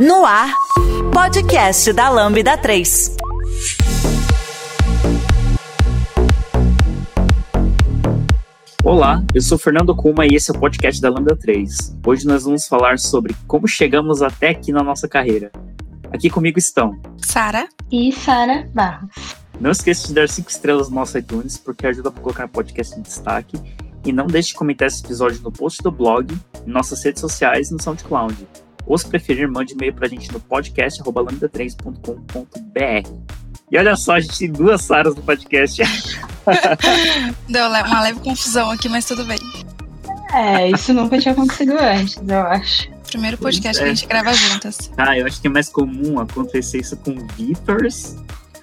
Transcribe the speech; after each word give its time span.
No 0.00 0.24
ar, 0.24 0.50
podcast 1.12 1.92
da 1.92 2.08
Lambda 2.08 2.56
3. 2.56 3.16
Olá, 8.82 9.22
eu 9.34 9.42
sou 9.42 9.58
Fernando 9.58 9.94
Kuma 9.94 10.24
e 10.24 10.36
esse 10.36 10.50
é 10.50 10.56
o 10.56 10.58
podcast 10.58 11.02
da 11.02 11.10
Lambda 11.10 11.36
3. 11.36 11.98
Hoje 12.06 12.26
nós 12.26 12.44
vamos 12.44 12.66
falar 12.66 12.98
sobre 12.98 13.36
como 13.46 13.68
chegamos 13.68 14.22
até 14.22 14.48
aqui 14.48 14.72
na 14.72 14.82
nossa 14.82 15.06
carreira. 15.06 15.52
Aqui 16.10 16.30
comigo 16.30 16.58
estão 16.58 16.98
Sara 17.18 17.68
e 17.92 18.10
Sara 18.10 18.70
Barros. 18.72 19.36
Não 19.60 19.70
esqueça 19.70 20.08
de 20.08 20.14
dar 20.14 20.30
5 20.30 20.48
estrelas 20.48 20.88
no 20.88 20.94
nosso 20.94 21.18
iTunes, 21.18 21.58
porque 21.58 21.86
ajuda 21.86 22.08
a 22.08 22.12
colocar 22.12 22.46
o 22.46 22.48
podcast 22.48 22.98
em 22.98 23.02
destaque. 23.02 23.60
E 24.02 24.14
não 24.14 24.26
deixe 24.26 24.48
de 24.48 24.54
comentar 24.54 24.88
esse 24.88 25.04
episódio 25.04 25.42
no 25.42 25.52
post 25.52 25.82
do 25.82 25.92
blog, 25.92 26.34
em 26.66 26.70
nossas 26.70 27.04
redes 27.04 27.20
sociais 27.20 27.68
e 27.68 27.74
no 27.74 27.82
SoundCloud. 27.82 28.34
Ou 28.86 28.98
se 28.98 29.06
preferir, 29.06 29.48
mande 29.48 29.74
e-mail 29.74 29.94
pra 29.94 30.08
gente 30.08 30.32
no 30.32 30.40
podcast.lambda3.com.br. 30.40 33.10
E 33.70 33.78
olha 33.78 33.94
só, 33.94 34.14
a 34.14 34.20
gente 34.20 34.38
tem 34.38 34.50
duas 34.50 34.82
Saras 34.82 35.14
no 35.14 35.22
podcast. 35.22 35.80
Deu 37.48 37.66
uma 37.66 38.02
leve 38.02 38.18
confusão 38.20 38.70
aqui, 38.70 38.88
mas 38.88 39.04
tudo 39.04 39.24
bem. 39.24 39.38
É, 40.32 40.70
isso 40.70 40.92
nunca 40.92 41.18
tinha 41.18 41.32
acontecido 41.32 41.76
antes, 41.78 42.20
eu 42.26 42.40
acho. 42.40 42.88
Primeiro 43.06 43.38
podcast 43.38 43.80
é. 43.80 43.84
que 43.84 43.90
a 43.90 43.94
gente 43.94 44.06
grava 44.06 44.32
juntas. 44.32 44.90
Ah, 44.96 45.18
eu 45.18 45.26
acho 45.26 45.40
que 45.40 45.48
é 45.48 45.50
mais 45.50 45.68
comum 45.68 46.20
acontecer 46.20 46.78
isso 46.78 46.96
com 46.96 47.14
Vitors. 47.36 48.16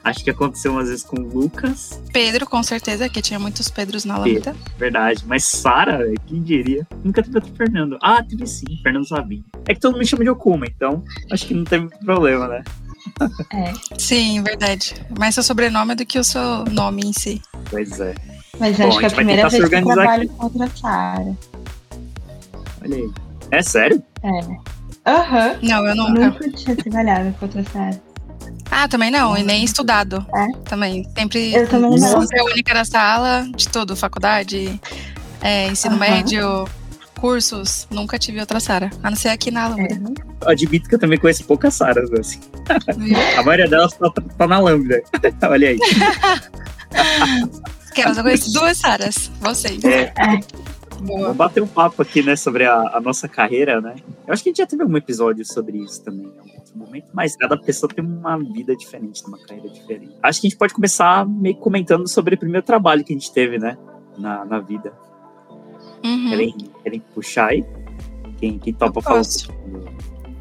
Acho 0.08 0.24
que 0.24 0.30
aconteceu 0.30 0.72
umas 0.72 0.88
vezes 0.88 1.04
com 1.04 1.18
Lucas. 1.18 2.02
Pedro, 2.14 2.46
com 2.46 2.64
certeza, 2.64 3.10
que 3.10 3.22
tinha 3.22 3.38
muitos 3.38 3.68
Pedros 3.68 4.06
na 4.06 4.18
lâmpada. 4.18 4.56
Verdade. 4.78 5.26
Mas 5.28 5.44
Sara, 5.44 6.00
quem 6.26 6.42
diria? 6.42 6.88
Nunca 7.04 7.22
teve 7.22 7.36
outro 7.36 7.54
Fernando. 7.56 7.98
Ah, 8.02 8.24
teve 8.24 8.48
sim, 8.48 8.80
Fernando 8.82 9.06
Zabim. 9.06 9.44
É 9.68 9.74
que 9.74 9.82
todo 9.82 9.92
mundo 9.92 10.00
me 10.00 10.08
chama 10.08 10.24
de 10.24 10.30
Okuma, 10.30 10.66
então 10.66 11.04
acho 11.30 11.46
que 11.46 11.54
não 11.54 11.66
teve 11.66 11.90
problema, 12.06 12.48
né? 12.48 12.64
É. 13.54 13.74
Sim, 13.98 14.42
verdade. 14.44 14.96
Mais 15.20 15.36
seu 15.36 15.44
sobrenome 15.44 15.92
é 15.92 15.96
do 15.96 16.06
que 16.06 16.18
o 16.18 16.24
seu 16.24 16.64
nome 16.72 17.02
em 17.06 17.12
si. 17.12 17.42
Pois 17.70 18.00
é. 18.00 18.16
Mas 18.60 18.78
Bom, 18.78 18.88
acho 18.88 19.00
que 19.00 19.06
é 19.06 19.08
a 19.10 19.12
primeira 19.12 19.50
vez 19.50 19.68
que 19.68 19.76
eu 19.76 19.86
trabalho 19.86 20.24
aqui. 20.24 20.34
contra 20.38 20.66
a 20.66 20.70
Sara. 20.70 21.38
Olha 22.82 22.96
aí. 22.96 23.10
É 23.52 23.62
sério? 23.62 24.02
É. 24.24 24.30
Aham. 25.06 25.48
Uhum. 25.50 25.58
Não, 25.64 25.86
eu 25.86 25.96
nunca. 25.96 26.30
Nunca 26.30 26.50
tinha 26.52 26.76
trabalhado 26.78 27.36
contra 27.40 27.60
a 27.60 27.64
Sara. 27.66 28.07
Ah, 28.70 28.88
também 28.88 29.10
não, 29.10 29.38
e 29.38 29.44
nem 29.44 29.64
estudado. 29.64 30.26
É? 30.36 30.48
Também. 30.70 31.08
Sempre. 31.18 31.54
Eu 31.54 31.68
também 31.68 32.00
não. 32.00 32.28
Ser 32.28 32.40
a 32.40 32.44
única 32.46 32.74
na 32.74 32.86
sala, 32.86 33.48
de 33.56 33.68
tudo, 33.68 33.96
faculdade, 33.96 34.80
é, 35.42 35.68
ensino 35.68 35.94
uhum. 35.94 36.00
médio, 36.00 36.68
cursos, 37.18 37.88
nunca 37.90 38.18
tive 38.18 38.40
outra 38.40 38.60
Sara, 38.60 38.90
a 39.04 39.10
não 39.10 39.18
ser 39.18 39.30
aqui 39.30 39.52
na 39.52 39.68
Lambda. 39.68 39.96
É. 40.46 40.52
Admito 40.52 40.88
que 40.88 40.96
eu 40.96 41.00
também 41.00 41.20
conheço 41.20 41.44
poucas 41.44 41.74
Saras, 41.74 42.12
assim. 42.14 42.40
a 43.38 43.44
maioria 43.44 43.68
delas 43.68 43.94
tá, 43.94 44.12
tá 44.38 44.48
na 44.48 44.60
Lambda. 44.60 45.02
Olha 45.44 45.70
aí. 45.70 45.80
Quero, 47.94 48.12
eu 48.12 48.24
conheço 48.24 48.54
duas 48.54 48.78
Saras, 48.78 49.32
vocês. 49.42 49.84
É. 49.84 50.14
Vamos 51.02 51.36
bater 51.36 51.62
um 51.62 51.68
papo 51.68 52.02
aqui, 52.02 52.24
né, 52.24 52.36
sobre 52.36 52.66
a, 52.66 52.98
a, 52.98 53.00
nossa 53.00 53.28
carreira, 53.28 53.80
né? 53.80 53.96
Eu 54.26 54.34
acho 54.34 54.44
que 54.44 54.50
a 54.50 54.52
gente 54.52 54.58
já 54.58 54.66
teve 54.66 54.82
algum 54.82 54.98
episódio 54.98 55.46
sobre 55.46 55.78
isso 55.78 56.04
também 56.04 56.26
em 56.26 56.40
algum 56.40 56.56
outro 56.56 56.78
momento, 56.78 57.08
mas 57.14 57.36
cada 57.36 57.58
pessoa 57.58 57.92
tem 57.92 58.04
uma 58.04 58.38
vida 58.38 58.76
diferente, 58.76 59.24
uma 59.26 59.38
carreira 59.38 59.70
diferente. 59.70 60.16
Acho 60.22 60.42
que 60.42 60.48
a 60.48 60.50
gente 60.50 60.58
pode 60.58 60.74
começar 60.74 61.28
meio 61.28 61.56
comentando 61.56 62.08
sobre 62.08 62.36
o 62.36 62.38
primeiro 62.38 62.66
trabalho 62.66 63.04
que 63.04 63.14
a 63.14 63.16
gente 63.16 63.32
teve, 63.32 63.58
né, 63.60 63.78
na, 64.18 64.44
na 64.44 64.60
vida. 64.60 64.92
Uhum. 66.04 66.30
Querem, 66.30 66.56
querem 66.84 67.00
puxar 67.14 67.50
aí? 67.50 67.66
Quem, 68.38 68.60
quem 68.60 68.74
topa 68.74 69.02
falar 69.02 69.22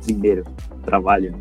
primeiro 0.04 0.44
trabalho? 0.84 1.34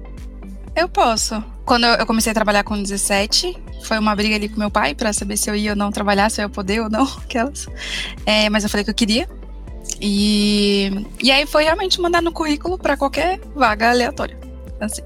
Eu 0.75 0.89
posso. 0.89 1.41
Quando 1.65 1.85
eu 1.85 2.05
comecei 2.05 2.31
a 2.31 2.35
trabalhar 2.35 2.63
com 2.63 2.81
17, 2.81 3.57
foi 3.83 3.97
uma 3.97 4.15
briga 4.15 4.35
ali 4.35 4.49
com 4.49 4.59
meu 4.59 4.69
pai 4.69 4.93
para 4.93 5.13
saber 5.13 5.37
se 5.37 5.49
eu 5.49 5.55
ia 5.55 5.71
ou 5.71 5.75
não 5.75 5.91
trabalhar, 5.91 6.29
se 6.29 6.41
eu 6.41 6.43
ia 6.43 6.49
poder 6.49 6.81
ou 6.81 6.89
não, 6.89 7.03
aquelas. 7.23 7.67
É, 8.25 8.49
mas 8.49 8.63
eu 8.63 8.69
falei 8.69 8.83
que 8.83 8.89
eu 8.89 8.95
queria. 8.95 9.27
E, 10.01 11.05
e 11.21 11.31
aí 11.31 11.45
foi 11.45 11.63
realmente 11.63 12.01
mandar 12.01 12.21
no 12.21 12.31
currículo 12.31 12.77
para 12.77 12.97
qualquer 12.97 13.39
vaga 13.55 13.89
aleatória. 13.89 14.37
Assim, 14.79 15.01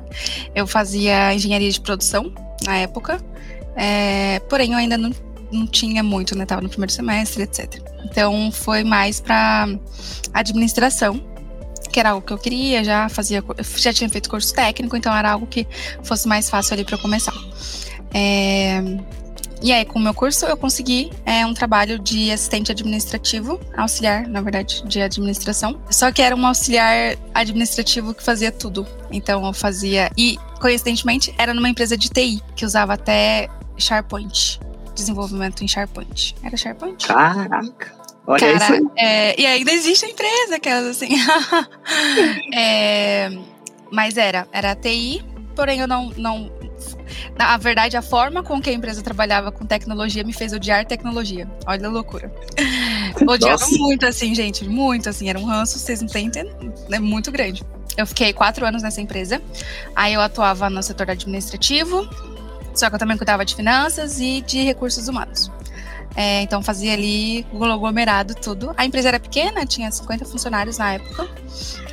eu 0.56 0.66
fazia 0.66 1.34
engenharia 1.34 1.70
de 1.70 1.80
produção 1.80 2.34
na 2.66 2.78
época, 2.78 3.22
é, 3.76 4.40
porém 4.50 4.72
eu 4.72 4.78
ainda 4.80 4.98
não, 4.98 5.12
não 5.52 5.68
tinha 5.68 6.02
muito, 6.02 6.36
né? 6.36 6.46
Tava 6.46 6.62
no 6.62 6.70
primeiro 6.70 6.92
semestre, 6.92 7.44
etc. 7.44 7.82
Então 8.04 8.52
foi 8.52 8.84
mais 8.84 9.22
para 9.22 9.68
administração, 10.34 11.22
que 11.92 12.00
era 12.00 12.12
algo 12.12 12.26
que 12.26 12.34
eu 12.34 12.38
queria, 12.38 12.84
já 12.84 13.10
fazia, 13.10 13.44
já 13.76 13.94
tinha 13.94 14.10
feito 14.10 14.30
curso 14.30 14.54
técnico, 14.54 14.96
então 14.96 15.16
era 15.16 15.32
algo 15.32 15.48
que 15.48 15.68
fosse 16.04 16.28
mais 16.28 16.50
fácil 16.50 16.74
ali 16.74 16.86
para 16.86 16.98
começar. 16.98 17.34
É, 18.14 18.82
e 19.62 19.74
aí, 19.74 19.84
com 19.84 20.00
o 20.00 20.02
meu 20.02 20.14
curso, 20.14 20.46
eu 20.46 20.56
consegui 20.56 21.12
é, 21.26 21.46
um 21.46 21.54
trabalho 21.54 22.00
de 22.00 22.32
assistente 22.32 22.72
administrativo, 22.72 23.60
auxiliar, 23.76 24.26
na 24.26 24.40
verdade, 24.42 24.82
de 24.86 25.02
administração. 25.02 25.82
Só 25.90 26.12
que 26.14 26.22
era 26.22 26.34
um 26.34 26.48
auxiliar 26.48 27.18
administrativo 27.34 28.14
que 28.14 28.24
fazia 28.24 28.54
tudo. 28.54 28.88
Então, 29.12 29.46
eu 29.46 29.52
fazia. 29.52 30.10
E, 30.18 30.38
coincidentemente, 30.62 31.36
era 31.38 31.54
numa 31.54 31.68
empresa 31.68 31.98
de 31.98 32.10
TI, 32.10 32.42
que 32.56 32.66
usava 32.66 32.94
até 32.94 33.50
SharePoint 33.78 34.60
desenvolvimento 35.00 35.64
em 35.64 35.68
SharePoint. 35.68 36.36
Era 36.44 36.56
SharePoint? 36.58 37.08
Caraca! 37.08 37.99
Olha 38.30 38.40
Cara, 38.40 38.56
isso 38.58 38.74
aí. 38.74 38.88
É, 38.96 39.42
e 39.42 39.46
ainda 39.48 39.72
existe 39.72 40.06
a 40.06 40.10
empresa, 40.10 40.56
aquelas 40.58 40.86
assim. 40.86 41.10
é, 42.54 43.32
mas 43.92 44.18
era, 44.18 44.48
era 44.52 44.72
a 44.72 44.76
TI, 44.76 45.26
porém 45.56 45.80
eu 45.80 45.88
não, 45.88 46.12
não. 46.16 46.52
Na 47.36 47.58
verdade, 47.58 47.98
a 47.98 48.04
forma 48.04 48.44
com 48.44 48.62
que 48.62 48.70
a 48.70 48.74
empresa 48.74 49.02
trabalhava 49.02 49.52
com 49.52 49.66
tecnologia 49.66 50.24
me 50.24 50.32
fez 50.32 50.54
odiar 50.54 50.86
tecnologia. 50.86 51.50
Olha 51.66 51.88
a 51.88 51.90
loucura. 51.90 52.32
Odiava 53.28 53.54
Nossa. 53.54 53.78
muito 53.80 54.06
assim, 54.06 54.36
gente. 54.36 54.64
Muito 54.64 55.10
assim. 55.10 55.28
Era 55.28 55.40
um 55.40 55.46
ranço, 55.46 55.80
vocês 55.80 56.00
não 56.00 56.08
têm. 56.08 56.30
É 56.92 57.00
muito 57.00 57.32
grande. 57.32 57.64
Eu 57.98 58.06
fiquei 58.06 58.32
quatro 58.32 58.64
anos 58.64 58.84
nessa 58.84 59.02
empresa. 59.02 59.42
Aí 59.96 60.14
eu 60.14 60.22
atuava 60.22 60.70
no 60.70 60.84
setor 60.84 61.10
administrativo, 61.10 62.08
só 62.76 62.90
que 62.90 62.96
eu 62.96 63.00
também 63.00 63.18
cuidava 63.18 63.44
de 63.44 63.56
finanças 63.56 64.20
e 64.20 64.42
de 64.42 64.62
recursos 64.62 65.08
humanos. 65.08 65.52
É, 66.16 66.42
então 66.42 66.62
fazia 66.62 66.94
ali 66.94 67.46
o 67.52 67.64
aglomerado 67.64 68.36
tudo. 68.36 68.74
A 68.75 68.86
empresa 68.86 69.09
era 69.09 69.20
pequena, 69.20 69.66
tinha 69.66 69.90
50 69.90 70.25
funcionários 70.25 70.78
na 70.78 70.94
época. 70.94 71.30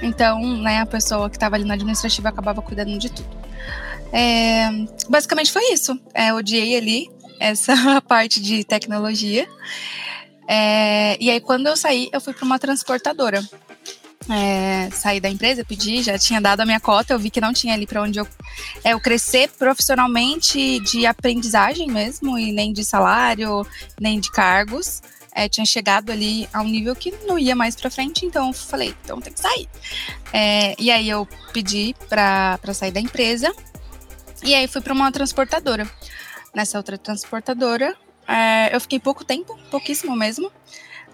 Então, 0.02 0.40
né, 0.58 0.80
a 0.80 0.86
pessoa 0.86 1.30
que 1.30 1.36
estava 1.36 1.56
ali 1.56 1.64
na 1.64 1.74
administrativa 1.74 2.28
acabava 2.28 2.62
cuidando 2.62 2.98
de 2.98 3.10
tudo. 3.10 3.28
É, 4.12 4.68
basicamente 5.08 5.52
foi 5.52 5.72
isso. 5.72 5.98
É, 6.14 6.32
odiei 6.32 6.76
ali 6.76 7.10
essa 7.38 8.00
parte 8.08 8.40
de 8.40 8.64
tecnologia. 8.64 9.46
É, 10.48 11.16
e 11.20 11.30
aí, 11.30 11.40
quando 11.40 11.66
eu 11.66 11.76
saí, 11.76 12.08
eu 12.12 12.20
fui 12.20 12.32
para 12.32 12.44
uma 12.44 12.58
transportadora 12.58 13.42
é, 14.28 15.20
da 15.20 15.28
empresa, 15.28 15.64
pedi, 15.64 16.02
já 16.02 16.18
tinha 16.18 16.40
dado 16.40 16.60
a 16.60 16.66
minha 16.66 16.80
cota, 16.80 17.12
eu 17.12 17.18
vi 17.18 17.30
que 17.30 17.40
não 17.40 17.52
tinha 17.52 17.74
ali 17.74 17.86
para 17.86 18.02
onde 18.02 18.18
eu, 18.18 18.26
é, 18.82 18.92
eu 18.92 19.00
crescer 19.00 19.48
profissionalmente 19.50 20.80
de 20.80 21.06
aprendizagem 21.06 21.88
mesmo, 21.88 22.38
e 22.38 22.52
nem 22.52 22.72
de 22.72 22.84
salário, 22.84 23.66
nem 24.00 24.18
de 24.18 24.30
cargos. 24.30 25.00
É, 25.32 25.50
tinha 25.50 25.66
chegado 25.66 26.10
ali 26.10 26.48
a 26.50 26.62
um 26.62 26.68
nível 26.68 26.96
que 26.96 27.12
não 27.26 27.38
ia 27.38 27.54
mais 27.54 27.76
para 27.76 27.90
frente, 27.90 28.24
então 28.24 28.48
eu 28.48 28.52
falei, 28.54 28.94
então 29.04 29.20
tem 29.20 29.32
que 29.32 29.40
sair. 29.40 29.68
É, 30.32 30.74
e 30.78 30.90
aí 30.90 31.08
eu 31.08 31.28
pedi 31.52 31.94
para 32.08 32.58
sair 32.72 32.90
da 32.90 33.00
empresa, 33.00 33.54
e 34.42 34.54
aí 34.54 34.66
fui 34.66 34.80
para 34.80 34.94
uma 34.94 35.12
transportadora. 35.12 35.88
Nessa 36.54 36.78
outra 36.78 36.96
transportadora, 36.96 37.94
é, 38.26 38.74
eu 38.74 38.80
fiquei 38.80 38.98
pouco 38.98 39.24
tempo, 39.24 39.58
pouquíssimo 39.70 40.16
mesmo, 40.16 40.50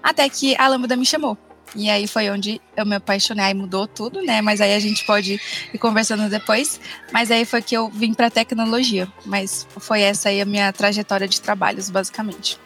até 0.00 0.28
que 0.28 0.56
a 0.56 0.68
Lambda 0.68 0.96
me 0.96 1.04
chamou. 1.04 1.36
E 1.75 1.88
aí 1.88 2.06
foi 2.06 2.28
onde 2.31 2.60
eu 2.77 2.84
me 2.84 2.97
apaixonei, 2.97 3.44
aí 3.44 3.55
mudou 3.55 3.87
tudo, 3.87 4.22
né? 4.22 4.43
Mas 4.43 4.60
aí 4.60 4.75
a 4.75 4.81
gente 4.81 5.05
pode 5.06 5.41
ir 5.72 5.78
conversando 5.78 6.28
depois. 6.28 6.81
Mas 7.13 7.30
aí 7.30 7.45
foi 7.45 7.63
que 7.63 7.77
eu 7.77 7.89
vim 7.89 8.13
para 8.13 8.30
tecnologia. 8.30 9.09
Mas 9.24 9.66
foi 9.78 10.03
essa 10.03 10.28
aí 10.28 10.41
a 10.41 10.45
minha 10.45 10.72
trajetória 10.72 11.27
de 11.27 11.41
trabalhos, 11.41 11.89
basicamente. 11.89 12.59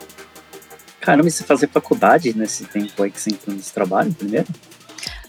Caramba, 1.01 1.29
e 1.29 1.31
você 1.31 1.45
fazer 1.45 1.69
faculdade 1.69 2.37
nesse 2.37 2.65
tempo 2.65 3.03
aí 3.03 3.11
que 3.11 3.21
você 3.21 3.31
entrou 3.31 3.55
nesse 3.55 3.73
trabalho 3.73 4.13
primeiro? 4.13 4.47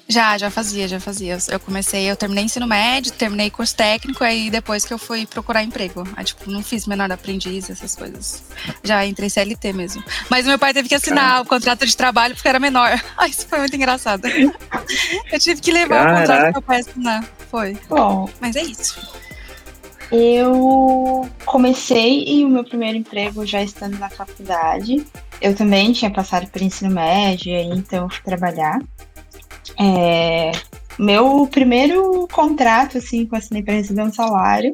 Já, 0.10 0.38
já 0.38 0.50
fazia, 0.50 0.88
já 0.88 1.00
fazia. 1.00 1.38
Eu 1.50 1.60
comecei, 1.60 2.10
eu 2.10 2.16
terminei 2.16 2.46
ensino 2.46 2.66
médio, 2.66 3.12
terminei 3.12 3.50
curso 3.50 3.76
técnico, 3.76 4.24
aí 4.24 4.50
depois 4.50 4.86
que 4.86 4.94
eu 4.94 4.98
fui 4.98 5.26
procurar 5.26 5.64
emprego. 5.64 6.08
Aí, 6.16 6.24
tipo, 6.24 6.50
não 6.50 6.64
fiz 6.64 6.88
menor 6.88 7.12
aprendiz, 7.12 7.70
essas 7.70 7.96
coisas. 7.96 8.44
Já 8.84 9.06
entrei 9.06 9.30
CLT 9.30 9.74
mesmo. 9.74 10.04
Mas 10.30 10.46
meu 10.46 10.58
pai 10.58 10.74
teve 10.74 10.88
que 10.88 10.96
assinar 10.96 11.26
Caraca. 11.26 11.42
o 11.42 11.46
contrato 11.46 11.86
de 11.86 11.98
trabalho 11.98 12.36
porque 12.36 12.48
era 12.48 12.60
menor. 12.60 12.92
Ai, 13.18 13.30
isso 13.30 13.48
foi 13.48 13.60
muito 13.60 13.76
engraçado. 13.76 14.26
Eu 14.28 15.40
tive 15.40 15.60
que 15.60 15.72
levar 15.72 16.04
Caraca. 16.04 16.16
o 16.16 16.22
contrato 16.22 16.42
pro 16.44 16.52
meu 16.54 16.62
pai 16.62 16.80
assinar. 16.80 17.24
Foi. 17.52 17.78
Bom. 17.90 18.30
Mas 18.40 18.56
é 18.56 18.64
isso. 18.64 19.28
Eu 20.10 21.30
comecei 21.44 22.24
e 22.26 22.46
o 22.46 22.50
meu 22.50 22.64
primeiro 22.64 22.98
emprego 22.98 23.46
já 23.46 23.62
estando 23.62 24.00
na 24.00 24.10
faculdade. 24.10 25.06
Eu 25.42 25.54
também 25.54 25.92
tinha 25.92 26.10
passado 26.10 26.48
por 26.48 26.62
ensino 26.62 26.90
médio, 26.90 27.52
então 27.52 28.06
eu 28.06 28.10
fui 28.10 28.22
trabalhar. 28.24 28.80
É, 29.80 30.52
meu 31.00 31.48
primeiro 31.48 32.28
contrato, 32.32 32.98
assim, 32.98 33.28
eu 33.32 33.38
assinei 33.38 33.64
para 33.64 33.76
receber 33.76 34.02
um 34.02 34.12
salário, 34.12 34.72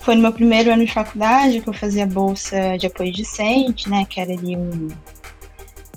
foi 0.00 0.14
no 0.14 0.22
meu 0.22 0.32
primeiro 0.32 0.70
ano 0.70 0.84
de 0.84 0.92
faculdade, 0.92 1.60
que 1.60 1.68
eu 1.68 1.72
fazia 1.72 2.06
bolsa 2.06 2.76
de 2.76 2.86
apoio 2.86 3.12
discente, 3.12 3.88
né? 3.88 4.04
Que 4.04 4.20
era 4.20 4.32
ali 4.32 4.56
um 4.56 4.88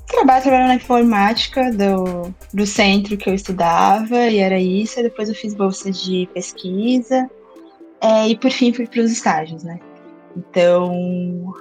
trabalho 0.07 0.43
trabalhando 0.43 0.67
na 0.69 0.75
informática 0.75 1.71
do, 1.71 2.33
do 2.53 2.65
centro 2.65 3.17
que 3.17 3.29
eu 3.29 3.33
estudava, 3.33 4.17
e 4.29 4.37
era 4.37 4.59
isso. 4.59 4.99
E 4.99 5.03
depois 5.03 5.27
eu 5.27 5.35
fiz 5.35 5.53
bolsas 5.53 6.01
de 6.01 6.27
pesquisa, 6.33 7.29
é, 7.99 8.29
e 8.29 8.37
por 8.37 8.49
fim 8.51 8.71
fui 8.71 8.87
para 8.87 9.01
os 9.01 9.11
estágios, 9.11 9.63
né? 9.63 9.79
Então, 10.37 11.53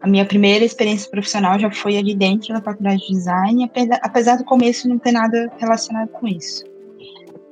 a 0.00 0.06
minha 0.06 0.24
primeira 0.24 0.64
experiência 0.64 1.10
profissional 1.10 1.58
já 1.58 1.70
foi 1.70 1.96
ali 1.96 2.14
dentro 2.14 2.54
da 2.54 2.60
faculdade 2.60 3.00
de 3.00 3.12
design, 3.12 3.70
apesar 4.02 4.36
do 4.36 4.44
começo 4.44 4.88
não 4.88 4.98
ter 4.98 5.12
nada 5.12 5.50
relacionado 5.58 6.08
com 6.08 6.28
isso. 6.28 6.64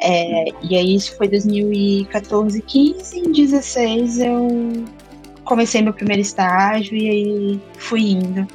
É, 0.01 0.45
e 0.63 0.77
aí 0.77 0.95
isso 0.95 1.17
foi 1.17 1.27
2014, 1.27 2.61
15, 2.61 3.19
em 3.19 3.33
16 3.33 4.19
eu 4.19 4.85
comecei 5.45 5.81
meu 5.81 5.95
primeiro 5.95 6.21
estágio 6.21 6.95
e 6.95 7.09
aí 7.09 7.61
fui 7.79 8.11
indo 8.11 8.47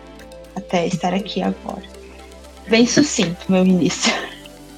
até 0.55 0.85
estar 0.87 1.13
aqui 1.13 1.41
agora. 1.41 1.83
Bem 2.69 2.85
sucinto 2.85 3.51
meu 3.51 3.65
início. 3.65 4.13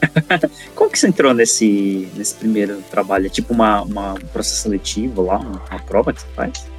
Como 0.73 0.89
que 0.89 0.97
você 0.97 1.07
entrou 1.07 1.33
nesse, 1.33 2.09
nesse 2.15 2.35
primeiro 2.35 2.81
trabalho? 2.89 3.27
É 3.27 3.29
tipo 3.29 3.53
uma, 3.53 3.81
uma, 3.81 4.13
um 4.13 4.27
processo 4.31 4.63
seletivo 4.63 5.21
lá, 5.23 5.37
uma 5.37 5.79
prova 5.79 6.13
que 6.13 6.21
você 6.21 6.27
faz? 6.35 6.72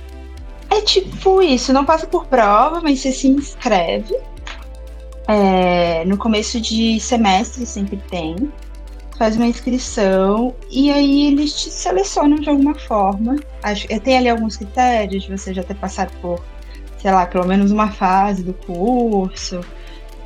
É 0.74 0.80
tipo 0.80 1.40
isso, 1.40 1.72
não 1.72 1.84
passa 1.84 2.04
por 2.04 2.26
prova, 2.26 2.80
mas 2.80 2.98
você 2.98 3.12
se 3.12 3.28
inscreve. 3.28 4.16
É, 5.28 6.04
no 6.04 6.18
começo 6.18 6.60
de 6.60 6.98
semestre 6.98 7.64
sempre 7.64 7.96
tem 7.96 8.52
faz 9.16 9.36
uma 9.36 9.46
inscrição 9.46 10.54
e 10.68 10.90
aí 10.90 11.28
eles 11.28 11.52
te 11.54 11.70
selecionam 11.70 12.38
de 12.38 12.50
alguma 12.50 12.74
forma. 12.74 13.36
Acho, 13.62 13.86
tem 14.00 14.18
ali 14.18 14.28
alguns 14.28 14.56
critérios 14.56 15.22
de 15.22 15.30
você 15.30 15.54
já 15.54 15.62
ter 15.62 15.76
passado 15.76 16.10
por, 16.20 16.44
sei 16.98 17.12
lá, 17.12 17.24
pelo 17.24 17.46
menos 17.46 17.70
uma 17.70 17.92
fase 17.92 18.42
do 18.42 18.52
curso. 18.52 19.60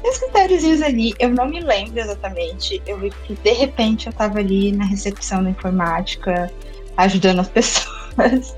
Tem 0.00 0.10
os 0.10 0.18
critérios 0.18 0.80
ali, 0.80 1.14
eu 1.18 1.28
não 1.28 1.46
me 1.46 1.60
lembro 1.60 2.00
exatamente. 2.00 2.80
Eu 2.86 2.98
vi 2.98 3.10
que 3.26 3.34
de 3.34 3.52
repente 3.52 4.06
eu 4.06 4.12
tava 4.14 4.38
ali 4.38 4.72
na 4.72 4.86
recepção 4.86 5.44
da 5.44 5.50
informática, 5.50 6.50
ajudando 6.96 7.40
as 7.40 7.48
pessoas, 7.52 8.56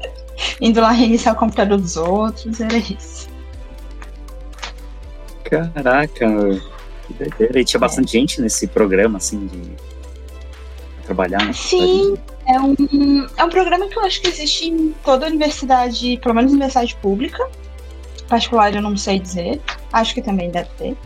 indo 0.60 0.80
lá 0.80 0.90
reiniciar 0.90 1.34
o 1.34 1.38
computador 1.38 1.78
dos 1.78 1.96
outros, 1.96 2.60
era 2.60 2.76
isso. 2.76 3.28
Caraca, 5.44 6.08
que 7.06 7.14
doideira. 7.14 7.60
E 7.60 7.64
tinha 7.64 7.78
é. 7.78 7.80
bastante 7.80 8.12
gente 8.12 8.40
nesse 8.40 8.66
programa, 8.66 9.18
assim, 9.18 9.46
de 9.46 9.60
trabalhar? 11.04 11.44
Né? 11.44 11.52
Sim, 11.52 12.16
é 12.46 12.60
um, 12.60 13.26
é 13.36 13.44
um 13.44 13.48
programa 13.48 13.88
que 13.88 13.98
eu 13.98 14.04
acho 14.04 14.20
que 14.20 14.28
existe 14.28 14.68
em 14.68 14.94
toda 15.04 15.26
a 15.26 15.28
universidade, 15.28 16.18
pelo 16.22 16.34
menos 16.34 16.52
universidade 16.52 16.94
pública. 16.96 17.48
Particular 18.28 18.74
eu 18.74 18.82
não 18.82 18.96
sei 18.96 19.18
dizer, 19.18 19.60
acho 19.92 20.14
que 20.14 20.22
também 20.22 20.50
deve 20.50 20.68
ter. 20.78 20.96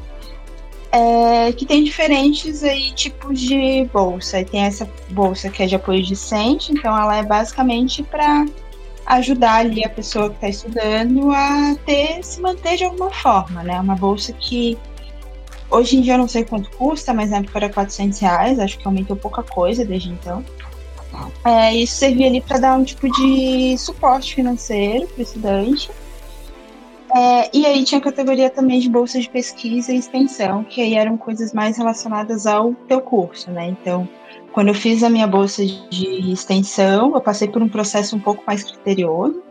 É, 0.93 1.53
que 1.53 1.67
tem 1.67 1.83
diferentes 1.83 2.63
aí 2.63 2.93
tipos 2.93 3.41
de 3.41 3.89
bolsa. 3.93 4.41
E 4.41 4.45
tem 4.45 4.61
essa 4.61 4.89
bolsa 5.11 5.49
que 5.49 5.63
é 5.63 5.67
de 5.67 5.75
apoio 5.75 6.03
discente, 6.03 6.73
então 6.73 6.97
ela 6.97 7.17
é 7.17 7.23
basicamente 7.23 8.03
para 8.03 8.47
ajudar 9.07 9.57
ali 9.57 9.85
a 9.85 9.89
pessoa 9.89 10.31
que 10.31 10.37
está 10.37 10.49
estudando 10.49 11.31
a 11.31 11.77
ter 11.85 12.23
se 12.23 12.41
manter 12.41 12.77
de 12.77 12.85
alguma 12.85 13.11
forma, 13.11 13.63
né? 13.63 13.81
Uma 13.81 13.97
bolsa 13.97 14.33
que 14.33 14.79
Hoje 15.71 15.97
em 15.97 16.03
dia 16.03 16.15
eu 16.15 16.19
não 16.19 16.29
sei 16.29 16.45
quanto 16.45 16.71
custa, 16.71 17.13
mas 17.13 17.31
na 17.31 17.39
época 17.39 17.59
era 17.59 17.69
400 17.69 18.19
reais, 18.21 18.61
acho 18.61 18.79
que 18.79 18.87
aumentou 18.87 19.17
pouca 19.17 19.43
coisa 19.43 19.85
desde 19.85 20.11
então. 20.11 20.45
É, 21.45 21.75
isso 21.75 21.97
servia 21.97 22.27
ali 22.27 22.41
para 22.41 22.59
dar 22.59 22.79
um 22.79 22.85
tipo 22.85 23.11
de 23.11 23.77
suporte 23.79 24.35
financeiro 24.35 25.07
para 25.09 25.19
o 25.19 25.23
estudante. 25.23 25.91
É, 27.15 27.51
e 27.53 27.65
aí 27.67 27.85
tinha 27.85 28.01
a 28.01 28.03
categoria 28.03 28.51
também 28.51 28.81
de 28.81 28.89
bolsa 28.89 29.21
de 29.21 29.29
pesquisa 29.29 29.93
e 29.93 29.97
extensão, 29.97 30.65
que 30.65 30.81
aí 30.81 30.95
eram 30.95 31.17
coisas 31.17 31.53
mais 31.53 31.77
relacionadas 31.77 32.47
ao 32.47 32.75
teu 32.89 33.01
curso, 33.01 33.51
né? 33.51 33.67
Então, 33.67 34.09
quando 34.55 34.69
eu 34.69 34.75
fiz 34.75 35.03
a 35.03 35.11
minha 35.11 35.27
bolsa 35.27 35.67
de 35.67 36.33
extensão, 36.33 37.13
eu 37.13 37.21
passei 37.21 37.49
por 37.49 37.61
um 37.61 37.69
processo 37.69 38.15
um 38.15 38.21
pouco 38.21 38.45
mais 38.47 38.63
criterioso, 38.63 39.43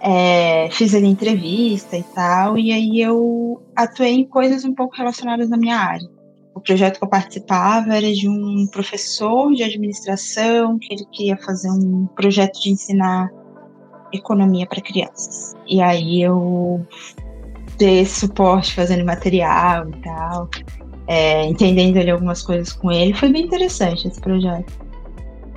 é, 0.00 0.68
fiz 0.70 0.94
ali 0.94 1.06
entrevista 1.06 1.94
e 1.94 2.02
tal, 2.02 2.56
e 2.56 2.72
aí 2.72 3.00
eu 3.02 3.62
atuei 3.76 4.14
em 4.14 4.24
coisas 4.24 4.64
um 4.64 4.74
pouco 4.74 4.96
relacionadas 4.96 5.52
à 5.52 5.58
minha 5.58 5.76
área. 5.76 6.08
O 6.54 6.60
projeto 6.60 6.98
que 6.98 7.04
eu 7.04 7.08
participava 7.08 7.94
era 7.94 8.10
de 8.14 8.26
um 8.26 8.66
professor 8.72 9.52
de 9.52 9.62
administração 9.62 10.78
que 10.78 10.94
ele 10.94 11.04
queria 11.12 11.36
fazer 11.36 11.70
um 11.70 12.06
projeto 12.16 12.58
de 12.62 12.70
ensinar 12.70 13.30
economia 14.10 14.66
para 14.66 14.80
crianças. 14.80 15.54
E 15.66 15.82
aí 15.82 16.22
eu 16.22 16.86
dei 17.76 18.06
suporte 18.06 18.74
fazendo 18.74 19.04
material 19.04 19.86
e 19.90 20.00
tal, 20.00 20.48
é, 21.06 21.44
entendendo 21.46 21.98
ali 21.98 22.10
algumas 22.10 22.42
coisas 22.42 22.72
com 22.72 22.90
ele. 22.90 23.12
Foi 23.14 23.28
bem 23.28 23.44
interessante 23.44 24.08
esse 24.08 24.20
projeto. 24.20 24.72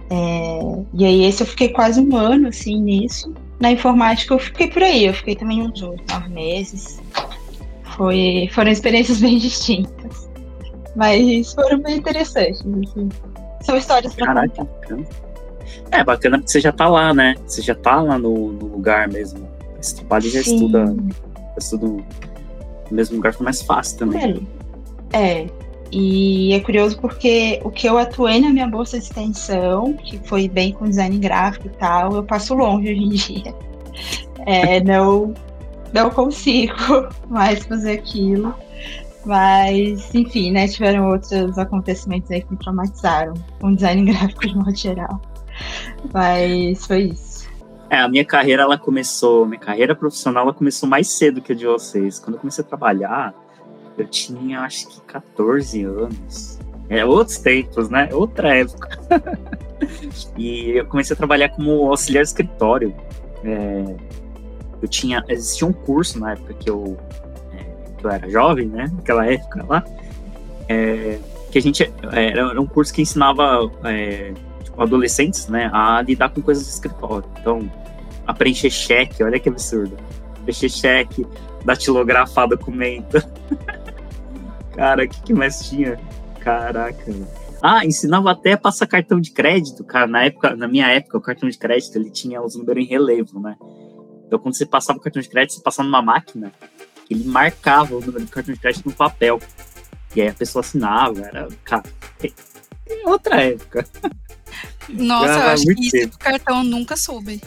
É, 0.10 0.60
e 0.94 1.06
aí 1.06 1.26
esse 1.26 1.44
eu 1.44 1.48
fiquei 1.48 1.70
quase 1.70 2.00
um 2.00 2.16
ano 2.16 2.48
assim 2.48 2.80
nisso. 2.82 3.34
Na 3.60 3.72
informática 3.72 4.34
eu 4.34 4.40
fiquei 4.40 4.68
por 4.68 4.84
aí, 4.84 5.06
eu 5.06 5.14
fiquei 5.14 5.36
também 5.36 5.62
uns 5.62 5.82
nove 5.82 6.30
meses. 6.30 7.02
Foi, 7.96 8.50
foram 8.54 8.72
experiências 8.72 9.20
bem 9.22 9.38
distintas. 9.38 10.30
Mas 10.96 11.54
foram 11.54 11.80
bem 11.80 11.98
interessantes. 11.98 12.62
Assim. 12.62 13.10
São 13.62 13.78
histórias 13.78 14.14
pra 14.16 14.28
Caraca, 14.28 14.66
contar. 14.66 15.28
É 15.92 16.04
bacana 16.04 16.38
porque 16.38 16.52
você 16.52 16.60
já 16.60 16.72
tá 16.72 16.88
lá, 16.88 17.14
né? 17.14 17.36
Você 17.46 17.62
já 17.62 17.76
tá 17.76 18.02
lá 18.02 18.18
no, 18.18 18.52
no 18.52 18.68
lugar 18.68 19.08
mesmo. 19.08 19.48
Esse 19.80 19.96
trabalho 19.96 20.30
já 20.30 20.44
Sim. 20.44 20.56
estuda, 20.56 20.86
já 20.86 21.58
estuda 21.58 21.88
no 21.88 22.06
mesmo 22.92 23.18
lugar, 23.18 23.34
foi 23.34 23.44
mais 23.44 23.62
fácil 23.62 23.98
também. 23.98 24.32
É. 24.54 24.56
é. 25.13 25.48
E 25.92 26.54
é 26.54 26.59
curioso 26.59 27.00
porque 27.00 27.62
o 27.63 27.71
que 27.71 27.88
eu 27.88 27.98
atuei 27.98 28.42
na 28.42 28.50
minha 28.50 28.68
bolsa 28.68 28.98
de 28.98 29.06
extensão, 29.06 29.94
que 29.94 30.19
foi 30.19 30.50
bem 30.50 30.74
com 30.74 30.86
design 30.86 31.18
gráfico 31.18 31.68
e 31.68 31.71
tal, 31.71 32.13
eu 32.13 32.24
passo 32.24 32.54
longe 32.54 32.92
hoje 32.92 33.04
em 33.04 33.09
dia. 33.09 33.56
É, 34.45 34.81
não, 34.83 35.33
não 35.94 36.09
consigo 36.09 36.74
mais 37.30 37.63
fazer 37.65 37.94
aquilo. 37.94 38.54
Mas, 39.25 40.13
enfim, 40.15 40.51
né, 40.51 40.68
tiveram 40.68 41.10
outros 41.10 41.57
acontecimentos 41.57 42.31
aí 42.31 42.42
que 42.42 42.51
me 42.51 42.57
traumatizaram 42.57 43.33
com 43.60 43.74
design 43.74 44.06
gráfico 44.12 44.48
de 44.48 44.56
modo 44.56 44.75
geral. 44.75 45.21
Mas 46.13 46.86
foi 46.86 47.10
isso. 47.10 47.48
É, 47.89 47.98
a 47.98 48.08
minha 48.08 48.25
carreira, 48.25 48.63
ela 48.63 48.77
começou, 48.77 49.46
minha 49.46 49.60
carreira 49.60 49.96
profissional, 49.96 50.43
ela 50.43 50.53
começou 50.53 50.88
mais 50.88 51.10
cedo 51.10 51.41
que 51.41 51.53
a 51.53 51.55
de 51.55 51.65
vocês. 51.65 52.20
Quando 52.20 52.36
eu 52.36 52.39
comecei 52.39 52.63
a 52.63 52.67
trabalhar, 52.67 53.34
eu 53.98 54.06
tinha 54.06 54.62
acho 54.62 54.88
que 54.88 55.01
14 55.01 55.84
anos. 55.84 56.60
É 56.89 57.04
outros 57.04 57.38
tempos, 57.38 57.89
né? 57.89 58.10
Outra 58.13 58.56
época. 58.56 58.98
e 60.38 60.70
eu 60.70 60.86
comecei 60.86 61.13
a 61.13 61.18
trabalhar 61.18 61.50
como 61.50 61.89
auxiliar 61.89 62.24
de 62.24 62.30
escritório. 62.30 62.96
É, 63.44 63.96
eu 64.82 64.88
tinha. 64.88 65.24
Existia 65.27 65.68
um 65.68 65.74
curso 65.74 66.20
na 66.20 66.34
época 66.34 66.54
que 66.54 66.70
eu, 66.70 66.98
é, 67.51 67.63
que 67.98 68.06
eu 68.06 68.10
era 68.10 68.30
jovem, 68.30 68.68
né? 68.68 68.89
Naquela 68.96 69.25
época 69.25 69.66
lá. 69.68 69.84
É, 70.70 71.20
que 71.51 71.58
a 71.58 71.62
gente. 71.62 71.84
É, 72.13 72.30
era 72.30 72.62
um 72.62 72.68
curso 72.68 72.94
que 72.94 73.01
ensinava 73.01 73.70
é, 73.84 74.34
tipo, 74.63 74.82
adolescentes, 74.82 75.48
né? 75.48 75.70
A 75.74 76.01
lidar 76.01 76.30
com 76.30 76.42
coisas 76.42 76.63
de 76.63 76.70
escritório. 76.70 77.27
Então, 77.39 77.70
a 78.25 78.34
preencher 78.34 78.70
cheque, 78.70 79.24
olha 79.24 79.39
que 79.39 79.50
absurdo. 79.50 79.98
Preencher 80.44 80.70
cheque, 80.70 81.27
datilografar 81.66 82.48
documento. 82.48 83.18
Cara, 84.77 85.05
o 85.05 85.10
que, 85.10 85.22
que 85.24 85.34
mais 85.34 85.67
tinha? 85.67 86.00
Caraca. 86.39 87.12
Ah, 87.63 87.84
ensinava 87.84 88.29
até 88.29 88.53
a 88.53 88.57
passar 88.57 88.86
cartão 88.86 89.19
de 89.19 89.31
crédito, 89.31 89.84
cara. 89.84 90.05
Na 90.05 90.25
época, 90.25 90.55
na 90.55 90.67
minha 90.67 90.88
época, 90.88 91.17
o 91.17 91.22
cartão 91.22 91.50
de 91.50 91.57
crédito 91.57 91.96
ele 91.96 92.12
tinha 92.12 92.39
os 92.39 92.55
números 92.55 92.84
em 92.84 92.88
relevo, 92.88 93.39
né? 93.39 93.57
Então, 94.27 94.38
quando 94.38 94.55
você 94.55 94.67
passava 94.67 95.00
o 95.00 95.01
cartão 95.01 95.19
de 95.19 95.27
crédito, 95.27 95.55
você 95.55 95.63
passava 95.63 95.88
numa 95.88 96.01
máquina, 96.01 96.53
ele 97.10 97.24
marcava 97.24 97.96
o 97.96 98.00
número 98.00 98.24
do 98.24 98.29
cartão 98.29 98.53
de 98.53 98.60
crédito 98.60 98.86
no 98.86 98.93
papel. 98.93 99.41
E 100.15 100.22
aí 100.22 100.27
a 100.27 100.34
pessoa 100.34 100.62
assinava, 100.62 101.22
era, 101.22 101.48
cara, 101.63 101.84
outra 103.05 103.41
época. 103.41 103.84
Nossa, 104.89 105.34
eu 105.34 105.48
acho 105.50 105.65
que 105.65 105.81
isso 105.81 105.91
tempo. 105.91 106.12
do 106.12 106.19
cartão 106.19 106.63
nunca 106.63 106.96
soube. 106.96 107.41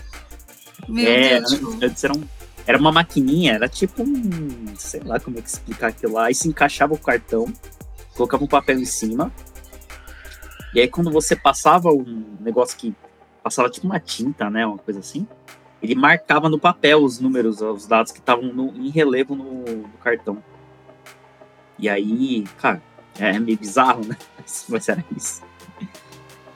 Meu 0.88 1.06
é, 1.06 1.40
Deus. 1.40 1.52
Antes 1.80 2.02
era 2.02 2.12
um 2.12 2.22
era 2.66 2.78
uma 2.78 2.92
maquininha, 2.92 3.54
era 3.54 3.68
tipo 3.68 4.02
um. 4.02 4.74
Sei 4.76 5.00
lá 5.00 5.18
como 5.18 5.38
é 5.38 5.42
que 5.42 5.48
explicar 5.48 5.88
aquilo 5.88 6.14
lá. 6.14 6.26
Aí 6.26 6.34
se 6.34 6.48
encaixava 6.48 6.94
o 6.94 6.98
cartão, 6.98 7.52
colocava 8.14 8.44
um 8.44 8.48
papel 8.48 8.78
em 8.78 8.84
cima. 8.84 9.32
E 10.74 10.80
aí 10.80 10.88
quando 10.88 11.10
você 11.10 11.34
passava 11.34 11.90
um 11.90 12.36
negócio 12.40 12.76
que 12.76 12.94
passava 13.42 13.68
tipo 13.68 13.86
uma 13.86 13.98
tinta, 13.98 14.48
né? 14.48 14.66
Uma 14.66 14.78
coisa 14.78 15.00
assim. 15.00 15.26
Ele 15.82 15.94
marcava 15.94 16.48
no 16.48 16.58
papel 16.58 17.02
os 17.02 17.18
números, 17.18 17.60
os 17.62 17.86
dados 17.86 18.12
que 18.12 18.18
estavam 18.18 18.44
em 18.76 18.90
relevo 18.90 19.34
no, 19.34 19.64
no, 19.64 19.88
cartão. 20.02 20.42
E 21.78 21.88
aí, 21.88 22.44
cara, 22.58 22.82
é 23.18 23.38
meio 23.38 23.58
bizarro, 23.58 24.04
né? 24.04 24.16
Mas 24.68 24.88
era 24.88 25.02
isso. 25.16 25.42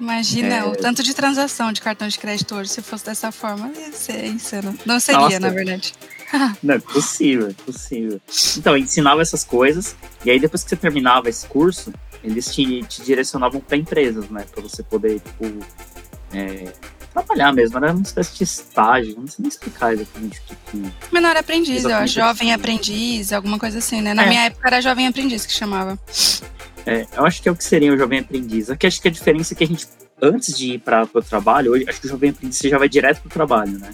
Imagina, 0.00 0.54
é... 0.56 0.64
o 0.64 0.72
tanto 0.72 1.02
de 1.02 1.14
transação 1.14 1.72
de 1.72 1.80
cartão 1.80 2.08
de 2.08 2.18
crédito 2.18 2.54
hoje, 2.54 2.70
se 2.70 2.82
fosse 2.82 3.04
dessa 3.04 3.30
forma, 3.30 3.70
ia 3.76 3.92
ser 3.92 4.26
insano. 4.26 4.76
Não 4.84 4.98
seria, 4.98 5.20
Nossa. 5.20 5.40
na 5.40 5.50
verdade. 5.50 5.94
Não, 6.62 6.74
é 6.74 6.78
possível, 6.78 7.48
é 7.48 7.52
possível. 7.52 8.20
Então, 8.56 8.76
ensinava 8.76 9.22
essas 9.22 9.44
coisas, 9.44 9.94
e 10.24 10.30
aí 10.30 10.40
depois 10.40 10.64
que 10.64 10.70
você 10.70 10.76
terminava 10.76 11.28
esse 11.28 11.46
curso, 11.46 11.92
eles 12.22 12.52
te, 12.52 12.82
te 12.84 13.02
direcionavam 13.02 13.60
para 13.60 13.76
empresas, 13.76 14.28
né? 14.30 14.44
Para 14.50 14.62
você 14.62 14.82
poder, 14.82 15.20
tipo, 15.20 15.44
é, 16.32 16.72
trabalhar 17.12 17.52
mesmo. 17.52 17.76
Era 17.78 17.92
uma 17.92 18.02
espécie 18.02 18.36
de 18.36 18.44
estágio, 18.44 19.14
não 19.16 19.26
sei 19.26 19.42
nem 19.42 19.48
explicar 19.48 19.92
exatamente 19.92 20.40
o 20.40 20.42
que. 20.42 20.56
que 20.70 21.14
Menor 21.14 21.36
aprendiz, 21.36 21.84
acho. 21.86 22.14
Jovem 22.14 22.52
aprendiz, 22.52 23.32
alguma 23.32 23.58
coisa 23.58 23.78
assim, 23.78 24.00
né? 24.00 24.12
Na 24.12 24.24
é. 24.24 24.28
minha 24.28 24.44
época 24.46 24.66
era 24.66 24.80
jovem 24.80 25.06
aprendiz 25.06 25.46
que 25.46 25.52
chamava. 25.52 25.98
É, 26.86 27.06
eu 27.16 27.24
acho 27.24 27.42
que 27.42 27.48
é 27.48 27.52
o 27.52 27.56
que 27.56 27.64
seria 27.64 27.92
o 27.92 27.96
jovem 27.96 28.20
aprendiz. 28.20 28.70
Aqui 28.70 28.86
acho 28.86 29.00
que 29.00 29.08
a 29.08 29.10
diferença 29.10 29.54
é 29.54 29.56
que 29.56 29.64
a 29.64 29.66
gente, 29.66 29.86
antes 30.20 30.56
de 30.56 30.74
ir 30.74 30.78
para 30.80 31.08
o 31.12 31.22
trabalho, 31.22 31.72
hoje, 31.72 31.84
acho 31.88 32.00
que 32.00 32.06
o 32.06 32.10
jovem 32.10 32.30
aprendiz 32.30 32.56
você 32.58 32.68
já 32.68 32.78
vai 32.78 32.88
direto 32.88 33.20
para 33.20 33.28
o 33.28 33.32
trabalho, 33.32 33.78
né? 33.78 33.90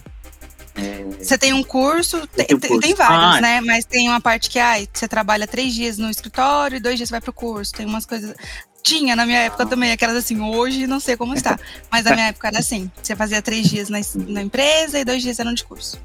É... 0.75 1.05
Você 1.23 1.37
tem 1.37 1.53
um 1.53 1.63
curso, 1.63 2.27
tem, 2.29 2.47
um 2.53 2.59
curso. 2.59 2.81
tem 2.81 2.95
vários, 2.95 3.37
ah, 3.37 3.41
né? 3.41 3.61
Mas 3.61 3.85
tem 3.85 4.09
uma 4.09 4.21
parte 4.21 4.49
que 4.49 4.59
ah, 4.59 4.77
você 4.93 5.07
trabalha 5.07 5.47
três 5.47 5.75
dias 5.75 5.99
no 5.99 6.09
escritório 6.09 6.77
e 6.77 6.81
dois 6.81 6.97
dias 6.97 7.11
vai 7.11 7.21
para 7.21 7.31
o 7.31 7.35
curso. 7.35 7.73
Tem 7.73 7.87
umas 7.87 8.07
coisas. 8.07 8.35
Tinha 8.83 9.15
na 9.15 9.27
minha 9.27 9.41
época 9.41 9.67
também, 9.67 9.93
aquelas 9.93 10.17
assim, 10.17 10.41
hoje 10.41 10.87
não 10.87 10.99
sei 10.99 11.17
como 11.17 11.35
está. 11.35 11.59
Mas 11.91 12.05
na 12.05 12.15
minha 12.15 12.29
época 12.29 12.49
era 12.49 12.59
assim: 12.59 12.91
você 13.03 13.15
fazia 13.15 13.43
três 13.43 13.69
dias 13.69 13.89
na, 13.89 13.99
na 14.29 14.43
empresa 14.43 14.99
e 14.99 15.05
dois 15.05 15.23
dias 15.23 15.39
eram 15.39 15.53
de 15.53 15.65
curso. 15.65 16.01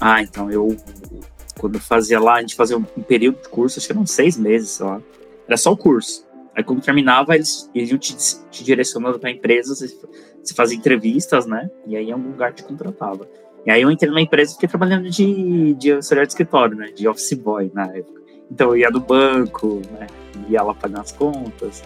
Ah, 0.00 0.20
então 0.20 0.50
eu. 0.50 0.76
Quando 1.58 1.76
eu 1.76 1.80
fazia 1.80 2.20
lá, 2.20 2.34
a 2.34 2.40
gente 2.40 2.56
fazia 2.56 2.76
um, 2.76 2.82
período 2.82 3.40
de 3.40 3.48
curso, 3.48 3.78
acho 3.78 3.86
que 3.86 3.92
eram 3.92 4.04
seis 4.04 4.36
meses, 4.36 4.70
sei 4.70 4.84
lá. 4.84 5.00
Era 5.46 5.56
só 5.56 5.72
o 5.72 5.76
curso. 5.76 6.26
Aí 6.54 6.62
quando 6.62 6.80
terminava, 6.80 7.34
eles, 7.34 7.70
eles 7.74 7.90
iam 7.90 7.98
te, 7.98 8.16
te 8.50 8.64
direcionando 8.64 9.18
para 9.18 9.30
empresas, 9.30 9.80
você 10.42 10.54
fazia 10.54 10.76
entrevistas, 10.76 11.46
né? 11.46 11.68
E 11.86 11.96
aí 11.96 12.12
algum 12.12 12.30
lugar 12.30 12.52
te 12.52 12.62
contratava. 12.62 13.28
E 13.66 13.70
aí 13.70 13.82
eu 13.82 13.90
entrei 13.90 14.10
numa 14.10 14.20
empresa 14.20 14.52
e 14.52 14.54
fiquei 14.54 14.68
trabalhando 14.68 15.10
de, 15.10 15.74
de 15.74 15.92
auxiliar 15.92 16.26
de 16.26 16.32
escritório, 16.32 16.76
né? 16.76 16.92
De 16.94 17.08
office 17.08 17.32
boy 17.32 17.70
na 17.74 17.86
época. 17.86 18.22
Então 18.50 18.68
eu 18.68 18.76
ia 18.76 18.90
do 18.90 19.00
banco, 19.00 19.80
né? 19.90 20.06
Ia 20.48 20.62
lá 20.62 20.74
pagar 20.74 21.00
as 21.00 21.12
contas. 21.12 21.82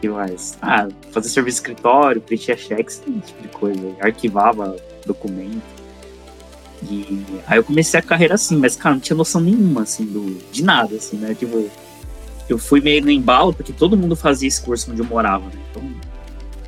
que 0.00 0.08
mais? 0.08 0.56
Ah, 0.62 0.86
fazer 1.10 1.28
serviço 1.28 1.56
de 1.56 1.70
escritório, 1.70 2.20
preencher 2.20 2.58
cheques, 2.58 3.02
esse 3.02 3.20
tipo 3.32 3.42
de 3.42 3.48
coisa. 3.48 3.96
Arquivava 4.00 4.76
documento. 5.06 5.78
E 6.82 7.24
aí 7.46 7.58
eu 7.58 7.64
comecei 7.64 7.98
a 7.98 8.02
carreira 8.02 8.34
assim, 8.34 8.56
mas, 8.56 8.76
cara, 8.76 8.94
não 8.94 9.00
tinha 9.00 9.16
noção 9.16 9.40
nenhuma, 9.40 9.82
assim, 9.82 10.04
do, 10.04 10.38
de 10.52 10.62
nada, 10.62 10.94
assim, 10.94 11.16
né? 11.16 11.34
Tipo, 11.34 11.68
eu 12.48 12.58
fui 12.58 12.80
meio 12.80 13.02
no 13.02 13.10
embalo, 13.10 13.52
porque 13.52 13.72
todo 13.72 13.96
mundo 13.96 14.16
fazia 14.16 14.48
esse 14.48 14.60
curso 14.60 14.90
onde 14.90 15.00
eu 15.00 15.06
morava, 15.06 15.44
né? 15.46 15.60
Então, 15.70 15.82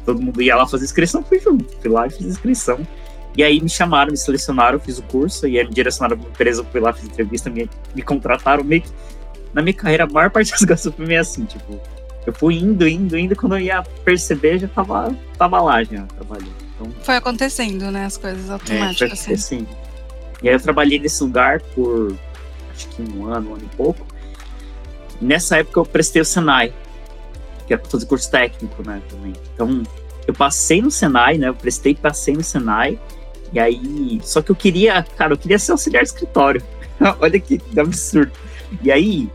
todo 0.05 0.21
mundo 0.21 0.43
ia 0.43 0.57
lá 0.57 0.67
fazer 0.67 0.85
inscrição, 0.85 1.23
fui 1.23 1.41
junto. 1.41 1.65
Fui 1.81 1.91
lá 1.91 2.07
e 2.07 2.11
fiz 2.11 2.27
inscrição. 2.27 2.87
E 3.37 3.43
aí 3.43 3.61
me 3.61 3.69
chamaram, 3.69 4.11
me 4.11 4.17
selecionaram, 4.17 4.79
fiz 4.79 4.99
o 4.99 5.03
curso, 5.05 5.47
e 5.47 5.59
aí 5.59 5.65
me 5.65 5.73
direcionaram 5.73 6.17
para 6.17 6.27
uma 6.27 6.33
empresa, 6.33 6.65
fui 6.65 6.81
lá, 6.81 6.93
fiz 6.93 7.05
entrevista, 7.05 7.49
me, 7.49 7.71
me 7.95 8.03
contrataram 8.03 8.65
meio 8.65 8.83
que. 8.83 8.91
Na 9.55 9.63
minha 9.63 9.75
carreira, 9.75 10.05
a 10.05 10.07
maior 10.07 10.31
parte 10.31 10.51
das 10.51 10.65
coisas 10.65 10.95
foi 10.95 11.07
meio 11.07 11.21
assim, 11.21 11.45
tipo, 11.45 11.81
eu 12.27 12.33
fui 12.33 12.57
indo, 12.57 12.87
indo, 12.87 13.17
indo, 13.17 13.35
quando 13.35 13.57
eu 13.57 13.61
ia 13.61 13.83
perceber, 14.05 14.59
já 14.59 14.69
tava, 14.69 15.17
tava 15.39 15.61
lá 15.61 15.83
já, 15.83 16.05
trabalhando. 16.05 16.53
Então, 16.75 16.93
foi 17.03 17.17
acontecendo, 17.17 17.91
né, 17.91 18.05
as 18.05 18.17
coisas 18.17 18.51
automáticas. 18.51 19.21
É, 19.23 19.25
foi 19.25 19.35
assim. 19.35 19.67
E 20.43 20.49
aí 20.49 20.55
eu 20.55 20.61
trabalhei 20.61 20.99
nesse 20.99 21.23
lugar 21.23 21.61
por 21.75 22.17
acho 22.73 22.89
que 22.89 23.03
um 23.03 23.27
ano, 23.27 23.51
um 23.51 23.55
ano 23.55 23.65
e 23.71 23.77
pouco. 23.77 24.07
Nessa 25.21 25.59
época 25.59 25.81
eu 25.81 25.85
prestei 25.85 26.23
o 26.23 26.25
Senai, 26.25 26.73
que 27.67 27.75
é 27.75 27.77
para 27.77 27.89
fazer 27.91 28.07
curso 28.07 28.31
técnico, 28.31 28.83
né, 28.87 29.03
também. 29.09 29.33
Então, 29.55 29.83
eu 30.27 30.35
passei 30.35 30.81
no 30.81 30.91
Senai, 30.91 31.39
né, 31.39 31.49
eu 31.49 31.55
prestei, 31.55 31.95
passei 31.95 32.35
no 32.35 32.43
Senai, 32.43 32.99
e 33.53 33.59
aí, 33.59 34.21
só 34.23 34.41
que 34.41 34.51
eu 34.51 34.57
queria, 34.57 35.03
cara, 35.17 35.33
eu 35.35 35.39
queria 35.39 35.59
ser 35.59 35.73
auxiliar 35.73 36.03
de 36.03 36.11
escritório. 36.11 36.63
Olha 37.21 37.39
que 37.41 37.61
absurdo. 37.79 38.33
E 38.83 38.93
aí, 38.93 39.29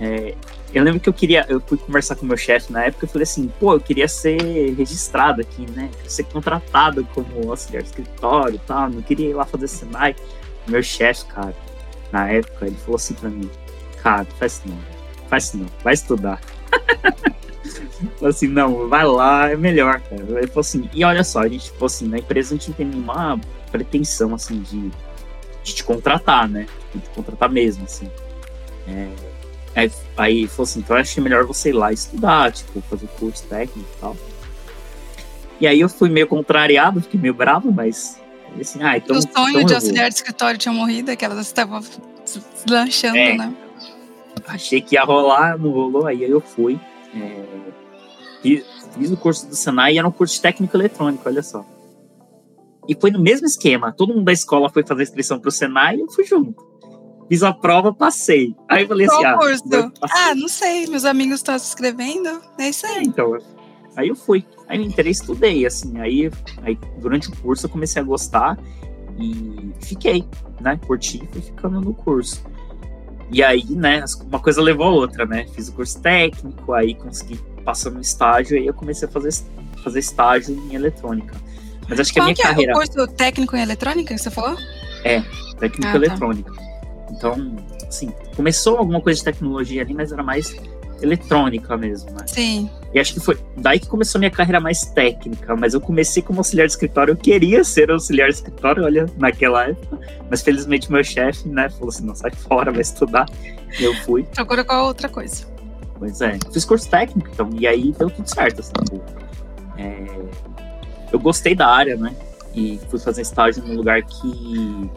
é, 0.00 0.34
eu 0.72 0.84
lembro 0.84 1.00
que 1.00 1.08
eu 1.08 1.12
queria, 1.12 1.44
eu 1.48 1.60
fui 1.60 1.76
conversar 1.76 2.14
com 2.14 2.24
o 2.24 2.28
meu 2.28 2.36
chefe 2.36 2.72
na 2.72 2.84
época, 2.84 3.04
eu 3.04 3.08
falei 3.08 3.24
assim, 3.24 3.50
pô, 3.58 3.74
eu 3.74 3.80
queria 3.80 4.06
ser 4.06 4.40
registrado 4.74 5.40
aqui, 5.40 5.66
né, 5.72 5.90
ser 6.06 6.24
contratado 6.24 7.04
como 7.14 7.50
auxiliar 7.50 7.82
de 7.82 7.88
escritório 7.88 8.56
e 8.56 8.66
tal, 8.66 8.90
não 8.90 9.02
queria 9.02 9.30
ir 9.30 9.34
lá 9.34 9.44
fazer 9.44 9.66
Senai. 9.66 10.14
Meu 10.66 10.82
chefe, 10.82 11.24
cara, 11.26 11.54
na 12.12 12.28
época, 12.30 12.66
ele 12.66 12.76
falou 12.76 12.96
assim 12.96 13.14
pra 13.14 13.28
mim, 13.28 13.50
cara, 14.02 14.26
faz 14.38 14.62
não, 14.64 14.78
faz 15.28 15.52
não, 15.54 15.66
vai 15.82 15.94
estudar. 15.94 16.40
falou 18.16 18.30
assim, 18.30 18.48
não, 18.48 18.88
vai 18.88 19.04
lá, 19.04 19.50
é 19.50 19.56
melhor, 19.56 20.00
cara. 20.00 20.22
Ele 20.22 20.46
falou 20.46 20.60
assim, 20.60 20.88
e 20.92 21.04
olha 21.04 21.22
só, 21.22 21.40
a 21.40 21.48
gente, 21.48 21.66
tipo 21.66 21.84
assim, 21.84 22.08
na 22.08 22.18
empresa 22.18 22.54
a 22.54 22.58
gente 22.58 22.70
não 22.70 22.76
tem 22.76 22.86
nenhuma 22.86 23.40
pretensão, 23.70 24.34
assim, 24.34 24.60
de, 24.60 24.90
de 25.62 25.74
te 25.74 25.84
contratar, 25.84 26.48
né? 26.48 26.66
De 26.94 27.00
te 27.00 27.10
contratar 27.10 27.50
mesmo, 27.50 27.84
assim. 27.84 28.10
É, 28.86 29.08
aí, 29.74 29.92
aí 30.16 30.46
falou 30.46 30.64
assim, 30.64 30.80
então 30.80 30.96
eu 30.96 31.04
que 31.04 31.20
é 31.20 31.22
melhor 31.22 31.44
você 31.44 31.70
ir 31.70 31.74
lá 31.74 31.92
estudar, 31.92 32.52
tipo, 32.52 32.80
fazer 32.82 33.06
curso 33.18 33.44
técnico 33.44 33.88
e 33.96 34.00
tal. 34.00 34.16
E 35.60 35.66
aí 35.66 35.80
eu 35.80 35.88
fui 35.88 36.08
meio 36.08 36.26
contrariado, 36.26 37.00
fiquei 37.00 37.20
meio 37.20 37.34
bravo, 37.34 37.72
mas 37.72 38.20
assim, 38.60 38.82
ah, 38.82 38.96
então. 38.96 39.16
O 39.16 39.22
sonho 39.22 39.50
então 39.50 39.64
de 39.64 39.74
auxiliar 39.74 40.08
de 40.08 40.14
escritório 40.14 40.58
tinha 40.58 40.72
morrido, 40.72 41.10
aquelas 41.10 41.38
estavam 41.46 41.82
lanchando, 42.68 43.18
é, 43.18 43.36
né? 43.36 43.54
Achei 44.48 44.80
que 44.80 44.94
ia 44.94 45.04
rolar, 45.04 45.58
não 45.58 45.70
rolou, 45.70 46.06
aí 46.06 46.22
eu 46.22 46.40
fui. 46.40 46.80
É, 47.14 47.44
fiz, 48.42 48.64
fiz 48.96 49.10
o 49.10 49.16
curso 49.16 49.46
do 49.46 49.54
Senai 49.54 49.94
e 49.94 49.98
era 49.98 50.08
um 50.08 50.12
curso 50.12 50.34
de 50.34 50.40
técnico 50.40 50.76
eletrônico, 50.76 51.28
olha 51.28 51.42
só. 51.42 51.64
E 52.88 52.96
foi 52.98 53.10
no 53.10 53.20
mesmo 53.20 53.46
esquema. 53.46 53.92
Todo 53.92 54.14
mundo 54.14 54.24
da 54.24 54.32
escola 54.32 54.70
foi 54.70 54.82
fazer 54.82 55.02
inscrição 55.02 55.38
para 55.38 55.48
o 55.48 55.52
Senai 55.52 55.96
e 55.96 56.00
eu 56.00 56.10
fui 56.10 56.24
junto. 56.24 56.66
Fiz 57.28 57.42
a 57.42 57.52
prova, 57.52 57.92
passei. 57.92 58.56
Aí 58.66 58.84
eu 58.84 58.88
falei 58.88 59.06
Qual 59.06 59.26
assim: 59.26 59.38
curso? 59.38 59.92
Ah, 60.00 60.30
ah, 60.30 60.34
não 60.34 60.48
sei, 60.48 60.86
meus 60.86 61.04
amigos 61.04 61.36
estão 61.36 61.58
se 61.58 61.68
inscrevendo. 61.68 62.40
É 62.58 62.70
isso 62.70 62.86
aí. 62.86 63.04
Então, 63.04 63.36
aí 63.94 64.08
eu 64.08 64.16
fui. 64.16 64.46
Aí 64.66 64.78
eu 64.78 64.84
entrei 64.84 65.12
estudei, 65.12 65.66
assim. 65.66 66.00
Aí, 66.00 66.30
aí 66.62 66.78
durante 66.98 67.28
o 67.28 67.36
curso 67.36 67.66
eu 67.66 67.70
comecei 67.70 68.00
a 68.00 68.04
gostar 68.04 68.58
e 69.18 69.70
fiquei, 69.80 70.24
né? 70.58 70.80
Curti 70.86 71.22
e 71.22 71.26
fui 71.26 71.42
ficando 71.42 71.82
no 71.82 71.92
curso. 71.92 72.42
E 73.30 73.42
aí, 73.42 73.64
né, 73.70 74.04
uma 74.26 74.38
coisa 74.38 74.62
levou 74.62 74.86
a 74.86 74.90
outra, 74.90 75.26
né? 75.26 75.46
Fiz 75.54 75.68
o 75.68 75.72
curso 75.72 76.00
técnico, 76.00 76.72
aí 76.72 76.94
consegui 76.94 77.36
passar 77.64 77.90
no 77.90 78.00
estágio, 78.00 78.56
e 78.56 78.60
aí 78.60 78.66
eu 78.66 78.74
comecei 78.74 79.06
a 79.06 79.10
fazer, 79.10 79.34
fazer 79.82 79.98
estágio 79.98 80.54
em 80.54 80.74
eletrônica. 80.74 81.34
Mas 81.88 82.00
acho 82.00 82.12
que 82.12 82.18
Qual 82.18 82.24
a 82.24 82.26
minha 82.26 82.36
que 82.36 82.42
carreira. 82.42 82.72
É 82.72 82.74
o 82.74 82.78
curso 82.78 83.06
técnico 83.08 83.56
em 83.56 83.60
eletrônica 83.60 84.14
que 84.14 84.20
você 84.20 84.30
falou? 84.30 84.56
É, 85.04 85.20
técnico 85.58 85.88
ah, 85.88 85.90
tá. 85.90 85.96
eletrônica. 85.96 86.52
Tá. 86.52 86.62
Então, 87.10 87.56
assim, 87.86 88.12
começou 88.36 88.78
alguma 88.78 89.00
coisa 89.00 89.18
de 89.18 89.24
tecnologia 89.24 89.82
ali, 89.82 89.94
mas 89.94 90.12
era 90.12 90.22
mais 90.22 90.56
eletrônica 91.02 91.76
mesmo, 91.76 92.10
né? 92.10 92.24
Sim. 92.26 92.70
E 92.92 92.98
acho 92.98 93.12
que 93.14 93.20
foi 93.20 93.38
daí 93.56 93.78
que 93.78 93.86
começou 93.86 94.18
a 94.18 94.20
minha 94.20 94.30
carreira 94.30 94.60
mais 94.60 94.82
técnica, 94.86 95.54
mas 95.54 95.74
eu 95.74 95.80
comecei 95.80 96.22
como 96.22 96.40
auxiliar 96.40 96.66
de 96.66 96.72
escritório, 96.72 97.12
eu 97.12 97.16
queria 97.16 97.62
ser 97.62 97.90
auxiliar 97.90 98.28
de 98.28 98.36
escritório, 98.36 98.84
olha, 98.84 99.06
naquela 99.18 99.68
época, 99.68 99.98
mas 100.30 100.40
felizmente 100.40 100.90
meu 100.90 101.04
chefe, 101.04 101.48
né, 101.48 101.68
falou 101.68 101.90
assim, 101.90 102.06
não, 102.06 102.14
sai 102.14 102.30
fora, 102.30 102.72
vai 102.72 102.80
estudar, 102.80 103.26
e 103.78 103.84
eu 103.84 103.94
fui. 103.96 104.22
Procura 104.34 104.64
qual 104.64 104.86
outra 104.86 105.08
coisa. 105.08 105.46
Pois 105.98 106.20
é, 106.22 106.38
fiz 106.50 106.64
curso 106.64 106.88
técnico, 106.88 107.28
então, 107.30 107.50
e 107.58 107.66
aí 107.66 107.92
deu 107.92 108.08
tudo 108.08 108.26
certo, 108.26 108.60
assim, 108.60 108.72
tipo, 108.84 109.02
é, 109.76 110.06
eu 111.12 111.18
gostei 111.18 111.54
da 111.54 111.68
área, 111.68 111.96
né, 111.96 112.14
e 112.54 112.80
fui 112.88 112.98
fazer 112.98 113.20
estágio 113.20 113.62
num 113.64 113.74
lugar 113.74 114.02
que 114.02 114.90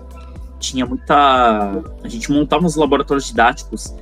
tinha 0.59 0.85
muita, 0.85 1.83
a 2.03 2.07
gente 2.07 2.31
montava 2.31 2.65
uns 2.65 2.75
laboratórios 2.75 3.25
didáticos 3.25 3.93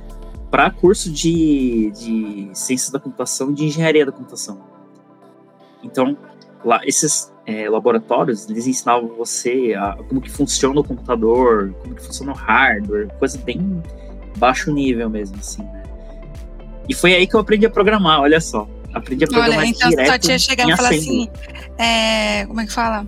para 0.50 0.70
curso 0.70 1.10
de, 1.10 1.92
de 1.92 2.50
ciências 2.52 2.90
da 2.90 2.98
computação 2.98 3.50
e 3.50 3.54
de 3.54 3.64
engenharia 3.66 4.04
da 4.04 4.12
computação. 4.12 4.60
Então, 5.82 6.16
lá, 6.64 6.80
esses 6.84 7.32
é, 7.46 7.68
laboratórios, 7.68 8.48
eles 8.48 8.66
ensinavam 8.66 9.08
você 9.16 9.74
a, 9.74 9.96
como 10.08 10.20
que 10.20 10.30
funciona 10.30 10.80
o 10.80 10.84
computador, 10.84 11.72
como 11.82 11.94
que 11.94 12.02
funciona 12.02 12.32
o 12.32 12.34
hardware, 12.34 13.08
coisa 13.18 13.38
bem 13.38 13.82
baixo 14.36 14.72
nível 14.72 15.08
mesmo, 15.08 15.36
assim, 15.38 15.62
né? 15.62 15.82
E 16.88 16.94
foi 16.94 17.14
aí 17.14 17.26
que 17.26 17.36
eu 17.36 17.40
aprendi 17.40 17.66
a 17.66 17.70
programar, 17.70 18.20
olha 18.20 18.40
só. 18.40 18.68
Aprendi 18.92 19.24
a 19.24 19.28
programar 19.28 19.58
Olha, 19.58 19.68
então 19.68 19.90
direto 19.90 20.08
só 20.08 20.18
tinha 20.18 20.38
chegar 20.38 20.68
e 20.68 20.76
falar 20.76 20.88
assim, 20.88 21.30
é, 21.82 22.44
como 22.46 22.60
é 22.60 22.66
que 22.66 22.72
fala? 22.72 23.06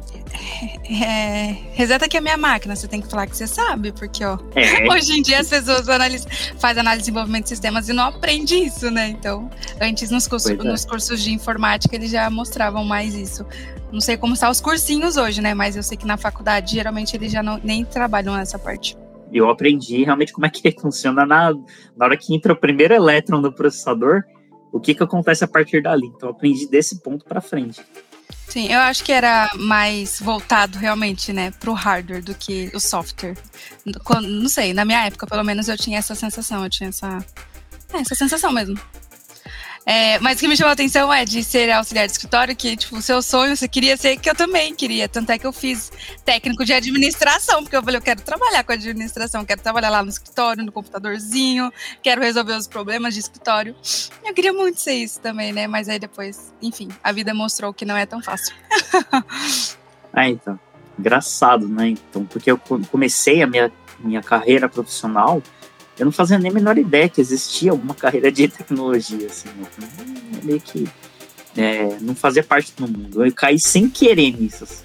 É, 0.89 1.57
reseta 1.73 2.07
aqui 2.07 2.17
a 2.17 2.23
minha 2.23 2.39
máquina, 2.39 2.75
você 2.75 2.89
tem 2.89 3.03
que 3.03 3.09
falar 3.09 3.27
que 3.27 3.37
você 3.37 3.47
sabe, 3.47 3.93
porque 3.93 4.25
ó, 4.25 4.39
é. 4.55 4.89
hoje 4.91 5.13
em 5.13 5.21
dia 5.21 5.41
as 5.41 5.49
pessoas 5.49 5.87
analisam, 5.91 6.31
fazem 6.59 6.81
análise 6.81 7.03
de 7.03 7.11
desenvolvimento 7.11 7.43
de 7.43 7.49
sistemas 7.51 7.91
e 7.91 7.93
não 7.93 8.05
aprende 8.05 8.55
isso, 8.55 8.91
né? 8.91 9.09
Então, 9.09 9.51
antes 9.79 10.11
nos 10.11 10.27
cursos, 10.27 10.51
é. 10.51 10.55
nos 10.55 10.87
cursos 10.87 11.23
de 11.23 11.33
informática 11.33 11.95
eles 11.95 12.11
já 12.11 12.31
mostravam 12.31 12.83
mais 12.83 13.15
isso. 13.15 13.45
Não 13.93 14.01
sei 14.01 14.17
como 14.17 14.33
estão 14.33 14.51
os 14.51 14.61
cursinhos 14.61 15.19
hoje, 15.19 15.43
né? 15.43 15.53
Mas 15.53 15.77
eu 15.77 15.83
sei 15.83 15.99
que 15.99 16.07
na 16.07 16.17
faculdade 16.17 16.73
geralmente 16.73 17.15
eles 17.15 17.31
já 17.31 17.43
não, 17.43 17.61
nem 17.63 17.85
trabalham 17.85 18.35
nessa 18.35 18.59
parte. 18.59 18.97
Eu 19.31 19.51
aprendi 19.51 20.03
realmente 20.03 20.33
como 20.33 20.47
é 20.47 20.51
que 20.51 20.73
funciona 20.81 21.27
na, 21.27 21.53
na 21.95 22.07
hora 22.07 22.17
que 22.17 22.35
entra 22.35 22.55
o 22.55 22.57
primeiro 22.57 22.95
elétron 22.95 23.43
do 23.43 23.53
processador 23.53 24.23
o 24.73 24.81
que 24.81 24.95
que 24.95 25.03
acontece 25.03 25.45
a 25.45 25.49
partir 25.49 25.83
dali. 25.83 26.07
Então 26.07 26.31
eu 26.31 26.35
aprendi 26.35 26.67
desse 26.67 27.03
ponto 27.03 27.27
para 27.27 27.43
frente. 27.43 27.83
Sim, 28.53 28.71
eu 28.71 28.81
acho 28.81 29.03
que 29.03 29.11
era 29.11 29.51
mais 29.57 30.21
voltado 30.21 30.77
realmente, 30.79 31.33
né, 31.33 31.53
pro 31.53 31.73
hardware 31.73 32.23
do 32.23 32.35
que 32.35 32.71
o 32.75 32.79
software. 32.79 33.35
Não 34.21 34.47
sei, 34.47 34.75
na 34.75 34.85
minha 34.85 35.07
época, 35.07 35.27
pelo 35.27 35.43
menos, 35.43 35.69
eu 35.69 35.79
tinha 35.79 35.99
essa 35.99 36.15
sensação, 36.15 36.63
eu 36.63 36.69
tinha 36.69 36.91
essa, 36.91 37.25
é, 37.95 38.01
essa 38.01 38.15
sensação 38.15 38.53
mesmo. 38.53 38.79
É, 39.85 40.19
mas 40.21 40.39
o 40.39 40.41
que 40.41 40.49
me 40.49 40.57
chamou 40.57 40.71
a 40.71 40.73
atenção 40.75 41.13
é 41.13 41.25
de 41.25 41.43
ser 41.43 41.71
auxiliar 41.71 42.07
de 42.07 42.13
escritório, 42.13 42.55
que, 42.55 42.77
tipo, 42.77 42.97
o 42.97 43.03
seu 43.03 43.21
sonho, 43.21 43.57
você 43.57 43.67
queria 43.67 43.97
ser, 43.97 44.17
que 44.17 44.31
eu 44.31 44.35
também 44.35 44.75
queria. 44.75 45.09
Tanto 45.09 45.31
é 45.31 45.39
que 45.39 45.47
eu 45.47 45.53
fiz 45.53 45.91
técnico 46.25 46.65
de 46.65 46.73
administração, 46.73 47.63
porque 47.63 47.77
eu 47.77 47.83
falei, 47.83 47.97
eu 47.99 48.03
quero 48.03 48.23
trabalhar 48.23 48.63
com 48.63 48.73
administração, 48.73 49.45
quero 49.45 49.61
trabalhar 49.61 49.91
lá 49.91 50.03
no 50.03 50.09
escritório, 50.09 50.65
no 50.65 50.71
computadorzinho, 50.71 51.73
quero 52.03 52.23
resolver 52.23 52.55
os 52.55 52.69
problemas 52.69 53.15
de 53.15 53.21
escritório. 53.21 53.75
Eu 54.25 54.33
queria 54.33 54.53
muito 54.53 54.81
ser 54.81 54.95
isso 54.95 55.21
também, 55.21 55.53
né? 55.53 55.67
Mas 55.67 55.89
aí 55.89 55.99
depois, 55.99 56.53
enfim, 56.63 56.89
a 57.03 57.11
vida 57.11 57.35
mostrou 57.35 57.75
que 57.75 57.85
não 57.85 57.97
é 57.97 58.07
tão 58.07 58.23
fácil. 58.23 58.55
é, 60.15 60.29
então. 60.31 60.59
Engraçado, 60.99 61.67
né? 61.67 61.89
Então, 61.89 62.25
porque 62.27 62.51
eu 62.51 62.61
comecei 62.91 63.43
a 63.43 63.47
minha, 63.47 63.73
minha 63.99 64.23
carreira 64.23 64.69
profissional 64.69 65.43
eu 66.03 66.07
não 66.07 66.13
fazia 66.13 66.37
nem 66.37 66.51
a 66.51 66.55
menor 66.55 66.77
ideia 66.77 67.09
que 67.09 67.21
existia 67.21 67.71
alguma 67.71 67.95
carreira 67.95 68.31
de 68.31 68.49
tecnologia, 68.49 69.29
assim, 69.29 69.49
né? 69.51 69.67
meio 70.43 70.61
que 70.61 70.89
é, 71.57 71.97
não 72.01 72.13
fazia 72.13 72.43
parte 72.43 72.73
do 72.77 72.89
mundo. 72.89 73.25
Eu 73.25 73.33
caí 73.33 73.57
sem 73.57 73.89
querer 73.89 74.33
nisso. 74.33 74.65
Assim. 74.65 74.85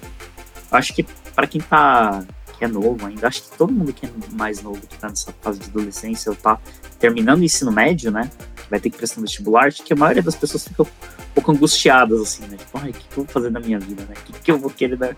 Acho 0.70 0.94
que 0.94 1.02
para 1.34 1.48
quem 1.48 1.60
tá 1.60 2.24
que 2.56 2.64
é 2.64 2.68
novo 2.68 3.04
ainda, 3.06 3.26
acho 3.26 3.42
que 3.42 3.56
todo 3.56 3.72
mundo 3.72 3.92
que 3.92 4.06
é 4.06 4.10
mais 4.32 4.62
novo 4.62 4.80
que 4.80 4.96
tá 4.96 5.08
nessa 5.08 5.32
fase 5.40 5.58
de 5.58 5.66
adolescência 5.66 6.30
ou 6.30 6.36
tá 6.36 6.58
terminando 6.98 7.40
o 7.40 7.44
ensino 7.44 7.72
médio, 7.72 8.10
né? 8.10 8.30
Vai 8.70 8.78
ter 8.78 8.90
que 8.90 8.98
prestar 8.98 9.20
um 9.20 9.22
vestibular, 9.22 9.66
acho 9.66 9.82
que 9.82 9.92
a 9.92 9.96
maioria 9.96 10.22
das 10.22 10.34
pessoas 10.34 10.64
fica 10.64 10.82
um 10.82 10.86
pouco 11.34 11.52
angustiadas, 11.52 12.20
assim, 12.20 12.46
né? 12.46 12.56
Tipo, 12.56 12.78
ai, 12.78 12.90
o 12.90 12.92
que, 12.92 13.06
eu 13.10 13.24
vou 13.24 13.26
fazer 13.26 13.50
na 13.50 13.60
minha 13.60 13.78
vida, 13.78 14.02
né? 14.02 14.14
O 14.16 14.24
que, 14.24 14.32
que 14.40 14.50
eu 14.50 14.58
vou 14.58 14.70
querer 14.70 14.96
da 14.96 15.14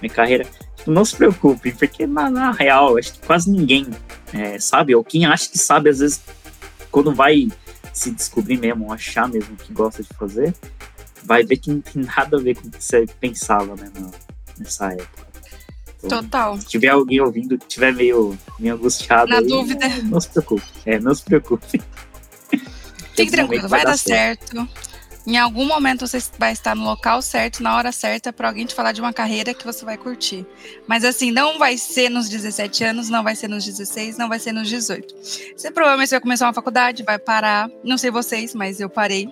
minha 0.00 0.12
carreira? 0.12 0.46
Tipo, 0.76 0.90
não 0.90 1.04
se 1.04 1.16
preocupe, 1.16 1.72
porque 1.72 2.06
na, 2.06 2.30
na 2.30 2.50
real, 2.52 2.96
acho 2.96 3.14
que 3.14 3.26
quase 3.26 3.50
ninguém 3.50 3.86
é, 4.32 4.58
sabe, 4.58 4.94
ou 4.94 5.04
quem 5.04 5.26
acha 5.26 5.50
que 5.50 5.58
sabe, 5.58 5.90
às 5.90 5.98
vezes, 5.98 6.22
quando 6.90 7.14
vai 7.14 7.48
se 7.92 8.10
descobrir 8.10 8.58
mesmo, 8.58 8.92
achar 8.92 9.28
mesmo 9.28 9.56
que 9.56 9.72
gosta 9.72 10.02
de 10.02 10.08
fazer, 10.14 10.54
vai 11.22 11.44
ver 11.44 11.56
que 11.56 11.70
não 11.70 11.80
tem 11.80 12.02
nada 12.02 12.36
a 12.36 12.40
ver 12.40 12.54
com 12.54 12.68
o 12.68 12.70
que 12.70 12.82
você 12.82 13.06
pensava, 13.20 13.74
né, 13.76 13.90
nessa 14.58 14.92
época. 14.92 15.23
Total. 16.08 16.58
Se 16.58 16.66
tiver 16.66 16.88
alguém 16.88 17.20
ouvindo 17.20 17.58
que 17.58 17.66
tiver 17.66 17.92
meio, 17.92 18.38
meio 18.58 18.74
angustiado, 18.74 19.30
na 19.30 19.38
aí, 19.38 19.46
dúvida, 19.46 19.88
não, 19.88 20.04
não, 20.04 20.20
se 20.20 20.28
preocupe. 20.28 20.66
É, 20.86 20.98
não 20.98 21.14
se 21.14 21.22
preocupe. 21.22 21.82
Fique 23.14 23.30
tranquilo, 23.30 23.68
vai, 23.68 23.80
vai 23.80 23.92
dar 23.92 23.98
certo. 23.98 24.56
certo. 24.56 24.68
Em 25.26 25.38
algum 25.38 25.64
momento 25.64 26.06
você 26.06 26.18
vai 26.38 26.52
estar 26.52 26.74
no 26.74 26.84
local 26.84 27.22
certo, 27.22 27.62
na 27.62 27.74
hora 27.76 27.90
certa, 27.90 28.30
para 28.30 28.46
alguém 28.46 28.66
te 28.66 28.74
falar 28.74 28.92
de 28.92 29.00
uma 29.00 29.12
carreira 29.12 29.54
que 29.54 29.64
você 29.64 29.82
vai 29.82 29.96
curtir. 29.96 30.46
Mas 30.86 31.02
assim, 31.02 31.30
não 31.30 31.58
vai 31.58 31.78
ser 31.78 32.10
nos 32.10 32.28
17 32.28 32.84
anos, 32.84 33.08
não 33.08 33.22
vai 33.22 33.34
ser 33.34 33.48
nos 33.48 33.64
16, 33.64 34.18
não 34.18 34.28
vai 34.28 34.38
ser 34.38 34.52
nos 34.52 34.68
18. 34.68 35.14
Você 35.56 35.70
provavelmente 35.70 36.10
vai 36.10 36.20
começar 36.20 36.46
uma 36.46 36.52
faculdade, 36.52 37.02
vai 37.02 37.18
parar. 37.18 37.70
Não 37.82 37.96
sei 37.96 38.10
vocês, 38.10 38.54
mas 38.54 38.80
eu 38.80 38.90
parei 38.90 39.26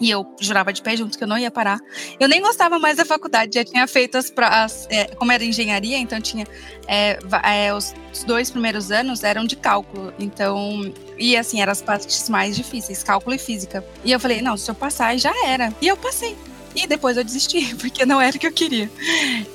e 0.00 0.10
eu 0.10 0.26
jurava 0.40 0.72
de 0.72 0.80
pé 0.82 0.96
junto 0.96 1.18
que 1.18 1.22
eu 1.22 1.28
não 1.28 1.38
ia 1.38 1.50
parar. 1.50 1.78
Eu 2.18 2.28
nem 2.28 2.40
gostava 2.40 2.78
mais 2.78 2.96
da 2.96 3.04
faculdade, 3.04 3.54
já 3.54 3.64
tinha 3.64 3.86
feito 3.86 4.16
as, 4.16 4.32
as 4.36 4.86
é, 4.90 5.04
como 5.14 5.30
era 5.30 5.44
engenharia, 5.44 5.98
então 5.98 6.20
tinha 6.20 6.46
é, 6.86 7.18
é, 7.44 7.74
os 7.74 7.94
dois 8.26 8.50
primeiros 8.50 8.90
anos 8.90 9.22
eram 9.22 9.44
de 9.44 9.56
cálculo, 9.56 10.12
então 10.18 10.92
e 11.18 11.36
assim 11.36 11.60
eram 11.60 11.72
as 11.72 11.82
partes 11.82 12.28
mais 12.28 12.56
difíceis, 12.56 13.02
cálculo 13.02 13.34
e 13.36 13.38
física. 13.38 13.84
E 14.04 14.10
eu 14.10 14.18
falei, 14.18 14.40
não, 14.40 14.56
se 14.56 14.70
eu 14.70 14.74
passar 14.74 15.16
já 15.18 15.32
era. 15.46 15.72
E 15.80 15.88
eu 15.88 15.96
passei. 15.96 16.36
E 16.74 16.86
depois 16.86 17.16
eu 17.16 17.24
desisti, 17.24 17.74
porque 17.76 18.06
não 18.06 18.20
era 18.20 18.36
o 18.36 18.40
que 18.40 18.46
eu 18.46 18.52
queria. 18.52 18.90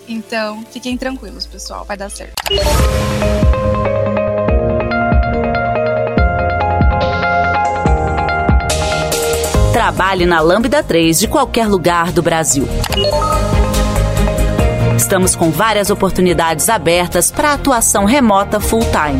Então, 0.07 0.63
fiquem 0.71 0.97
tranquilos, 0.97 1.45
pessoal, 1.45 1.85
vai 1.85 1.97
dar 1.97 2.09
certo. 2.09 2.33
Trabalhe 9.75 10.25
na 10.25 10.40
Lambda 10.40 10.81
3 10.81 11.20
de 11.20 11.27
qualquer 11.27 11.68
lugar 11.68 12.09
do 12.09 12.22
Brasil. 12.22 12.66
Estamos 14.96 15.35
com 15.35 15.51
várias 15.51 15.90
oportunidades 15.90 16.70
abertas 16.70 17.29
para 17.29 17.51
atuação 17.51 18.05
remota 18.05 18.61
full-time. 18.61 19.20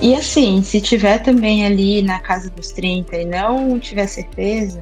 E 0.00 0.14
assim, 0.14 0.62
se 0.62 0.80
tiver 0.80 1.18
também 1.18 1.66
ali 1.66 2.00
na 2.00 2.20
casa 2.20 2.48
dos 2.48 2.70
30 2.70 3.18
e 3.18 3.26
não 3.26 3.78
tiver 3.78 4.06
certeza, 4.06 4.80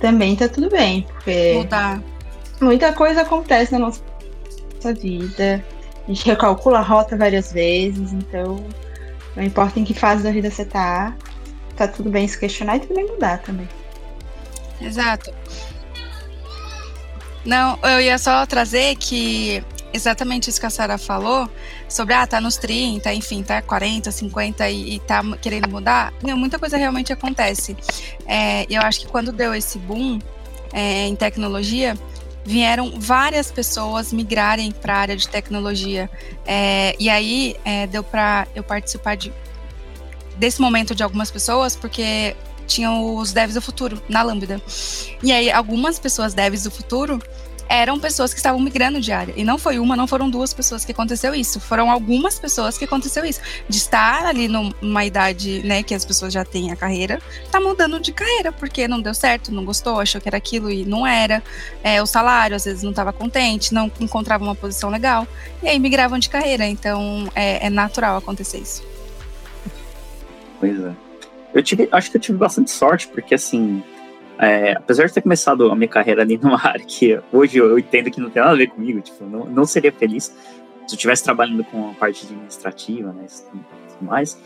também 0.00 0.36
tá 0.36 0.48
tudo 0.48 0.68
bem, 0.70 1.02
porque 1.02 1.54
Mudar. 1.54 2.02
muita 2.60 2.92
coisa 2.92 3.22
acontece 3.22 3.72
na 3.72 3.78
nossa 3.78 4.02
vida. 5.00 5.64
A 6.04 6.08
gente 6.08 6.26
recalcula 6.26 6.78
a 6.78 6.82
rota 6.82 7.16
várias 7.16 7.52
vezes, 7.52 8.12
então 8.12 8.64
não 9.34 9.42
importa 9.42 9.80
em 9.80 9.84
que 9.84 9.94
fase 9.94 10.22
da 10.22 10.30
vida 10.30 10.50
você 10.50 10.64
tá, 10.64 11.14
tá 11.76 11.88
tudo 11.88 12.10
bem 12.10 12.26
se 12.28 12.38
questionar 12.38 12.76
e 12.76 12.80
também 12.80 13.06
mudar 13.06 13.38
também. 13.38 13.68
Exato. 14.80 15.32
Não, 17.44 17.78
eu 17.82 18.00
ia 18.00 18.18
só 18.18 18.44
trazer 18.44 18.96
que 18.96 19.62
exatamente 19.92 20.50
isso 20.50 20.60
que 20.60 20.66
a 20.66 20.70
Sara 20.70 20.98
falou, 20.98 21.48
sobre, 21.88 22.14
ah, 22.14 22.26
tá 22.26 22.40
nos 22.40 22.56
30, 22.56 23.12
enfim, 23.14 23.42
tá 23.42 23.62
40, 23.62 24.10
50 24.10 24.68
e, 24.70 24.94
e 24.94 24.98
tá 25.00 25.22
querendo 25.40 25.68
mudar, 25.68 26.12
não, 26.22 26.36
muita 26.36 26.58
coisa 26.58 26.76
realmente 26.76 27.12
acontece. 27.12 27.76
É, 28.26 28.66
eu 28.68 28.82
acho 28.82 29.00
que 29.00 29.06
quando 29.08 29.32
deu 29.32 29.54
esse 29.54 29.78
boom 29.78 30.18
é, 30.72 31.06
em 31.06 31.16
tecnologia, 31.16 31.96
vieram 32.44 32.92
várias 32.96 33.50
pessoas 33.50 34.12
migrarem 34.12 34.70
para 34.70 34.94
a 34.94 34.98
área 34.98 35.16
de 35.16 35.28
tecnologia. 35.28 36.08
É, 36.46 36.94
e 36.98 37.10
aí 37.10 37.56
é, 37.64 37.86
deu 37.88 38.04
para 38.04 38.46
eu 38.54 38.62
participar 38.62 39.16
de, 39.16 39.32
desse 40.36 40.60
momento 40.60 40.94
de 40.94 41.02
algumas 41.02 41.30
pessoas, 41.30 41.74
porque 41.74 42.36
tinham 42.66 43.16
os 43.16 43.32
devs 43.32 43.54
do 43.54 43.62
futuro 43.62 44.00
na 44.08 44.22
Lambda. 44.22 44.60
E 45.22 45.32
aí 45.32 45.50
algumas 45.50 45.98
pessoas 45.98 46.34
devs 46.34 46.62
do 46.62 46.70
futuro 46.70 47.20
eram 47.68 47.98
pessoas 47.98 48.32
que 48.32 48.38
estavam 48.38 48.60
migrando 48.60 49.00
de 49.00 49.12
área. 49.12 49.34
E 49.36 49.44
não 49.44 49.58
foi 49.58 49.78
uma, 49.78 49.96
não 49.96 50.06
foram 50.06 50.30
duas 50.30 50.52
pessoas 50.52 50.84
que 50.84 50.92
aconteceu 50.92 51.34
isso. 51.34 51.60
Foram 51.60 51.90
algumas 51.90 52.38
pessoas 52.38 52.78
que 52.78 52.84
aconteceu 52.84 53.24
isso. 53.24 53.40
De 53.68 53.76
estar 53.76 54.26
ali 54.26 54.48
numa 54.48 55.04
idade, 55.04 55.62
né, 55.64 55.82
que 55.82 55.94
as 55.94 56.04
pessoas 56.04 56.32
já 56.32 56.44
têm 56.44 56.70
a 56.70 56.76
carreira, 56.76 57.20
tá 57.50 57.60
mudando 57.60 58.00
de 58.00 58.12
carreira, 58.12 58.52
porque 58.52 58.86
não 58.86 59.00
deu 59.00 59.14
certo, 59.14 59.52
não 59.52 59.64
gostou, 59.64 60.00
achou 60.00 60.20
que 60.20 60.28
era 60.28 60.36
aquilo 60.36 60.70
e 60.70 60.84
não 60.84 61.06
era. 61.06 61.42
É, 61.82 62.02
o 62.02 62.06
salário, 62.06 62.56
às 62.56 62.64
vezes, 62.64 62.82
não 62.82 62.90
estava 62.90 63.12
contente, 63.12 63.74
não 63.74 63.90
encontrava 64.00 64.44
uma 64.44 64.54
posição 64.54 64.90
legal. 64.90 65.26
E 65.62 65.68
aí 65.68 65.78
migravam 65.78 66.18
de 66.18 66.28
carreira. 66.28 66.66
Então 66.66 67.28
é, 67.34 67.66
é 67.66 67.70
natural 67.70 68.16
acontecer 68.16 68.58
isso. 68.58 68.82
Pois 70.60 70.78
é. 70.80 70.92
Eu 71.54 71.62
tive, 71.62 71.88
acho 71.90 72.10
que 72.10 72.16
eu 72.16 72.20
tive 72.20 72.38
bastante 72.38 72.70
sorte, 72.70 73.08
porque 73.08 73.34
assim, 73.34 73.82
é, 74.38 74.72
apesar 74.72 75.06
de 75.06 75.14
ter 75.14 75.22
começado 75.22 75.70
a 75.70 75.76
minha 75.76 75.88
carreira 75.88 76.22
ali 76.22 76.36
numa 76.36 76.60
área 76.66 76.84
que 76.84 77.18
hoje 77.32 77.58
eu 77.58 77.78
entendo 77.78 78.10
que 78.10 78.20
não 78.20 78.30
tem 78.30 78.42
nada 78.42 78.54
a 78.54 78.58
ver 78.58 78.68
comigo, 78.68 79.00
tipo, 79.00 79.24
não, 79.24 79.46
não 79.46 79.64
seria 79.64 79.92
feliz 79.92 80.24
se 80.86 80.94
eu 80.94 80.96
estivesse 80.96 81.24
trabalhando 81.24 81.64
com 81.64 81.90
a 81.90 81.94
parte 81.94 82.24
administrativa, 82.26 83.12
né, 83.12 83.26
tudo 83.28 84.06
mais. 84.06 84.40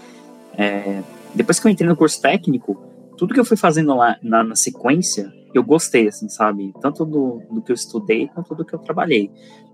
É, 0.57 1.03
depois 1.35 1.61
que 1.61 1.67
eu 1.67 1.71
entrei 1.71 1.89
no 1.89 1.97
curso 1.97 2.21
técnico, 2.21 2.81
tudo 3.17 3.35
que 3.35 3.41
eu 3.41 3.45
fui 3.45 3.57
fazendo 3.57 3.95
lá 3.95 4.17
na, 4.23 4.43
na, 4.43 4.57
sequência, 4.57 5.33
eu 5.53 5.63
gostei, 5.63 6.09
assim, 6.09 6.29
sabe? 6.29 6.73
Tanto 6.81 7.05
do, 7.05 7.43
do 7.51 7.61
que 7.61 7.71
eu 7.71 7.75
estudei, 7.75 8.29
quanto 8.29 8.55
do 8.55 8.65
que 8.65 8.75
eu 8.75 8.79
trabalhei. 8.79 9.31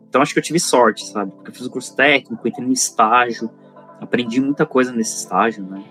Então, 0.08 0.20
acho 0.20 0.32
que 0.32 0.38
eu 0.38 0.42
tive 0.42 0.58
sorte, 0.58 1.06
sabe? 1.06 1.30
Porque 1.30 1.50
eu 1.50 1.54
fiz 1.54 1.66
o 1.66 1.70
curso 1.70 1.94
técnico, 1.94 2.46
entrei 2.46 2.66
no 2.66 2.72
estágio, 2.72 3.50
aprendi 4.00 4.40
muita 4.40 4.66
coisa 4.66 4.92
nesse 4.92 5.16
estágio, 5.16 5.64
né? 5.64 5.84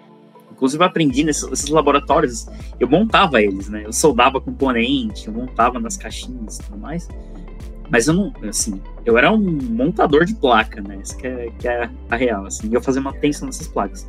Inclusive, 0.55 0.81
eu 0.81 0.87
aprendi 0.87 1.23
nesses, 1.25 1.47
nesses, 1.49 1.69
laboratórios, 1.69 2.47
eu 2.79 2.87
montava 2.87 3.41
eles, 3.41 3.67
né? 3.67 3.83
Eu 3.85 3.91
soldava 3.91 4.39
componente, 4.39 5.27
eu 5.27 5.33
montava 5.33 5.79
nas 5.81 5.97
caixinhas 5.97 6.59
e 6.59 6.63
tudo 6.63 6.77
mais. 6.77 7.09
Mas 7.89 8.07
eu 8.07 8.13
não, 8.13 8.33
assim, 8.47 8.81
eu 9.05 9.17
era 9.17 9.31
um 9.31 9.37
montador 9.37 10.23
de 10.23 10.33
placa, 10.33 10.81
né? 10.81 10.97
Isso 11.03 11.17
que 11.17 11.27
é, 11.27 11.51
que 11.59 11.67
é 11.67 11.89
a 12.09 12.15
real, 12.15 12.45
assim. 12.45 12.69
Eu 12.71 12.81
fazia 12.81 13.01
manutenção 13.01 13.45
nessas 13.45 13.67
placas. 13.67 14.07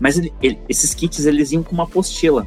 Mas 0.00 0.18
ele, 0.18 0.34
ele, 0.42 0.58
esses 0.68 0.92
kits, 0.92 1.24
eles 1.24 1.52
iam 1.52 1.62
com 1.62 1.72
uma 1.72 1.84
apostila. 1.84 2.46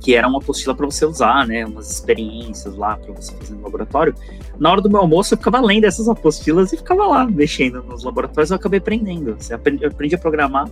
Que 0.00 0.14
era 0.14 0.28
uma 0.28 0.38
apostila 0.38 0.74
para 0.74 0.84
você 0.84 1.06
usar, 1.06 1.46
né? 1.46 1.64
Umas 1.64 1.90
experiências 1.90 2.76
lá 2.76 2.98
para 2.98 3.14
você 3.14 3.34
fazer 3.34 3.54
no 3.54 3.62
laboratório. 3.62 4.14
Na 4.58 4.70
hora 4.70 4.82
do 4.82 4.90
meu 4.90 5.00
almoço, 5.00 5.32
eu 5.32 5.38
ficava 5.38 5.58
lendo 5.58 5.84
essas 5.84 6.06
apostilas 6.06 6.70
e 6.72 6.76
ficava 6.76 7.06
lá, 7.06 7.26
mexendo 7.26 7.82
nos 7.82 8.04
laboratórios. 8.04 8.50
Eu 8.50 8.56
acabei 8.56 8.78
aprendendo. 8.78 9.36
Eu 9.50 9.88
aprendi, 9.88 10.14
a 10.14 10.18
programar 10.18 10.70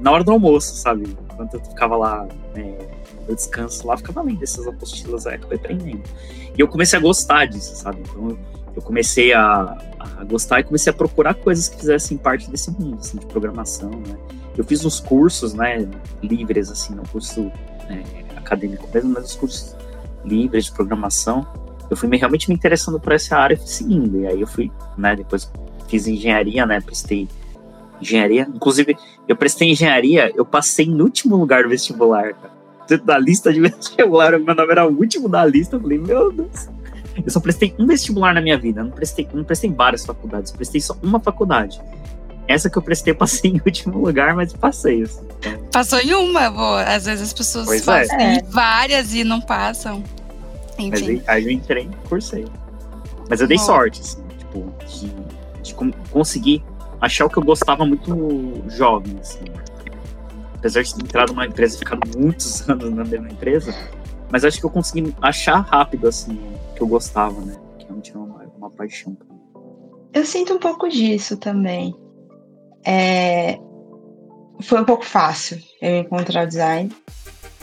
na 0.00 0.10
hora 0.10 0.24
do 0.24 0.32
almoço, 0.32 0.74
sabe? 0.74 1.16
Enquanto 1.32 1.54
eu 1.54 1.60
ficava 1.60 1.96
lá 1.96 2.26
é, 2.54 2.88
meu 3.26 3.36
descanso 3.36 3.86
lá, 3.86 3.96
ficava 3.96 4.22
lendo 4.22 4.42
essas 4.42 4.66
apostilas, 4.66 5.26
aí 5.26 5.34
acabei 5.34 5.58
aprendendo. 5.58 6.02
E 6.56 6.60
eu 6.60 6.66
comecei 6.66 6.98
a 6.98 7.02
gostar 7.02 7.46
disso, 7.46 7.76
sabe? 7.76 8.00
Então 8.00 8.36
eu 8.74 8.82
comecei 8.82 9.32
a, 9.32 9.78
a 9.98 10.24
gostar 10.24 10.60
e 10.60 10.64
comecei 10.64 10.90
a 10.90 10.94
procurar 10.94 11.34
coisas 11.34 11.68
que 11.68 11.76
fizessem 11.78 12.16
parte 12.16 12.50
desse 12.50 12.70
mundo, 12.70 12.98
assim, 13.00 13.18
de 13.18 13.26
programação, 13.26 13.90
né? 13.90 14.16
Eu 14.56 14.64
fiz 14.64 14.84
uns 14.84 15.00
cursos, 15.00 15.54
né, 15.54 15.88
livres, 16.22 16.70
assim, 16.70 16.94
não 16.94 17.04
curso 17.04 17.50
é, 17.88 18.02
acadêmico 18.36 18.88
mesmo, 18.92 19.12
mas 19.14 19.24
os 19.24 19.36
cursos 19.36 19.76
livres 20.24 20.66
de 20.66 20.72
programação. 20.72 21.46
Eu 21.88 21.96
fui 21.96 22.08
me, 22.08 22.16
realmente 22.16 22.48
me 22.48 22.54
interessando 22.54 23.00
por 23.00 23.12
essa 23.12 23.36
área 23.36 23.56
seguindo. 23.56 24.20
E 24.20 24.26
aí 24.26 24.40
eu 24.40 24.46
fui, 24.46 24.70
né, 24.98 25.16
depois 25.16 25.50
fiz 25.88 26.06
engenharia, 26.06 26.66
né, 26.66 26.80
prestei 26.80 27.28
engenharia. 28.00 28.48
Inclusive, 28.54 28.96
eu 29.28 29.36
prestei 29.36 29.70
engenharia, 29.70 30.32
eu 30.34 30.44
passei 30.44 30.86
no 30.86 31.04
último 31.04 31.36
lugar 31.36 31.62
do 31.62 31.68
vestibular, 31.68 32.34
cara. 32.34 32.60
Da 33.04 33.18
lista 33.18 33.52
de 33.52 33.60
vestibular, 33.62 34.38
meu 34.38 34.54
nome 34.54 34.72
era 34.72 34.86
o 34.86 34.90
último 34.90 35.28
da 35.28 35.44
lista. 35.44 35.76
Eu 35.76 35.80
falei, 35.80 35.98
meu 35.98 36.32
Deus. 36.32 36.68
Eu 37.24 37.30
só 37.30 37.40
prestei 37.40 37.74
um 37.78 37.86
vestibular 37.86 38.34
na 38.34 38.40
minha 38.40 38.56
vida, 38.56 38.82
não 38.82 38.90
prestei, 38.90 39.28
não 39.32 39.44
prestei 39.44 39.70
várias 39.70 40.06
faculdades, 40.06 40.52
prestei 40.52 40.80
só 40.80 40.96
uma 41.02 41.20
faculdade. 41.20 41.80
Essa 42.46 42.68
que 42.68 42.78
eu 42.78 42.82
prestei, 42.82 43.14
passei 43.14 43.52
em 43.52 43.60
último 43.64 43.98
lugar, 44.04 44.34
mas 44.34 44.52
passei. 44.52 45.02
Assim, 45.02 45.20
então. 45.38 45.52
Passou 45.72 46.00
em 46.00 46.14
uma, 46.14 46.50
boa. 46.50 46.82
Às 46.82 47.04
vezes 47.04 47.28
as 47.28 47.32
pessoas 47.32 47.66
pois 47.66 47.82
é. 47.82 47.84
fazem 47.84 48.38
é. 48.38 48.42
várias 48.42 49.14
e 49.14 49.22
não 49.22 49.40
passam. 49.40 50.02
Enfim. 50.78 51.16
Mas 51.16 51.28
aí 51.28 51.44
eu 51.44 51.50
entrei 51.50 51.84
e 51.84 52.08
cursei. 52.08 52.46
Mas 53.28 53.40
eu 53.40 53.46
dei 53.46 53.58
sorte, 53.58 54.00
assim, 54.00 54.18
tipo, 54.38 54.74
de, 54.88 55.12
de 55.62 55.74
conseguir 56.10 56.64
achar 57.00 57.26
o 57.26 57.30
que 57.30 57.38
eu 57.38 57.42
gostava 57.42 57.84
muito 57.84 58.62
jovem, 58.68 59.16
assim. 59.18 59.44
Apesar 60.54 60.82
de 60.82 60.94
ter 60.94 61.02
entrado 61.02 61.32
numa 61.32 61.46
empresa 61.46 61.76
e 61.76 61.78
ficado 61.78 62.00
muitos 62.18 62.60
anos 62.68 62.90
na 62.90 63.04
mesma 63.04 63.28
empresa, 63.28 63.74
mas 64.30 64.44
acho 64.44 64.60
que 64.60 64.66
eu 64.66 64.70
consegui 64.70 65.14
achar 65.20 65.60
rápido, 65.60 66.06
assim, 66.06 66.38
que 66.76 66.82
eu 66.82 66.86
gostava, 66.86 67.40
né? 67.40 67.56
Que 67.78 67.86
realmente 67.86 68.10
era 68.10 68.20
uma, 68.20 68.44
uma 68.58 68.70
paixão. 68.70 69.16
Eu 70.12 70.24
sinto 70.24 70.54
um 70.54 70.58
pouco 70.58 70.88
disso 70.88 71.36
também. 71.36 71.94
É... 72.84 73.58
Foi 74.62 74.80
um 74.80 74.84
pouco 74.84 75.04
fácil 75.04 75.58
eu 75.80 75.96
encontrar 75.98 76.44
o 76.44 76.48
design. 76.48 76.90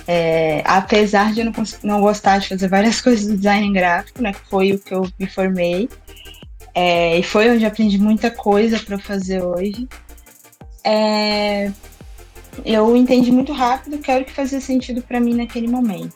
É... 0.07 0.63
apesar 0.65 1.33
de 1.33 1.41
eu 1.41 1.45
não, 1.45 1.53
não 1.83 2.01
gostar 2.01 2.37
de 2.37 2.47
fazer 2.47 2.69
várias 2.69 2.99
coisas 3.01 3.27
do 3.27 3.35
design 3.35 3.71
gráfico, 3.71 4.21
né? 4.21 4.33
Que 4.33 4.49
foi 4.49 4.73
o 4.73 4.79
que 4.79 4.93
eu 4.93 5.07
me 5.19 5.27
formei. 5.27 5.89
É, 6.79 7.17
e 7.17 7.23
foi 7.23 7.49
onde 7.49 7.65
aprendi 7.65 7.97
muita 7.97 8.29
coisa 8.29 8.79
para 8.79 8.99
fazer 8.99 9.41
hoje. 9.41 9.87
É, 10.83 11.71
eu 12.63 12.95
entendi 12.95 13.31
muito 13.31 13.51
rápido 13.51 13.97
que 13.97 14.11
era 14.11 14.21
o 14.21 14.25
que 14.25 14.31
fazia 14.31 14.61
sentido 14.61 15.01
para 15.01 15.19
mim 15.19 15.33
naquele 15.33 15.67
momento. 15.67 16.15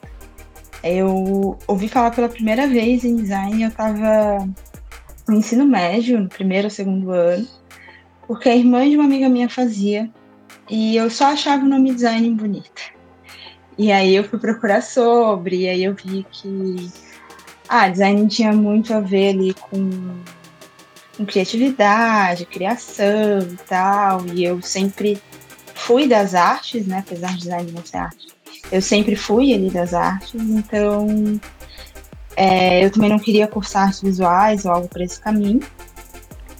Eu 0.83 1.57
ouvi 1.65 1.87
falar 1.87 2.11
pela 2.11 2.29
primeira 2.29 2.67
vez 2.67 3.03
em 3.03 3.15
design, 3.15 3.63
eu 3.63 3.69
estava 3.69 4.47
no 5.27 5.33
ensino 5.33 5.65
médio, 5.65 6.19
no 6.19 6.29
primeiro 6.29 6.67
ou 6.67 6.71
segundo 6.71 7.09
ano, 7.09 7.47
porque 8.27 8.47
a 8.47 8.55
irmã 8.55 8.87
de 8.87 8.95
uma 8.95 9.05
amiga 9.05 9.27
minha 9.29 9.49
fazia 9.49 10.11
e 10.69 10.95
eu 10.95 11.09
só 11.09 11.31
achava 11.31 11.65
o 11.65 11.67
nome 11.67 11.91
design 11.91 12.29
bonito. 12.35 12.83
E 13.79 13.91
aí 13.91 14.15
eu 14.15 14.23
fui 14.23 14.37
procurar 14.37 14.83
sobre, 14.83 15.61
e 15.61 15.69
aí 15.69 15.83
eu 15.85 15.95
vi 15.95 16.23
que 16.29 16.87
ah, 17.67 17.89
design 17.89 18.27
tinha 18.27 18.53
muito 18.53 18.93
a 18.93 18.99
ver 18.99 19.29
ali 19.29 19.55
com 19.55 19.89
com 21.17 21.25
criatividade, 21.25 22.45
criação 22.45 23.39
e 23.41 23.57
tal. 23.67 24.25
E 24.27 24.43
eu 24.43 24.61
sempre 24.61 25.21
fui 25.75 26.07
das 26.07 26.35
artes, 26.35 26.85
né? 26.87 26.99
Apesar 26.99 27.31
de 27.31 27.39
design 27.39 27.71
não 27.71 27.85
ser 27.85 27.97
arte. 27.97 28.27
Eu 28.71 28.81
sempre 28.81 29.15
fui 29.15 29.53
ali 29.53 29.69
das 29.69 29.93
artes, 29.93 30.41
então 30.41 31.39
é, 32.35 32.85
eu 32.85 32.91
também 32.91 33.09
não 33.09 33.19
queria 33.19 33.47
cursar 33.47 33.87
artes 33.87 34.01
visuais 34.01 34.65
ou 34.65 34.71
algo 34.71 34.87
para 34.87 35.03
esse 35.03 35.19
caminho. 35.19 35.61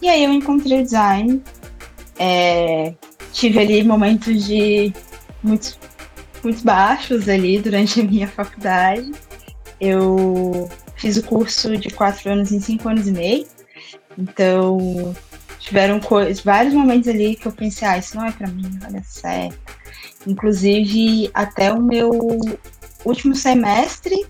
E 0.01 0.09
aí 0.09 0.23
eu 0.23 0.33
encontrei 0.33 0.81
o 0.81 0.83
design, 0.83 1.41
é, 2.17 2.93
tive 3.31 3.59
ali 3.59 3.83
momentos 3.83 4.45
de 4.45 4.91
muitos, 5.43 5.77
muitos 6.43 6.63
baixos 6.63 7.29
ali 7.29 7.59
durante 7.59 8.01
a 8.01 8.03
minha 8.03 8.27
faculdade. 8.27 9.11
Eu 9.79 10.69
fiz 10.95 11.17
o 11.17 11.23
curso 11.23 11.77
de 11.77 11.89
quatro 11.91 12.31
anos 12.31 12.51
em 12.51 12.59
cinco 12.59 12.89
anos 12.89 13.07
e 13.07 13.11
meio. 13.11 13.47
Então, 14.21 15.15
tiveram 15.59 15.99
vários 16.43 16.73
momentos 16.73 17.07
ali 17.07 17.35
que 17.35 17.47
eu 17.47 17.51
pensei, 17.51 17.87
ah, 17.87 17.97
isso 17.97 18.15
não 18.15 18.25
é 18.25 18.31
para 18.31 18.47
mim, 18.47 18.79
não 18.91 19.03
certo. 19.03 19.57
Inclusive, 20.27 21.31
até 21.33 21.73
o 21.73 21.81
meu 21.81 22.11
último 23.03 23.35
semestre, 23.35 24.25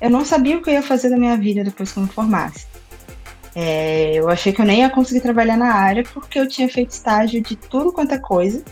eu 0.00 0.08
não 0.08 0.24
sabia 0.24 0.56
o 0.56 0.62
que 0.62 0.70
eu 0.70 0.74
ia 0.74 0.82
fazer 0.82 1.10
da 1.10 1.16
minha 1.16 1.36
vida 1.36 1.64
depois 1.64 1.90
que 1.90 1.98
eu 1.98 2.04
me 2.04 2.08
formasse. 2.08 2.66
É, 3.54 4.14
eu 4.14 4.30
achei 4.30 4.52
que 4.52 4.62
eu 4.62 4.64
nem 4.64 4.80
ia 4.80 4.90
conseguir 4.90 5.20
trabalhar 5.20 5.56
na 5.56 5.74
área 5.74 6.04
porque 6.04 6.38
eu 6.38 6.48
tinha 6.48 6.68
feito 6.68 6.92
estágio 6.92 7.42
de 7.42 7.54
tudo 7.54 7.92
quanto 7.92 8.14
é 8.14 8.18
coisa 8.18 8.64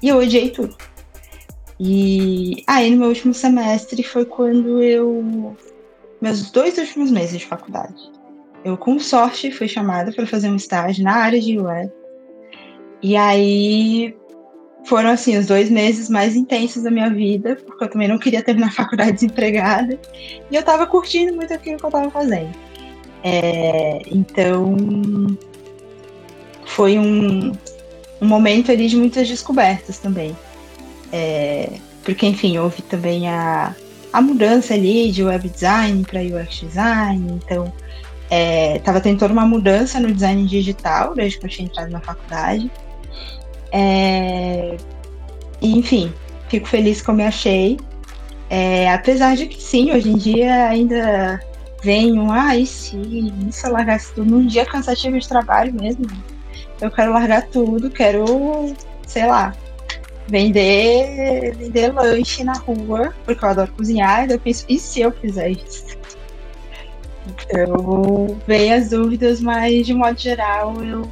e 0.00 0.08
eu 0.08 0.16
odiei 0.18 0.50
tudo. 0.50 0.76
E 1.78 2.64
aí, 2.66 2.90
no 2.90 2.98
meu 2.98 3.08
último 3.08 3.34
semestre, 3.34 4.02
foi 4.02 4.24
quando 4.24 4.82
eu. 4.82 5.56
Meus 6.20 6.50
dois 6.50 6.76
últimos 6.78 7.10
meses 7.10 7.38
de 7.38 7.46
faculdade. 7.46 8.17
Eu, 8.68 8.76
com 8.76 8.98
sorte, 8.98 9.50
fui 9.50 9.66
chamada 9.66 10.12
para 10.12 10.26
fazer 10.26 10.50
um 10.50 10.56
estágio 10.56 11.02
na 11.02 11.14
área 11.14 11.40
de 11.40 11.58
UX. 11.58 11.90
E 13.02 13.16
aí 13.16 14.14
foram 14.84 15.08
assim 15.08 15.38
os 15.38 15.46
dois 15.46 15.70
meses 15.70 16.10
mais 16.10 16.36
intensos 16.36 16.82
da 16.82 16.90
minha 16.90 17.08
vida, 17.08 17.56
porque 17.56 17.84
eu 17.84 17.88
também 17.88 18.08
não 18.08 18.18
queria 18.18 18.42
terminar 18.42 18.68
a 18.68 18.72
faculdade 18.72 19.12
desempregada. 19.24 19.98
E 20.50 20.54
eu 20.54 20.60
estava 20.60 20.86
curtindo 20.86 21.34
muito 21.34 21.50
aquilo 21.54 21.78
que 21.78 21.84
eu 21.84 21.88
estava 21.88 22.10
fazendo. 22.10 22.54
É, 23.24 24.02
então 24.06 24.76
foi 26.66 26.98
um, 26.98 27.52
um 28.20 28.26
momento 28.26 28.70
ali 28.70 28.86
de 28.86 28.98
muitas 28.98 29.26
descobertas 29.26 29.98
também. 29.98 30.36
É, 31.10 31.70
porque, 32.04 32.26
enfim, 32.26 32.58
houve 32.58 32.82
também 32.82 33.30
a, 33.30 33.74
a 34.12 34.20
mudança 34.20 34.74
ali 34.74 35.10
de 35.10 35.24
web 35.24 35.48
design 35.48 36.04
para 36.04 36.20
UX 36.20 36.60
design, 36.60 37.40
então 37.42 37.72
estava 38.30 38.98
é, 38.98 39.00
tendo 39.00 39.18
toda 39.18 39.32
uma 39.32 39.46
mudança 39.46 39.98
no 39.98 40.12
design 40.12 40.46
digital 40.46 41.14
desde 41.14 41.38
que 41.38 41.46
eu 41.46 41.50
tinha 41.50 41.66
entrado 41.66 41.90
na 41.90 42.00
faculdade. 42.00 42.70
É, 43.72 44.76
enfim, 45.60 46.12
fico 46.48 46.66
feliz 46.66 47.02
como 47.02 47.20
eu 47.20 47.26
achei. 47.26 47.78
É, 48.50 48.90
apesar 48.92 49.36
de 49.36 49.46
que 49.46 49.62
sim, 49.62 49.92
hoje 49.92 50.10
em 50.10 50.16
dia 50.16 50.68
ainda 50.68 51.40
vem 51.82 52.18
um, 52.18 52.32
ah, 52.32 52.56
e 52.56 52.66
se 52.66 52.96
isso 53.48 53.66
eu 53.66 53.72
largasse 53.72 54.12
tudo 54.14 54.30
num 54.30 54.46
dia 54.46 54.64
cansativo 54.64 55.18
de 55.18 55.28
trabalho 55.28 55.72
mesmo. 55.74 56.06
Eu 56.80 56.90
quero 56.90 57.12
largar 57.12 57.46
tudo, 57.48 57.90
quero, 57.90 58.74
sei 59.06 59.26
lá, 59.26 59.54
vender, 60.28 61.56
vender 61.56 61.92
lanche 61.92 62.44
na 62.44 62.52
rua, 62.52 63.12
porque 63.24 63.44
eu 63.44 63.48
adoro 63.48 63.72
cozinhar, 63.72 64.28
e 64.28 64.32
eu 64.32 64.38
penso, 64.40 64.64
e 64.68 64.78
se 64.78 65.00
eu 65.00 65.10
fizer 65.10 65.50
isso? 65.50 65.97
Eu 67.50 68.38
veio 68.46 68.74
as 68.74 68.90
dúvidas, 68.90 69.40
mas 69.40 69.86
de 69.86 69.94
modo 69.94 70.18
geral 70.18 70.82
eu 70.82 71.08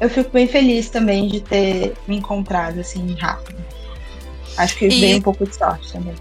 eu 0.00 0.08
fico 0.08 0.30
bem 0.30 0.48
feliz 0.48 0.88
também 0.88 1.28
de 1.28 1.40
ter 1.40 1.92
me 2.08 2.16
encontrado 2.16 2.80
assim 2.80 3.14
rápido. 3.14 3.62
Acho 4.56 4.76
que 4.76 4.86
e... 4.86 5.00
veio 5.00 5.18
um 5.18 5.22
pouco 5.22 5.46
de 5.46 5.54
sorte 5.54 5.92
também. 5.92 6.14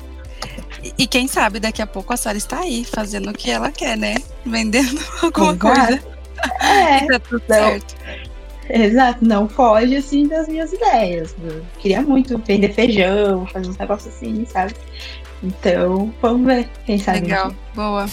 E 0.98 1.08
quem 1.08 1.28
sabe 1.28 1.60
daqui 1.60 1.82
a 1.82 1.88
pouco 1.88 2.14
a 2.14 2.18
Sara 2.18 2.38
está 2.38 2.60
aí 2.60 2.86
fazendo 2.86 3.30
o 3.30 3.34
que 3.34 3.50
ela 3.50 3.72
quer, 3.72 3.98
né? 3.98 4.16
Vendendo 4.46 5.00
alguma 5.22 5.54
Exato. 5.54 5.60
coisa. 5.60 6.20
É, 6.62 7.06
tá 7.06 7.20
tudo 7.20 7.44
não, 7.48 7.56
certo. 7.56 7.96
Exato, 8.72 9.26
não 9.26 9.50
foge 9.50 9.96
assim 9.96 10.28
das 10.28 10.48
minhas 10.48 10.72
ideias. 10.72 11.36
Eu 11.44 11.62
queria 11.80 12.02
muito 12.02 12.38
vender 12.38 12.72
feijão, 12.74 13.46
fazer 13.48 13.70
uns 13.70 13.78
negócios 13.78 14.14
assim, 14.14 14.46
sabe? 14.46 14.74
Então, 15.42 16.14
vamos 16.22 16.46
ver, 16.46 16.70
quem 16.86 17.00
sabe. 17.00 17.22
Legal, 17.22 17.52
boa. 17.74 18.06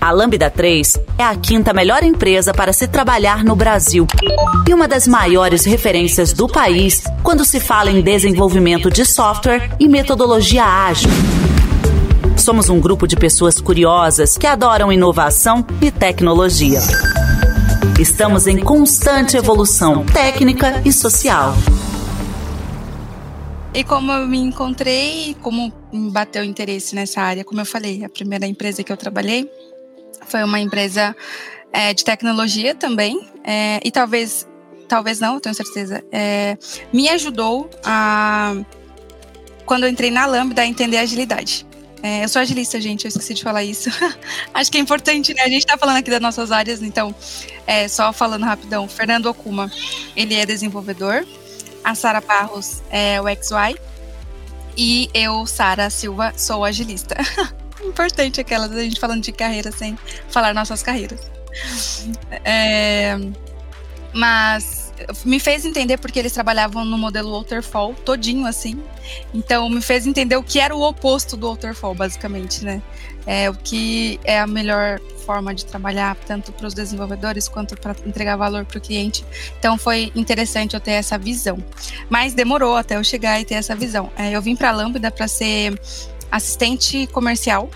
A 0.00 0.10
Lambda 0.10 0.48
3 0.48 0.98
é 1.18 1.22
a 1.24 1.34
quinta 1.36 1.72
melhor 1.72 2.02
empresa 2.02 2.54
para 2.54 2.72
se 2.72 2.86
trabalhar 2.86 3.44
no 3.44 3.54
Brasil 3.54 4.06
e 4.66 4.72
uma 4.72 4.88
das 4.88 5.06
maiores 5.06 5.64
referências 5.64 6.32
do 6.32 6.48
país 6.48 7.02
quando 7.22 7.44
se 7.44 7.60
fala 7.60 7.90
em 7.90 8.00
desenvolvimento 8.00 8.90
de 8.90 9.04
software 9.04 9.70
e 9.78 9.88
metodologia 9.88 10.64
ágil. 10.64 11.10
Somos 12.48 12.70
um 12.70 12.80
grupo 12.80 13.06
de 13.06 13.14
pessoas 13.14 13.60
curiosas 13.60 14.38
que 14.38 14.46
adoram 14.46 14.90
inovação 14.90 15.66
e 15.82 15.90
tecnologia. 15.90 16.78
Estamos 18.00 18.46
em 18.46 18.58
constante 18.58 19.36
evolução 19.36 20.06
técnica 20.06 20.80
e 20.82 20.90
social. 20.90 21.52
E 23.74 23.84
como 23.84 24.10
eu 24.12 24.26
me 24.26 24.38
encontrei, 24.38 25.36
como 25.42 25.70
me 25.92 26.10
bateu 26.10 26.42
interesse 26.42 26.94
nessa 26.94 27.20
área, 27.20 27.44
como 27.44 27.60
eu 27.60 27.66
falei, 27.66 28.02
a 28.02 28.08
primeira 28.08 28.46
empresa 28.46 28.82
que 28.82 28.90
eu 28.90 28.96
trabalhei 28.96 29.46
foi 30.26 30.42
uma 30.42 30.58
empresa 30.58 31.14
é, 31.70 31.92
de 31.92 32.02
tecnologia 32.02 32.74
também, 32.74 33.28
é, 33.44 33.78
e 33.84 33.90
talvez 33.90 34.48
talvez 34.88 35.20
não, 35.20 35.38
tenho 35.38 35.54
certeza, 35.54 36.02
é, 36.10 36.56
me 36.94 37.10
ajudou 37.10 37.68
a, 37.84 38.54
quando 39.66 39.82
eu 39.82 39.90
entrei 39.90 40.10
na 40.10 40.24
Lambda, 40.24 40.62
a 40.62 40.66
entender 40.66 40.96
a 40.96 41.02
agilidade. 41.02 41.67
É, 42.02 42.24
eu 42.24 42.28
sou 42.28 42.40
agilista, 42.40 42.80
gente, 42.80 43.04
eu 43.04 43.08
esqueci 43.08 43.34
de 43.34 43.42
falar 43.42 43.64
isso. 43.64 43.90
Acho 44.54 44.70
que 44.70 44.78
é 44.78 44.80
importante, 44.80 45.34
né? 45.34 45.42
A 45.42 45.48
gente 45.48 45.66
tá 45.66 45.76
falando 45.76 45.96
aqui 45.96 46.10
das 46.10 46.20
nossas 46.20 46.52
áreas, 46.52 46.82
então, 46.82 47.14
é, 47.66 47.88
só 47.88 48.12
falando 48.12 48.44
rapidão. 48.44 48.88
Fernando 48.88 49.26
Okuma, 49.26 49.70
ele 50.14 50.34
é 50.34 50.46
desenvolvedor. 50.46 51.26
A 51.82 51.94
Sara 51.94 52.20
Barros 52.20 52.82
é 52.90 53.20
o 53.20 53.24
XY. 53.26 53.78
E 54.76 55.10
eu, 55.12 55.44
Sara 55.46 55.90
Silva, 55.90 56.32
sou 56.36 56.64
agilista. 56.64 57.16
Importante 57.82 58.40
aquela 58.40 58.68
da 58.68 58.82
gente 58.82 59.00
falando 59.00 59.22
de 59.22 59.32
carreira 59.32 59.72
sem 59.72 59.98
falar 60.28 60.54
nossas 60.54 60.82
carreiras. 60.82 61.20
É, 62.44 63.18
mas 64.12 64.77
me 65.24 65.38
fez 65.38 65.64
entender 65.64 65.98
porque 65.98 66.18
eles 66.18 66.32
trabalhavam 66.32 66.84
no 66.84 66.98
modelo 66.98 67.32
waterfall 67.38 67.94
todinho 67.94 68.46
assim. 68.46 68.82
Então 69.32 69.68
me 69.68 69.80
fez 69.80 70.06
entender 70.06 70.36
o 70.36 70.42
que 70.42 70.58
era 70.60 70.74
o 70.74 70.82
oposto 70.82 71.36
do 71.36 71.48
waterfall, 71.48 71.94
basicamente, 71.94 72.64
né? 72.64 72.82
É 73.26 73.48
o 73.50 73.54
que 73.54 74.18
é 74.24 74.38
a 74.40 74.46
melhor 74.46 75.00
forma 75.24 75.54
de 75.54 75.66
trabalhar 75.66 76.16
tanto 76.26 76.52
para 76.52 76.66
os 76.66 76.72
desenvolvedores 76.72 77.48
quanto 77.48 77.76
para 77.76 77.94
entregar 78.06 78.36
valor 78.36 78.64
para 78.64 78.78
o 78.78 78.80
cliente. 78.80 79.24
Então 79.58 79.76
foi 79.76 80.10
interessante 80.14 80.74
eu 80.74 80.80
ter 80.80 80.92
essa 80.92 81.18
visão. 81.18 81.62
Mas 82.08 82.32
demorou 82.32 82.76
até 82.76 82.96
eu 82.96 83.04
chegar 83.04 83.40
e 83.40 83.44
ter 83.44 83.54
essa 83.54 83.74
visão. 83.74 84.10
É, 84.16 84.30
eu 84.30 84.40
vim 84.40 84.56
para 84.56 84.70
a 84.70 84.72
Lambda 84.72 85.10
para 85.10 85.28
ser 85.28 85.78
assistente 86.30 87.06
comercial 87.08 87.70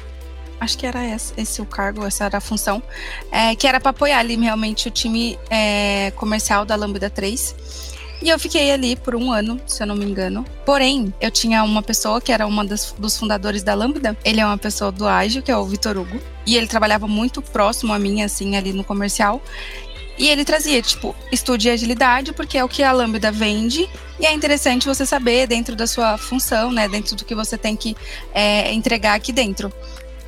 acho 0.63 0.79
que 0.79 0.87
era 0.87 1.05
esse, 1.05 1.33
esse 1.37 1.61
o 1.61 1.67
cargo, 1.67 2.05
essa 2.07 2.25
era 2.25 2.39
a 2.39 2.41
função, 2.41 2.83
é, 3.31 3.55
que 3.57 3.67
era 3.67 3.81
para 3.81 3.91
apoiar 3.91 4.21
ali 4.21 4.37
realmente 4.37 4.87
o 4.89 4.91
time 4.91 5.39
é, 5.51 6.13
comercial 6.13 6.65
da 6.65 6.77
Lambda 6.77 7.11
3. 7.11 7.93
E 8.23 8.29
eu 8.29 8.39
fiquei 8.39 8.71
ali 8.71 8.95
por 8.95 9.17
um 9.17 9.33
ano, 9.33 9.61
se 9.67 9.83
eu 9.83 9.87
não 9.87 9.97
me 9.97 10.05
engano. 10.05 10.45
Porém, 10.65 11.13
eu 11.21 11.29
tinha 11.29 11.65
uma 11.65 11.83
pessoa 11.83 12.21
que 12.21 12.31
era 12.31 12.47
uma 12.47 12.65
das, 12.65 12.95
dos 12.97 13.19
fundadores 13.19 13.65
da 13.65 13.75
Lambda. 13.75 14.17
Ele 14.25 14.41
é 14.41 14.47
uma 14.47 14.57
pessoa 14.57 14.93
do 14.93 15.09
Ágil, 15.09 15.43
que 15.43 15.51
é 15.51 15.57
o 15.57 15.65
Vitor 15.65 15.99
Hugo. 15.99 16.21
E 16.47 16.57
ele 16.57 16.69
trabalhava 16.69 17.09
muito 17.09 17.43
próximo 17.43 17.93
a 17.93 17.99
mim, 17.99 18.23
assim, 18.23 18.55
ali 18.55 18.73
no 18.73 18.85
comercial. 18.85 19.43
E 20.17 20.29
ele 20.29 20.45
trazia, 20.45 20.81
tipo, 20.81 21.17
estude 21.33 21.69
agilidade, 21.69 22.33
porque 22.33 22.57
é 22.57 22.63
o 22.63 22.69
que 22.69 22.85
a 22.85 22.93
Lambda 22.93 23.33
vende. 23.33 23.91
E 24.21 24.25
é 24.25 24.33
interessante 24.33 24.87
você 24.87 25.05
saber 25.05 25.49
dentro 25.49 25.75
da 25.75 25.89
sua 25.89 26.17
função, 26.17 26.71
né? 26.71 26.87
Dentro 26.89 27.17
do 27.17 27.25
que 27.25 27.35
você 27.35 27.59
tem 27.59 27.75
que 27.75 27.97
é, 28.33 28.73
entregar 28.73 29.15
aqui 29.15 29.33
dentro. 29.33 29.73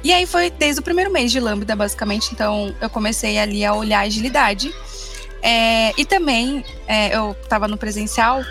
E 0.05 0.13
aí 0.13 0.27
foi 0.27 0.51
desde 0.51 0.81
o 0.81 0.85
primeiro 0.85 1.11
mês 1.11 1.33
de 1.33 1.41
Lambda, 1.41 1.75
basicamente. 1.75 2.29
Então 2.33 2.75
eu 2.81 2.91
comecei 2.91 3.39
ali 3.39 3.65
a 3.65 3.75
olhar 3.75 4.01
a 4.01 4.03
agilidade. 4.03 4.73
É, 5.43 5.93
e 5.99 6.05
também 6.05 6.65
é, 6.87 7.17
eu 7.17 7.33
estava 7.43 7.67
no 7.67 7.77
presencial 7.77 8.43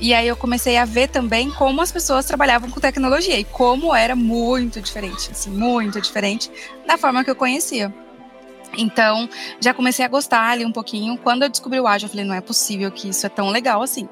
e 0.00 0.12
aí 0.12 0.26
eu 0.26 0.36
comecei 0.36 0.76
a 0.76 0.84
ver 0.84 1.08
também 1.08 1.50
como 1.50 1.80
as 1.80 1.92
pessoas 1.92 2.26
trabalhavam 2.26 2.68
com 2.70 2.80
tecnologia 2.80 3.38
e 3.38 3.44
como 3.44 3.94
era 3.94 4.16
muito 4.16 4.80
diferente, 4.80 5.30
assim, 5.30 5.50
muito 5.50 6.00
diferente 6.00 6.50
da 6.86 6.98
forma 6.98 7.22
que 7.22 7.30
eu 7.30 7.36
conhecia. 7.36 7.94
Então, 8.76 9.28
já 9.60 9.72
comecei 9.72 10.04
a 10.04 10.08
gostar 10.08 10.50
ali 10.50 10.64
um 10.64 10.72
pouquinho. 10.72 11.16
Quando 11.18 11.44
eu 11.44 11.48
descobri 11.48 11.78
o 11.78 11.86
ágil, 11.86 12.06
eu 12.06 12.10
falei, 12.10 12.24
não 12.24 12.34
é 12.34 12.40
possível 12.40 12.90
que 12.90 13.08
isso 13.08 13.24
é 13.24 13.28
tão 13.28 13.50
legal 13.50 13.82
assim. 13.82 14.08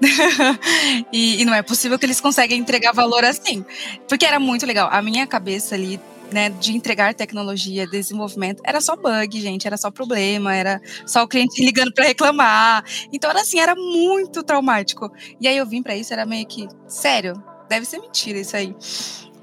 e, 1.12 1.40
e, 1.40 1.44
não 1.44 1.54
é 1.54 1.62
possível 1.62 1.98
que 1.98 2.06
eles 2.06 2.20
conseguem 2.20 2.58
entregar 2.58 2.92
valor 2.92 3.24
assim. 3.24 3.64
Porque 4.08 4.24
era 4.24 4.38
muito 4.38 4.66
legal. 4.66 4.88
A 4.90 5.02
minha 5.02 5.26
cabeça 5.26 5.74
ali, 5.74 6.00
né, 6.32 6.50
de 6.50 6.76
entregar 6.76 7.14
tecnologia, 7.14 7.86
desenvolvimento, 7.86 8.62
era 8.64 8.80
só 8.80 8.96
bug, 8.96 9.40
gente, 9.40 9.66
era 9.66 9.76
só 9.76 9.90
problema, 9.90 10.54
era 10.54 10.80
só 11.06 11.22
o 11.22 11.28
cliente 11.28 11.60
ligando 11.64 11.92
para 11.92 12.04
reclamar. 12.04 12.84
Então 13.12 13.30
era 13.30 13.40
assim, 13.40 13.58
era 13.58 13.74
muito 13.74 14.42
traumático. 14.42 15.10
E 15.40 15.48
aí 15.48 15.56
eu 15.56 15.66
vim 15.66 15.82
para 15.82 15.96
isso, 15.96 16.12
era 16.12 16.24
meio 16.24 16.46
que, 16.46 16.68
sério, 16.86 17.42
deve 17.68 17.84
ser 17.86 17.98
mentira 17.98 18.38
isso 18.38 18.56
aí. 18.56 18.74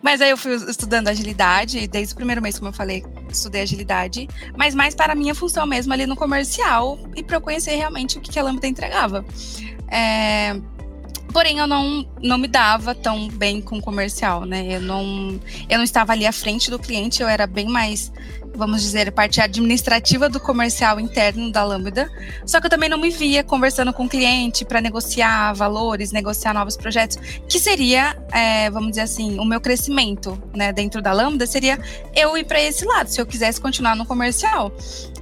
Mas 0.05 0.21
aí 0.21 0.29
eu 0.29 0.37
fui 0.37 0.53
estudando 0.53 1.07
agilidade, 1.07 1.87
desde 1.87 2.13
o 2.13 2.15
primeiro 2.15 2.39
mês, 2.39 2.59
como 2.59 2.69
eu 2.69 2.73
falei, 2.73 3.03
estudei 3.27 3.63
agilidade, 3.63 4.27
mas 4.55 4.75
mais 4.75 4.93
para 4.93 5.13
a 5.13 5.15
minha 5.15 5.33
função 5.33 5.65
mesmo 5.65 5.91
ali 5.91 6.05
no 6.05 6.15
comercial 6.15 6.99
e 7.15 7.23
para 7.23 7.37
eu 7.37 7.41
conhecer 7.41 7.73
realmente 7.73 8.19
o 8.19 8.21
que 8.21 8.37
a 8.37 8.43
Lambda 8.43 8.67
entregava. 8.67 9.25
É, 9.89 10.55
porém, 11.35 11.59
eu 11.59 11.67
não, 11.67 12.07
não 12.21 12.37
me 12.37 12.47
dava 12.47 12.95
tão 12.95 13.27
bem 13.27 13.61
com 13.61 13.77
o 13.77 13.81
comercial, 13.81 14.45
né? 14.45 14.77
Eu 14.77 14.81
não, 14.81 15.39
eu 15.69 15.77
não 15.77 15.83
estava 15.83 16.13
ali 16.13 16.25
à 16.25 16.31
frente 16.31 16.71
do 16.71 16.79
cliente, 16.79 17.21
eu 17.21 17.27
era 17.27 17.45
bem 17.45 17.67
mais, 17.67 18.09
vamos 18.55 18.81
dizer, 18.81 19.11
parte 19.11 19.41
administrativa 19.41 20.29
do 20.29 20.39
comercial 20.39 20.97
interno 20.97 21.51
da 21.51 21.63
Lambda. 21.63 22.09
Só 22.45 22.61
que 22.61 22.67
eu 22.67 22.69
também 22.69 22.87
não 22.87 22.97
me 22.97 23.09
via 23.09 23.43
conversando 23.43 23.91
com 23.91 24.05
o 24.05 24.09
cliente 24.09 24.63
para 24.63 24.79
negociar 24.79 25.51
valores, 25.53 26.13
negociar 26.13 26.53
novos 26.53 26.77
projetos, 26.77 27.17
que 27.49 27.59
seria, 27.59 28.15
é, 28.31 28.69
vamos 28.69 28.91
dizer 28.91 29.01
assim, 29.01 29.37
o 29.37 29.43
meu 29.43 29.59
crescimento, 29.59 30.41
né, 30.55 30.71
dentro 30.71 31.01
da 31.01 31.11
Lambda 31.11 31.45
seria 31.45 31.77
eu 32.15 32.37
ir 32.37 32.45
para 32.45 32.61
esse 32.61 32.85
lado, 32.85 33.07
se 33.09 33.19
eu 33.19 33.25
quisesse 33.25 33.59
continuar 33.59 33.95
no 33.97 34.05
comercial. 34.05 34.71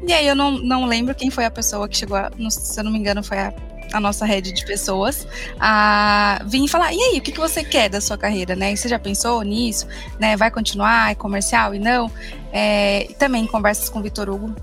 E 0.08 0.14
aí 0.14 0.28
eu 0.28 0.36
não, 0.36 0.52
não 0.52 0.86
lembro 0.86 1.16
quem 1.16 1.32
foi 1.32 1.46
a 1.46 1.52
pessoa 1.52 1.90
que 1.90 1.98
chegou, 1.98 2.18
a, 2.18 2.30
se 2.52 2.80
eu 2.80 2.84
não 2.84 2.92
me 2.92 3.00
engano, 3.00 3.24
foi 3.24 3.40
a 3.40 3.52
a 3.94 4.00
nossa 4.00 4.26
rede 4.26 4.52
de 4.52 4.66
pessoas, 4.66 5.28
a 5.60 6.42
vir 6.46 6.68
falar, 6.68 6.92
e 6.92 7.00
aí, 7.00 7.20
o 7.20 7.22
que, 7.22 7.32
que 7.32 7.40
você 7.40 7.64
quer 7.64 7.90
da 7.90 8.02
sua 8.02 8.18
carreira, 8.18 8.56
né? 8.56 8.76
Você 8.76 8.90
já 8.90 8.98
pensou 8.98 9.42
nisso, 9.44 9.88
né? 10.20 10.36
Vai 10.36 10.50
continuar, 10.50 11.12
é 11.12 11.16
comercial 11.16 11.76
e 11.76 11.80
não? 11.80 12.12
É, 12.52 13.14
também 13.20 13.46
conversas 13.46 13.90
com 13.90 14.00
o 14.00 14.02
Vitor 14.02 14.30
Hugo. 14.30 14.56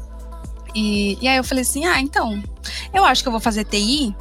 E, 0.74 1.16
e 1.20 1.28
aí 1.28 1.36
eu 1.36 1.44
falei 1.44 1.62
assim, 1.62 1.86
ah, 1.86 2.00
então, 2.00 2.42
eu 2.92 3.04
acho 3.04 3.22
que 3.22 3.28
eu 3.28 3.32
vou 3.32 3.40
fazer 3.40 3.64
TI 3.64 4.14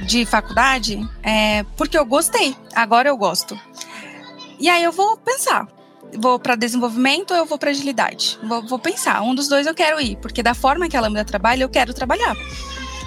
de 0.00 0.24
faculdade 0.24 1.04
é, 1.22 1.64
porque 1.76 1.98
eu 1.98 2.06
gostei, 2.06 2.56
agora 2.74 3.08
eu 3.08 3.16
gosto. 3.16 3.58
E 4.60 4.68
aí 4.68 4.84
eu 4.84 4.92
vou 4.92 5.16
pensar, 5.16 5.66
vou 6.16 6.38
para 6.38 6.54
desenvolvimento 6.54 7.32
ou 7.32 7.36
eu 7.36 7.44
vou 7.44 7.58
para 7.58 7.70
agilidade? 7.70 8.38
Vou, 8.42 8.66
vou, 8.66 8.78
pensar, 8.78 9.20
um 9.22 9.34
dos 9.34 9.48
dois 9.48 9.66
eu 9.66 9.74
quero 9.74 10.00
ir, 10.00 10.16
porque 10.16 10.42
da 10.42 10.54
forma 10.54 10.88
que 10.88 10.96
a 10.96 11.00
Lambda 11.00 11.24
trabalha, 11.24 11.64
eu 11.64 11.68
quero 11.68 11.92
trabalhar 11.92 12.36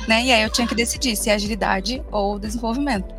né? 0.08 0.24
E 0.26 0.32
aí 0.32 0.44
eu 0.44 0.50
tinha 0.50 0.68
que 0.68 0.76
decidir 0.76 1.16
se 1.16 1.30
é 1.30 1.34
agilidade 1.34 2.04
ou 2.12 2.40
desenvolvimento. 2.40 3.14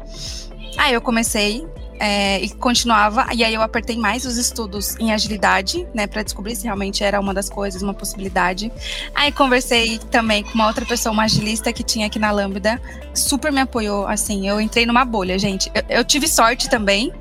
Aí 0.77 0.95
eu 0.95 1.01
comecei 1.01 1.66
é, 2.03 2.40
e 2.40 2.51
continuava, 2.51 3.29
e 3.33 3.45
aí 3.45 3.55
eu 3.55 3.62
apertei 3.62 3.97
mais 3.97 4.25
os 4.25 4.37
estudos 4.37 4.97
em 4.99 5.12
agilidade, 5.12 5.87
né, 5.95 6.05
para 6.05 6.25
descobrir 6.25 6.57
se 6.57 6.64
realmente 6.64 7.05
era 7.05 7.21
uma 7.21 7.33
das 7.33 7.49
coisas, 7.49 7.81
uma 7.81 7.95
possibilidade. 7.95 8.73
Aí 9.14 9.31
conversei 9.31 10.01
também 10.11 10.42
com 10.42 10.53
uma 10.55 10.66
outra 10.66 10.85
pessoa, 10.85 11.12
uma 11.12 11.23
agilista 11.25 11.73
que 11.73 11.85
tinha 11.85 12.09
aqui 12.09 12.18
na 12.18 12.33
Lambda, 12.33 12.83
super 13.14 13.53
me 13.53 13.61
apoiou, 13.61 14.09
assim, 14.09 14.49
eu 14.49 14.61
entrei 14.61 14.85
numa 14.85 15.05
bolha, 15.05 15.38
gente. 15.38 15.71
Eu, 15.73 15.99
eu 15.99 16.05
tive 16.05 16.27
sorte 16.27 16.68
também, 16.68 17.12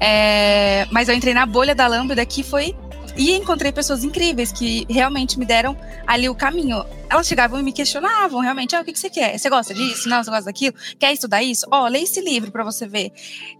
é, 0.00 0.86
mas 0.90 1.10
eu 1.10 1.14
entrei 1.14 1.34
na 1.34 1.44
bolha 1.44 1.74
da 1.74 1.86
Lambda 1.86 2.24
que 2.24 2.42
foi 2.42 2.74
e 3.16 3.32
encontrei 3.32 3.72
pessoas 3.72 4.04
incríveis 4.04 4.52
que 4.52 4.86
realmente 4.88 5.38
me 5.38 5.44
deram 5.44 5.76
ali 6.06 6.28
o 6.28 6.34
caminho. 6.34 6.84
Elas 7.08 7.26
chegavam 7.26 7.60
e 7.60 7.62
me 7.62 7.72
questionavam 7.72 8.40
realmente: 8.40 8.74
ah, 8.74 8.80
o 8.80 8.84
que, 8.84 8.92
que 8.92 8.98
você 8.98 9.10
quer? 9.10 9.38
Você 9.38 9.48
gosta 9.50 9.74
disso? 9.74 10.08
Não, 10.08 10.22
você 10.22 10.30
gosta 10.30 10.44
daquilo? 10.46 10.74
Quer 10.98 11.12
estudar 11.12 11.42
isso? 11.42 11.66
Ó, 11.70 11.84
oh, 11.84 11.88
lê 11.88 12.00
esse 12.00 12.20
livro 12.20 12.50
para 12.50 12.64
você 12.64 12.86
ver. 12.86 13.12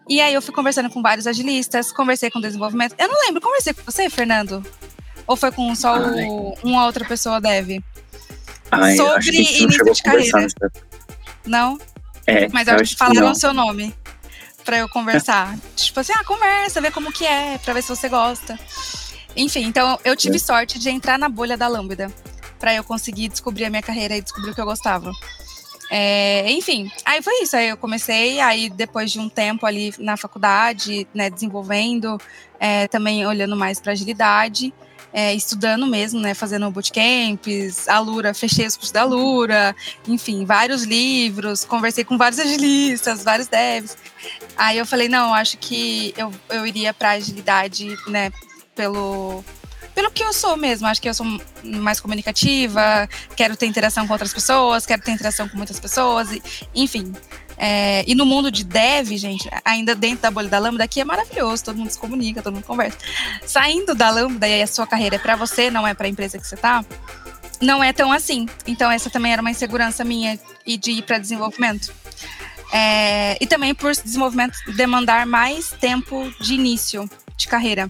E 0.09 0.21
aí 0.21 0.35
eu 0.35 0.43
fui 0.43 0.55
conversando 0.55 0.91
com 0.91 1.03
vários 1.03 1.27
agilistas, 1.27 1.93
conversei 1.93 2.31
com 2.31 2.41
desenvolvimento. 2.41 2.95
Eu 2.99 3.09
não 3.09 3.21
lembro, 3.27 3.41
conversei 3.41 3.73
com 3.75 3.83
você, 3.85 4.09
Fernando? 4.09 4.65
Ou 5.27 5.37
foi 5.37 5.53
com 5.53 5.75
só 5.75 5.99
o, 5.99 6.55
uma 6.63 6.85
outra 6.87 7.05
pessoa 7.05 7.41
deve? 7.41 7.83
Ai, 8.71 8.97
Sobre 8.97 9.37
início 9.37 9.85
de 9.85 10.03
carreira. 10.03 10.47
Não? 11.45 11.79
É, 12.27 12.49
Mas 12.49 12.69
eu, 12.69 12.77
acho 12.77 12.93
que 12.93 12.99
falaram 12.99 13.33
o 13.33 13.35
seu 13.35 13.53
nome 13.53 13.95
para 14.65 14.79
eu 14.79 14.89
conversar. 14.89 15.57
tipo 15.77 16.01
assim, 16.01 16.13
ah, 16.17 16.25
conversa, 16.25 16.81
vê 16.81 16.91
como 16.91 17.13
que 17.13 17.25
é, 17.27 17.59
para 17.59 17.75
ver 17.75 17.83
se 17.83 17.89
você 17.89 18.09
gosta. 18.09 18.59
Enfim, 19.37 19.65
então 19.65 19.99
eu 20.05 20.17
tive 20.17 20.37
é. 20.37 20.41
sorte 20.41 20.79
de 20.79 20.91
entrar 20.91 21.19
na 21.19 21.29
bolha 21.29 21.57
da 21.57 21.69
Lambda 21.69 22.13
para 22.59 22.75
eu 22.75 22.85
conseguir 22.85 23.29
descobrir 23.29 23.65
a 23.65 23.71
minha 23.71 23.83
carreira 23.83 24.17
e 24.17 24.23
descobrir 24.23 24.51
o 24.51 24.55
que 24.55 24.61
eu 24.61 24.67
gostava. 24.67 25.13
É, 25.91 26.51
enfim, 26.51 26.91
aí 27.05 27.21
foi 27.21 27.43
isso. 27.43 27.57
Aí 27.57 27.69
eu 27.69 27.77
comecei, 27.77 28.41
aí 28.41 28.71
depois 28.71 29.11
de 29.11 29.21
um 29.21 29.29
tempo 29.29 29.67
ali 29.67 29.93
na 29.99 30.17
faculdade, 30.17 31.07
né, 31.13 31.29
desenvolvendo, 31.29 32.19
é, 32.59 32.89
também 32.89 33.27
olhando 33.27 33.55
mais 33.57 33.79
para 33.79 33.93
agilidade, 33.93 34.73
é, 35.13 35.35
estudando 35.35 35.87
mesmo, 35.87 36.19
né, 36.19 36.33
fazendo 36.33 36.71
bootcamps, 36.71 37.89
a 37.89 37.99
Lura, 37.99 38.33
fechei 38.33 38.67
os 38.67 38.75
cursos 38.75 38.93
da 38.93 39.05
Lura, 39.05 39.77
enfim, 40.09 40.47
vários 40.47 40.85
livros, 40.85 41.65
conversei 41.65 42.05
com 42.05 42.17
vários 42.17 42.41
agilistas, 42.41 43.23
vários 43.23 43.49
devs. 43.49 43.97
Aí 44.57 44.79
eu 44.79 44.87
falei, 44.87 45.09
não, 45.09 45.35
acho 45.35 45.59
que 45.59 46.15
eu, 46.17 46.33
eu 46.49 46.67
iria 46.67 46.95
para 46.95 47.11
agilidade, 47.11 47.95
né, 48.07 48.33
pelo 48.75 49.45
pelo 49.95 50.11
que 50.11 50.23
eu 50.23 50.33
sou 50.33 50.57
mesmo. 50.57 50.87
Acho 50.87 51.01
que 51.01 51.09
eu 51.09 51.15
sou 51.15 51.27
mais 51.63 52.01
comunicativa, 52.01 53.09
quero 53.37 53.57
ter 53.57 53.67
interação 53.67 54.07
com 54.07 54.13
outras 54.13 54.33
pessoas, 54.33 54.87
quero 54.87 55.03
ter 55.03 55.13
interação 55.13 55.49
com 55.49 55.57
muitas 55.57 55.79
pessoas, 55.79 56.33
e, 56.33 56.43
enfim. 56.75 57.13
É, 57.57 58.03
e 58.07 58.15
no 58.15 58.27
mundo 58.27 58.51
de 58.51 58.65
dev, 58.65 59.13
gente, 59.17 59.49
ainda 59.65 59.95
dentro 59.95 60.23
da 60.23 60.31
bolha 60.31 60.49
da 60.49 60.59
Lambda, 60.59 60.85
aqui 60.85 61.01
é 61.01 61.05
maravilhoso, 61.05 61.65
todo 61.65 61.77
mundo 61.77 61.91
se 61.91 61.99
comunica, 61.99 62.43
todo 62.43 62.55
mundo 62.55 62.65
conversa. 62.65 62.99
Saindo 63.47 63.95
da 63.95 64.11
Lambda 64.11 64.49
e 64.49 64.63
a 64.63 64.67
sua 64.67 64.87
carreira 64.87 65.17
é 65.17 65.19
para 65.19 65.37
você, 65.37 65.71
não 65.71 65.87
é 65.87 65.95
para 65.95 66.07
a 66.07 66.11
empresa 66.11 66.39
que 66.39 66.47
você 66.47 66.57
tá, 66.57 66.85
não 67.61 67.85
é 67.85 67.93
tão 67.93 68.11
assim. 68.11 68.49
Então, 68.67 68.91
essa 68.91 69.09
também 69.09 69.33
era 69.33 69.41
uma 69.41 69.51
insegurança 69.51 70.03
minha 70.05 70.39
e 70.67 70.77
de 70.77 70.93
ir 70.93 71.03
para 71.03 71.19
desenvolvimento. 71.19 71.93
É, 72.73 73.37
e 73.41 73.47
também 73.47 73.75
por 73.75 73.93
desenvolvimento 73.93 74.57
demandar 74.75 75.27
mais 75.27 75.71
tempo 75.73 76.33
de 76.41 76.55
início 76.55 77.09
de 77.37 77.47
carreira. 77.47 77.89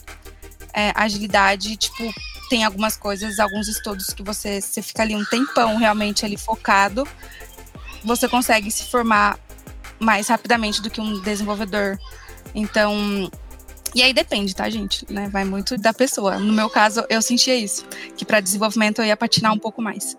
É, 0.75 0.93
agilidade, 0.95 1.77
tipo, 1.77 2.13
tem 2.49 2.65
algumas 2.65 2.97
coisas, 2.97 3.39
alguns 3.39 3.69
estudos 3.69 4.09
que 4.09 4.23
você, 4.23 4.61
você 4.61 4.83
fica 4.83 5.03
ali 5.03 5.15
um 5.15 5.25
tempão 5.25 5.77
realmente 5.77 6.25
ali 6.25 6.37
focado, 6.37 7.07
você 8.05 8.29
consegue 8.29 8.71
se 8.71 8.85
formar 8.85 9.39
mais 9.99 10.29
rapidamente 10.29 10.83
do 10.83 10.91
que 10.91 11.01
um 11.01 11.21
desenvolvedor. 11.21 11.99
Então, 12.55 13.31
e 13.95 14.03
aí 14.03 14.13
depende, 14.13 14.55
tá, 14.55 14.69
gente? 14.69 15.07
Né? 15.11 15.29
Vai 15.29 15.45
muito 15.45 15.77
da 15.77 15.93
pessoa. 15.93 16.39
No 16.39 16.53
meu 16.53 16.69
caso, 16.69 17.05
eu 17.09 17.23
sentia 17.23 17.55
isso, 17.55 17.87
que 18.17 18.25
para 18.25 18.41
desenvolvimento 18.41 19.01
eu 19.01 19.07
ia 19.07 19.17
patinar 19.17 19.53
um 19.53 19.59
pouco 19.59 19.81
mais. 19.83 20.17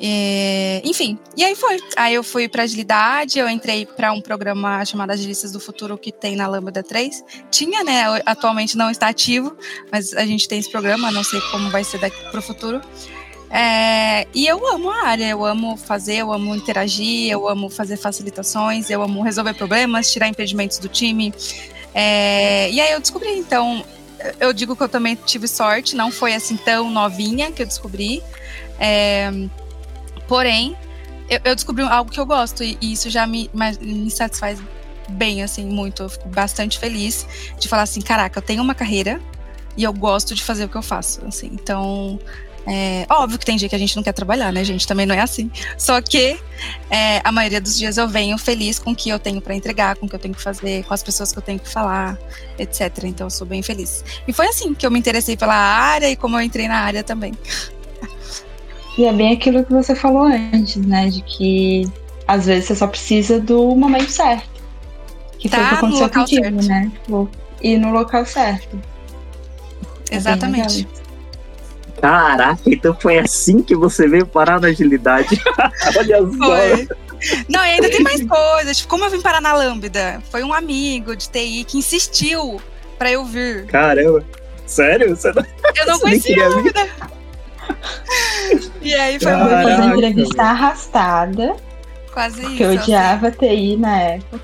E, 0.00 0.80
enfim, 0.84 1.18
e 1.36 1.42
aí 1.42 1.54
foi. 1.56 1.78
Aí 1.96 2.14
eu 2.14 2.22
fui 2.22 2.48
para 2.48 2.62
agilidade, 2.62 3.38
eu 3.38 3.48
entrei 3.48 3.84
para 3.84 4.12
um 4.12 4.20
programa 4.20 4.84
chamado 4.84 5.10
Agilistas 5.10 5.50
do 5.50 5.58
Futuro 5.58 5.98
que 5.98 6.12
tem 6.12 6.36
na 6.36 6.46
Lambda 6.46 6.82
3. 6.82 7.24
Tinha, 7.50 7.82
né? 7.82 8.04
Atualmente 8.24 8.76
não 8.76 8.90
está 8.90 9.08
ativo, 9.08 9.56
mas 9.90 10.14
a 10.14 10.24
gente 10.24 10.46
tem 10.46 10.58
esse 10.58 10.70
programa, 10.70 11.10
não 11.10 11.24
sei 11.24 11.40
como 11.50 11.68
vai 11.70 11.82
ser 11.82 11.98
daqui 11.98 12.22
para 12.30 12.38
o 12.38 12.42
futuro. 12.42 12.80
É, 13.50 14.26
e 14.34 14.46
eu 14.46 14.66
amo 14.68 14.90
a 14.90 15.06
área, 15.06 15.24
eu 15.24 15.44
amo 15.44 15.76
fazer, 15.76 16.16
eu 16.16 16.32
amo 16.32 16.54
interagir, 16.54 17.30
eu 17.30 17.48
amo 17.48 17.70
fazer 17.70 17.96
facilitações, 17.96 18.90
eu 18.90 19.02
amo 19.02 19.22
resolver 19.22 19.54
problemas, 19.54 20.12
tirar 20.12 20.28
impedimentos 20.28 20.78
do 20.78 20.88
time. 20.88 21.32
É, 21.94 22.70
e 22.70 22.80
aí 22.80 22.92
eu 22.92 23.00
descobri, 23.00 23.30
então, 23.36 23.84
eu 24.38 24.52
digo 24.52 24.76
que 24.76 24.82
eu 24.82 24.88
também 24.88 25.16
tive 25.16 25.48
sorte, 25.48 25.96
não 25.96 26.12
foi 26.12 26.34
assim 26.34 26.56
tão 26.56 26.90
novinha 26.90 27.50
que 27.50 27.62
eu 27.62 27.66
descobri. 27.66 28.22
É, 28.78 29.32
porém, 30.28 30.76
eu, 31.28 31.40
eu, 31.44 31.54
descobri 31.54 31.82
algo 31.84 32.10
que 32.10 32.20
eu 32.20 32.26
gosto 32.26 32.62
e, 32.62 32.78
e 32.80 32.92
isso 32.92 33.10
já 33.10 33.26
me, 33.26 33.50
me 33.80 34.10
satisfaz 34.10 34.60
bem, 35.08 35.42
assim, 35.42 35.64
muito. 35.64 36.04
Eu 36.04 36.08
fico 36.08 36.28
bastante 36.28 36.78
feliz 36.78 37.26
de 37.58 37.66
falar 37.66 37.82
assim, 37.82 38.00
caraca, 38.00 38.38
eu 38.38 38.42
tenho 38.42 38.62
uma 38.62 38.74
carreira 38.74 39.20
e 39.76 39.82
eu 39.82 39.92
gosto 39.92 40.34
de 40.34 40.42
fazer 40.42 40.66
o 40.66 40.68
que 40.68 40.76
eu 40.76 40.82
faço, 40.82 41.24
assim. 41.26 41.50
Então, 41.52 42.20
é, 42.66 43.06
óbvio 43.08 43.38
que 43.38 43.46
tem 43.46 43.56
dia 43.56 43.68
que 43.68 43.74
a 43.74 43.78
gente 43.78 43.96
não 43.96 44.02
quer 44.02 44.12
trabalhar, 44.12 44.52
né, 44.52 44.62
gente? 44.62 44.86
Também 44.86 45.06
não 45.06 45.14
é 45.14 45.20
assim. 45.20 45.50
Só 45.78 46.02
que 46.02 46.38
é, 46.90 47.20
a 47.24 47.32
maioria 47.32 47.60
dos 47.60 47.76
dias 47.76 47.96
eu 47.96 48.06
venho 48.06 48.36
feliz 48.36 48.78
com 48.78 48.90
o 48.90 48.96
que 48.96 49.08
eu 49.08 49.18
tenho 49.18 49.40
para 49.40 49.54
entregar, 49.54 49.96
com 49.96 50.04
o 50.04 50.08
que 50.08 50.14
eu 50.14 50.18
tenho 50.18 50.34
que 50.34 50.42
fazer, 50.42 50.84
com 50.84 50.92
as 50.92 51.02
pessoas 51.02 51.32
que 51.32 51.38
eu 51.38 51.42
tenho 51.42 51.58
que 51.58 51.68
falar, 51.68 52.18
etc. 52.58 53.04
Então 53.04 53.26
eu 53.26 53.30
sou 53.30 53.46
bem 53.46 53.62
feliz. 53.62 54.04
E 54.26 54.32
foi 54.32 54.48
assim 54.48 54.74
que 54.74 54.86
eu 54.86 54.90
me 54.90 54.98
interessei 54.98 55.36
pela 55.36 55.54
área 55.54 56.10
e 56.10 56.16
como 56.16 56.36
eu 56.36 56.42
entrei 56.42 56.68
na 56.68 56.80
área 56.80 57.02
também. 57.02 57.32
E 58.98 59.04
é 59.04 59.12
bem 59.12 59.32
aquilo 59.32 59.64
que 59.64 59.72
você 59.72 59.94
falou 59.94 60.24
antes, 60.24 60.74
né? 60.84 61.08
De 61.08 61.22
que 61.22 61.88
às 62.26 62.46
vezes 62.46 62.66
você 62.66 62.74
só 62.74 62.88
precisa 62.88 63.38
do 63.38 63.76
momento 63.76 64.10
certo. 64.10 64.60
Que 65.38 65.48
tá 65.48 65.56
foi 65.56 65.64
o 65.64 65.68
que 65.68 65.72
no 65.72 65.78
aconteceu 65.78 66.06
local 66.06 66.22
contigo, 66.24 66.62
certo. 66.62 66.68
né? 66.68 66.92
Tipo, 66.92 67.30
ir 67.62 67.78
no 67.78 67.92
local 67.92 68.26
certo. 68.26 68.82
É 70.10 70.16
Exatamente. 70.16 70.78
legal. 70.78 70.98
Caraca, 72.00 72.60
então 72.66 72.96
foi 73.00 73.18
assim 73.18 73.62
que 73.62 73.74
você 73.76 74.08
veio 74.08 74.26
parar 74.26 74.60
na 74.60 74.68
agilidade. 74.68 75.40
Olha 75.96 76.18
só. 76.18 76.32
Foi. 76.32 76.88
Não, 77.48 77.64
e 77.64 77.70
ainda 77.70 77.88
tem 77.88 78.02
mais 78.02 78.24
coisas. 78.24 78.78
Tipo, 78.78 78.88
como 78.88 79.04
eu 79.04 79.10
vim 79.10 79.20
parar 79.20 79.40
na 79.40 79.52
Lambda? 79.52 80.20
Foi 80.30 80.42
um 80.42 80.52
amigo 80.52 81.14
de 81.14 81.28
TI 81.28 81.64
que 81.64 81.78
insistiu 81.78 82.60
pra 82.98 83.12
eu 83.12 83.24
vir. 83.24 83.66
Caramba. 83.66 84.24
Sério? 84.66 85.16
Você 85.16 85.32
não... 85.32 85.44
Eu 85.76 85.86
não 85.86 85.94
Você 85.98 86.02
conhecia 86.02 86.46
a 86.46 86.60
vir? 86.60 86.74
E 88.80 88.94
aí 88.94 89.18
foi 89.18 89.32
Eu 89.32 89.38
muito 89.38 89.50
Caraca, 89.50 89.84
entrevista 89.86 90.42
arrastada, 90.42 91.56
quase 92.12 92.40
isso. 92.40 92.62
eu 92.62 92.70
assim. 92.70 92.78
odiava 92.78 93.30
TI 93.30 93.76
na 93.76 94.00
época. 94.00 94.40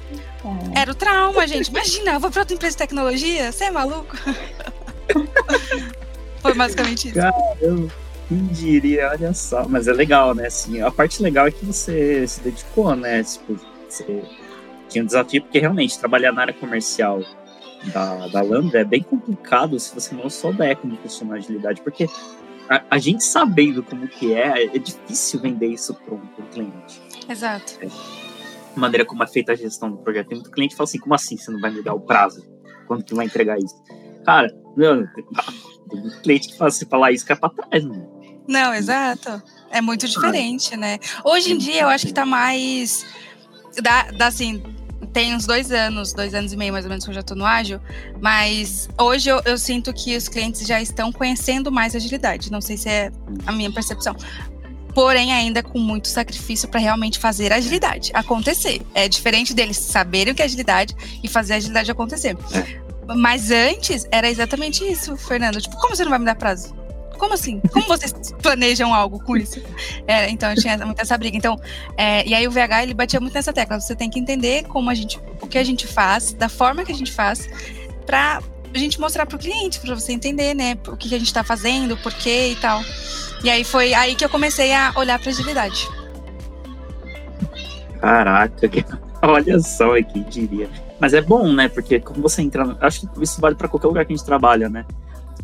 É. 0.75 0.81
Era 0.81 0.91
o 0.91 0.95
trauma, 0.95 1.47
gente. 1.47 1.69
Imagina, 1.69 2.13
eu 2.13 2.21
vou 2.21 2.31
pra 2.31 2.43
outra 2.43 2.55
empresa 2.55 2.73
de 2.73 2.79
tecnologia? 2.79 3.51
Você 3.51 3.65
é 3.65 3.71
maluco? 3.71 4.15
Foi 6.43 6.53
basicamente 6.53 7.09
isso. 7.09 7.19
Eu 7.61 7.91
quem 8.29 8.47
diria, 8.47 9.11
olha 9.11 9.35
só. 9.35 9.67
Mas 9.69 9.89
é 9.89 9.93
legal, 9.93 10.35
né? 10.35 10.47
Assim, 10.47 10.81
a 10.81 10.91
parte 10.91 11.23
legal 11.23 11.47
é 11.47 11.51
que 11.51 11.65
você 11.65 12.27
se 12.27 12.41
dedicou, 12.41 12.95
né? 12.97 13.23
Tipo, 13.23 13.59
você 13.89 14.23
tinha 14.89 15.03
um 15.03 15.07
desafio, 15.07 15.43
porque 15.43 15.59
realmente 15.59 15.99
trabalhar 15.99 16.33
na 16.33 16.43
área 16.43 16.55
comercial 16.55 17.23
da, 17.93 18.29
da 18.29 18.43
Lambda 18.43 18.81
é 18.81 18.85
bem 18.85 19.03
complicado 19.03 19.79
se 19.79 19.95
você 19.95 20.15
não 20.15 20.31
souber 20.31 20.77
como 20.77 20.97
funciona 20.97 21.35
a 21.35 21.37
agilidade, 21.37 21.83
porque 21.83 22.09
a, 22.69 22.83
a 22.91 22.99
gente 22.99 23.25
sabendo 23.25 23.83
como 23.83 24.09
que 24.09 24.33
é, 24.33 24.65
é 24.65 24.79
difícil 24.79 25.41
vender 25.41 25.69
isso 25.69 25.95
para 25.95 26.15
um, 26.15 26.21
cliente. 26.51 27.03
Exato. 27.29 27.79
A 28.77 28.81
maneira 28.81 29.05
como 29.05 29.23
é 29.23 29.27
feita 29.27 29.53
a 29.53 29.55
gestão 29.55 29.91
do 29.91 29.99
projeto. 29.99 30.29
Tem 30.29 30.39
muito 30.39 30.51
cliente 30.51 30.73
que 30.73 30.77
fala 30.77 30.89
assim, 30.89 30.99
como 30.99 31.15
assim 31.15 31.37
você 31.37 31.51
não 31.51 31.61
vai 31.61 31.71
me 31.71 31.83
dar 31.83 31.95
o 31.95 32.01
prazo? 32.01 32.47
Quando 32.87 33.05
que 33.05 33.15
vai 33.15 33.27
entregar 33.27 33.59
isso? 33.59 33.83
Cara, 34.25 34.49
meu, 34.77 35.07
tem 35.89 36.01
muito 36.01 36.21
cliente 36.23 36.49
que 36.49 36.57
fala, 36.57 36.71
se 36.71 36.87
falar 36.87 37.13
isso, 37.13 37.27
cai 37.27 37.37
pra 37.37 37.51
trás, 37.51 37.85
mano. 37.85 38.15
Não, 38.49 38.75
exato. 38.75 39.43
É 39.71 39.81
muito 39.81 40.07
diferente, 40.07 40.77
né? 40.77 40.99
Hoje 41.25 41.53
em 41.53 41.59
dia 41.59 41.83
eu 41.83 41.89
acho 41.89 42.07
que 42.07 42.13
tá 42.13 42.27
mais. 42.27 43.07
Dá, 43.83 44.11
dá 44.13 44.27
assim. 44.27 44.63
Tem 45.15 45.33
uns 45.33 45.47
dois 45.47 45.71
anos, 45.71 46.13
dois 46.13 46.35
anos 46.35 46.53
e 46.53 46.57
meio 46.57 46.73
mais 46.73 46.85
ou 46.85 46.89
menos 46.89 47.05
que 47.05 47.11
eu 47.11 47.15
já 47.15 47.23
tô 47.23 47.37
no 47.37 47.47
ágil, 47.47 47.81
mas 48.21 48.89
hoje 49.01 49.31
eu, 49.31 49.41
eu 49.45 49.57
sinto 49.57 49.93
que 49.93 50.17
os 50.17 50.29
clientes 50.29 50.67
já 50.67 50.83
estão 50.83 51.13
conhecendo 51.13 51.71
mais 51.71 51.95
agilidade. 51.95 52.51
Não 52.51 52.61
sei 52.61 52.77
se 52.77 52.89
é 52.89 53.13
a 53.47 53.53
minha 53.53 53.71
percepção. 53.71 54.17
Porém, 54.93 55.33
ainda 55.33 55.63
com 55.63 55.79
muito 55.79 56.09
sacrifício 56.09 56.69
para 56.69 56.81
realmente 56.81 57.21
fazer 57.21 57.53
a 57.53 57.57
agilidade 57.57 58.11
acontecer. 58.13 58.83
É 58.93 59.09
diferente 59.09 59.55
deles 59.55 59.77
saberem 59.77 60.33
o 60.33 60.37
que 60.37 60.43
é 60.43 60.47
agilidade 60.47 60.97
e 61.23 61.29
fazer 61.29 61.55
a 61.55 61.57
agilidade 61.59 61.93
acontecer. 61.93 62.37
Mas 63.17 63.53
antes 63.53 64.09
era 64.11 64.29
exatamente 64.29 64.85
isso, 64.85 65.17
Fernando. 65.17 65.61
Tipo, 65.61 65.77
como 65.77 65.95
você 65.95 66.03
não 66.03 66.11
vai 66.11 66.19
me 66.19 66.25
dar 66.25 66.35
prazo? 66.35 66.75
Como 67.19 67.35
assim? 67.35 67.61
Como 67.73 67.87
vocês 67.87 68.13
planejam 68.43 68.93
algo 68.93 69.23
com 69.23 69.37
isso? 69.37 69.63
É, 70.07 70.29
então 70.31 70.55
tinha 70.55 70.77
muito 70.79 71.01
essa 71.01 71.17
briga. 71.17 71.37
Então, 71.37 71.59
é, 71.97 72.27
e 72.27 72.35
aí 72.35 72.47
o 72.47 72.51
VH 72.51 72.83
ele 72.83 72.95
batia 72.95 73.21
muito 73.21 73.35
nessa 73.35 73.53
tecla. 73.53 73.81
Você 73.81 73.95
tem 73.95 74.11
que 74.11 74.19
entender 74.19 74.65
como 74.65 74.91
a 74.91 74.95
gente, 74.95 75.21
o 75.41 75.47
que 75.47 75.59
a 75.59 75.65
gente 75.65 75.87
faz, 75.87 76.33
da 76.33 76.49
forma 76.49 76.85
que 76.85 76.93
a 76.93 76.95
gente 76.95 77.13
faz, 77.13 77.49
para 78.05 78.41
a 78.75 78.79
gente 78.79 79.01
mostrar 79.01 79.25
para 79.27 79.37
o 79.37 79.39
cliente, 79.39 79.79
para 79.81 79.95
você 79.95 80.13
entender, 80.13 80.53
né, 80.53 80.77
o 80.89 80.97
que, 80.97 81.09
que 81.09 81.15
a 81.15 81.19
gente 81.19 81.29
está 81.29 81.45
fazendo, 81.45 81.95
o 81.95 81.97
porquê 81.97 82.51
e 82.53 82.57
tal. 82.57 82.83
E 83.43 83.51
aí 83.51 83.63
foi 83.63 83.95
aí 83.95 84.15
que 84.15 84.25
eu 84.25 84.29
comecei 84.29 84.73
a 84.73 84.93
olhar 84.97 85.19
para 85.19 85.31
agilidade. 85.31 85.89
Caraca, 88.01 88.69
olha 89.23 89.61
só 89.61 89.97
aqui, 89.97 90.21
diria. 90.25 90.69
Mas 90.99 91.15
é 91.15 91.21
bom, 91.21 91.53
né? 91.53 91.69
Porque 91.69 92.01
quando 92.01 92.23
você 92.23 92.43
entra. 92.43 92.77
Acho 92.81 93.01
que 93.01 93.23
isso 93.23 93.41
vale 93.41 93.55
para 93.55 93.69
qualquer 93.69 93.89
lugar 93.89 94.05
que 94.05 94.13
a 94.13 94.17
gente 94.17 94.25
trabalha, 94.25 94.69
né? 94.69 94.85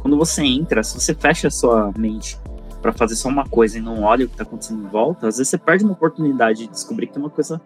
Quando 0.00 0.16
você 0.16 0.42
entra, 0.42 0.82
se 0.82 0.98
você 0.98 1.14
fecha 1.14 1.48
a 1.48 1.50
sua 1.50 1.92
mente 1.96 2.38
para 2.80 2.92
fazer 2.92 3.14
só 3.14 3.28
uma 3.28 3.46
coisa 3.46 3.78
e 3.78 3.80
não 3.80 4.02
olha 4.02 4.24
o 4.24 4.28
que 4.28 4.36
tá 4.36 4.42
acontecendo 4.42 4.82
em 4.82 4.88
volta, 4.88 5.28
às 5.28 5.36
vezes 5.36 5.50
você 5.50 5.58
perde 5.58 5.84
uma 5.84 5.92
oportunidade 5.92 6.60
de 6.60 6.68
descobrir 6.68 7.06
que 7.06 7.12
tem 7.12 7.22
uma 7.22 7.30
coisa 7.30 7.60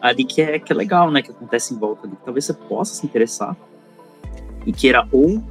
ali 0.00 0.24
que 0.24 0.42
é, 0.42 0.58
que 0.58 0.72
é 0.72 0.76
legal, 0.76 1.10
né? 1.10 1.22
Que 1.22 1.30
acontece 1.30 1.74
em 1.74 1.78
volta 1.78 2.06
ali. 2.06 2.16
Talvez 2.24 2.44
você 2.44 2.52
possa 2.52 2.94
se 2.94 3.06
interessar 3.06 3.56
e 4.66 4.72
queira 4.72 5.06
ou 5.12 5.42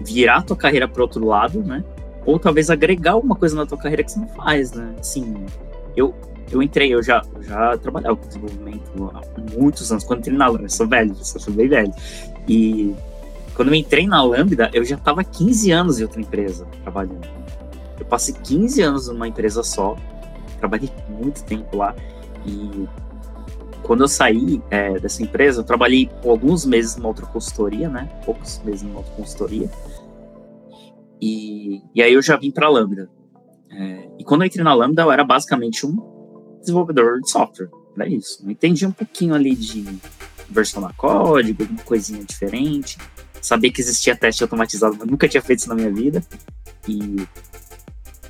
virar 0.00 0.38
a 0.38 0.42
tua 0.42 0.56
carreira 0.56 0.88
para 0.88 1.02
outro 1.02 1.24
lado, 1.24 1.62
né? 1.62 1.84
Ou 2.24 2.38
talvez 2.38 2.70
agregar 2.70 3.12
alguma 3.12 3.34
coisa 3.34 3.54
na 3.54 3.66
tua 3.66 3.78
carreira 3.78 4.02
que 4.02 4.12
você 4.12 4.20
não 4.20 4.28
faz, 4.28 4.72
né? 4.72 4.94
Assim, 4.98 5.44
eu, 5.96 6.14
eu 6.50 6.62
entrei, 6.62 6.94
eu 6.94 7.02
já, 7.02 7.22
já 7.40 7.76
trabalhava 7.76 8.16
com 8.16 8.26
desenvolvimento 8.26 9.12
há 9.14 9.58
muitos 9.58 9.90
anos. 9.90 10.04
Quando 10.04 10.20
entrei 10.20 10.36
na 10.36 10.46
Lambda, 10.46 10.64
eu 10.64 10.70
sou 10.70 10.86
velho, 10.86 11.10
eu 11.10 11.24
sou 11.24 11.52
bem 11.52 11.68
velho. 11.68 11.92
E 12.48 12.94
quando 13.54 13.68
eu 13.68 13.74
entrei 13.74 14.06
na 14.06 14.22
Lambda, 14.22 14.70
eu 14.72 14.84
já 14.84 14.96
estava 14.96 15.22
15 15.22 15.70
anos 15.70 16.00
em 16.00 16.02
outra 16.02 16.20
empresa 16.20 16.66
trabalhando. 16.82 17.28
Eu 17.98 18.06
passei 18.06 18.34
15 18.34 18.82
anos 18.82 19.08
numa 19.08 19.28
empresa 19.28 19.62
só, 19.62 19.96
trabalhei 20.58 20.90
muito 21.08 21.44
tempo 21.44 21.76
lá. 21.76 21.94
E 22.46 22.88
quando 23.82 24.04
eu 24.04 24.08
saí 24.08 24.62
é, 24.70 24.98
dessa 24.98 25.22
empresa, 25.22 25.60
eu 25.60 25.64
trabalhei 25.64 26.10
alguns 26.24 26.64
meses 26.64 26.96
numa 26.96 27.08
outra 27.08 27.26
consultoria, 27.26 27.88
né? 27.88 28.08
Poucos 28.24 28.60
meses 28.64 28.82
numa 28.82 28.98
outra 28.98 29.12
consultoria. 29.14 29.70
E, 31.20 31.82
e 31.94 32.02
aí 32.02 32.12
eu 32.12 32.22
já 32.22 32.36
vim 32.36 32.50
para 32.50 32.66
a 32.66 32.70
Lambda. 32.70 33.08
É, 33.70 34.08
e 34.18 34.24
quando 34.24 34.42
eu 34.42 34.46
entrei 34.46 34.64
na 34.64 34.74
Lambda, 34.74 35.02
eu 35.02 35.12
era 35.12 35.24
basicamente 35.24 35.86
um 35.86 35.96
desenvolvedor 36.60 37.20
de 37.20 37.30
software. 37.30 37.68
Era 37.96 38.08
isso. 38.08 38.42
Eu 38.44 38.50
entendia 38.50 38.88
um 38.88 38.92
pouquinho 38.92 39.34
ali 39.34 39.54
de 39.54 39.84
versionar 40.48 40.94
código, 40.96 41.62
alguma 41.62 41.82
coisinha 41.82 42.24
diferente. 42.24 42.98
Sabia 43.42 43.70
que 43.70 43.80
existia 43.80 44.16
teste 44.16 44.42
automatizado, 44.42 44.96
mas 44.98 45.06
nunca 45.06 45.28
tinha 45.28 45.42
feito 45.42 45.58
isso 45.58 45.68
na 45.68 45.74
minha 45.74 45.92
vida. 45.92 46.24
E, 46.88 47.26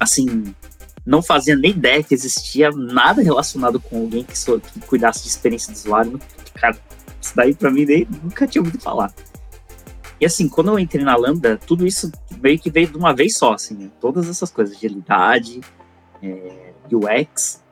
assim, 0.01 0.55
não 1.05 1.23
fazia 1.23 1.55
nem 1.55 1.73
ideia 1.73 2.03
que 2.03 2.15
existia 2.15 2.71
nada 2.71 3.23
relacionado 3.23 3.79
com 3.79 4.01
alguém 4.01 4.25
que, 4.25 4.37
so, 4.37 4.59
que 4.59 4.81
cuidasse 4.81 5.23
de 5.23 5.29
experiência 5.29 5.73
do 5.73 5.77
usuário. 5.77 6.21
Cara, 6.55 6.77
isso 7.21 7.37
daí 7.37 7.55
pra 7.55 7.71
mim 7.71 7.85
nem, 7.85 8.09
nunca 8.23 8.47
tinha 8.47 8.63
ouvido 8.63 8.81
falar. 8.81 9.13
E 10.21 10.25
assim, 10.25 10.49
quando 10.49 10.69
eu 10.69 10.79
entrei 10.79 11.05
na 11.05 11.17
Lambda, 11.17 11.59
tudo 11.59 11.87
isso 11.87 12.11
meio 12.41 12.59
que 12.59 12.71
veio 12.71 12.87
de 12.87 12.97
uma 12.97 13.15
vez 13.15 13.37
só, 13.37 13.55
assim, 13.55 13.75
né? 13.75 13.91
todas 14.01 14.29
essas 14.29 14.51
coisas, 14.51 14.77
agilidade, 14.77 15.61
é, 16.23 16.73
UX, 16.91 17.63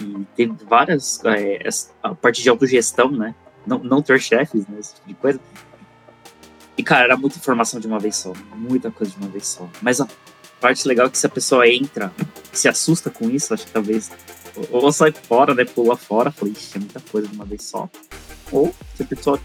e 0.00 0.26
teve 0.36 0.52
várias, 0.68 1.20
é, 1.24 1.68
a 2.02 2.14
parte 2.14 2.42
de 2.42 2.48
autogestão, 2.48 3.10
né? 3.10 3.34
Não, 3.66 3.78
não 3.78 4.02
ter 4.02 4.20
chefes, 4.20 4.66
né? 4.66 4.78
Esse 4.78 4.94
tipo 4.94 5.08
de 5.08 5.14
coisa. 5.14 5.40
E, 6.78 6.82
cara, 6.82 7.04
era 7.04 7.16
muita 7.16 7.36
informação 7.36 7.80
de 7.80 7.88
uma 7.88 7.98
vez 7.98 8.16
só, 8.16 8.32
muita 8.54 8.90
coisa 8.90 9.12
de 9.12 9.18
uma 9.18 9.28
vez 9.28 9.46
só. 9.48 9.68
Mas 9.82 10.00
a 10.00 10.06
parte 10.60 10.86
legal 10.86 11.08
é 11.08 11.10
que 11.10 11.18
se 11.18 11.26
a 11.26 11.30
pessoa 11.30 11.68
entra, 11.68 12.12
se 12.52 12.68
assusta 12.68 13.10
com 13.10 13.28
isso, 13.28 13.52
acho 13.52 13.66
que 13.66 13.72
talvez 13.72 14.10
ou 14.70 14.90
sai 14.92 15.12
fora, 15.12 15.54
né? 15.54 15.64
Pula 15.64 15.96
fora, 15.96 16.30
fala, 16.30 16.50
ixi, 16.50 16.76
é 16.76 16.78
muita 16.78 17.00
coisa 17.00 17.28
de 17.28 17.34
uma 17.34 17.44
vez 17.44 17.64
só. 17.64 17.88
Ou 18.50 18.74
se 18.94 19.02
a 19.02 19.06
pessoa 19.06 19.40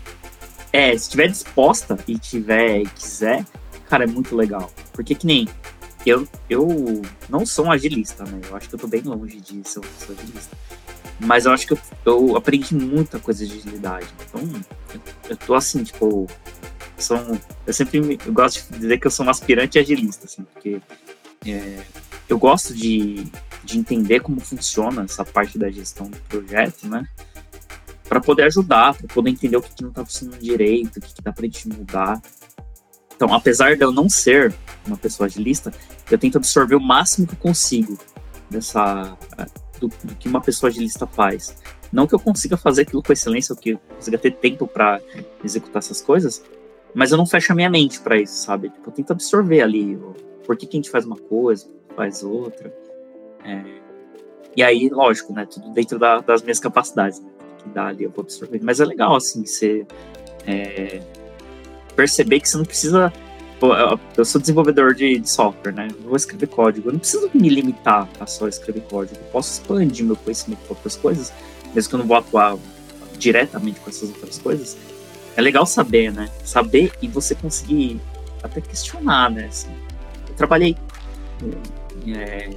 é, 0.71 0.91
se 0.91 1.03
estiver 1.03 1.27
disposta 1.27 1.97
e 2.07 2.17
tiver 2.17 2.81
e 2.81 2.86
quiser, 2.88 3.45
cara, 3.89 4.03
é 4.03 4.07
muito 4.07 4.36
legal. 4.36 4.71
Porque 4.91 5.13
que 5.15 5.25
nem 5.25 5.47
eu, 6.05 6.27
eu 6.49 7.01
não 7.29 7.45
sou 7.45 7.65
um 7.65 7.71
agilista, 7.71 8.23
né? 8.25 8.41
Eu 8.49 8.55
acho 8.55 8.69
que 8.69 8.75
eu 8.75 8.79
tô 8.79 8.88
bem 8.88 9.01
longe 9.01 9.39
de 9.39 9.67
ser 9.67 9.79
um 9.79 9.84
agilista. 10.09 10.57
Mas 11.19 11.45
eu 11.45 11.51
acho 11.51 11.67
que 11.67 11.73
eu, 11.73 11.79
eu, 12.05 12.36
aprendi 12.36 12.75
muita 12.75 13.19
coisa 13.19 13.45
de 13.45 13.53
agilidade. 13.53 14.07
Então, 14.27 14.41
eu, 14.93 15.01
eu 15.29 15.38
tô 15.38 15.53
assim, 15.53 15.84
tipo. 15.84 16.27
São, 16.97 17.39
eu 17.65 17.73
sempre 17.73 18.19
eu 18.25 18.33
gosto 18.33 18.71
de 18.71 18.79
dizer 18.79 18.99
que 18.99 19.07
eu 19.07 19.11
sou 19.11 19.25
um 19.25 19.29
aspirante 19.29 19.79
agilista, 19.79 20.25
assim, 20.25 20.43
porque 20.43 20.81
é, 21.45 21.83
eu 22.29 22.37
gosto 22.37 22.73
de, 22.73 23.25
de 23.63 23.77
entender 23.77 24.19
como 24.21 24.39
funciona 24.39 25.03
essa 25.03 25.25
parte 25.25 25.57
da 25.57 25.69
gestão 25.69 26.07
do 26.07 26.17
projeto, 26.21 26.87
né? 26.87 27.07
Para 28.07 28.21
poder 28.21 28.43
ajudar, 28.43 28.93
para 28.93 29.07
poder 29.07 29.31
entender 29.31 29.57
o 29.57 29.61
que, 29.61 29.73
que 29.73 29.81
não 29.81 29.89
está 29.89 30.05
funcionando 30.05 30.39
direito, 30.39 30.97
o 30.97 31.01
que, 31.01 31.13
que 31.13 31.21
dá 31.21 31.31
para 31.31 31.43
a 31.43 31.45
gente 31.45 31.67
mudar. 31.67 32.21
Então, 33.15 33.33
apesar 33.33 33.75
de 33.75 33.83
eu 33.83 33.91
não 33.91 34.09
ser 34.09 34.53
uma 34.85 34.97
pessoa 34.97 35.27
agilista, 35.27 35.73
eu 36.11 36.17
tento 36.17 36.37
absorver 36.37 36.75
o 36.75 36.79
máximo 36.79 37.25
que 37.25 37.33
eu 37.33 37.39
consigo 37.39 37.97
dessa 38.49 39.17
do, 39.79 39.87
do 40.03 40.15
que 40.15 40.27
uma 40.27 40.41
pessoa 40.41 40.69
agilista 40.69 41.05
faz. 41.07 41.55
Não 41.91 42.07
que 42.07 42.15
eu 42.15 42.19
consiga 42.19 42.57
fazer 42.57 42.83
aquilo 42.83 43.03
com 43.03 43.13
excelência, 43.13 43.53
ou 43.53 43.59
que 43.59 43.71
eu 43.71 43.77
consiga 43.95 44.17
ter 44.17 44.31
tempo 44.31 44.67
para 44.67 44.99
executar 45.43 45.79
essas 45.79 46.01
coisas, 46.01 46.43
mas 46.93 47.11
eu 47.11 47.17
não 47.17 47.25
fecho 47.25 47.51
a 47.51 47.55
minha 47.55 47.69
mente 47.69 47.99
para 47.99 48.17
isso, 48.17 48.45
sabe? 48.45 48.69
Tipo, 48.69 48.89
eu 48.89 48.93
tento 48.93 49.11
absorver 49.11 49.61
ali 49.61 49.99
por 50.45 50.55
que, 50.55 50.67
que 50.67 50.77
a 50.77 50.79
gente 50.79 50.89
faz 50.89 51.05
uma 51.05 51.17
coisa, 51.17 51.67
faz 51.95 52.23
outra. 52.23 52.73
É, 53.43 53.63
e 54.55 54.61
aí, 54.61 54.89
lógico, 54.89 55.33
né? 55.33 55.45
Tudo 55.45 55.71
dentro 55.71 55.97
da, 55.97 56.19
das 56.19 56.41
minhas 56.43 56.59
capacidades, 56.59 57.19
né? 57.19 57.29
Que 57.57 57.69
dá 57.69 57.87
ali, 57.87 58.03
eu 58.03 58.11
vou 58.11 58.21
absorver. 58.21 58.59
Mas 58.61 58.79
é 58.79 58.85
legal, 58.85 59.15
assim, 59.15 59.45
você 59.45 59.85
é, 60.45 61.01
perceber 61.95 62.39
que 62.39 62.49
você 62.49 62.57
não 62.57 62.65
precisa. 62.65 63.11
Eu 64.17 64.25
sou 64.25 64.41
desenvolvedor 64.41 64.93
de, 64.93 65.17
de, 65.17 65.29
software, 65.29 65.71
né? 65.71 65.87
Eu 65.89 66.09
vou 66.09 66.17
escrever 66.17 66.47
código. 66.47 66.89
Eu 66.89 66.93
não 66.93 66.99
preciso 66.99 67.31
me 67.33 67.47
limitar 67.47 68.09
a 68.19 68.27
só 68.27 68.47
escrever 68.47 68.81
código. 68.81 69.17
Eu 69.17 69.31
posso 69.31 69.53
expandir 69.53 70.05
meu 70.05 70.17
conhecimento 70.17 70.59
para 70.59 70.75
outras 70.75 70.97
coisas, 70.97 71.31
mesmo 71.73 71.89
que 71.89 71.95
eu 71.95 71.99
não 71.99 72.05
vou 72.05 72.17
atuar 72.17 72.57
diretamente 73.17 73.79
com 73.79 73.89
essas 73.89 74.09
outras 74.09 74.37
coisas. 74.37 74.77
É 75.36 75.41
legal 75.41 75.65
saber, 75.65 76.11
né? 76.11 76.29
Saber 76.43 76.91
e 77.01 77.07
você 77.07 77.34
conseguir 77.36 77.99
até 78.41 78.61
questionar, 78.61 79.31
né? 79.31 79.45
Assim, 79.45 79.71
eu 80.27 80.36
trabalhei 80.36 80.77
é, 82.07 82.49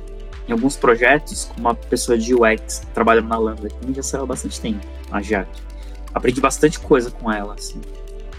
em 0.49 0.53
alguns 0.53 0.77
projetos 0.77 1.45
com 1.45 1.61
uma 1.61 1.75
pessoa 1.75 2.17
de 2.19 2.35
UX 2.35 2.83
trabalhando 2.95 3.29
na 3.29 3.39
Lambda, 3.39 3.69
que 3.69 3.95
já 3.95 4.03
saiu 4.03 4.25
há 4.25 4.27
bastante 4.27 4.61
tempo, 4.61 4.87
a 5.11 5.21
Jaque. 5.23 5.63
Aprendi 6.15 6.41
bastante 6.41 6.79
coisa 6.79 7.11
com 7.11 7.31
ela, 7.31 7.55
assim. 7.55 7.81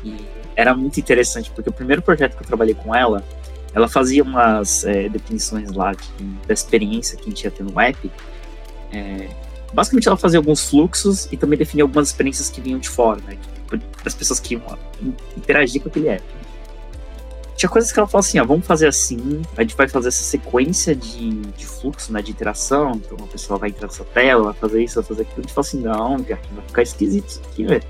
E 0.04 0.16
era 0.56 0.74
muito 0.74 1.00
interessante, 1.00 1.52
porque 1.52 1.70
o 1.70 1.74
primeiro 1.74 2.02
projeto 2.02 2.36
que 2.36 2.44
eu 2.44 2.48
trabalhei 2.48 2.74
com 2.74 2.96
ela, 2.96 3.24
ela 3.74 3.88
fazia 3.88 4.24
umas 4.24 4.84
é, 4.86 5.10
definições 5.10 5.72
lá 5.72 5.94
da 6.48 6.54
experiência 6.54 7.18
que 7.18 7.26
a 7.26 7.30
gente 7.30 7.44
ia 7.44 7.52
ter 7.52 7.64
no 7.64 7.80
app. 7.80 8.12
É, 8.92 9.30
basicamente, 9.74 10.08
ela 10.08 10.18
fazia 10.18 10.40
alguns 10.40 10.68
fluxos 10.68 11.28
e 11.32 11.38
também 11.38 11.60
definia 11.60 11.84
algumas 11.84 12.08
experiências 12.08 12.50
que 12.50 12.62
vinham 12.62 12.80
de 12.80 12.90
fora, 12.90 13.22
né? 13.28 13.38
Das 14.04 14.16
pessoas 14.16 14.40
que 14.40 14.54
iam 14.54 14.62
interagir 15.36 15.82
com 15.82 15.90
aquele 15.90 16.10
app 16.10 16.24
tinha 17.58 17.70
coisas 17.70 17.92
que 17.92 17.98
ela 17.98 18.08
falou 18.08 18.20
assim, 18.20 18.40
ó, 18.40 18.46
vamos 18.46 18.68
fazer 18.68 18.88
assim, 18.88 19.42
a 19.58 19.64
gente 19.64 19.76
vai 19.76 19.88
fazer 19.88 20.10
essa 20.10 20.22
sequência 20.22 20.96
de, 20.96 21.42
de 21.42 21.66
fluxo, 21.66 22.14
né, 22.14 22.22
de 22.22 22.30
interação, 22.30 22.92
então 22.92 23.18
uma 23.18 23.28
pessoa 23.28 23.58
vai 23.58 23.70
entrar 23.70 23.88
nessa 23.88 24.06
tela, 24.06 24.44
vai 24.44 24.54
fazer 24.54 24.84
isso, 24.84 24.96
vai 24.96 25.04
fazer 25.04 25.22
aquilo, 25.24 25.40
a 25.40 25.42
gente 25.42 25.54
fala 25.54 25.68
assim, 25.68 25.80
não, 25.82 26.18
vai 26.20 26.68
ficar 26.68 26.84
esquisito 26.84 27.28
isso 27.28 27.42
aqui, 27.52 27.66
velho. 27.66 27.84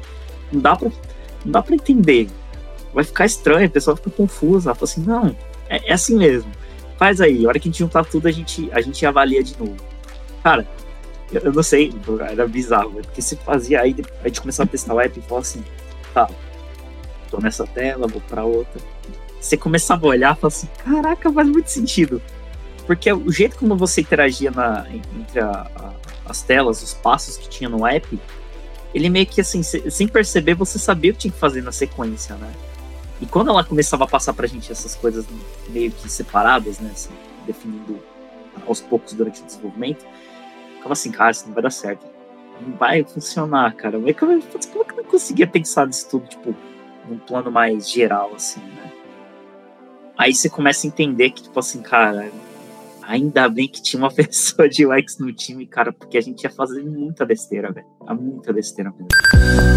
Não 0.53 0.61
dá 0.61 0.73
pra, 0.73 0.89
não 1.43 1.51
dá 1.51 1.61
pra 1.61 1.75
entender. 1.75 2.29
Vai 2.93 3.03
ficar 3.03 3.25
estranho, 3.25 3.67
a 3.67 3.69
pessoa 3.69 3.97
fica 3.97 4.09
confusa, 4.09 4.69
ela 4.69 4.75
fala 4.75 4.89
assim, 4.89 5.01
não, 5.01 5.35
é, 5.67 5.89
é 5.89 5.93
assim 5.93 6.17
mesmo. 6.17 6.49
Faz 6.97 7.19
aí, 7.19 7.45
a 7.45 7.49
hora 7.49 7.59
que 7.59 7.67
a 7.67 7.69
gente 7.69 7.79
juntar 7.79 8.05
tudo, 8.05 8.25
a 8.29 8.31
gente, 8.31 8.69
a 8.71 8.79
gente 8.79 9.05
avalia 9.05 9.43
de 9.43 9.59
novo. 9.59 9.75
Cara, 10.41 10.65
eu 11.31 11.51
não 11.51 11.63
sei, 11.63 11.93
era 12.29 12.47
bizarro, 12.47 12.91
porque 12.91 13.21
se 13.21 13.35
fazia 13.37 13.81
aí, 13.81 13.95
a 14.23 14.27
gente 14.27 14.41
começava 14.41 14.67
a 14.67 14.71
testar 14.71 14.93
o 14.93 14.99
app 14.99 15.19
e 15.19 15.21
falava 15.21 15.45
assim, 15.45 15.63
tá, 16.13 16.29
tô 17.29 17.39
nessa 17.39 17.65
tela, 17.67 18.07
vou 18.07 18.21
pra 18.21 18.43
outra 18.43 18.81
você 19.39 19.57
começava 19.57 20.05
a 20.05 20.09
olhar 20.09 20.35
e 20.35 20.39
falava 20.39 20.47
assim, 20.47 20.67
caraca, 20.83 21.31
faz 21.31 21.47
muito 21.47 21.69
sentido. 21.69 22.21
Porque 22.85 23.11
o 23.11 23.31
jeito 23.31 23.57
como 23.57 23.75
você 23.75 24.01
interagia 24.01 24.51
na, 24.51 24.85
entre 24.91 25.39
a, 25.39 25.49
a, 25.75 25.93
as 26.25 26.41
telas, 26.41 26.81
os 26.81 26.93
passos 26.93 27.37
que 27.37 27.49
tinha 27.49 27.69
no 27.69 27.85
app, 27.85 28.19
ele 28.93 29.09
meio 29.09 29.25
que 29.25 29.41
assim, 29.41 29.61
sem 29.63 30.07
perceber, 30.07 30.53
você 30.53 30.79
sabia 30.79 31.11
o 31.11 31.13
que 31.13 31.21
tinha 31.21 31.31
que 31.31 31.39
fazer 31.39 31.61
na 31.61 31.71
sequência, 31.71 32.35
né? 32.35 32.51
E 33.19 33.25
quando 33.25 33.49
ela 33.49 33.63
começava 33.63 34.03
a 34.03 34.07
passar 34.07 34.33
pra 34.33 34.47
gente 34.47 34.71
essas 34.71 34.95
coisas 34.95 35.25
meio 35.69 35.91
que 35.91 36.09
separadas, 36.09 36.79
né? 36.79 36.91
Assim, 36.93 37.09
definindo 37.45 37.99
aos 38.65 38.79
poucos 38.79 39.13
durante 39.13 39.41
o 39.41 39.45
desenvolvimento, 39.45 40.05
ficava 40.87 40.93
assim, 40.93 41.11
cara, 41.11 41.31
isso 41.31 41.45
não 41.47 41.53
vai 41.53 41.63
dar 41.63 41.69
certo. 41.69 42.05
Não 42.61 42.77
vai 42.77 43.03
funcionar, 43.03 43.75
cara. 43.75 43.97
Como 43.97 44.09
é 44.09 44.13
que 44.13 44.23
eu, 44.23 44.27
como 44.27 44.83
é 44.83 44.85
que 44.85 44.91
eu 44.93 44.97
não 44.97 45.03
conseguia 45.03 45.47
pensar 45.47 45.85
nisso 45.85 46.09
tudo, 46.09 46.27
tipo, 46.27 46.55
num 47.07 47.17
plano 47.19 47.51
mais 47.51 47.89
geral, 47.89 48.31
assim, 48.35 48.61
né? 48.61 48.91
Aí 50.17 50.33
você 50.33 50.49
começa 50.49 50.87
a 50.87 50.89
entender 50.89 51.29
que, 51.29 51.43
tipo 51.43 51.59
assim, 51.59 51.81
cara, 51.81 52.31
ainda 53.03 53.47
bem 53.47 53.67
que 53.67 53.81
tinha 53.81 54.01
uma 54.01 54.11
pessoa 54.13 54.67
de 54.67 54.85
UX 54.85 55.19
no 55.19 55.31
time, 55.31 55.67
cara, 55.67 55.91
porque 55.93 56.17
a 56.17 56.21
gente 56.21 56.43
ia 56.43 56.49
fazer 56.49 56.83
muita 56.83 57.25
besteira, 57.25 57.71
velho. 57.71 57.87
Muita 58.19 58.51
besteira 58.51 58.91
mesmo. 58.91 59.76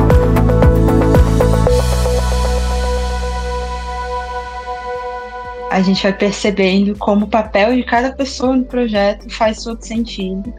a 5.71 5.81
gente 5.81 6.03
vai 6.03 6.11
percebendo 6.11 6.97
como 6.97 7.25
o 7.25 7.29
papel 7.29 7.73
de 7.73 7.83
cada 7.83 8.11
pessoa 8.11 8.57
no 8.57 8.65
projeto 8.65 9.29
faz 9.29 9.63
todo 9.63 9.81
sentido. 9.81 10.53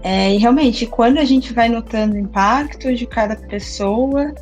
É, 0.00 0.32
e 0.32 0.38
realmente, 0.38 0.86
quando 0.86 1.18
a 1.18 1.24
gente 1.24 1.52
vai 1.52 1.68
notando 1.68 2.14
o 2.14 2.18
impacto 2.18 2.94
de 2.94 3.04
cada 3.04 3.34
pessoa, 3.34 4.32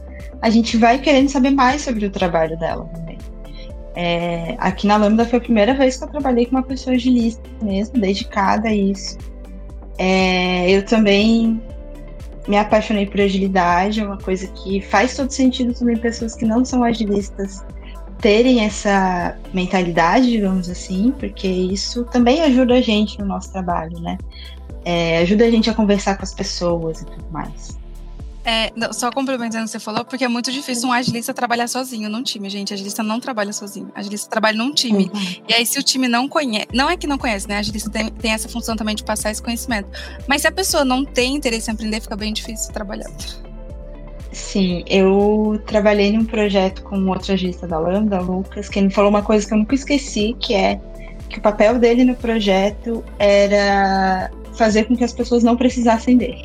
a 0.43 0.51
gente 0.51 0.77
vai 0.77 0.99
querendo 0.99 1.31
saber 1.31 1.51
mais 1.51 1.81
sobre 1.81 2.05
o 2.05 2.11
trabalho 2.11 2.59
dela 2.59 2.85
também. 2.95 3.17
É, 3.95 4.55
aqui 4.59 4.87
na 4.87 4.99
Lambda 4.99 5.25
foi 5.25 5.39
a 5.39 5.43
primeira 5.43 5.73
vez 5.73 5.97
que 5.97 6.05
eu 6.05 6.09
trabalhei 6.09 6.45
com 6.45 6.57
uma 6.57 6.63
pessoa 6.63 6.95
agilista 6.95 7.43
mesmo, 7.63 7.99
dedicada 7.99 8.69
a 8.69 8.75
isso. 8.75 9.17
É, 9.97 10.71
eu 10.71 10.85
também 10.85 11.59
me 12.47 12.59
apaixonei 12.59 13.07
por 13.07 13.23
agilidade, 13.23 14.01
é 14.01 14.05
uma 14.05 14.19
coisa 14.19 14.47
que 14.49 14.83
faz 14.83 15.17
todo 15.17 15.31
sentido 15.31 15.73
também 15.73 15.97
pessoas 15.97 16.37
que 16.37 16.45
não 16.45 16.67
são 16.67 16.85
agilistas 16.85 17.65
terem 18.21 18.65
essa 18.65 19.37
mentalidade, 19.53 20.31
digamos 20.31 20.69
assim, 20.69 21.13
porque 21.19 21.47
isso 21.47 22.05
também 22.05 22.43
ajuda 22.43 22.75
a 22.75 22.81
gente 22.81 23.19
no 23.19 23.27
nosso 23.27 23.53
trabalho, 23.53 23.99
né? 24.01 24.17
É, 24.85 25.19
ajuda 25.19 25.45
a 25.45 25.51
gente 25.51 25.69
a 25.69 25.75
conversar 25.75 26.17
com 26.17 26.23
as 26.23 26.33
pessoas 26.33 27.03
e 27.03 27.07
tudo 27.07 27.25
mais. 27.31 27.77
É, 28.47 28.73
não, 28.77 28.93
só 28.93 29.11
complementando 29.11 29.65
o 29.65 29.67
que 29.67 29.73
você 29.73 29.81
falou, 29.81 30.05
porque 30.05 30.25
é 30.25 30.29
muito 30.29 30.53
difícil 30.53 30.89
um 30.89 30.93
agilista 30.93 31.35
trabalhar 31.35 31.67
sozinho 31.67 32.09
num 32.09 32.23
time, 32.23 32.49
gente. 32.49 32.73
A 32.73 32.75
agilista 32.75 33.03
não 33.03 33.19
trabalha 33.19 33.53
sozinho. 33.53 33.91
A 33.93 33.99
agilista 33.99 34.31
trabalha 34.31 34.57
num 34.57 34.73
time. 34.73 35.11
Uhum. 35.13 35.43
E 35.49 35.53
aí, 35.53 35.67
se 35.67 35.81
o 35.81 35.83
time 35.83 36.07
não 36.07 36.29
conhece, 36.29 36.69
não 36.73 36.89
é 36.89 36.97
que 36.97 37.09
não 37.09 37.19
conhece, 37.19 37.49
né? 37.49 37.57
A 37.57 37.59
agilista 37.59 37.91
tem, 37.91 38.09
tem 38.09 38.31
essa 38.31 38.49
função 38.49 38.77
também 38.77 38.95
de 38.95 39.03
passar 39.03 39.33
esse 39.33 39.43
conhecimento. 39.43 39.89
Mas 40.29 40.43
se 40.43 40.47
a 40.47 40.53
pessoa 40.53 40.85
não 40.85 41.05
tem 41.05 41.35
interesse 41.35 41.69
em 41.69 41.75
aprender, 41.75 42.01
fica 42.01 42.15
bem 42.15 42.33
difícil 42.33 42.73
trabalhar. 42.73 43.11
Sim, 44.37 44.85
eu 44.87 45.59
trabalhei 45.65 46.13
num 46.13 46.27
projeto 46.27 46.83
com 46.83 46.99
um 46.99 47.09
outro 47.09 47.33
agista 47.33 47.67
da 47.67 47.79
Lambda, 47.79 48.21
Lucas, 48.21 48.69
que 48.69 48.79
ele 48.79 48.91
falou 48.91 49.09
uma 49.09 49.23
coisa 49.23 49.49
que 49.49 49.55
eu 49.55 49.57
nunca 49.57 49.75
esqueci, 49.75 50.37
que 50.39 50.53
é 50.53 50.79
que 51.31 51.39
o 51.39 51.41
papel 51.41 51.79
dele 51.79 52.05
no 52.05 52.15
projeto 52.15 53.03
era 53.19 54.31
fazer 54.53 54.85
com 54.85 54.95
que 54.95 55.03
as 55.03 55.15
pessoas 55.15 55.43
não 55.43 55.57
precisassem 55.57 56.19
dele. 56.19 56.45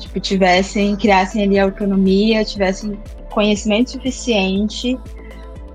Tipo, 0.00 0.18
tivessem, 0.18 0.96
criassem 0.96 1.44
ali 1.44 1.60
autonomia, 1.60 2.44
tivessem 2.44 2.98
conhecimento 3.30 3.92
suficiente 3.92 4.98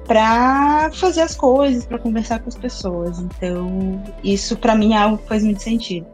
para 0.05 0.91
fazer 0.95 1.21
as 1.21 1.33
coisas, 1.33 1.85
para 1.85 1.97
conversar 1.97 2.39
com 2.39 2.49
as 2.49 2.57
pessoas. 2.57 3.19
Então, 3.19 4.03
isso 4.21 4.57
para 4.57 4.75
mim 4.75 4.95
é 4.95 4.97
algo 4.97 5.17
que 5.17 5.29
faz 5.29 5.45
muito 5.45 5.63
sentido. 5.63 6.05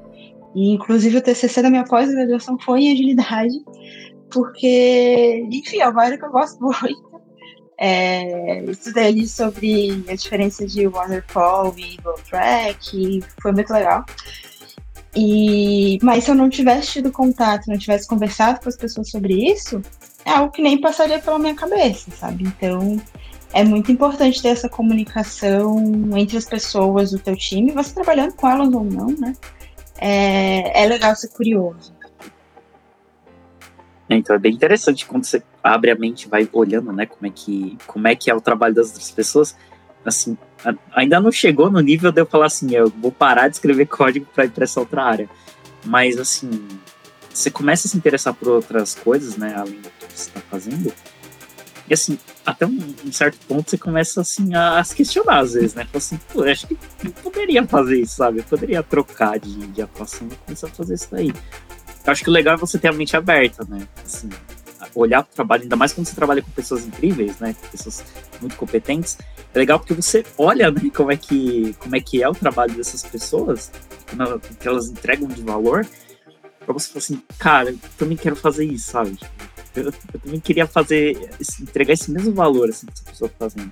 E, 0.54 0.74
inclusive, 0.74 1.18
o 1.18 1.22
TCC 1.22 1.64
da 1.64 1.72
minha 1.72 1.86
pós-graduação 1.86 2.60
foi 2.60 2.82
em 2.82 2.94
agilidade, 2.94 3.56
porque, 4.34 5.48
enfim, 5.52 5.80
é 5.80 5.88
uma 5.88 6.04
área 6.04 6.18
que 6.18 6.26
eu 6.26 6.32
gosto 6.32 6.60
muito. 6.62 7.14
É, 7.78 8.64
estudei 8.66 9.08
ali 9.08 9.28
sobre 9.28 10.04
a 10.08 10.16
diferença 10.16 10.66
de 10.66 10.88
waterfall 10.88 11.74
e 11.78 11.98
go 11.98 12.14
track, 12.30 12.96
e 12.96 13.24
foi 13.42 13.52
muito 13.52 13.72
legal. 13.72 14.06
E, 15.16 16.00
mas 16.02 16.24
se 16.24 16.32
eu 16.32 16.36
não 16.36 16.50
tivesse 16.50 16.94
tido 16.94 17.12
contato, 17.12 17.68
não 17.68 17.78
tivesse 17.78 18.08
conversado 18.08 18.60
com 18.60 18.70
as 18.70 18.78
pessoas 18.78 19.10
sobre 19.10 19.52
isso, 19.52 19.82
é 20.26 20.32
algo 20.32 20.52
que 20.52 20.62
nem 20.62 20.80
passaria 20.80 21.20
pela 21.20 21.38
minha 21.38 21.54
cabeça, 21.54 22.10
sabe? 22.12 22.46
Então, 22.46 23.00
é 23.54 23.64
muito 23.64 23.92
importante 23.92 24.42
ter 24.42 24.50
essa 24.50 24.68
comunicação 24.68 25.78
entre 26.16 26.38
as 26.38 26.46
pessoas 26.46 27.12
do 27.12 27.20
teu 27.20 27.36
time, 27.36 27.72
você 27.72 27.94
trabalhando 27.94 28.34
com 28.34 28.48
elas 28.48 28.74
ou 28.74 28.84
não, 28.84 29.08
né? 29.08 29.34
É, 30.00 30.84
é 30.84 30.88
legal 30.88 31.16
ser 31.16 31.30
curioso. 31.30 31.93
Então 34.10 34.36
é 34.36 34.40
bem 34.40 34.54
interessante 34.54 35.06
quando 35.06 35.24
você 35.24 35.42
abre 35.64 35.92
a 35.92 35.96
mente, 35.96 36.28
vai 36.28 36.48
olhando, 36.52 36.92
né, 36.92 37.06
como 37.06 37.26
é 37.26 37.30
que 37.30 37.78
como 37.88 38.08
é 38.08 38.16
que 38.16 38.30
é 38.30 38.36
o 38.36 38.42
trabalho 38.42 38.76
das 38.76 38.88
outras 38.90 39.12
pessoas. 39.12 39.56
Assim, 40.06 40.38
ainda 40.94 41.20
não 41.20 41.32
chegou 41.32 41.72
no 41.72 41.80
nível 41.80 42.12
de 42.12 42.22
eu 42.22 42.26
falar 42.26 42.48
assim, 42.48 42.76
eu 42.76 42.90
vou 42.90 43.12
parar 43.12 43.48
de 43.48 43.56
escrever 43.56 43.88
código 43.88 44.26
para 44.34 44.46
ir 44.46 44.52
para 44.52 44.66
essa 44.66 44.80
outra 44.80 45.04
área. 45.04 45.30
Mas 45.86 46.18
assim, 46.18 46.50
você 47.30 47.50
começa 47.50 47.88
a 47.88 47.92
se 47.92 47.98
interessar 47.98 48.34
por 48.34 48.50
outras 48.50 48.96
coisas, 48.96 49.38
né, 49.38 49.56
além 49.56 49.80
do 49.80 49.90
que 49.90 50.06
você 50.14 50.30
está 50.30 50.42
fazendo. 50.42 50.94
E 51.90 51.94
assim, 51.94 52.18
até 52.46 52.66
um, 52.66 52.78
um, 53.06 53.12
certo 53.12 53.38
ponto 53.46 53.70
você 53.70 53.78
começa 53.78 54.22
assim 54.22 54.54
a, 54.56 54.80
a 54.80 54.84
se 54.84 54.96
questionar 54.96 55.40
às 55.40 55.54
vezes, 55.54 55.74
né? 55.74 55.84
Fala 55.86 55.98
assim, 55.98 56.20
pô, 56.32 56.44
acho 56.44 56.68
que 56.68 56.78
eu 57.04 57.12
poderia 57.12 57.66
fazer 57.68 58.00
isso, 58.00 58.16
sabe? 58.16 58.40
Eu 58.40 58.44
poderia 58.46 58.82
trocar 58.82 59.38
de, 59.38 59.68
de 59.68 59.82
atuação 59.82 60.28
e 60.32 60.36
começar 60.36 60.68
a 60.68 60.70
fazer 60.70 60.94
isso 60.94 61.10
daí. 61.12 61.34
Eu 62.06 62.12
acho 62.12 62.24
que 62.24 62.30
o 62.30 62.34
legal 62.34 62.56
é 62.56 62.58
você 62.58 62.78
ter 62.78 62.90
a 62.90 62.94
mente 62.94 63.16
aberta, 63.16 63.66
né? 63.68 63.88
Assim, 64.04 64.30
olhar 64.96 65.24
para 65.24 65.32
o 65.32 65.36
trabalho, 65.36 65.64
ainda 65.64 65.76
mais 65.76 65.94
quando 65.94 66.08
você 66.08 66.16
trabalha 66.16 66.42
com 66.42 66.52
pessoas 66.52 66.86
incríveis, 66.86 67.40
né? 67.40 67.56
Pessoas 67.72 68.04
muito 68.42 68.56
competentes. 68.56 69.18
É 69.54 69.60
legal 69.60 69.80
porque 69.80 69.94
você 69.94 70.26
olha, 70.38 70.70
né, 70.72 70.82
como 70.94 71.12
é 71.12 71.18
que, 71.18 71.76
como 71.80 71.96
é, 71.96 72.00
que 72.00 72.22
é 72.22 72.28
o 72.28 72.34
trabalho 72.34 72.74
dessas 72.74 73.04
pessoas, 73.04 73.72
o 74.12 74.56
que 74.56 74.68
elas 74.68 74.90
entregam 74.90 75.28
de 75.28 75.42
valor, 75.44 75.86
para 76.60 76.74
você 76.74 76.88
falar 76.88 77.00
assim, 77.00 77.22
cara, 77.38 77.70
eu 77.70 77.80
também 77.98 78.18
quero 78.18 78.36
fazer 78.36 78.66
isso, 78.66 78.92
sabe? 78.92 79.18
Eu, 79.76 79.86
eu 79.86 80.20
também 80.24 80.40
queria 80.40 80.66
fazer, 80.66 81.30
entregar 81.62 81.94
esse 81.94 82.12
mesmo 82.12 82.34
valor 82.34 82.70
assim, 82.70 82.88
que 82.88 82.94
essa 82.94 83.04
pessoa 83.04 83.28
está 83.28 83.50
fazendo. 83.50 83.72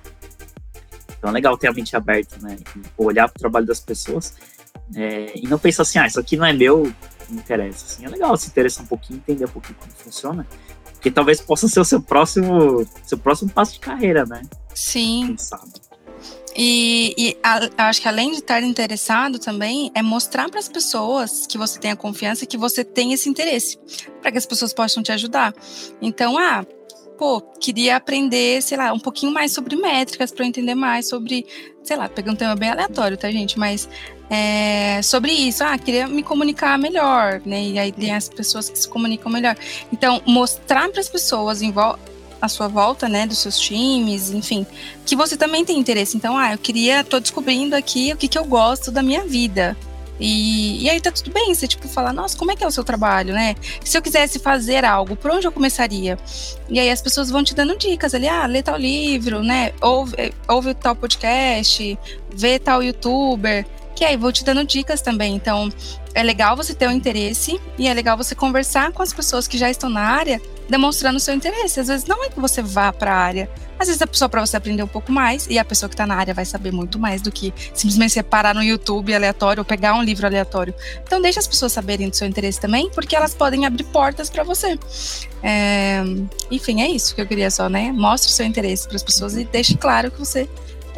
Então 1.18 1.30
é 1.30 1.32
legal 1.32 1.56
ter 1.56 1.68
a 1.68 1.72
mente 1.72 1.96
aberta, 1.96 2.36
né? 2.40 2.58
E 2.76 2.80
olhar 2.96 3.28
para 3.28 3.36
o 3.36 3.40
trabalho 3.40 3.66
das 3.66 3.80
pessoas 3.80 4.34
é, 4.94 5.32
e 5.36 5.46
não 5.48 5.58
pensar 5.58 5.82
assim, 5.82 5.98
ah, 5.98 6.06
isso 6.06 6.20
aqui 6.20 6.36
não 6.36 6.44
é 6.44 6.52
meu, 6.52 6.92
não 7.32 7.40
interessa. 7.40 7.86
Assim, 7.86 8.04
é 8.04 8.08
legal 8.08 8.36
se 8.36 8.48
interessar 8.48 8.84
um 8.84 8.88
pouquinho, 8.88 9.18
entender 9.18 9.44
um 9.44 9.48
pouquinho 9.48 9.76
como 9.78 9.92
funciona, 9.92 10.46
porque 10.92 11.10
talvez 11.10 11.40
possa 11.40 11.68
ser 11.68 11.80
o 11.80 11.84
seu 11.84 12.00
próximo, 12.00 12.86
seu 13.04 13.18
próximo 13.18 13.50
passo 13.50 13.74
de 13.74 13.80
carreira, 13.80 14.24
né? 14.24 14.42
Sim. 14.74 15.26
Quem 15.28 15.38
sabe? 15.38 15.72
E, 16.54 17.14
e 17.16 17.36
a, 17.42 17.88
acho 17.88 18.02
que 18.02 18.08
além 18.08 18.30
de 18.30 18.38
estar 18.38 18.62
interessado 18.62 19.38
também, 19.38 19.90
é 19.94 20.02
mostrar 20.02 20.50
para 20.50 20.60
as 20.60 20.68
pessoas 20.68 21.46
que 21.46 21.56
você 21.56 21.78
tem 21.78 21.90
a 21.90 21.96
confiança 21.96 22.46
que 22.46 22.58
você 22.58 22.84
tem 22.84 23.12
esse 23.12 23.28
interesse, 23.28 23.78
para 24.20 24.30
que 24.30 24.38
as 24.38 24.46
pessoas 24.46 24.72
possam 24.72 25.02
te 25.02 25.10
ajudar. 25.12 25.54
Então, 26.00 26.36
ah, 26.36 26.64
pô, 27.16 27.40
queria 27.40 27.96
aprender, 27.96 28.62
sei 28.62 28.76
lá, 28.76 28.92
um 28.92 28.98
pouquinho 28.98 29.32
mais 29.32 29.52
sobre 29.52 29.76
métricas 29.76 30.30
para 30.30 30.44
eu 30.44 30.48
entender 30.48 30.74
mais 30.74 31.08
sobre, 31.08 31.46
sei 31.82 31.96
lá, 31.96 32.08
pegando 32.08 32.34
um 32.34 32.38
tema 32.38 32.54
bem 32.54 32.70
aleatório, 32.70 33.16
tá, 33.16 33.30
gente? 33.30 33.58
Mas 33.58 33.88
é, 34.34 35.02
sobre 35.02 35.30
isso, 35.30 35.62
ah, 35.62 35.76
queria 35.76 36.08
me 36.08 36.22
comunicar 36.22 36.78
melhor, 36.78 37.42
né? 37.44 37.64
E 37.64 37.78
aí 37.78 37.92
tem 37.92 38.14
as 38.14 38.30
pessoas 38.30 38.70
que 38.70 38.78
se 38.78 38.88
comunicam 38.88 39.30
melhor. 39.30 39.54
Então, 39.92 40.22
mostrar 40.26 40.88
para 40.88 41.00
as 41.00 41.08
pessoas 41.08 41.60
em 41.60 41.70
volta 41.70 42.10
à 42.40 42.48
sua 42.48 42.66
volta, 42.66 43.10
né, 43.10 43.26
dos 43.26 43.38
seus 43.38 43.60
times, 43.60 44.30
enfim, 44.30 44.66
que 45.04 45.14
você 45.14 45.36
também 45.36 45.66
tem 45.66 45.78
interesse. 45.78 46.16
Então, 46.16 46.38
ah, 46.38 46.52
eu 46.52 46.58
queria, 46.58 47.04
tô 47.04 47.20
descobrindo 47.20 47.76
aqui 47.76 48.10
o 48.10 48.16
que, 48.16 48.26
que 48.26 48.38
eu 48.38 48.44
gosto 48.46 48.90
da 48.90 49.02
minha 49.02 49.22
vida. 49.22 49.76
E, 50.18 50.82
e 50.82 50.88
aí 50.88 50.98
tá 50.98 51.12
tudo 51.12 51.30
bem, 51.30 51.54
você 51.54 51.68
tipo 51.68 51.86
falar, 51.86 52.12
nossa, 52.14 52.36
como 52.36 52.50
é 52.52 52.56
que 52.56 52.64
é 52.64 52.66
o 52.66 52.70
seu 52.70 52.82
trabalho, 52.82 53.34
né? 53.34 53.54
Se 53.84 53.98
eu 53.98 54.02
quisesse 54.02 54.38
fazer 54.38 54.82
algo, 54.82 55.14
por 55.14 55.30
onde 55.30 55.46
eu 55.46 55.52
começaria? 55.52 56.18
E 56.70 56.80
aí 56.80 56.88
as 56.90 57.02
pessoas 57.02 57.28
vão 57.30 57.44
te 57.44 57.54
dando 57.54 57.76
dicas 57.76 58.14
ali, 58.14 58.28
ah, 58.28 58.46
lê 58.46 58.62
tal 58.62 58.78
livro, 58.78 59.42
né? 59.42 59.72
Ouve, 59.82 60.32
ouve 60.48 60.74
tal 60.74 60.96
podcast, 60.96 61.98
vê 62.34 62.58
tal 62.58 62.82
youtuber, 62.82 63.66
que 64.02 64.06
aí 64.06 64.16
vou 64.16 64.32
te 64.32 64.42
dando 64.42 64.64
dicas 64.64 65.00
também. 65.00 65.36
Então, 65.36 65.72
é 66.12 66.24
legal 66.24 66.56
você 66.56 66.74
ter 66.74 66.88
o 66.88 66.90
um 66.90 66.92
interesse 66.92 67.60
e 67.78 67.86
é 67.86 67.94
legal 67.94 68.16
você 68.16 68.34
conversar 68.34 68.90
com 68.90 69.00
as 69.00 69.12
pessoas 69.12 69.46
que 69.46 69.56
já 69.56 69.70
estão 69.70 69.88
na 69.88 70.00
área 70.00 70.42
demonstrando 70.68 71.20
seu 71.20 71.32
interesse. 71.32 71.78
Às 71.78 71.86
vezes 71.86 72.04
não 72.04 72.24
é 72.24 72.28
que 72.28 72.40
você 72.40 72.60
vá 72.60 72.92
para 72.92 73.14
a 73.14 73.16
área, 73.16 73.48
às 73.78 73.86
vezes 73.86 74.02
é 74.02 74.06
só 74.10 74.26
para 74.26 74.44
você 74.44 74.56
aprender 74.56 74.82
um 74.82 74.88
pouco 74.88 75.12
mais 75.12 75.46
e 75.46 75.56
a 75.56 75.64
pessoa 75.64 75.88
que 75.88 75.94
está 75.94 76.04
na 76.04 76.16
área 76.16 76.34
vai 76.34 76.44
saber 76.44 76.72
muito 76.72 76.98
mais 76.98 77.22
do 77.22 77.30
que 77.30 77.54
simplesmente 77.72 78.14
você 78.14 78.24
parar 78.24 78.56
no 78.56 78.62
YouTube 78.62 79.14
aleatório 79.14 79.60
ou 79.60 79.64
pegar 79.64 79.94
um 79.94 80.02
livro 80.02 80.26
aleatório. 80.26 80.74
Então 81.04 81.22
deixa 81.22 81.38
as 81.38 81.46
pessoas 81.46 81.70
saberem 81.70 82.08
do 82.08 82.16
seu 82.16 82.26
interesse 82.26 82.60
também, 82.60 82.90
porque 82.90 83.14
elas 83.14 83.34
podem 83.34 83.66
abrir 83.66 83.84
portas 83.84 84.28
para 84.28 84.42
você. 84.42 84.76
É... 85.44 86.02
Enfim, 86.50 86.82
é 86.82 86.88
isso 86.88 87.14
que 87.14 87.20
eu 87.20 87.26
queria 87.26 87.52
só, 87.52 87.68
né? 87.68 87.92
Mostre 87.92 88.32
o 88.32 88.34
seu 88.34 88.46
interesse 88.46 88.88
para 88.88 88.96
as 88.96 89.02
pessoas 89.04 89.36
e 89.36 89.44
deixe 89.44 89.76
claro 89.76 90.10
que 90.10 90.18
você 90.18 90.48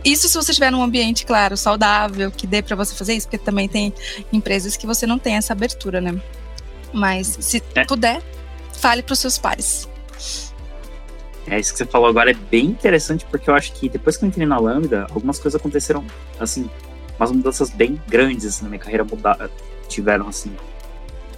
isso 0.05 0.29
se 0.29 0.35
você 0.35 0.51
estiver 0.51 0.71
num 0.71 0.83
ambiente, 0.83 1.25
claro, 1.25 1.57
saudável, 1.57 2.31
que 2.31 2.47
dê 2.47 2.63
para 2.63 2.77
você 2.77 2.95
fazer 2.95 3.15
isso, 3.15 3.27
porque 3.27 3.39
também 3.39 3.69
tem 3.69 3.93
empresas 4.33 4.77
que 4.77 4.87
você 4.87 5.07
não 5.07 5.19
tem 5.19 5.37
essa 5.37 5.53
abertura, 5.53 6.01
né? 6.01 6.21
Mas 6.93 7.39
se 7.41 7.63
é. 7.75 7.85
puder, 7.85 8.23
fale 8.75 9.03
para 9.03 9.15
os 9.15 9.19
seus 9.19 9.39
pares. 9.39 9.89
É, 11.47 11.59
isso 11.59 11.73
que 11.73 11.79
você 11.79 11.87
falou 11.87 12.09
agora 12.09 12.31
é 12.31 12.35
bem 12.35 12.67
interessante, 12.67 13.27
porque 13.31 13.49
eu 13.49 13.55
acho 13.55 13.73
que 13.73 13.89
depois 13.89 14.17
que 14.17 14.25
eu 14.25 14.29
entrei 14.29 14.47
na 14.47 14.59
Lambda, 14.59 15.07
algumas 15.11 15.39
coisas 15.39 15.59
aconteceram, 15.59 16.05
assim, 16.39 16.69
umas 17.19 17.33
mudanças 17.33 17.71
bem 17.71 18.01
grandes 18.09 18.47
assim, 18.47 18.63
na 18.65 18.71
minha 18.71 18.79
carreira 18.79 19.05
muda 19.05 19.51
tiveram, 19.89 20.29
assim, 20.29 20.55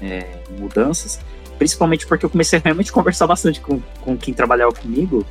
é, 0.01 0.41
mudanças, 0.59 1.19
principalmente 1.59 2.07
porque 2.07 2.25
eu 2.25 2.31
comecei 2.31 2.59
a 2.61 2.63
realmente 2.63 2.93
conversar 2.93 3.27
bastante 3.27 3.61
com, 3.61 3.81
com 4.01 4.17
quem 4.17 4.33
trabalhava 4.33 4.73
comigo, 4.73 5.25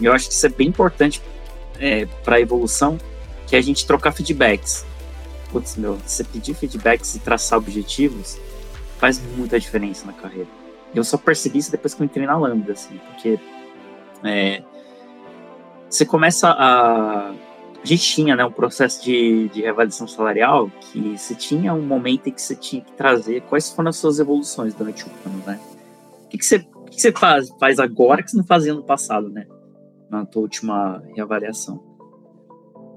e 0.00 0.06
eu 0.06 0.12
acho 0.12 0.28
que 0.28 0.34
isso 0.34 0.46
é 0.46 0.48
bem 0.48 0.68
importante 0.68 1.20
é, 1.80 2.06
para 2.22 2.40
evolução, 2.40 2.98
que 3.46 3.56
é 3.56 3.58
a 3.58 3.62
gente 3.62 3.86
trocar 3.86 4.12
feedbacks. 4.12 4.84
Putz, 5.50 5.76
meu, 5.76 5.96
você 5.96 6.22
pedir 6.22 6.54
feedbacks 6.54 7.16
e 7.16 7.18
traçar 7.18 7.58
objetivos 7.58 8.38
faz 8.98 9.20
muita 9.36 9.58
diferença 9.58 10.06
na 10.06 10.12
carreira. 10.12 10.48
Eu 10.94 11.02
só 11.02 11.16
percebi 11.16 11.58
isso 11.58 11.70
depois 11.70 11.94
que 11.94 12.02
eu 12.02 12.04
entrei 12.04 12.26
na 12.26 12.36
Lambda, 12.36 12.72
assim, 12.72 13.00
porque 13.08 13.40
é, 14.22 14.62
você 15.88 16.04
começa 16.04 16.48
a. 16.50 17.30
A 17.82 17.86
gente 17.86 18.02
tinha 18.02 18.36
né, 18.36 18.44
um 18.44 18.52
processo 18.52 19.02
de, 19.02 19.48
de 19.48 19.62
reavaliação 19.62 20.06
salarial 20.06 20.70
que 20.82 21.16
você 21.16 21.34
tinha 21.34 21.72
um 21.72 21.80
momento 21.80 22.26
em 22.28 22.30
que 22.30 22.42
você 22.42 22.54
tinha 22.54 22.82
que 22.82 22.92
trazer 22.92 23.40
quais 23.48 23.70
foram 23.70 23.88
as 23.88 23.96
suas 23.96 24.20
evoluções 24.20 24.74
durante 24.74 25.06
o 25.06 25.10
ano, 25.24 25.42
né? 25.46 25.58
O 26.26 26.28
que, 26.28 26.36
que, 26.36 26.44
você, 26.44 26.56
o 26.56 26.84
que, 26.84 26.96
que 26.96 27.00
você 27.00 27.10
faz, 27.10 27.48
faz 27.58 27.78
agora 27.78 28.22
que 28.22 28.30
você 28.30 28.36
não 28.36 28.44
fazia 28.44 28.74
no 28.74 28.82
passado, 28.82 29.30
né? 29.30 29.46
Na 30.10 30.24
tua 30.24 30.42
última 30.42 31.02
reavaliação. 31.14 31.80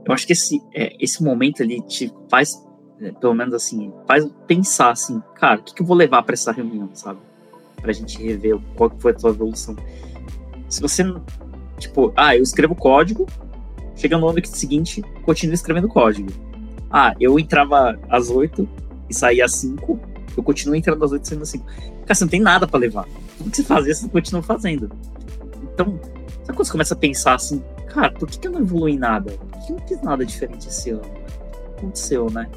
Eu 0.06 0.14
acho 0.14 0.28
que 0.28 0.34
esse, 0.34 0.62
é, 0.74 0.96
esse 1.00 1.24
momento 1.24 1.64
ali 1.64 1.82
te 1.82 2.12
faz, 2.30 2.62
é, 3.00 3.12
pelo 3.12 3.34
menos 3.34 3.54
assim, 3.54 3.94
faz 4.08 4.28
pensar 4.48 4.92
assim, 4.92 5.22
cara, 5.36 5.62
o 5.62 5.64
que, 5.64 5.74
que 5.74 5.82
eu 5.82 5.86
vou 5.86 5.96
levar 5.96 6.24
para 6.24 6.34
essa 6.34 6.52
reunião, 6.52 6.90
sabe? 6.94 7.20
Pra 7.82 7.94
gente 7.94 8.22
rever 8.22 8.60
qual 8.76 8.92
foi 8.98 9.12
a 9.12 9.16
tua 9.16 9.30
evolução. 9.30 9.76
Se 10.68 10.82
você, 10.82 11.04
tipo, 11.78 12.12
ah, 12.16 12.36
eu 12.36 12.44
escrevo 12.44 12.76
código, 12.76 13.28
chega 13.96 14.18
no 14.18 14.28
ano 14.28 14.46
seguinte, 14.46 15.02
continuo 15.24 15.54
escrevendo 15.54 15.88
código. 15.88 16.30
Ah, 16.90 17.16
eu 17.20 17.40
entrava 17.40 17.98
às 18.10 18.30
8 18.30 18.68
e 19.10 19.14
saía 19.14 19.46
às 19.46 19.56
5, 19.56 20.00
eu 20.36 20.44
continuo 20.44 20.76
entrando 20.76 21.04
às 21.04 21.12
8 21.12 21.24
e 21.24 21.28
saindo 21.28 21.44
às 21.44 21.50
5. 21.50 21.66
Cara, 21.66 22.16
você 22.16 22.24
não 22.24 22.30
tem 22.30 22.42
nada 22.42 22.68
para 22.68 22.80
levar. 22.80 23.08
O 23.40 23.50
que 23.50 23.58
você 23.58 23.64
fazia, 23.64 23.94
você 23.94 24.08
continua 24.10 24.44
fazendo. 24.44 24.92
Então, 25.74 26.00
sabe 26.44 26.58
quando 26.58 26.66
você 26.66 26.72
começa 26.72 26.94
a 26.94 26.98
pensar 26.98 27.36
assim, 27.36 27.64
cara, 27.88 28.12
por 28.12 28.30
que, 28.30 28.40
que 28.40 28.48
eu 28.48 28.52
não 28.52 28.62
evolui 28.62 28.98
nada? 28.98 29.32
Por 29.32 29.66
que 29.66 29.72
eu 29.72 29.78
não 29.78 29.88
fiz 29.88 30.02
nada 30.02 30.26
diferente 30.26 30.68
esse 30.68 30.92
ano? 30.92 31.02
O 31.02 31.70
que 31.70 31.80
aconteceu, 31.80 32.30
né? 32.30 32.50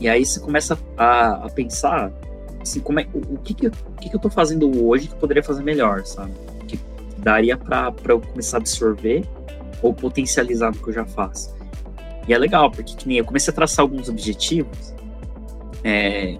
E 0.00 0.08
aí 0.08 0.24
você 0.24 0.40
começa 0.40 0.78
a, 0.96 1.46
a 1.46 1.50
pensar 1.50 2.12
assim, 2.60 2.80
como 2.80 3.00
é, 3.00 3.06
o, 3.12 3.34
o, 3.34 3.38
que, 3.38 3.54
que, 3.54 3.66
o 3.66 3.72
que, 4.00 4.08
que 4.10 4.16
eu 4.16 4.20
tô 4.20 4.30
fazendo 4.30 4.84
hoje 4.86 5.08
que 5.08 5.14
eu 5.14 5.18
poderia 5.18 5.42
fazer 5.42 5.62
melhor, 5.62 6.04
sabe? 6.04 6.32
daria 7.18 7.56
para 7.56 7.92
eu 8.08 8.20
começar 8.20 8.56
a 8.56 8.60
absorver 8.60 9.24
ou 9.82 9.92
potencializar 9.92 10.70
no 10.70 10.78
que 10.78 10.88
eu 10.88 10.94
já 10.94 11.04
faço. 11.04 11.54
E 12.26 12.32
é 12.32 12.38
legal, 12.38 12.70
porque 12.70 12.94
que 12.94 13.08
nem 13.08 13.18
eu 13.18 13.24
comecei 13.24 13.52
a 13.52 13.54
traçar 13.54 13.82
alguns 13.82 14.08
objetivos. 14.08 14.94
É, 15.82 16.38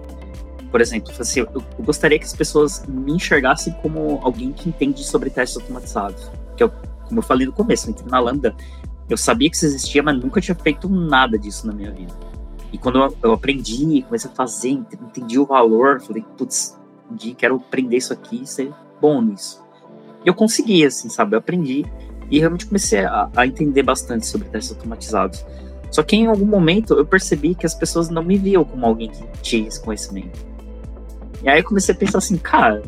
por 0.71 0.81
exemplo, 0.81 1.11
assim, 1.19 1.41
eu, 1.41 1.47
eu, 1.53 1.83
gostaria 1.83 2.19
que 2.19 2.25
as 2.25 2.33
pessoas 2.33 2.85
me 2.87 3.11
enxergassem 3.13 3.73
como 3.81 4.19
alguém 4.23 4.51
que 4.51 4.69
entende 4.69 5.03
sobre 5.03 5.29
testes 5.29 5.61
automatizados. 5.61 6.29
Que 6.59 6.63
eu 6.63 6.71
como 7.09 7.19
eu 7.19 7.23
falei 7.23 7.47
no 7.47 7.51
começo, 7.51 7.87
eu 7.87 7.91
entrei 7.91 8.09
na 8.09 8.19
Lambda, 8.19 8.55
eu 9.09 9.17
sabia 9.17 9.49
que 9.49 9.55
isso 9.55 9.65
existia, 9.65 10.03
mas 10.03 10.17
nunca 10.17 10.39
tinha 10.39 10.55
feito 10.55 10.87
nada 10.87 11.37
disso 11.37 11.65
na 11.65 11.73
minha 11.73 11.91
vida. 11.91 12.13
E 12.71 12.77
quando 12.77 13.15
eu, 13.23 13.33
aprendi, 13.33 14.03
comecei 14.03 14.29
a 14.29 14.33
fazer, 14.33 14.69
entendi 14.69 15.39
o 15.39 15.45
valor, 15.45 15.99
falei, 15.99 16.23
putz, 16.37 16.77
quero 17.35 17.55
aprender 17.55 17.97
isso 17.97 18.13
aqui 18.13 18.43
e 18.43 18.47
ser 18.47 18.71
bom 19.01 19.19
nisso. 19.21 19.65
E 20.23 20.27
eu 20.27 20.35
consegui, 20.35 20.85
assim, 20.85 21.09
sabe? 21.09 21.35
Eu 21.35 21.39
aprendi 21.39 21.83
e 22.29 22.37
realmente 22.37 22.67
comecei 22.67 23.03
a, 23.03 23.27
a 23.35 23.47
entender 23.47 23.81
bastante 23.81 24.27
sobre 24.27 24.47
testes 24.49 24.77
automatizados. 24.77 25.43
Só 25.89 26.03
que 26.03 26.15
em 26.15 26.27
algum 26.27 26.45
momento 26.45 26.93
eu 26.93 27.05
percebi 27.05 27.55
que 27.55 27.65
as 27.65 27.73
pessoas 27.73 28.09
não 28.09 28.23
me 28.23 28.37
viam 28.37 28.63
como 28.63 28.85
alguém 28.85 29.09
que 29.09 29.25
tinha 29.41 29.67
esse 29.67 29.81
conhecimento. 29.81 30.39
E 31.41 31.49
aí 31.49 31.59
eu 31.61 31.63
comecei 31.63 31.95
a 31.95 31.97
pensar 31.97 32.19
assim, 32.19 32.37
cara, 32.37 32.83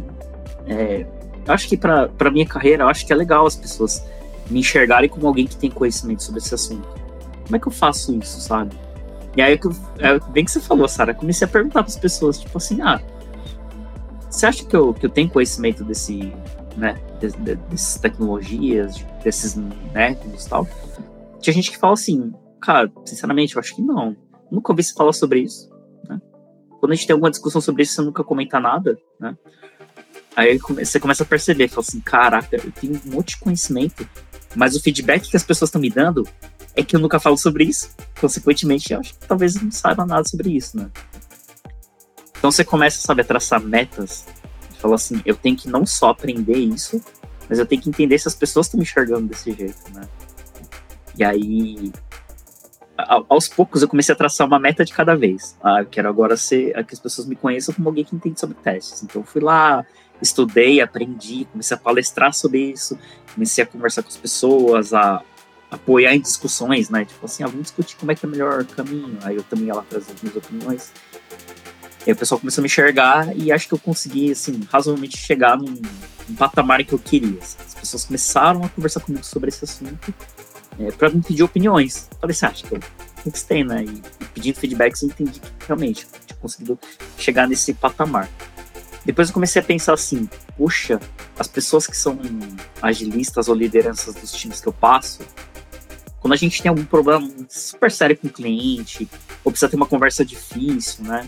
é, 0.68 1.08
acho 1.48 1.68
que 1.68 1.78
para 1.78 2.32
minha 2.32 2.46
carreira, 2.46 2.84
eu 2.84 2.88
acho 2.88 3.06
que 3.06 3.14
é 3.14 3.16
legal 3.16 3.46
as 3.46 3.56
pessoas 3.56 4.06
me 4.50 4.60
enxergarem 4.60 5.10
como 5.10 5.28
alguém 5.28 5.48
que 5.48 5.56
tem 5.56 5.70
conhecimento 5.70 6.24
sobre 6.24 6.40
esse 6.40 6.54
assunto. 6.54 6.88
Como 7.44 7.56
é 7.56 7.60
que 7.60 7.68
eu 7.68 7.72
faço 7.72 8.14
isso, 8.16 8.40
sabe? 8.42 8.76
E 9.36 9.42
aí, 9.42 9.60
é, 10.00 10.20
bem 10.32 10.44
que 10.44 10.52
você 10.52 10.60
falou, 10.60 10.88
Sara, 10.88 11.14
comecei 11.14 11.46
a 11.46 11.50
perguntar 11.50 11.84
para 11.84 11.90
as 11.90 11.98
pessoas, 11.98 12.40
tipo 12.40 12.58
assim, 12.58 12.82
ah, 12.82 13.02
você 14.30 14.46
acha 14.46 14.66
que 14.66 14.76
eu, 14.76 14.94
que 14.94 15.06
eu 15.06 15.10
tenho 15.10 15.30
conhecimento 15.30 15.84
desse, 15.84 16.34
né, 16.76 17.02
de, 17.20 17.32
de, 17.32 17.56
dessas 17.56 18.00
tecnologias, 18.00 19.06
desses 19.24 19.56
métodos 19.94 20.46
e 20.46 20.50
tal? 20.50 20.68
Tinha 21.40 21.54
gente 21.54 21.72
que 21.72 21.78
fala 21.78 21.94
assim, 21.94 22.34
cara, 22.62 22.92
sinceramente, 23.06 23.56
eu 23.56 23.60
acho 23.60 23.76
que 23.76 23.82
não. 23.82 24.16
Nunca 24.52 24.72
ouvi 24.72 24.84
você 24.84 24.94
falar 24.94 25.14
sobre 25.14 25.40
isso, 25.40 25.70
né? 26.08 26.22
Quando 26.80 26.92
a 26.92 26.96
gente 26.96 27.08
tem 27.08 27.14
alguma 27.14 27.32
discussão 27.32 27.62
sobre 27.62 27.84
isso, 27.84 27.94
você 27.94 28.02
nunca 28.02 28.24
comenta 28.24 28.60
nada, 28.60 28.98
né? 29.20 29.36
Aí 30.36 30.58
você 30.58 31.00
começa 31.00 31.24
a 31.24 31.26
perceber, 31.26 31.68
fala 31.68 31.86
assim, 31.88 32.00
caraca, 32.00 32.56
eu 32.56 32.72
tenho 32.72 33.02
um 33.06 33.12
monte 33.12 33.30
de 33.30 33.38
conhecimento, 33.38 34.08
mas 34.56 34.76
o 34.76 34.82
feedback 34.82 35.30
que 35.30 35.38
as 35.38 35.44
pessoas 35.44 35.70
estão 35.70 35.82
me 35.82 35.90
dando 35.90 36.28
é 36.76 36.84
que 36.84 36.96
eu 36.96 37.00
nunca 37.00 37.20
falo 37.20 37.38
sobre 37.38 37.66
isso. 37.66 37.90
Consequentemente, 38.20 38.94
eu 38.94 39.00
acho 39.00 39.14
que 39.14 39.28
talvez 39.28 39.56
não 39.56 39.72
saiba 39.72 40.06
nada 40.06 40.28
sobre 40.28 40.56
isso, 40.56 40.78
né? 40.78 40.90
Então 42.38 42.50
você 42.50 42.64
começa, 42.64 43.02
sabe, 43.02 43.22
a 43.22 43.26
traçar 43.26 43.62
metas. 43.62 44.26
Fala 44.80 44.96
assim, 44.96 45.22
eu 45.26 45.36
tenho 45.36 45.56
que 45.56 45.70
não 45.70 45.86
só 45.86 46.10
aprender 46.10 46.58
isso, 46.58 47.04
mas 47.48 47.60
eu 47.60 47.66
tenho 47.66 47.82
que 47.82 47.90
entender 47.90 48.18
se 48.18 48.28
as 48.28 48.34
pessoas 48.34 48.66
estão 48.66 48.78
me 48.78 48.84
enxergando 48.84 49.28
desse 49.28 49.52
jeito, 49.52 49.94
né? 49.94 50.02
E 51.18 51.24
aí, 51.24 51.92
aos 53.30 53.48
poucos, 53.48 53.82
eu 53.82 53.88
comecei 53.88 54.14
a 54.14 54.16
traçar 54.18 54.46
uma 54.48 54.60
meta 54.60 54.84
de 54.84 54.94
cada 54.94 55.16
vez. 55.16 55.58
Ah, 55.64 55.82
eu 55.82 55.86
quero 55.86 56.10
agora 56.10 56.36
ser, 56.38 56.74
que 56.86 56.94
as 56.94 57.00
pessoas 57.00 57.28
me 57.28 57.36
conheçam 57.36 57.74
como 57.74 57.90
alguém 57.90 58.04
que 58.04 58.16
entende 58.16 58.40
sobre 58.40 58.56
testes. 58.56 59.04
Então, 59.04 59.22
eu 59.22 59.26
fui 59.26 59.42
lá, 59.42 59.86
estudei, 60.22 60.82
aprendi, 60.82 61.46
comecei 61.52 61.76
a 61.76 61.80
palestrar 61.80 62.34
sobre 62.34 62.72
isso, 62.72 62.98
comecei 63.34 63.64
a 63.64 63.68
conversar 63.68 64.04
com 64.04 64.10
as 64.10 64.18
pessoas, 64.18 64.94
a 64.94 65.22
apoiar 65.70 66.14
em 66.14 66.20
discussões, 66.20 66.90
né? 66.90 67.06
Tipo 67.06 67.26
assim, 67.26 67.44
ah, 67.44 67.48
vamos 67.48 67.64
discutir 67.64 67.96
como 67.96 68.12
é 68.12 68.16
que 68.16 68.26
é 68.26 68.28
o 68.28 68.32
melhor 68.32 68.66
caminho. 68.66 69.18
Aí 69.24 69.36
eu 69.36 69.44
também 69.44 69.68
ia 69.68 69.74
lá 69.74 69.84
trazer 69.90 70.12
as 70.12 70.22
minhas 70.22 70.36
opiniões. 70.36 70.92
E 72.06 72.10
aí 72.10 72.14
o 72.14 72.16
pessoal 72.16 72.40
começou 72.40 72.62
a 72.62 72.64
me 72.64 72.68
enxergar 72.68 73.38
e 73.38 73.52
acho 73.52 73.68
que 73.68 73.74
eu 73.74 73.80
consegui, 73.80 74.32
assim, 74.32 74.60
razoavelmente 74.72 75.18
chegar 75.18 75.58
num, 75.58 75.82
num 76.28 76.36
patamar 76.36 76.84
que 76.84 76.94
eu 76.94 77.00
queria. 77.00 77.40
Assim. 77.40 77.58
As 77.66 77.76
pessoas 77.76 78.06
começaram 78.06 78.64
a 78.64 78.70
conversar 78.70 79.00
comigo 79.00 79.24
sobre 79.24 79.50
esse 79.50 79.64
assunto 79.64 80.14
é, 80.80 80.92
para 80.92 81.10
me 81.10 81.22
pedir 81.22 81.44
opiniões. 81.44 82.10
Falei 82.20 82.32
assim, 82.34 82.46
ah, 82.46 82.50
acho 82.50 82.64
que 82.66 82.80
conquistei, 83.24 83.64
né? 83.64 83.84
E, 83.84 84.02
e 84.22 84.26
pedindo 84.34 84.56
feedbacks 84.56 85.02
eu 85.02 85.10
entendi 85.10 85.40
que 85.40 85.68
realmente 85.68 86.08
tinha 86.26 86.38
conseguido 86.40 86.80
chegar 87.18 87.48
nesse 87.48 87.74
patamar. 87.74 88.30
Depois 89.04 89.30
eu 89.30 89.34
comecei 89.34 89.62
a 89.62 89.66
pensar 89.66 89.94
assim, 89.94 90.30
puxa, 90.56 91.00
as 91.38 91.48
pessoas 91.48 91.88
que 91.88 91.98
são 91.98 92.20
agilistas 92.82 93.48
ou 93.48 93.56
lideranças 93.56 94.14
dos 94.14 94.32
times 94.32 94.62
que 94.62 94.68
eu 94.68 94.74
passo, 94.74 95.22
quando 96.20 96.34
a 96.34 96.38
gente 96.38 96.62
tem 96.62 96.70
algum 96.70 96.86
problema 96.86 97.28
super 97.50 97.92
sério 97.92 98.16
com 98.16 98.28
o 98.28 98.30
cliente, 98.30 99.10
ou 99.44 99.52
precisa 99.52 99.70
ter 99.70 99.76
uma 99.76 99.88
conversa 99.88 100.24
difícil, 100.24 101.04
né, 101.04 101.28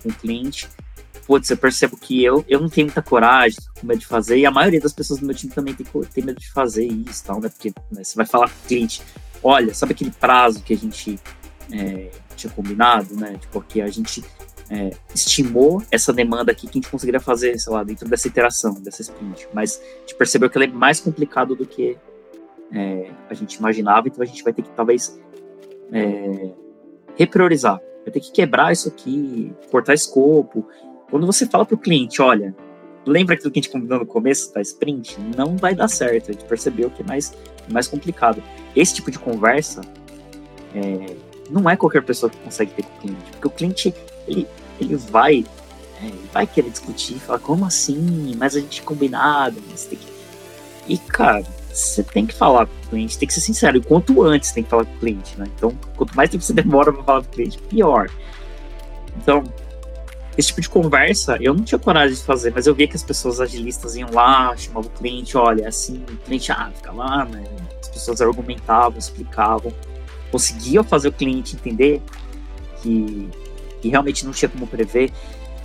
com 0.00 0.10
o 0.10 0.14
cliente, 0.14 0.68
putz, 1.26 1.50
eu 1.50 1.56
percebo 1.56 1.96
que 1.96 2.22
eu, 2.22 2.44
eu 2.48 2.60
não 2.60 2.68
tenho 2.68 2.86
muita 2.86 3.02
coragem, 3.02 3.58
com 3.78 3.86
medo 3.86 4.00
de 4.00 4.06
fazer, 4.06 4.38
e 4.38 4.46
a 4.46 4.50
maioria 4.50 4.80
das 4.80 4.92
pessoas 4.92 5.20
do 5.20 5.26
meu 5.26 5.34
time 5.34 5.52
também 5.52 5.74
tem, 5.74 5.86
tem 5.86 6.24
medo 6.24 6.40
de 6.40 6.50
fazer 6.50 6.84
isso, 6.84 7.24
tal, 7.24 7.40
né, 7.40 7.48
porque 7.48 7.72
né, 7.90 8.04
você 8.04 8.16
vai 8.16 8.26
falar 8.26 8.48
com 8.48 8.56
o 8.56 8.68
cliente, 8.68 9.02
olha, 9.42 9.74
sabe 9.74 9.92
aquele 9.92 10.10
prazo 10.10 10.62
que 10.62 10.72
a 10.72 10.76
gente 10.76 11.18
é, 11.72 12.10
tinha 12.36 12.52
combinado, 12.52 13.14
né, 13.14 13.36
tipo, 13.38 13.60
que 13.62 13.80
a 13.80 13.88
gente 13.88 14.24
é, 14.70 14.90
estimou 15.14 15.82
essa 15.90 16.12
demanda 16.12 16.50
aqui 16.50 16.66
que 16.66 16.78
a 16.78 16.80
gente 16.80 16.90
conseguiria 16.90 17.20
fazer, 17.20 17.58
sei 17.58 17.72
lá, 17.72 17.84
dentro 17.84 18.08
dessa 18.08 18.26
iteração, 18.26 18.74
dessa 18.74 19.02
sprint. 19.02 19.46
Mas 19.52 19.78
a 19.78 20.00
gente 20.00 20.14
percebeu 20.14 20.48
que 20.48 20.56
ela 20.56 20.64
é 20.64 20.68
mais 20.68 20.98
complicado 20.98 21.54
do 21.54 21.66
que 21.66 21.98
é, 22.72 23.10
a 23.28 23.34
gente 23.34 23.54
imaginava, 23.56 24.08
então 24.08 24.22
a 24.22 24.26
gente 24.26 24.42
vai 24.42 24.52
ter 24.52 24.62
que 24.62 24.70
talvez 24.70 25.20
é, 25.92 26.52
repriorizar. 27.16 27.80
Vai 28.02 28.12
ter 28.12 28.20
que 28.20 28.32
quebrar 28.32 28.72
isso 28.72 28.88
aqui, 28.88 29.52
cortar 29.70 29.94
escopo. 29.94 30.66
Quando 31.12 31.26
você 31.26 31.46
fala 31.46 31.66
para 31.66 31.74
o 31.74 31.78
cliente, 31.78 32.22
olha, 32.22 32.54
lembra 33.06 33.34
aquilo 33.34 33.50
que 33.50 33.58
a 33.58 33.62
gente 33.62 33.70
combinou 33.70 33.98
no 33.98 34.06
começo 34.06 34.50
da 34.54 34.62
sprint? 34.62 35.20
Não 35.36 35.58
vai 35.58 35.74
dar 35.74 35.86
certo. 35.86 36.30
A 36.30 36.32
gente 36.32 36.46
percebeu 36.46 36.88
que 36.88 37.02
é 37.02 37.04
mais, 37.04 37.36
mais 37.70 37.86
complicado. 37.86 38.42
Esse 38.74 38.94
tipo 38.94 39.10
de 39.10 39.18
conversa 39.18 39.82
é, 40.74 41.14
não 41.50 41.68
é 41.68 41.76
qualquer 41.76 42.02
pessoa 42.02 42.30
que 42.30 42.38
consegue 42.38 42.72
ter 42.72 42.84
com 42.84 42.96
o 42.96 43.00
cliente, 43.00 43.30
porque 43.32 43.46
o 43.46 43.50
cliente 43.50 43.94
ele, 44.26 44.48
ele 44.80 44.96
vai 44.96 45.44
é, 46.02 46.10
vai 46.32 46.46
querer 46.46 46.70
discutir, 46.70 47.18
falar 47.18 47.40
como 47.40 47.66
assim? 47.66 48.34
Mas 48.38 48.56
a 48.56 48.60
gente 48.60 48.80
combinado, 48.80 49.62
mas 49.70 49.84
tem 49.84 49.98
que... 49.98 50.06
E 50.88 50.96
cara, 50.96 51.44
você 51.70 52.02
tem 52.02 52.24
que 52.24 52.34
falar 52.34 52.64
com 52.64 52.72
o 52.72 52.88
cliente, 52.88 53.18
tem 53.18 53.28
que 53.28 53.34
ser 53.34 53.42
sincero. 53.42 53.76
E 53.76 53.82
quanto 53.82 54.22
antes 54.22 54.50
tem 54.50 54.64
que 54.64 54.70
falar 54.70 54.86
com 54.86 54.94
o 54.94 54.98
cliente, 54.98 55.38
né? 55.38 55.46
Então, 55.54 55.76
quanto 55.94 56.16
mais 56.16 56.30
tempo 56.30 56.42
você 56.42 56.54
demora 56.56 56.90
para 56.90 57.04
falar 57.04 57.20
com 57.20 57.28
o 57.28 57.32
cliente, 57.32 57.58
pior. 57.68 58.10
Então, 59.18 59.44
esse 60.36 60.48
tipo 60.48 60.60
de 60.60 60.68
conversa 60.68 61.36
eu 61.40 61.54
não 61.54 61.62
tinha 61.62 61.78
coragem 61.78 62.16
de 62.16 62.22
fazer, 62.22 62.52
mas 62.54 62.66
eu 62.66 62.74
via 62.74 62.88
que 62.88 62.96
as 62.96 63.02
pessoas 63.02 63.40
agilistas 63.40 63.96
iam 63.96 64.10
lá, 64.12 64.56
chamavam 64.56 64.90
o 64.90 64.98
cliente, 64.98 65.36
olha, 65.36 65.68
assim, 65.68 66.04
o 66.08 66.16
cliente, 66.18 66.50
ah, 66.52 66.70
fica 66.74 66.92
lá, 66.92 67.24
né? 67.24 67.44
As 67.80 67.88
pessoas 67.88 68.20
argumentavam, 68.20 68.98
explicavam, 68.98 69.72
conseguiam 70.30 70.82
fazer 70.82 71.08
o 71.08 71.12
cliente 71.12 71.56
entender 71.56 72.00
que 72.80 73.28
que 73.82 73.88
realmente 73.88 74.24
não 74.24 74.32
tinha 74.32 74.48
como 74.48 74.64
prever, 74.64 75.10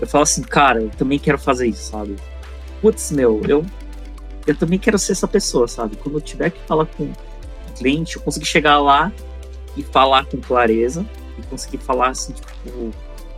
eu 0.01 0.07
falo 0.07 0.23
assim, 0.23 0.41
cara, 0.41 0.81
eu 0.81 0.89
também 0.89 1.19
quero 1.19 1.37
fazer 1.37 1.67
isso, 1.67 1.91
sabe? 1.91 2.15
Putz, 2.81 3.11
meu, 3.11 3.41
eu, 3.47 3.65
eu 4.45 4.55
também 4.55 4.79
quero 4.79 4.97
ser 4.97 5.11
essa 5.13 5.27
pessoa, 5.27 5.67
sabe? 5.67 5.95
Quando 5.97 6.15
eu 6.15 6.21
tiver 6.21 6.49
que 6.49 6.59
falar 6.67 6.87
com 6.87 7.03
o 7.03 7.73
cliente, 7.77 8.15
eu 8.15 8.21
conseguir 8.23 8.47
chegar 8.47 8.79
lá 8.79 9.11
e 9.75 9.83
falar 9.83 10.25
com 10.25 10.37
clareza 10.37 11.05
e 11.37 11.41
conseguir 11.43 11.77
falar, 11.77 12.09
assim, 12.09 12.33
tipo, 12.33 12.91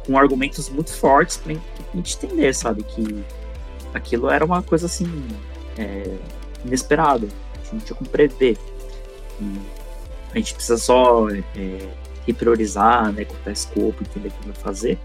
com 0.05 0.17
argumentos 0.17 0.69
muito 0.69 0.93
fortes 0.93 1.37
pra 1.37 1.53
gente 1.93 2.17
entender, 2.17 2.53
sabe? 2.53 2.83
Que 2.83 3.23
aquilo 3.93 4.29
era 4.29 4.43
uma 4.43 4.61
coisa, 4.61 4.85
assim, 4.85 5.07
é, 5.77 6.17
inesperada. 6.65 7.27
A 7.27 7.57
gente 7.57 7.73
não 7.73 7.79
tinha 7.79 7.95
como 7.95 8.09
prever. 8.09 8.57
E 9.41 9.59
a 10.33 10.37
gente 10.37 10.53
precisa 10.53 10.77
só 10.77 11.29
é, 11.29 11.89
repriorizar, 12.25 13.11
né, 13.11 13.25
cortar 13.25 13.51
escopo, 13.51 14.03
entender 14.03 14.31
como 14.41 14.53
fazer, 14.53 14.97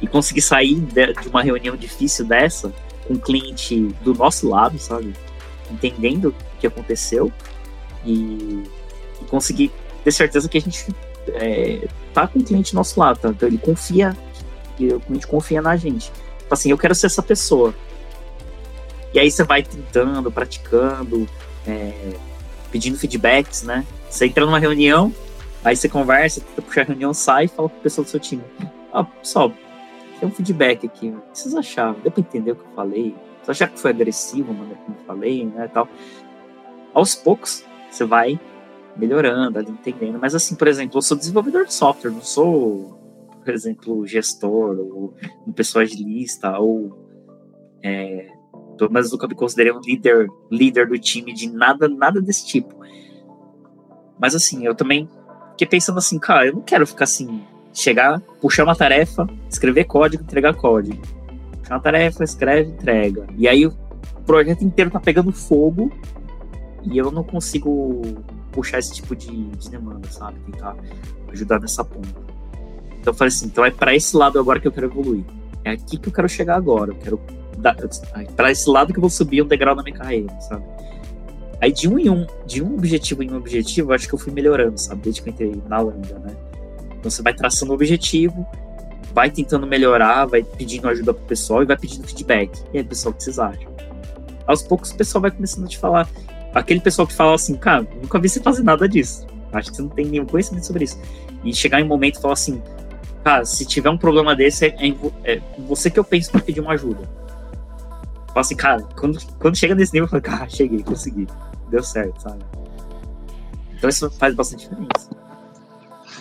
e 0.00 0.06
conseguir 0.06 0.42
sair 0.42 0.80
de, 0.80 1.28
uma 1.28 1.42
reunião 1.42 1.76
difícil 1.76 2.24
dessa 2.24 2.72
com 3.06 3.14
o 3.14 3.18
cliente 3.18 3.88
do 4.02 4.14
nosso 4.14 4.48
lado, 4.48 4.78
sabe? 4.78 5.14
Entendendo 5.70 6.28
o 6.28 6.58
que 6.58 6.66
aconteceu 6.66 7.32
e, 8.04 8.64
e 9.20 9.24
conseguir 9.28 9.70
ter 10.02 10.12
certeza 10.12 10.48
que 10.48 10.58
a 10.58 10.60
gente 10.60 10.86
é, 11.28 11.86
tá 12.12 12.26
com 12.26 12.38
o 12.38 12.44
cliente 12.44 12.72
do 12.72 12.76
nosso 12.76 12.98
lado, 12.98 13.18
tá? 13.18 13.28
Então 13.28 13.48
ele 13.48 13.58
confia, 13.58 14.16
que 14.76 14.88
o 14.88 15.00
cliente 15.00 15.26
confia 15.26 15.62
na 15.62 15.76
gente. 15.76 16.12
Tipo 16.38 16.54
assim, 16.54 16.70
eu 16.70 16.78
quero 16.78 16.94
ser 16.94 17.06
essa 17.06 17.22
pessoa. 17.22 17.74
E 19.12 19.18
aí 19.18 19.30
você 19.30 19.44
vai 19.44 19.62
tentando, 19.62 20.30
praticando, 20.30 21.28
é, 21.66 22.14
pedindo 22.70 22.98
feedbacks, 22.98 23.62
né? 23.62 23.84
Você 24.10 24.26
entra 24.26 24.44
numa 24.44 24.58
reunião, 24.58 25.12
Aí 25.64 25.74
você 25.74 25.88
conversa, 25.88 26.42
tenta 26.42 26.60
puxar 26.60 26.82
a 26.82 26.84
reunião, 26.84 27.14
sai 27.14 27.46
e 27.46 27.48
fala 27.48 27.70
com 27.70 27.78
o 27.78 27.80
pessoal 27.80 28.04
do 28.04 28.10
seu 28.10 28.20
time. 28.20 28.44
Ó, 28.92 29.00
oh, 29.00 29.04
pessoal, 29.06 29.50
tem 30.20 30.28
um 30.28 30.32
feedback 30.32 30.86
aqui. 30.86 31.08
O 31.08 31.20
que 31.32 31.38
vocês 31.38 31.54
acharam? 31.54 31.94
Deu 32.02 32.12
pra 32.12 32.20
entender 32.20 32.52
o 32.52 32.56
que 32.56 32.66
eu 32.66 32.74
falei? 32.76 33.14
Vocês 33.36 33.48
acharam 33.48 33.72
que 33.72 33.80
foi 33.80 33.90
agressivo, 33.90 34.52
mano, 34.52 34.76
como 34.84 34.98
eu 34.98 35.04
falei, 35.06 35.46
né, 35.46 35.66
tal? 35.72 35.88
Aos 36.92 37.14
poucos, 37.14 37.64
você 37.90 38.04
vai 38.04 38.38
melhorando, 38.96 39.58
ali, 39.58 39.70
entendendo. 39.70 40.18
Mas 40.20 40.34
assim, 40.34 40.54
por 40.54 40.68
exemplo, 40.68 40.98
eu 40.98 41.02
sou 41.02 41.16
desenvolvedor 41.16 41.64
de 41.64 41.74
software, 41.74 42.10
não 42.10 42.22
sou, 42.22 42.98
por 43.44 43.52
exemplo, 43.52 44.06
gestor, 44.06 44.78
ou 44.78 45.14
uma 45.46 45.54
pessoa 45.54 45.82
agilista, 45.82 46.58
ou 46.58 46.98
é, 47.82 48.28
pelo 48.78 48.92
menos 48.92 49.10
nunca 49.10 49.26
me 49.26 49.34
considerei 49.34 49.72
um 49.72 49.80
líder, 49.80 50.28
líder 50.50 50.88
do 50.88 50.98
time 50.98 51.32
de 51.32 51.50
nada, 51.50 51.88
nada 51.88 52.20
desse 52.20 52.46
tipo. 52.46 52.74
Mas 54.18 54.34
assim, 54.34 54.64
eu 54.64 54.74
também 54.74 55.08
Fiquei 55.54 55.68
pensando 55.68 55.98
assim, 55.98 56.18
cara, 56.18 56.46
eu 56.46 56.54
não 56.54 56.62
quero 56.62 56.84
ficar 56.84 57.04
assim, 57.04 57.40
chegar, 57.72 58.20
puxar 58.40 58.64
uma 58.64 58.74
tarefa, 58.74 59.24
escrever 59.48 59.84
código, 59.84 60.24
entregar 60.24 60.52
código. 60.54 61.00
Puxar 61.60 61.76
uma 61.76 61.80
tarefa, 61.80 62.24
escreve, 62.24 62.72
entrega. 62.72 63.24
E 63.36 63.46
aí 63.46 63.64
o 63.64 63.72
projeto 64.26 64.64
inteiro 64.64 64.90
tá 64.90 64.98
pegando 64.98 65.30
fogo 65.30 65.92
e 66.82 66.98
eu 66.98 67.12
não 67.12 67.22
consigo 67.22 68.02
puxar 68.54 68.78
esse 68.78 68.94
tipo 68.94 69.14
de, 69.16 69.48
de 69.50 69.70
demanda, 69.70 70.08
sabe? 70.10 70.38
Tentar 70.50 70.76
ajudar 71.32 71.60
nessa 71.60 71.84
ponta. 71.84 72.08
Então 73.00 73.12
eu 73.12 73.14
falei 73.14 73.28
assim, 73.28 73.46
então 73.46 73.64
é 73.64 73.70
para 73.70 73.94
esse 73.94 74.16
lado 74.16 74.38
agora 74.38 74.60
que 74.60 74.68
eu 74.68 74.72
quero 74.72 74.86
evoluir. 74.86 75.24
É 75.64 75.72
aqui 75.72 75.98
que 75.98 76.08
eu 76.08 76.12
quero 76.12 76.28
chegar 76.28 76.56
agora. 76.56 76.92
Eu 76.92 76.96
quero 76.96 77.20
para 78.36 78.50
esse 78.50 78.68
lado 78.68 78.92
que 78.92 78.98
eu 78.98 79.00
vou 79.00 79.10
subir 79.10 79.42
um 79.42 79.46
degrau 79.46 79.74
na 79.74 79.82
minha 79.82 79.96
carreira, 79.96 80.28
sabe? 80.40 80.64
Aí 81.60 81.72
de 81.72 81.88
um 81.88 81.98
em 81.98 82.10
um, 82.10 82.26
de 82.46 82.62
um 82.62 82.74
objetivo 82.74 83.22
em 83.22 83.32
um 83.32 83.36
objetivo, 83.36 83.92
acho 83.92 84.08
que 84.08 84.14
eu 84.14 84.18
fui 84.18 84.32
melhorando, 84.32 84.78
sabe? 84.78 85.02
Desde 85.02 85.22
que 85.22 85.28
eu 85.28 85.32
entrei 85.32 85.62
na 85.68 85.78
Lambda, 85.78 86.18
né? 86.18 86.36
Então 86.98 87.10
você 87.10 87.22
vai 87.22 87.32
traçando 87.32 87.72
o 87.72 87.74
objetivo, 87.74 88.46
vai 89.14 89.30
tentando 89.30 89.66
melhorar, 89.66 90.26
vai 90.26 90.42
pedindo 90.42 90.88
ajuda 90.88 91.14
pro 91.14 91.24
pessoal 91.24 91.62
e 91.62 91.66
vai 91.66 91.76
pedindo 91.76 92.06
feedback. 92.06 92.50
E 92.72 92.78
aí, 92.78 92.84
pessoal, 92.84 93.12
o 93.12 93.16
que 93.16 93.24
vocês 93.24 93.38
acham? 93.38 93.72
Aos 94.46 94.62
poucos 94.62 94.90
o 94.90 94.96
pessoal 94.96 95.22
vai 95.22 95.30
começando 95.30 95.64
a 95.64 95.68
te 95.68 95.78
falar. 95.78 96.08
Aquele 96.54 96.80
pessoal 96.80 97.06
que 97.06 97.14
fala 97.14 97.34
assim, 97.34 97.56
cara, 97.56 97.86
nunca 98.00 98.18
vi 98.18 98.28
você 98.28 98.40
fazer 98.40 98.62
nada 98.62 98.88
disso. 98.88 99.26
Acho 99.52 99.70
que 99.70 99.76
você 99.76 99.82
não 99.82 99.88
tem 99.88 100.06
nenhum 100.06 100.26
conhecimento 100.26 100.66
sobre 100.66 100.84
isso. 100.84 100.98
E 101.44 101.54
chegar 101.54 101.80
em 101.80 101.84
um 101.84 101.88
momento 101.88 102.18
e 102.18 102.22
falar 102.22 102.34
assim, 102.34 102.62
cara, 103.22 103.44
se 103.44 103.66
tiver 103.66 103.90
um 103.90 103.98
problema 103.98 104.34
desse, 104.34 104.66
é, 104.66 104.76
é, 104.78 105.34
é 105.34 105.42
você 105.66 105.90
que 105.90 105.98
eu 105.98 106.04
penso 106.04 106.30
para 106.30 106.40
pedir 106.40 106.60
uma 106.60 106.72
ajuda. 106.72 107.08
Fala 108.28 108.40
assim, 108.40 108.56
cara, 108.56 108.82
quando, 108.96 109.18
quando 109.38 109.56
chega 109.56 109.74
nesse 109.74 109.92
nível, 109.92 110.06
eu 110.06 110.10
falo, 110.10 110.22
cara, 110.22 110.48
cheguei, 110.48 110.82
consegui. 110.82 111.26
Deu 111.70 111.82
certo, 111.82 112.22
sabe? 112.22 112.44
Então 113.76 113.90
isso 113.90 114.10
faz 114.12 114.34
bastante 114.34 114.68
diferença. 114.68 115.10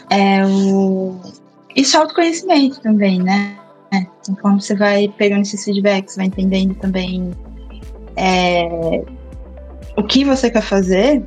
É 0.09 0.45
o 0.45 1.19
isso 1.75 1.97
é 1.97 1.99
autoconhecimento 1.99 2.79
também, 2.81 3.21
né? 3.21 3.57
Conforme 4.25 4.61
você 4.61 4.75
vai 4.75 5.07
pegando 5.17 5.41
esses 5.41 5.63
feedbacks, 5.63 6.15
vai 6.15 6.27
entendendo 6.27 6.75
também 6.75 7.31
é, 8.15 9.03
o 9.95 10.03
que 10.03 10.23
você 10.23 10.49
quer 10.49 10.61
fazer, 10.61 11.23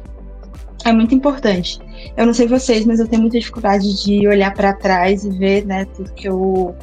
é 0.85 0.93
muito 0.93 1.15
importante. 1.15 1.81
Eu 2.17 2.27
não 2.27 2.35
sei 2.35 2.47
vocês, 2.47 2.85
mas 2.85 3.01
eu 3.01 3.09
tenho 3.09 3.23
muita 3.23 3.39
dificuldade 3.39 4.05
de 4.05 4.27
olhar 4.27 4.53
para 4.55 4.73
trás 4.73 5.25
e 5.25 5.31
ver, 5.31 5.65
né, 5.67 5.85
tudo 5.97 6.13
que 6.13 6.29
eu. 6.29 6.75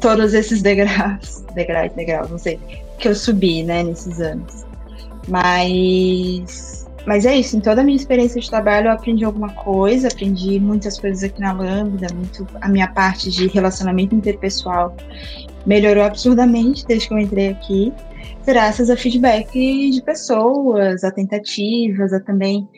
Todos 0.00 0.34
esses 0.34 0.60
degraus, 0.60 1.44
degraus, 1.54 1.92
degraus, 1.92 2.30
não 2.30 2.38
sei, 2.38 2.58
que 2.98 3.08
eu 3.08 3.14
subi, 3.14 3.62
né, 3.62 3.82
nesses 3.82 4.20
anos. 4.20 4.64
Mas 5.28 6.84
mas 7.06 7.26
é 7.26 7.36
isso, 7.36 7.56
em 7.56 7.60
toda 7.60 7.82
a 7.82 7.84
minha 7.84 7.96
experiência 7.96 8.40
de 8.40 8.48
trabalho 8.48 8.86
eu 8.86 8.92
aprendi 8.92 9.24
alguma 9.24 9.50
coisa, 9.50 10.08
aprendi 10.08 10.58
muitas 10.58 10.98
coisas 10.98 11.22
aqui 11.22 11.38
na 11.38 11.52
Lambda, 11.52 12.06
muito 12.14 12.46
a 12.60 12.68
minha 12.68 12.88
parte 12.88 13.30
de 13.30 13.46
relacionamento 13.48 14.14
interpessoal 14.14 14.96
melhorou 15.66 16.04
absurdamente 16.04 16.86
desde 16.86 17.08
que 17.08 17.14
eu 17.14 17.18
entrei 17.18 17.48
aqui, 17.48 17.92
graças 18.46 18.90
a 18.90 18.96
feedback 18.96 19.90
de 19.90 20.02
pessoas, 20.02 21.04
a 21.04 21.10
tentativas, 21.10 22.12
a 22.12 22.20
também 22.20 22.68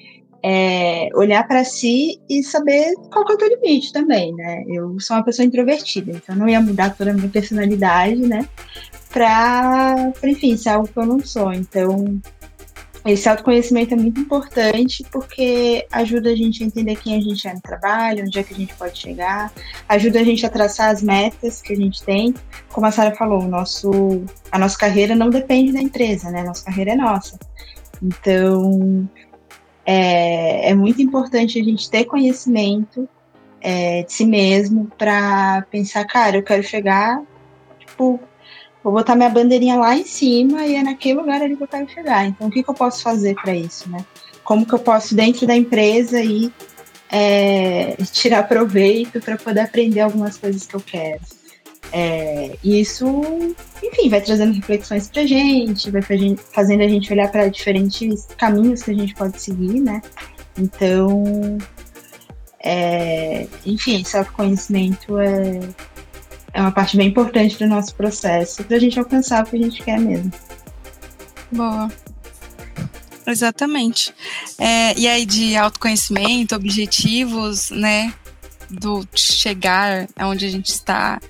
é, 0.43 1.09
olhar 1.15 1.47
para 1.49 1.65
si 1.65 2.21
e 2.29 2.43
saber 2.43 2.95
qual 3.11 3.29
é 3.29 3.33
o 3.33 3.37
teu 3.37 3.49
limite 3.49 3.93
também, 3.93 4.33
né? 4.35 4.63
Eu 4.69 4.99
sou 5.01 5.17
uma 5.17 5.25
pessoa 5.25 5.45
introvertida, 5.45 6.13
então 6.13 6.37
não 6.37 6.49
ia 6.49 6.61
mudar 6.61 6.97
toda 6.97 7.11
a 7.11 7.15
minha 7.15 7.29
personalidade, 7.29 8.21
né? 8.21 8.49
Para, 9.13 10.13
enfim, 10.23 10.57
ser 10.57 10.69
algo 10.69 10.87
que 10.87 10.97
eu 10.97 11.07
não 11.07 11.19
sou. 11.21 11.53
Então, 11.53 12.21
esse 13.07 13.29
autoconhecimento 13.29 13.95
é 13.95 13.97
muito 13.97 14.21
importante 14.21 15.05
porque 15.11 15.87
ajuda 15.93 16.31
a 16.31 16.37
gente 16.37 16.63
a 16.63 16.67
entender 16.67 16.97
quem 16.97 17.17
a 17.17 17.21
gente 17.21 17.47
é 17.47 17.55
no 17.55 17.61
trabalho, 17.61 18.25
onde 18.25 18.39
é 18.39 18.43
que 18.43 18.53
a 18.53 18.57
gente 18.57 18.75
pode 18.75 18.99
chegar, 18.99 19.53
ajuda 19.89 20.21
a 20.21 20.25
gente 20.25 20.45
a 20.45 20.49
traçar 20.49 20.91
as 20.91 21.03
metas 21.03 21.63
que 21.63 21.73
a 21.73 21.77
gente 21.77 22.03
tem. 22.03 22.35
Como 22.73 22.87
a 22.87 22.91
Sara 22.91 23.15
falou, 23.15 23.43
o 23.43 23.49
nosso, 23.49 24.25
a 24.51 24.59
nossa 24.59 24.77
carreira 24.77 25.15
não 25.15 25.31
depende 25.31 25.73
da 25.73 25.81
empresa, 25.81 26.31
né? 26.31 26.41
A 26.41 26.45
nossa 26.45 26.65
carreira 26.65 26.93
é 26.93 26.97
nossa. 26.97 27.39
Então, 28.03 29.09
é, 29.85 30.71
é 30.71 30.75
muito 30.75 31.01
importante 31.01 31.61
a 31.61 31.65
gente 31.65 31.89
ter 31.89 32.05
conhecimento 32.05 33.09
é, 33.61 34.03
de 34.03 34.13
si 34.13 34.27
mesmo 34.27 34.91
para 34.99 35.65
pensar, 35.71 36.05
cara, 36.05 36.37
eu 36.37 36.43
quero 36.43 36.63
chegar, 36.63 37.23
tipo, 37.79 38.21
vou 38.87 38.93
botar 38.93 39.17
minha 39.17 39.29
bandeirinha 39.29 39.75
lá 39.75 39.97
em 39.97 40.05
cima 40.05 40.65
e 40.65 40.77
é 40.77 40.83
naquele 40.83 41.19
lugar 41.19 41.43
ali 41.43 41.57
que 41.57 41.63
eu 41.65 41.67
quero 41.67 41.89
chegar. 41.89 42.25
Então, 42.25 42.47
o 42.47 42.51
que, 42.53 42.63
que 42.63 42.71
eu 42.71 42.75
posso 42.75 43.03
fazer 43.03 43.35
para 43.35 43.53
isso, 43.53 43.91
né? 43.91 44.05
Como 44.45 44.65
que 44.65 44.73
eu 44.73 44.79
posso, 44.79 45.13
dentro 45.13 45.45
da 45.45 45.57
empresa, 45.57 46.21
ir 46.21 46.53
é, 47.11 47.97
tirar 48.13 48.45
proveito 48.45 49.21
para 49.21 49.37
poder 49.37 49.59
aprender 49.59 49.99
algumas 49.99 50.39
coisas 50.39 50.65
que 50.65 50.77
eu 50.77 50.81
quero. 50.81 51.21
É, 51.93 52.57
isso, 52.63 53.07
enfim, 53.83 54.09
vai 54.09 54.21
trazendo 54.21 54.55
reflexões 54.55 55.09
para 55.09 55.27
gente, 55.27 55.91
vai 55.91 56.03
fazendo 56.53 56.83
a 56.85 56.89
gente 56.89 57.13
olhar 57.13 57.29
para 57.29 57.49
diferentes 57.49 58.29
caminhos 58.39 58.85
que 58.85 58.93
a 58.93 58.95
gente 58.95 59.15
pode 59.17 59.43
seguir, 59.43 59.81
né? 59.81 60.01
Então, 60.57 61.59
é, 62.61 63.49
enfim, 63.65 64.01
esse 64.01 64.17
autoconhecimento 64.17 65.19
é, 65.19 65.59
é 66.57 66.61
uma 66.63 66.73
parte 66.73 66.97
bem 66.97 67.09
importante 67.09 67.59
do 67.59 67.67
nosso 67.67 67.95
processo 67.95 68.65
para 68.65 68.79
a 68.79 68.81
gente 68.81 68.99
alcançar 68.99 69.45
o 69.45 69.47
que 69.47 69.57
a 69.57 69.59
gente 69.59 69.83
quer 69.83 70.01
mesmo. 70.01 70.33
Boa. 71.53 71.93
Exatamente. 73.27 74.15
É, 74.59 74.99
e 74.99 75.07
aí 75.07 75.27
de 75.27 75.55
autoconhecimento, 75.55 76.55
objetivos, 76.55 77.69
né? 77.69 78.11
Do 78.71 79.07
chegar 79.15 80.09
aonde 80.17 80.47
a 80.47 80.51
gente 80.51 80.71
está. 80.71 81.21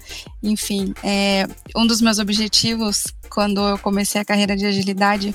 Enfim, 0.41 0.95
é, 1.03 1.49
um 1.75 1.85
dos 1.85 2.01
meus 2.01 2.21
objetivos 2.21 3.07
quando 3.29 3.61
eu 3.61 3.79
comecei 3.79 4.21
a 4.21 4.25
carreira 4.25 4.57
de 4.57 4.65
agilidade 4.65 5.35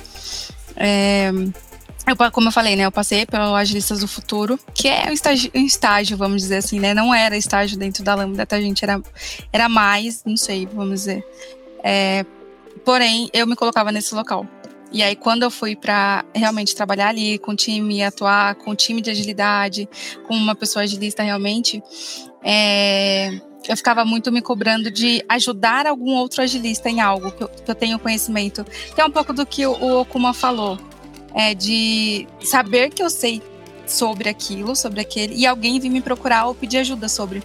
é, 0.77 1.31
eu, 2.07 2.31
como 2.31 2.47
eu 2.47 2.51
falei, 2.51 2.75
né, 2.75 2.85
eu 2.85 2.91
passei 2.91 3.25
pelo 3.25 3.55
Agilistas 3.55 3.99
do 3.99 4.07
Futuro, 4.07 4.59
que 4.73 4.87
é 4.87 5.05
um 5.09 5.13
estágio, 5.13 5.51
um 5.53 5.65
estágio, 5.65 6.17
vamos 6.17 6.41
dizer 6.41 6.57
assim, 6.57 6.79
né? 6.79 6.93
Não 6.93 7.13
era 7.13 7.37
estágio 7.37 7.77
dentro 7.77 8.03
da 8.03 8.15
Lambda, 8.15 8.45
tá, 8.45 8.59
gente? 8.59 8.83
Era, 8.83 9.01
era 9.53 9.69
mais, 9.69 10.23
não 10.25 10.35
sei, 10.35 10.65
vamos 10.65 11.01
dizer. 11.01 11.25
É, 11.83 12.25
porém, 12.83 13.29
eu 13.33 13.45
me 13.45 13.55
colocava 13.55 13.91
nesse 13.91 14.15
local. 14.15 14.45
E 14.91 15.01
aí, 15.01 15.15
quando 15.15 15.43
eu 15.43 15.51
fui 15.51 15.75
para 15.75 16.25
realmente 16.35 16.75
trabalhar 16.75 17.09
ali 17.09 17.37
com 17.37 17.51
o 17.51 17.55
time, 17.55 18.03
atuar 18.03 18.55
com 18.55 18.71
o 18.71 18.75
time 18.75 19.01
de 19.01 19.09
agilidade, 19.09 19.87
com 20.27 20.35
uma 20.35 20.53
pessoa 20.53 20.83
agilista 20.83 21.23
realmente, 21.23 21.81
é, 22.43 23.39
eu 23.69 23.77
ficava 23.77 24.03
muito 24.03 24.31
me 24.31 24.41
cobrando 24.41 24.91
de 24.91 25.23
ajudar 25.29 25.87
algum 25.87 26.15
outro 26.15 26.41
agilista 26.41 26.89
em 26.89 26.99
algo 26.99 27.31
que 27.31 27.43
eu, 27.43 27.47
que 27.47 27.71
eu 27.71 27.75
tenho 27.75 27.99
conhecimento. 27.99 28.65
Que 28.93 28.99
é 28.99 29.05
um 29.05 29.11
pouco 29.11 29.31
do 29.31 29.45
que 29.45 29.65
o, 29.65 29.71
o 29.71 30.01
Okuma 30.01 30.33
falou 30.33 30.77
é, 31.33 31.53
de 31.53 32.27
saber 32.41 32.89
que 32.89 33.01
eu 33.01 33.09
sei 33.09 33.41
sobre 33.91 34.29
aquilo, 34.29 34.75
sobre 34.75 35.01
aquele, 35.01 35.35
e 35.35 35.45
alguém 35.45 35.79
vir 35.79 35.89
me 35.89 36.01
procurar 36.01 36.45
ou 36.45 36.55
pedir 36.55 36.77
ajuda 36.77 37.09
sobre. 37.09 37.43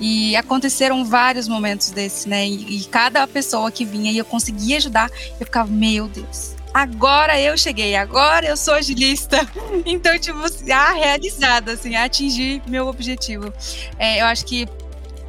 E 0.00 0.34
aconteceram 0.36 1.04
vários 1.04 1.46
momentos 1.46 1.90
desses, 1.90 2.26
né? 2.26 2.46
E, 2.46 2.78
e 2.78 2.84
cada 2.84 3.26
pessoa 3.26 3.70
que 3.70 3.84
vinha 3.84 4.10
e 4.10 4.18
eu 4.18 4.24
conseguia 4.24 4.78
ajudar, 4.78 5.10
eu 5.38 5.46
ficava, 5.46 5.70
meu 5.70 6.08
Deus, 6.08 6.54
agora 6.72 7.38
eu 7.40 7.56
cheguei, 7.56 7.94
agora 7.94 8.46
eu 8.46 8.56
sou 8.56 8.74
agilista. 8.74 9.38
Então, 9.84 10.16
tipo, 10.18 10.38
ah, 10.72 10.92
realizada, 10.92 11.72
assim, 11.72 11.96
atingir 11.96 12.62
meu 12.68 12.86
objetivo. 12.86 13.52
É, 13.98 14.20
eu 14.20 14.26
acho 14.26 14.44
que 14.44 14.68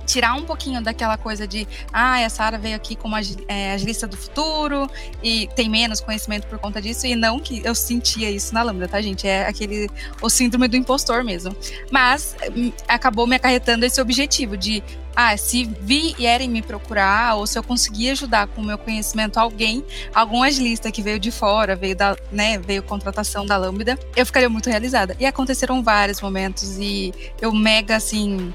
tirar 0.05 0.33
um 0.35 0.43
pouquinho 0.43 0.81
daquela 0.81 1.17
coisa 1.17 1.47
de, 1.47 1.67
ah, 1.91 2.23
a 2.23 2.29
Sara 2.29 2.57
veio 2.57 2.75
aqui 2.75 2.95
como 2.95 3.15
é, 3.47 3.73
agilista 3.73 4.07
do 4.07 4.17
futuro 4.17 4.89
e 5.21 5.47
tem 5.55 5.69
menos 5.69 5.99
conhecimento 5.99 6.47
por 6.47 6.59
conta 6.59 6.81
disso, 6.81 7.05
e 7.07 7.15
não 7.15 7.39
que 7.39 7.61
eu 7.63 7.75
sentia 7.75 8.29
isso 8.29 8.53
na 8.53 8.63
Lambda, 8.63 8.87
tá, 8.87 9.01
gente? 9.01 9.27
É 9.27 9.47
aquele, 9.47 9.89
o 10.21 10.29
síndrome 10.29 10.67
do 10.67 10.75
impostor 10.75 11.23
mesmo. 11.23 11.55
Mas 11.91 12.35
hum, 12.55 12.71
acabou 12.87 13.27
me 13.27 13.35
acarretando 13.35 13.85
esse 13.85 14.01
objetivo 14.01 14.57
de, 14.57 14.83
ah, 15.15 15.35
se 15.37 15.65
vierem 15.81 16.49
me 16.49 16.61
procurar, 16.61 17.35
ou 17.35 17.47
se 17.47 17.57
eu 17.57 17.63
conseguir 17.63 18.11
ajudar 18.11 18.47
com 18.47 18.61
o 18.61 18.65
meu 18.65 18.77
conhecimento 18.77 19.37
alguém, 19.37 19.83
algum 20.13 20.43
agilista 20.43 20.91
que 20.91 21.01
veio 21.01 21.19
de 21.19 21.31
fora, 21.31 21.75
veio 21.75 21.95
da, 21.95 22.15
né, 22.31 22.57
veio 22.57 22.83
contratação 22.83 23.45
da 23.45 23.57
Lambda, 23.57 23.97
eu 24.15 24.25
ficaria 24.25 24.49
muito 24.49 24.69
realizada. 24.69 25.15
E 25.19 25.25
aconteceram 25.25 25.83
vários 25.83 26.21
momentos, 26.21 26.77
e 26.77 27.13
eu 27.41 27.51
mega, 27.53 27.95
assim, 27.95 28.53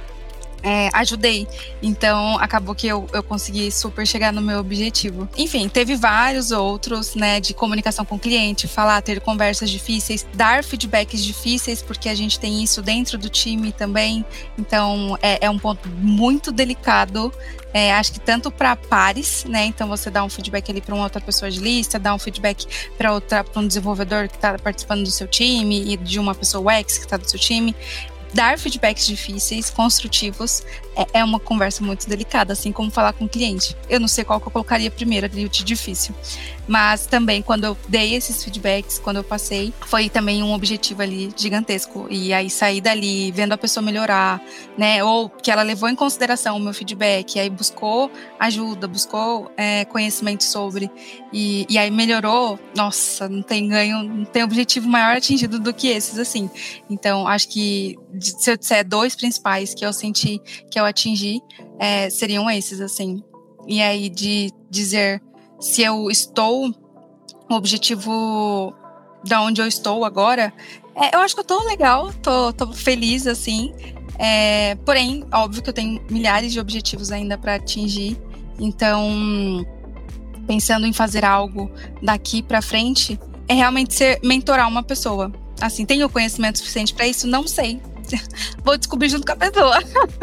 é, 0.63 0.91
ajudei. 0.93 1.47
Então, 1.83 2.39
acabou 2.39 2.75
que 2.75 2.87
eu, 2.87 3.07
eu 3.13 3.23
consegui 3.23 3.71
super 3.71 4.07
chegar 4.07 4.33
no 4.33 4.41
meu 4.41 4.59
objetivo. 4.59 5.29
Enfim, 5.37 5.69
teve 5.69 5.97
vários 5.97 6.51
outros, 6.51 7.15
né, 7.15 7.41
de 7.41 7.55
comunicação 7.55 8.05
com 8.05 8.17
o 8.17 8.19
cliente, 8.19 8.67
falar, 8.67 9.01
ter 9.03 9.21
conversas 9.21 9.71
difíceis, 9.71 10.27
dar 10.35 10.65
feedbacks 10.65 11.25
difíceis, 11.25 11.83
porque 11.83 12.09
a 12.09 12.15
gente 12.15 12.39
tem 12.39 12.63
isso 12.63 12.83
dentro 12.83 13.19
do 13.19 13.29
time 13.29 13.73
também. 13.73 14.25
Então, 14.57 15.19
é, 15.23 15.47
é 15.47 15.51
um 15.51 15.59
ponto 15.59 15.89
muito 15.89 16.51
delicado. 16.51 17.33
É, 17.73 17.93
acho 17.93 18.13
que 18.13 18.21
tanto 18.21 18.51
para 18.51 18.75
pares, 18.75 19.45
né? 19.45 19.67
Então 19.67 19.87
você 19.89 20.11
dá 20.11 20.25
um 20.25 20.29
feedback 20.29 20.71
ali 20.71 20.81
para 20.81 20.95
uma 20.95 21.05
outra 21.05 21.21
pessoa 21.21 21.51
de 21.51 21.61
lista, 21.61 21.99
dá 21.99 22.15
um 22.15 22.19
feedback 22.19 22.67
para 22.97 23.13
outra, 23.13 23.45
para 23.45 23.61
um 23.61 23.67
desenvolvedor 23.67 24.27
que 24.27 24.37
está 24.37 24.59
participando 24.59 25.03
do 25.03 25.11
seu 25.11 25.29
time 25.29 25.93
e 25.93 25.97
de 25.99 26.19
uma 26.19 26.35
pessoa 26.35 26.73
UX 26.81 26.97
que 26.97 27.05
está 27.05 27.19
do 27.19 27.29
seu 27.29 27.39
time 27.39 27.77
dar 28.33 28.59
feedbacks 28.59 29.07
difíceis, 29.07 29.71
construtivos, 29.71 30.63
é, 30.97 31.21
é, 31.21 31.25
uma 31.25 31.41
conversa 31.41 31.83
muito 31.83 32.09
delicada, 32.09 32.53
assim 32.53 32.73
como 32.73 32.91
falar 32.91 33.13
com 33.13 33.25
o 33.25 33.29
cliente. 33.29 33.77
Eu 33.89 34.01
não 34.01 34.09
sei 34.09 34.25
qual 34.25 34.41
que 34.41 34.47
eu 34.47 34.53
colocaria 34.53 34.91
primeiro 34.91 35.27
ali, 35.27 35.49
de 35.49 35.65
difícil. 35.65 36.15
Mas 36.69 37.07
também, 37.07 37.41
quando 37.41 37.65
eu 37.65 37.77
dei 37.89 38.15
esses 38.15 38.45
feedbacks, 38.45 38.99
quando 38.99 39.17
eu 39.17 39.25
passei, 39.25 39.73
foi 39.87 40.11
também 40.11 40.43
um 40.43 40.53
objetivo 40.53 41.01
ali 41.01 41.33
gigantesco. 41.35 42.07
E 42.11 42.31
aí 42.33 42.51
sair 42.51 42.83
dali, 42.83 43.33
vendo 43.33 43.53
a 43.53 43.59
pessoa 43.59 43.83
melhorar, 43.83 44.39
né? 44.77 45.03
Ou 45.03 45.31
que 45.31 45.51
ela 45.51 45.63
levou 45.63 45.89
em 45.89 45.95
consideração 45.95 46.59
o 46.59 46.61
meu 46.61 46.75
feedback, 46.75 47.41
aí 47.41 47.49
buscou 47.49 48.13
ajuda, 48.39 48.87
buscou 48.87 49.51
é, 49.57 49.87
conhecimento 49.87 50.45
sobre, 50.45 50.91
e, 51.33 51.67
e 51.71 51.79
aí 51.79 51.91
melhorou. 51.91 52.59
Nossa, 52.77 53.29
não 53.29 53.43
tem 53.43 53.67
ganho, 53.67 54.03
não 54.03 54.25
tem 54.27 54.43
objetivo 54.43 54.87
maior 54.87 55.17
atingido 55.17 55.59
do 55.59 55.73
que 55.73 55.89
esses, 55.89 56.19
assim. 56.19 56.51
Então, 56.91 57.27
acho 57.27 57.49
que 57.49 57.97
se 58.21 58.51
eu 58.51 58.59
disser 58.59 58.87
dois 58.87 59.17
principais 59.17 59.73
que 59.73 59.87
eu 59.87 59.93
senti 59.93 60.39
que 60.71 60.79
eu 60.79 60.85
atingi, 60.85 61.41
é, 61.79 62.11
seriam 62.11 62.51
esses, 62.51 62.81
assim. 62.81 63.23
E 63.67 63.81
aí, 63.81 64.09
de 64.09 64.51
dizer 64.71 65.23
se 65.61 65.83
eu 65.83 66.11
estou 66.11 66.75
o 67.51 67.55
objetivo 67.55 68.75
da 69.25 69.43
onde 69.43 69.61
eu 69.61 69.67
estou 69.67 70.05
agora, 70.05 70.53
é, 70.95 71.15
eu 71.15 71.21
acho 71.21 71.35
que 71.35 71.41
eu 71.41 71.45
tô 71.45 71.63
legal, 71.65 72.13
tô, 72.15 72.53
tô 72.53 72.73
feliz, 72.73 73.27
assim. 73.27 73.73
É, 74.19 74.75
porém, 74.85 75.25
óbvio 75.33 75.63
que 75.63 75.71
eu 75.71 75.75
tenho 75.75 76.03
milhares 76.11 76.53
de 76.53 76.59
objetivos 76.59 77.13
ainda 77.13 77.39
para 77.39 77.55
atingir. 77.55 78.19
Então, 78.59 79.65
pensando 80.47 80.87
em 80.87 80.93
fazer 80.93 81.25
algo 81.25 81.71
daqui 82.03 82.43
para 82.43 82.61
frente, 82.61 83.19
é 83.47 83.55
realmente 83.55 83.95
ser 83.95 84.19
mentorar 84.23 84.69
uma 84.69 84.83
pessoa. 84.83 85.33
Assim, 85.61 85.87
tenho 85.87 86.09
conhecimento 86.09 86.59
suficiente 86.59 86.93
para 86.93 87.07
isso? 87.07 87.27
Não 87.27 87.47
sei. 87.47 87.81
vou 88.65 88.77
descobrir 88.77 89.09
junto 89.09 89.27
com 89.27 89.33
a 89.33 89.37
pessoa. 89.37 89.79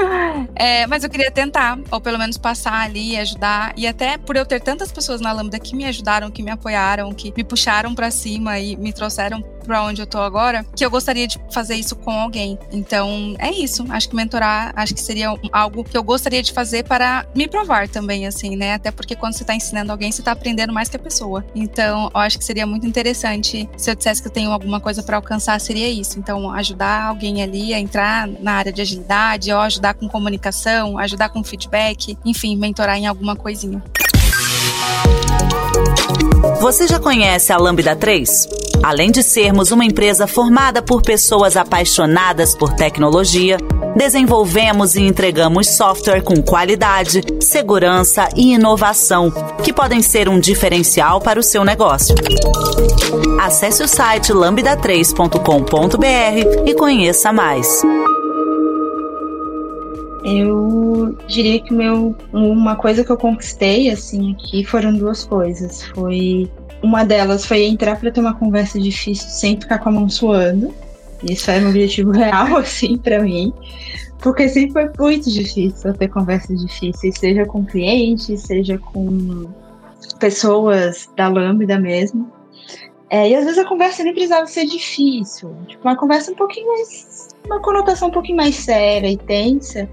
é, 0.56 0.88
mas 0.88 1.04
eu 1.04 1.10
queria 1.10 1.32
tentar, 1.32 1.78
ou 1.92 2.02
pelo 2.02 2.18
menos 2.18 2.38
passar 2.38 2.82
ali, 2.82 3.18
ajudar. 3.18 3.74
E 3.78 3.88
até 3.88 4.18
por 4.18 4.36
eu 4.36 4.46
ter 4.46 4.62
tantas 4.62 4.92
pessoas 4.92 5.22
na 5.22 5.32
Lambda 5.32 5.60
que 5.60 5.76
me 5.76 5.86
ajudaram, 5.86 6.32
que 6.32 6.44
me 6.44 6.52
apoiaram, 6.52 7.14
que 7.14 7.34
me 7.36 7.44
puxaram 7.44 7.94
para 7.94 8.12
cima 8.12 8.60
e 8.60 8.76
me 8.76 8.94
trouxeram 8.94 9.44
para 9.66 9.84
onde 9.84 10.02
eu 10.02 10.08
tô 10.08 10.20
agora, 10.20 10.66
que 10.76 10.86
eu 10.86 10.90
gostaria 10.90 11.28
de 11.28 11.40
fazer 11.52 11.76
isso 11.76 11.96
com 11.96 12.12
alguém. 12.12 12.58
Então, 12.72 13.36
é 13.40 13.52
isso. 13.52 13.86
Acho 13.90 14.10
que 14.10 14.16
mentorar, 14.16 14.74
acho 14.76 14.94
que 14.94 15.02
seria 15.02 15.34
algo 15.52 15.84
que 15.84 15.98
eu 15.98 16.04
gostaria 16.04 16.42
de 16.42 16.54
fazer 16.54 16.84
para 16.84 17.26
me 17.36 17.48
provar 17.48 17.88
também, 17.88 18.28
assim, 18.28 18.56
né? 18.56 18.74
Até 18.74 18.92
porque 18.92 19.16
quando 19.16 19.34
você 19.34 19.44
tá 19.44 19.56
ensinando 19.56 19.92
alguém, 19.92 20.12
você 20.12 20.22
tá 20.22 20.32
aprendendo 20.32 20.74
mais 20.74 20.90
que 20.90 20.96
a 20.96 21.00
pessoa. 21.00 21.46
Então, 21.56 22.10
eu 22.14 22.20
acho 22.20 22.38
que 22.38 22.46
seria 22.46 22.66
muito 22.66 22.86
interessante 22.86 23.70
se 23.78 23.90
eu 23.90 23.96
dissesse 23.96 24.22
que 24.22 24.28
eu 24.28 24.32
tenho 24.32 24.52
alguma 24.52 24.80
coisa 24.80 25.02
para 25.04 25.18
alcançar, 25.18 25.60
seria 25.60 25.90
isso. 25.90 26.20
Então, 26.20 26.52
ajudar 26.52 27.06
alguém 27.06 27.42
ali 27.42 27.74
a 27.74 27.80
entrar 27.80 28.28
na 28.28 28.54
área 28.54 28.72
de 28.72 28.82
agilidade, 28.82 29.52
ou 29.52 29.60
ajudar 29.60 29.94
com 29.94 30.08
comunicação, 30.08 30.98
ajudar 30.98 31.30
com 31.30 31.44
feedback, 31.44 32.18
enfim, 32.26 32.56
mentorar 32.56 32.98
em 32.98 33.08
alguma 33.08 33.36
coisinha. 33.36 33.84
Você 36.60 36.88
já 36.88 37.00
conhece 37.00 37.52
a 37.52 37.58
Lambda 37.58 37.96
3? 37.96 38.65
Além 38.84 39.12
de 39.12 39.24
sermos 39.24 39.72
uma 39.72 39.86
empresa 39.86 40.28
formada 40.28 40.82
por 40.82 41.02
pessoas 41.02 41.58
apaixonadas 41.58 42.56
por 42.56 42.74
tecnologia, 42.74 43.58
desenvolvemos 43.96 44.96
e 44.96 45.02
entregamos 45.02 45.76
software 45.76 46.22
com 46.22 46.42
qualidade, 46.42 47.22
segurança 47.40 48.30
e 48.36 48.54
inovação, 48.54 49.32
que 49.64 49.74
podem 49.74 50.02
ser 50.02 50.30
um 50.30 50.40
diferencial 50.40 51.20
para 51.20 51.40
o 51.40 51.44
seu 51.44 51.64
negócio. 51.64 52.16
Acesse 53.40 53.84
o 53.84 53.88
site 53.88 54.34
lambda3.com.br 54.34 56.70
e 56.70 56.76
conheça 56.76 57.32
mais. 57.32 57.82
Eu 60.24 61.16
diria 61.28 61.60
que 61.60 61.72
meu, 61.72 62.16
uma 62.34 62.76
coisa 62.76 63.04
que 63.04 63.12
eu 63.12 63.18
conquistei 63.18 63.92
assim 63.92 64.34
aqui 64.34 64.66
foram 64.66 64.92
duas 64.94 65.24
coisas. 65.24 65.84
Foi 65.84 66.50
uma 66.82 67.04
delas 67.04 67.46
foi 67.46 67.64
entrar 67.64 68.00
para 68.00 68.12
ter 68.12 68.20
uma 68.20 68.34
conversa 68.34 68.80
difícil 68.80 69.28
sem 69.30 69.60
ficar 69.60 69.80
com 69.80 69.90
a 69.90 69.92
mão 69.92 70.10
suando. 70.10 70.74
Isso 71.24 71.50
era 71.50 71.66
um 71.66 71.70
objetivo 71.70 72.12
real 72.14 72.58
assim 72.58 72.98
para 72.98 73.22
mim, 73.22 73.54
porque 74.22 74.48
sempre 74.50 74.74
foi 74.74 74.92
muito 75.00 75.32
difícil 75.32 75.94
ter 75.94 76.08
conversas 76.10 76.62
difíceis, 76.62 77.16
seja 77.18 77.46
com 77.46 77.66
clientes, 77.66 78.42
seja 78.42 78.78
com 78.78 79.48
pessoas 80.20 81.10
da 81.16 81.28
Lambda 81.28 81.80
mesmo. 81.80 82.32
É, 83.10 83.30
e 83.30 83.36
às 83.36 83.46
vezes 83.46 83.60
a 83.60 83.68
conversa 83.68 84.04
nem 84.04 84.14
precisava 84.14 84.48
ser 84.48 84.66
difícil, 84.66 85.56
tipo 85.68 85.88
uma 85.88 85.96
conversa 85.96 86.32
um 86.32 86.36
pouquinho 86.36 86.68
mais, 86.68 87.25
uma 87.46 87.60
conotação 87.60 88.10
um 88.10 88.12
pouquinho 88.12 88.38
mais 88.38 88.56
séria 88.56 89.10
e 89.10 89.18
tensa. 89.18 89.90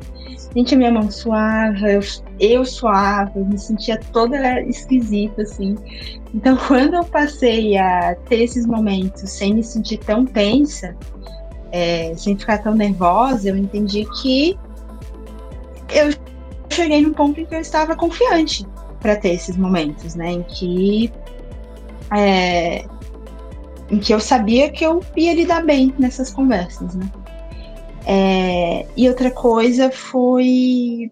Gente, 0.55 0.74
a 0.74 0.78
minha 0.78 0.90
mão 0.90 1.11
suava, 1.11 1.90
eu, 1.90 2.00
eu 2.38 2.64
suava, 2.64 3.32
eu 3.36 3.44
me 3.44 3.59
sentia 3.59 3.98
toda 4.12 4.61
esquisita, 4.62 5.42
assim. 5.42 5.76
Então, 6.34 6.57
quando 6.68 6.94
eu 6.94 7.05
passei 7.05 7.78
a 7.78 8.14
ter 8.28 8.42
esses 8.42 8.66
momentos 8.66 9.30
sem 9.30 9.55
me 9.55 9.62
sentir 9.62 9.98
tão 9.98 10.26
tensa, 10.26 10.94
é, 11.70 12.14
sem 12.16 12.36
ficar 12.36 12.59
tão 12.59 12.74
nervosa, 12.74 13.48
eu 13.48 13.57
entendi 13.57 14.07
que 14.20 14.59
eu 15.88 16.11
cheguei 16.70 17.03
num 17.03 17.12
ponto 17.12 17.40
em 17.40 17.46
que 17.46 17.55
eu 17.55 17.61
estava 17.61 17.96
confiante 17.96 18.66
para 19.00 19.16
ter 19.16 19.30
esses 19.30 19.57
momentos, 19.57 20.14
né? 20.14 20.32
Em 20.32 20.42
que 20.42 21.12
é, 22.14 22.84
em 23.90 23.98
que 23.98 24.12
eu 24.12 24.20
sabia 24.20 24.70
que 24.70 24.84
eu 24.84 25.00
ia 25.16 25.34
lidar 25.34 25.64
bem 25.64 25.94
nessas 25.98 26.30
conversas, 26.30 26.94
né? 26.94 27.11
É, 28.07 28.86
e 28.96 29.09
outra 29.09 29.30
coisa 29.30 29.90
foi 29.90 31.11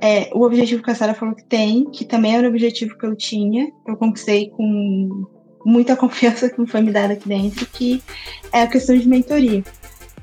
é, 0.00 0.30
o 0.34 0.42
objetivo 0.42 0.82
que 0.82 0.90
a 0.90 0.94
Sara 0.94 1.14
falou 1.14 1.34
que 1.34 1.44
tem, 1.44 1.90
que 1.90 2.04
também 2.04 2.36
era 2.36 2.46
o 2.46 2.50
objetivo 2.50 2.96
que 2.98 3.06
eu 3.06 3.16
tinha, 3.16 3.66
que 3.84 3.90
eu 3.90 3.96
conquistei 3.96 4.50
com 4.50 5.26
muita 5.64 5.96
confiança 5.96 6.48
que 6.48 6.60
me 6.60 6.66
foi 6.66 6.80
me 6.82 6.92
dada 6.92 7.14
aqui 7.14 7.28
dentro, 7.28 7.66
que 7.66 8.02
é 8.52 8.62
a 8.62 8.66
questão 8.66 8.96
de 8.96 9.08
mentoria. 9.08 9.64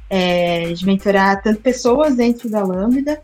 É, 0.09 0.73
de 0.73 0.85
mentorar 0.85 1.41
tanto 1.41 1.59
pessoas 1.61 2.15
dentro 2.15 2.47
da 2.47 2.63
Lambda, 2.63 3.19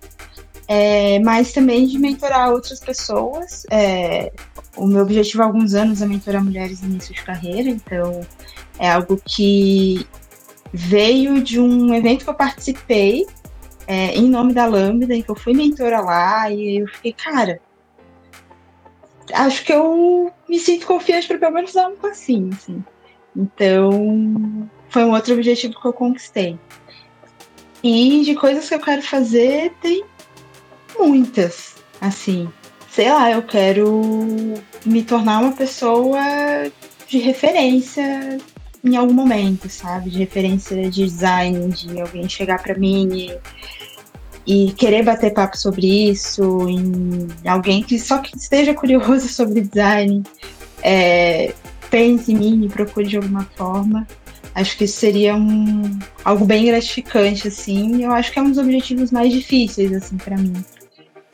é, 0.68 1.20
mas 1.20 1.52
também 1.52 1.86
de 1.86 2.00
mentorar 2.00 2.52
outras 2.52 2.80
pessoas. 2.80 3.64
É, 3.70 4.32
o 4.76 4.88
meu 4.88 5.04
objetivo 5.04 5.44
há 5.44 5.46
alguns 5.46 5.76
anos 5.76 6.02
é 6.02 6.08
mentorar 6.08 6.44
mulheres 6.44 6.82
no 6.82 6.90
início 6.90 7.14
de 7.14 7.22
carreira, 7.22 7.70
então 7.70 8.22
é 8.80 8.90
algo 8.90 9.22
que 9.24 10.08
veio 10.74 11.42
de 11.42 11.60
um 11.60 11.94
evento 11.94 12.24
que 12.24 12.30
eu 12.30 12.36
participei 12.36 13.26
é, 13.88 14.16
em 14.16 14.30
nome 14.30 14.54
da 14.54 14.66
Lambda, 14.66 15.16
em 15.16 15.22
que 15.22 15.30
eu 15.30 15.36
fui 15.36 15.54
mentora 15.54 16.00
lá, 16.00 16.52
e 16.52 16.78
eu 16.78 16.88
fiquei, 16.88 17.12
cara, 17.12 17.60
acho 19.34 19.66
que 19.66 19.74
eu 19.74 20.32
me 20.48 20.60
sinto 20.60 20.86
confiante 20.86 21.28
para 21.28 21.40
pelo 21.40 21.54
menos 21.54 21.74
dar 21.74 21.88
um 21.88 21.96
passinho, 21.96 22.52
assim. 22.54 22.84
Então, 23.36 24.70
foi 24.90 25.04
um 25.04 25.12
outro 25.12 25.34
objetivo 25.34 25.80
que 25.80 25.88
eu 25.88 25.94
conquistei. 25.94 26.60
E 27.82 28.22
de 28.24 28.36
coisas 28.36 28.68
que 28.68 28.76
eu 28.76 28.80
quero 28.80 29.02
fazer, 29.02 29.74
tem 29.82 30.04
muitas, 30.98 31.76
assim. 32.00 32.48
Sei 32.92 33.12
lá, 33.12 33.32
eu 33.32 33.42
quero 33.42 34.02
me 34.86 35.04
tornar 35.04 35.40
uma 35.40 35.54
pessoa 35.54 36.20
de 37.08 37.18
referência 37.18 38.38
em 38.84 38.96
algum 38.96 39.14
momento, 39.14 39.70
sabe? 39.70 40.10
De 40.10 40.20
referência 40.20 40.90
de 40.90 41.06
design, 41.06 41.70
de 41.70 42.00
alguém 42.00 42.28
chegar 42.28 42.62
para 42.62 42.78
mim 42.78 43.10
e, 44.46 44.68
e, 44.68 44.72
querer 44.74 45.04
bater 45.04 45.34
papo 45.34 45.58
sobre 45.58 46.10
isso, 46.10 46.68
em 46.70 47.28
alguém 47.48 47.84
que 47.84 48.00
só 48.00 48.20
que 48.20 48.36
esteja 48.38 48.74
curioso 48.74 49.28
sobre 49.30 49.62
design, 49.62 50.24
é, 50.82 51.54
pense 51.90 52.32
em 52.32 52.36
mim 52.36 52.66
e 52.66 52.70
procure 52.70 53.08
de 53.08 53.18
alguma 53.18 53.46
forma. 53.56 54.08
Acho 54.56 54.78
que 54.78 54.86
isso 54.86 55.00
seria 55.00 55.36
um, 55.36 56.00
algo 56.24 56.44
bem 56.44 56.66
gratificante, 56.66 57.48
assim. 57.48 58.04
Eu 58.04 58.12
acho 58.12 58.32
que 58.32 58.40
é 58.40 58.42
um 58.42 58.50
dos 58.50 58.58
objetivos 58.58 59.12
mais 59.12 59.32
difíceis, 59.32 59.94
assim, 59.94 60.18
para 60.18 60.38
mim. 60.38 60.54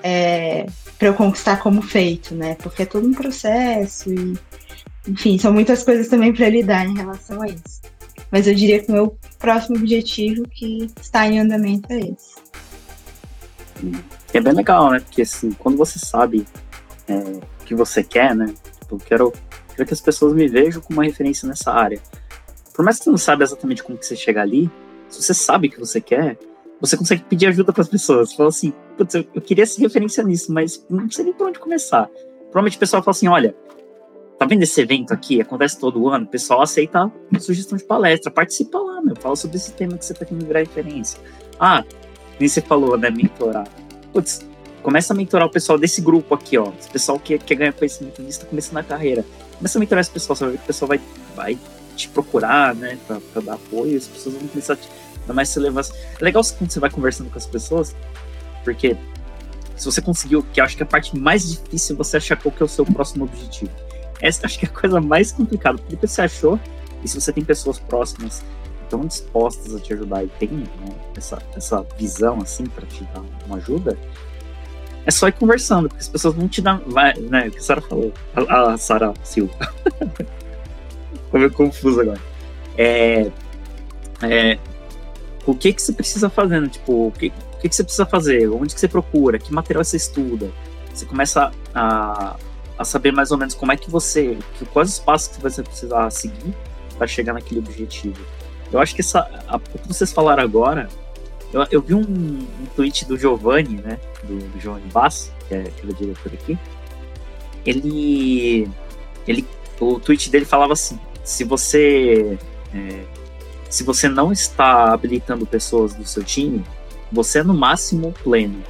É, 0.03 0.67
para 0.99 1.07
eu 1.07 1.13
conquistar 1.13 1.57
como 1.57 1.81
feito, 1.81 2.35
né? 2.35 2.55
Porque 2.55 2.83
é 2.83 2.85
todo 2.85 3.07
um 3.07 3.13
processo 3.13 4.13
e 4.13 4.37
enfim, 5.07 5.37
são 5.37 5.53
muitas 5.53 5.83
coisas 5.83 6.07
também 6.07 6.33
para 6.33 6.49
lidar 6.49 6.85
em 6.85 6.95
relação 6.95 7.41
a 7.41 7.47
isso. 7.47 7.81
Mas 8.31 8.47
eu 8.47 8.55
diria 8.55 8.83
que 8.83 8.89
o 8.89 8.93
meu 8.93 9.17
próximo 9.39 9.77
objetivo 9.77 10.47
que 10.49 10.89
está 10.99 11.27
em 11.27 11.39
andamento 11.39 11.91
é 11.91 11.99
esse. 11.99 12.35
É 14.33 14.41
bem 14.41 14.53
legal, 14.53 14.89
né? 14.91 14.99
Porque 14.99 15.21
assim, 15.21 15.51
quando 15.51 15.77
você 15.77 15.99
sabe 15.99 16.45
é, 17.07 17.13
o 17.13 17.65
que 17.65 17.75
você 17.75 18.03
quer, 18.03 18.35
né? 18.35 18.53
Tipo, 18.79 18.95
eu 18.95 18.99
quero, 18.99 19.33
quero 19.75 19.87
que 19.87 19.93
as 19.93 20.01
pessoas 20.01 20.33
me 20.33 20.47
vejam 20.47 20.81
como 20.81 20.99
uma 20.99 21.05
referência 21.05 21.47
nessa 21.47 21.71
área. 21.71 22.01
Por 22.73 22.83
mais 22.83 22.97
que 22.97 23.05
você 23.05 23.09
não 23.09 23.17
saiba 23.17 23.43
exatamente 23.43 23.83
como 23.83 23.97
que 23.97 24.05
você 24.05 24.15
chega 24.15 24.41
ali, 24.41 24.69
se 25.07 25.21
você 25.21 25.33
sabe 25.33 25.67
o 25.67 25.71
que 25.71 25.79
você 25.79 26.01
quer, 26.01 26.37
você 26.81 26.97
consegue 26.97 27.23
pedir 27.23 27.47
ajuda 27.47 27.71
para 27.71 27.81
as 27.81 27.87
pessoas. 27.89 28.29
Você 28.29 28.35
fala 28.35 28.49
assim, 28.49 28.73
putz, 28.97 29.13
eu, 29.15 29.25
eu 29.33 29.41
queria 29.41 29.65
ser 29.65 29.81
referência 29.81 30.23
nisso, 30.23 30.51
mas 30.51 30.85
não 30.89 31.09
sei 31.09 31.25
nem 31.25 31.33
por 31.33 31.47
onde 31.47 31.59
começar. 31.59 32.09
Provavelmente 32.51 32.77
o 32.77 32.79
pessoal 32.79 33.01
fala 33.01 33.15
assim, 33.15 33.27
olha, 33.27 33.55
Tá 34.37 34.45
vendo 34.45 34.63
esse 34.63 34.81
evento 34.81 35.13
aqui? 35.13 35.41
Acontece 35.41 35.79
todo 35.79 36.09
ano. 36.09 36.25
O 36.25 36.27
pessoal 36.27 36.61
aceita 36.61 37.11
sugestão 37.39 37.77
de 37.77 37.83
palestra. 37.83 38.31
Participa 38.31 38.77
lá, 38.77 39.01
meu. 39.01 39.15
Fala 39.15 39.35
sobre 39.35 39.57
esse 39.57 39.71
tema 39.71 39.97
que 39.97 40.05
você 40.05 40.13
tá 40.13 40.25
querendo 40.25 40.45
virar 40.45 40.59
referência. 40.59 41.19
Ah, 41.59 41.83
nem 42.39 42.49
você 42.49 42.61
falou, 42.61 42.97
né? 42.97 43.09
Mentorar. 43.09 43.67
Putz, 44.11 44.45
começa 44.83 45.13
a 45.13 45.15
mentorar 45.15 45.47
o 45.47 45.51
pessoal 45.51 45.77
desse 45.77 46.01
grupo 46.01 46.35
aqui, 46.35 46.57
ó. 46.57 46.71
Esse 46.77 46.89
pessoal 46.89 47.17
que 47.17 47.37
quer 47.37 47.55
ganhar 47.55 47.73
conhecimento 47.73 48.21
nisso, 48.21 48.41
tá 48.41 48.45
começando 48.45 48.77
a 48.77 48.83
carreira. 48.83 49.25
Começa 49.57 49.77
a 49.77 49.79
mentorar 49.79 50.01
esse 50.01 50.11
pessoal, 50.11 50.35
sabe? 50.35 50.55
O 50.55 50.59
pessoal 50.59 50.89
vai, 50.89 51.01
vai 51.33 51.57
te 51.95 52.09
procurar, 52.09 52.75
né? 52.75 52.97
Pra, 53.07 53.21
pra 53.31 53.41
dar 53.41 53.53
apoio, 53.53 53.97
as 53.97 54.07
pessoas 54.07 54.35
vão 54.35 54.47
começar 54.49 54.73
a 54.73 54.75
te 54.75 54.89
dar 55.25 55.33
mais 55.33 55.53
relevância. 55.53 55.95
É 56.19 56.23
legal 56.23 56.43
quando 56.57 56.69
você 56.69 56.79
vai 56.79 56.89
conversando 56.89 57.29
com 57.29 57.37
as 57.37 57.45
pessoas, 57.45 57.95
porque 58.65 58.97
se 59.77 59.85
você 59.85 60.01
conseguiu, 60.01 60.43
que 60.53 60.59
eu 60.59 60.63
acho 60.65 60.75
que 60.75 60.83
a 60.83 60.85
parte 60.85 61.17
mais 61.17 61.49
difícil 61.49 61.95
é 61.95 61.97
você 61.97 62.17
achar 62.17 62.35
qual 62.35 62.51
que 62.51 62.61
é 62.61 62.65
o 62.65 62.69
seu 62.69 62.85
próximo 62.85 63.25
objetivo. 63.25 63.71
Essa 64.21 64.45
acho 64.45 64.59
que 64.59 64.65
é 64.65 64.69
a 64.69 64.71
coisa 64.71 65.01
mais 65.01 65.31
complicada, 65.31 65.77
porque 65.77 66.07
você 66.07 66.21
achou, 66.21 66.59
e 67.03 67.07
se 67.07 67.19
você 67.19 67.31
tem 67.31 67.43
pessoas 67.43 67.79
próximas 67.79 68.43
tão 68.89 69.05
dispostas 69.05 69.75
a 69.75 69.79
te 69.79 69.93
ajudar 69.93 70.23
e 70.23 70.27
tem 70.27 70.49
né, 70.49 70.65
essa, 71.17 71.41
essa 71.55 71.85
visão 71.97 72.39
assim 72.41 72.65
para 72.65 72.85
te 72.85 73.03
dar 73.05 73.23
uma 73.45 73.57
ajuda, 73.57 73.97
é 75.05 75.11
só 75.11 75.27
ir 75.27 75.33
conversando, 75.33 75.87
porque 75.87 76.01
as 76.01 76.09
pessoas 76.09 76.33
vão 76.33 76.47
te 76.47 76.61
dar. 76.61 76.81
Vai, 76.87 77.13
né, 77.13 77.47
o 77.47 77.51
que 77.51 77.59
a 77.59 77.61
Sara 77.61 77.81
falou, 77.81 78.11
a, 78.35 78.73
a 78.73 78.77
Sara 78.77 79.13
Silva. 79.23 79.53
Ficou 81.25 81.39
meio 81.39 81.51
confuso 81.51 82.01
agora. 82.01 82.19
É, 82.77 83.31
é, 84.23 84.57
o 85.45 85.53
que 85.53 85.73
que 85.73 85.81
você 85.81 85.93
precisa 85.93 86.29
fazer, 86.29 86.59
né? 86.59 86.69
Tipo, 86.69 87.07
o 87.07 87.11
que, 87.11 87.27
o 87.27 87.57
que, 87.59 87.69
que 87.69 87.75
você 87.75 87.83
precisa 87.83 88.05
fazer? 88.05 88.49
Onde 88.49 88.73
que 88.73 88.79
você 88.79 88.87
procura? 88.87 89.37
Que 89.37 89.53
material 89.53 89.83
você 89.83 89.97
estuda? 89.97 90.51
Você 90.91 91.05
começa 91.05 91.51
a, 91.73 92.35
a 92.77 92.83
saber 92.83 93.11
mais 93.11 93.31
ou 93.31 93.37
menos 93.37 93.53
como 93.53 93.71
é 93.71 93.77
que 93.77 93.89
você, 93.89 94.37
que, 94.57 94.65
quais 94.65 94.89
os 94.89 94.99
passos 94.99 95.35
que 95.35 95.41
você 95.41 95.63
precisa 95.63 96.09
seguir 96.09 96.53
para 96.97 97.07
chegar 97.07 97.33
naquele 97.33 97.59
objetivo. 97.59 98.19
Eu 98.71 98.79
acho 98.79 98.95
que 98.95 99.01
essa, 99.01 99.19
a, 99.47 99.57
o 99.57 99.59
que 99.59 99.87
vocês 99.87 100.11
falaram 100.11 100.43
agora, 100.43 100.89
eu, 101.53 101.65
eu 101.71 101.81
vi 101.81 101.93
um, 101.93 102.01
um, 102.01 102.65
tweet 102.75 103.05
do 103.05 103.17
Giovanni, 103.17 103.81
né, 103.81 103.99
do, 104.23 104.37
do 104.37 104.59
Giovanni 104.59 104.89
Bass, 104.91 105.31
que 105.47 105.55
é 105.55 105.61
aquele 105.61 105.93
diretor 105.93 106.33
aqui. 106.33 106.57
Ele, 107.65 108.69
ele, 109.27 109.45
o 109.79 109.99
tweet 109.99 110.29
dele 110.29 110.45
falava 110.45 110.73
assim: 110.73 110.99
se 111.23 111.43
você, 111.43 112.37
é, 112.73 113.03
se 113.69 113.83
você 113.83 114.07
não 114.09 114.31
está 114.31 114.93
habilitando 114.93 115.45
pessoas 115.45 115.93
do 115.93 116.05
seu 116.05 116.23
time, 116.23 116.63
você 117.11 117.39
é 117.39 117.43
no 117.43 117.53
máximo 117.53 118.13
pleno. 118.23 118.61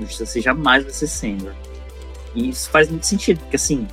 Você 0.00 0.40
jamais 0.40 0.82
vai 0.82 0.92
ser 0.92 1.06
sênior. 1.06 1.54
E 2.34 2.48
isso 2.48 2.70
faz 2.70 2.88
muito 2.88 3.06
sentido, 3.06 3.40
porque 3.40 3.56
assim, 3.56 3.86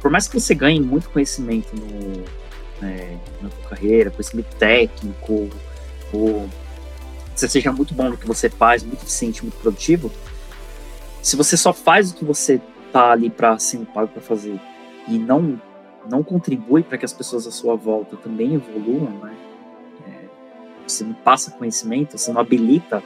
por 0.00 0.10
mais 0.10 0.28
que 0.28 0.38
você 0.38 0.54
ganhe 0.54 0.80
muito 0.80 1.08
conhecimento 1.10 1.74
no, 1.74 2.24
é, 2.86 3.16
na 3.40 3.50
sua 3.50 3.70
carreira, 3.70 4.10
conhecimento 4.10 4.54
técnico, 4.56 5.48
ou 6.12 6.48
você 7.34 7.48
seja 7.48 7.72
muito 7.72 7.94
bom 7.94 8.10
no 8.10 8.16
que 8.16 8.26
você 8.26 8.48
faz, 8.48 8.82
muito 8.82 9.02
eficiente, 9.02 9.42
muito 9.42 9.58
produtivo, 9.58 10.10
se 11.22 11.36
você 11.36 11.56
só 11.56 11.72
faz 11.72 12.10
o 12.10 12.14
que 12.14 12.24
você 12.24 12.60
tá 12.92 13.12
ali 13.12 13.28
para 13.28 13.58
ser 13.58 13.78
pago 13.86 14.08
para 14.08 14.22
fazer 14.22 14.60
e 15.08 15.18
não 15.18 15.60
não 16.08 16.22
contribui 16.22 16.84
para 16.84 16.96
que 16.96 17.04
as 17.04 17.12
pessoas 17.12 17.48
à 17.48 17.50
sua 17.50 17.74
volta 17.74 18.16
também 18.16 18.54
evoluam, 18.54 19.10
né? 19.18 19.36
É, 20.06 20.24
você 20.86 21.02
não 21.02 21.14
passa 21.14 21.50
conhecimento, 21.50 22.16
você 22.16 22.32
não 22.32 22.40
habilita 22.40 23.02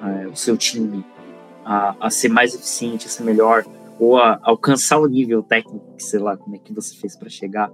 é, 0.00 0.28
o 0.28 0.36
seu 0.36 0.56
time 0.56 1.04
a, 1.64 1.96
a 1.98 2.08
ser 2.08 2.28
mais 2.28 2.54
eficiente, 2.54 3.08
a 3.08 3.10
ser 3.10 3.24
melhor, 3.24 3.64
ou 3.98 4.18
a, 4.18 4.38
alcançar 4.42 4.98
o 4.98 5.06
nível 5.06 5.42
técnico 5.42 5.94
que 5.96 6.02
sei 6.02 6.20
lá 6.20 6.36
como 6.36 6.54
é 6.56 6.58
que 6.58 6.72
você 6.72 6.94
fez 6.96 7.16
para 7.16 7.28
chegar. 7.28 7.70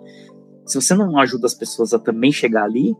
Se 0.66 0.80
você 0.80 0.94
não 0.94 1.18
ajuda 1.18 1.46
as 1.46 1.54
pessoas 1.54 1.92
a 1.92 1.98
também 1.98 2.32
chegar 2.32 2.64
ali, 2.64 2.96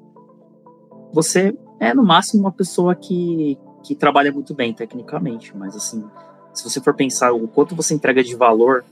você 1.12 1.56
é 1.78 1.94
no 1.94 2.04
máximo 2.04 2.42
uma 2.42 2.52
pessoa 2.52 2.94
que, 2.94 3.58
que 3.84 3.94
trabalha 3.94 4.32
muito 4.32 4.54
bem 4.54 4.72
tecnicamente, 4.72 5.56
mas 5.56 5.76
assim, 5.76 6.04
se 6.52 6.68
você 6.68 6.80
for 6.80 6.94
pensar 6.94 7.32
o 7.32 7.46
quanto 7.46 7.76
você 7.76 7.94
entrega 7.94 8.22
de 8.22 8.34
valor, 8.34 8.84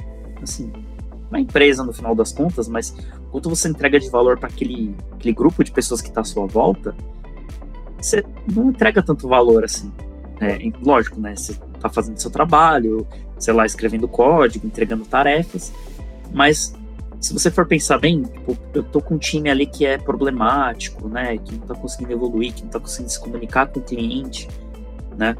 assim, 0.42 0.72
uma 1.28 1.40
empresa 1.40 1.84
no 1.84 1.92
final 1.92 2.14
das 2.14 2.32
contas, 2.32 2.68
mas 2.68 2.90
o 3.28 3.30
quanto 3.30 3.48
você 3.48 3.68
entrega 3.68 3.98
de 3.98 4.10
valor 4.10 4.38
para 4.38 4.48
aquele, 4.48 4.94
aquele 5.12 5.32
grupo 5.32 5.62
de 5.64 5.70
pessoas 5.70 6.00
que 6.00 6.08
está 6.08 6.20
à 6.20 6.24
sua 6.24 6.46
volta, 6.46 6.94
você 8.00 8.24
não 8.52 8.70
entrega 8.70 9.02
tanto 9.02 9.28
valor 9.28 9.64
assim. 9.64 9.92
É, 10.40 10.58
lógico, 10.82 11.20
né? 11.20 11.36
Você 11.36 11.52
está 11.52 11.88
fazendo 11.88 12.18
seu 12.18 12.30
trabalho, 12.30 13.06
sei 13.40 13.52
lá, 13.52 13.66
escrevendo 13.66 14.06
código, 14.06 14.66
entregando 14.66 15.04
tarefas, 15.04 15.72
mas 16.32 16.72
se 17.20 17.32
você 17.32 17.50
for 17.50 17.66
pensar 17.66 17.98
bem, 17.98 18.22
tipo, 18.22 18.56
eu 18.72 18.82
tô 18.82 19.00
com 19.00 19.16
um 19.16 19.18
time 19.18 19.50
ali 19.50 19.66
que 19.66 19.84
é 19.84 19.98
problemático, 19.98 21.08
né? 21.08 21.36
Que 21.36 21.54
não 21.56 21.66
tá 21.66 21.74
conseguindo 21.74 22.12
evoluir, 22.12 22.54
que 22.54 22.62
não 22.62 22.70
tá 22.70 22.80
conseguindo 22.80 23.10
se 23.10 23.20
comunicar 23.20 23.66
com 23.66 23.80
o 23.80 23.82
cliente, 23.82 24.48
né? 25.18 25.36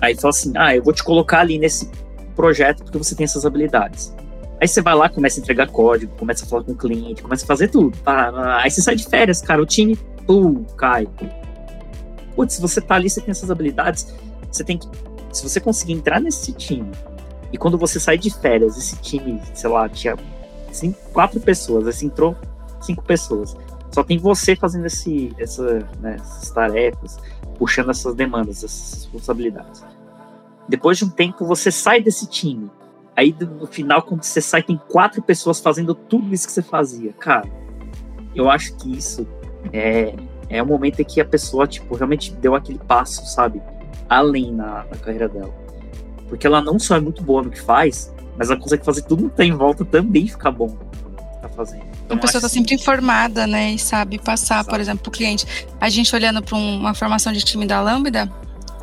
Aí 0.00 0.14
fala 0.14 0.30
assim, 0.30 0.52
ah, 0.56 0.74
eu 0.74 0.82
vou 0.82 0.92
te 0.92 1.04
colocar 1.04 1.40
ali 1.40 1.58
nesse 1.58 1.90
projeto 2.34 2.82
porque 2.82 2.96
você 2.96 3.14
tem 3.14 3.24
essas 3.24 3.44
habilidades. 3.44 4.14
Aí 4.60 4.66
você 4.66 4.80
vai 4.80 4.94
lá, 4.94 5.08
começa 5.08 5.38
a 5.38 5.42
entregar 5.42 5.68
código, 5.68 6.14
começa 6.16 6.44
a 6.46 6.48
falar 6.48 6.64
com 6.64 6.72
o 6.72 6.76
cliente, 6.76 7.22
começa 7.22 7.44
a 7.44 7.46
fazer 7.46 7.68
tudo. 7.68 7.96
Tá? 7.98 8.60
Aí 8.62 8.70
você 8.70 8.80
sai 8.80 8.96
de 8.96 9.04
férias, 9.06 9.42
cara, 9.42 9.60
o 9.60 9.66
time, 9.66 9.96
pum, 10.26 10.64
cai. 10.78 11.06
Putz, 12.34 12.54
se 12.54 12.60
você 12.62 12.80
tá 12.80 12.94
ali, 12.94 13.10
você 13.10 13.20
tem 13.20 13.32
essas 13.32 13.50
habilidades, 13.50 14.14
você 14.50 14.64
tem 14.64 14.78
que. 14.78 14.88
Se 15.34 15.42
você 15.42 15.60
conseguir 15.60 15.94
entrar 15.94 16.20
nesse 16.20 16.52
time, 16.52 16.92
e 17.52 17.58
quando 17.58 17.76
você 17.76 17.98
sai 17.98 18.16
de 18.16 18.30
férias, 18.30 18.78
esse 18.78 18.96
time, 18.96 19.42
sei 19.52 19.68
lá, 19.68 19.88
tinha 19.88 20.16
cinco, 20.72 20.96
quatro 21.12 21.40
pessoas, 21.40 21.88
assim, 21.88 22.06
entrou 22.06 22.36
cinco 22.80 23.02
pessoas. 23.02 23.56
Só 23.92 24.04
tem 24.04 24.16
você 24.16 24.54
fazendo 24.54 24.86
esse, 24.86 25.34
essa, 25.36 25.88
né, 26.00 26.16
essas 26.20 26.50
tarefas, 26.50 27.18
puxando 27.58 27.90
essas 27.90 28.14
demandas, 28.14 28.62
essas 28.62 28.94
responsabilidades. 29.02 29.84
Depois 30.68 30.98
de 30.98 31.04
um 31.04 31.10
tempo, 31.10 31.44
você 31.44 31.70
sai 31.70 32.00
desse 32.00 32.28
time. 32.28 32.70
Aí 33.16 33.34
no 33.40 33.66
final, 33.66 34.02
quando 34.02 34.22
você 34.22 34.40
sai, 34.40 34.62
tem 34.62 34.80
quatro 34.88 35.20
pessoas 35.20 35.58
fazendo 35.58 35.96
tudo 35.96 36.32
isso 36.32 36.46
que 36.46 36.52
você 36.52 36.62
fazia. 36.62 37.12
Cara, 37.12 37.48
eu 38.36 38.48
acho 38.48 38.76
que 38.76 38.96
isso 38.96 39.26
é, 39.72 40.14
é 40.48 40.62
o 40.62 40.66
momento 40.66 41.00
em 41.00 41.04
que 41.04 41.20
a 41.20 41.24
pessoa, 41.24 41.66
tipo, 41.66 41.96
realmente 41.96 42.32
deu 42.32 42.54
aquele 42.54 42.78
passo, 42.78 43.26
sabe? 43.26 43.60
Além 44.08 44.52
na, 44.52 44.84
na 44.90 44.96
carreira 44.96 45.28
dela. 45.28 45.52
Porque 46.28 46.46
ela 46.46 46.60
não 46.60 46.78
só 46.78 46.96
é 46.96 47.00
muito 47.00 47.22
boa 47.22 47.42
no 47.42 47.50
que 47.50 47.60
faz, 47.60 48.12
mas 48.36 48.50
ela 48.50 48.58
consegue 48.58 48.84
fazer 48.84 49.02
tudo 49.02 49.30
que 49.30 49.36
tá 49.36 49.44
em 49.44 49.52
volta 49.52 49.84
também 49.84 50.26
ficar 50.26 50.50
bom 50.50 50.76
tá 51.44 51.48
fazendo. 51.48 51.84
Então, 52.04 52.16
a 52.16 52.20
pessoa 52.20 52.38
está 52.38 52.48
sempre 52.48 52.74
informada, 52.74 53.46
né, 53.46 53.72
e 53.72 53.78
sabe 53.78 54.18
passar, 54.18 54.56
sabe. 54.56 54.68
por 54.68 54.80
exemplo, 54.80 55.02
para 55.02 55.08
o 55.08 55.12
cliente. 55.12 55.46
A 55.80 55.88
gente 55.88 56.14
olhando 56.14 56.42
para 56.42 56.56
uma 56.56 56.94
formação 56.94 57.32
de 57.32 57.42
time 57.42 57.66
da 57.66 57.80
Lambda, 57.80 58.30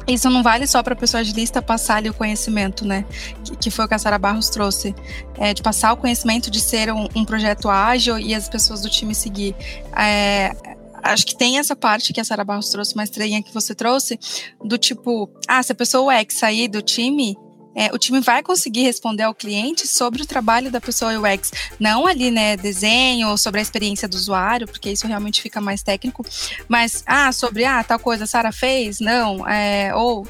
isso 0.08 0.30
não 0.30 0.42
vale 0.42 0.66
só 0.66 0.82
para 0.82 0.94
a 0.94 0.98
pessoa 0.98 1.24
de 1.24 1.32
lista 1.32 1.62
passar 1.62 1.98
ali 1.98 2.10
o 2.10 2.14
conhecimento, 2.14 2.86
né? 2.86 3.06
Que, 3.44 3.56
que, 3.56 3.72
foi 3.72 3.86
o 3.86 3.88
que 3.88 3.94
a 3.94 4.00
Sara 4.00 4.18
Barros 4.18 4.50
trouxe. 4.50 4.96
É, 5.38 5.54
de 5.54 5.62
passar 5.62 5.94
o 5.94 5.98
conhecimento 5.98 6.50
de 6.50 6.60
ser 6.60 6.92
um, 6.92 7.08
um 7.16 7.24
projeto 7.24 7.70
ágil 7.70 8.18
e 8.18 8.34
as 8.34 8.50
pessoas 8.50 8.82
do 8.82 8.90
time 8.90 9.14
seguir. 9.14 9.56
É, 9.96 10.56
acho 11.04 11.26
que 11.26 11.38
tem 11.38 11.60
essa 11.60 11.76
parte 11.76 12.14
que 12.14 12.20
a 12.20 12.24
Sara 12.24 12.44
Barros 12.44 12.70
trouxe, 12.70 12.94
uma 12.94 13.04
estrelinha 13.04 13.44
que 13.44 13.54
você 13.54 13.74
trouxe, 13.74 14.20
do 14.64 14.78
tipo, 14.78 15.30
ah, 15.48 15.62
se 15.62 15.72
a 15.72 15.76
pessoa 15.76 16.14
UX 16.14 16.36
sair 16.36 16.68
do 16.68 16.82
time, 16.82 17.38
é, 17.76 17.88
o 17.94 17.98
time 17.98 18.20
vai 18.20 18.44
conseguir 18.44 18.84
responder 18.84 19.24
ao 19.24 19.34
cliente 19.34 19.88
sobre 19.88 20.22
o 20.22 20.26
trabalho 20.26 20.70
da 20.70 20.82
pessoa 20.82 21.14
UX, 21.18 21.52
não 21.80 22.06
ali, 22.06 22.30
né, 22.30 22.58
desenho, 22.58 23.38
sobre 23.38 23.60
a 23.60 23.64
experiência 23.64 24.08
do 24.08 24.16
usuário, 24.16 24.68
porque 24.68 24.92
isso 24.92 25.08
realmente 25.08 25.42
fica 25.42 25.62
mais 25.62 25.82
técnico, 25.82 26.26
mas, 26.68 27.04
ah, 27.06 27.32
sobre, 27.32 27.66
ah, 27.66 27.84
tal 27.84 28.00
coisa 28.00 28.26
Sara 28.26 28.52
fez, 28.52 29.00
não, 29.00 29.48
é, 29.48 29.96
ou 29.96 30.28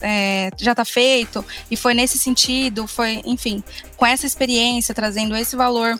é, 0.00 0.50
já 0.58 0.72
está 0.72 0.84
feito, 0.84 1.44
e 1.70 1.76
foi 1.76 1.94
nesse 1.94 2.18
sentido, 2.18 2.86
foi, 2.86 3.22
enfim, 3.24 3.62
com 3.96 4.06
essa 4.06 4.26
experiência, 4.26 4.94
trazendo 4.94 5.36
esse 5.36 5.56
valor 5.56 5.98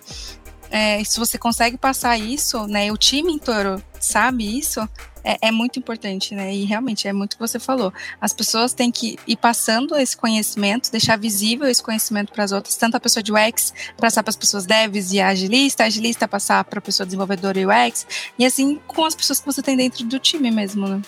é, 0.70 1.04
se 1.04 1.20
você 1.20 1.38
consegue 1.38 1.76
passar 1.76 2.18
isso, 2.18 2.66
né, 2.66 2.90
o 2.90 2.96
time 2.96 3.32
inteiro 3.32 3.82
sabe 4.04 4.58
isso, 4.58 4.86
é, 5.24 5.48
é, 5.48 5.50
muito 5.50 5.78
importante, 5.78 6.34
né? 6.34 6.54
E 6.54 6.64
realmente 6.64 7.08
é 7.08 7.12
muito 7.12 7.32
o 7.32 7.36
que 7.36 7.40
você 7.40 7.58
falou. 7.58 7.92
As 8.20 8.32
pessoas 8.32 8.72
têm 8.74 8.92
que 8.92 9.16
ir 9.26 9.36
passando 9.36 9.96
esse 9.96 10.16
conhecimento, 10.16 10.90
deixar 10.90 11.16
visível 11.18 11.66
esse 11.66 11.82
conhecimento 11.82 12.32
para 12.32 12.44
as 12.44 12.52
outras, 12.52 12.76
tanto 12.76 12.96
a 12.96 13.00
pessoa 13.00 13.22
de 13.22 13.32
UX 13.32 13.72
passar 13.96 14.22
para 14.22 14.30
as 14.30 14.36
pessoas 14.36 14.66
devs 14.66 15.12
e 15.12 15.20
agilista, 15.20 15.84
agilista 15.84 16.28
passar 16.28 16.62
para 16.64 16.78
a 16.78 16.82
pessoa 16.82 17.06
desenvolvedora 17.06 17.58
e 17.58 17.66
UX, 17.66 18.06
e 18.38 18.44
assim 18.44 18.78
com 18.86 19.04
as 19.04 19.14
pessoas 19.14 19.40
que 19.40 19.46
você 19.46 19.62
tem 19.62 19.76
dentro 19.76 20.04
do 20.04 20.18
time 20.18 20.50
mesmo, 20.50 20.86
né? 20.86 21.00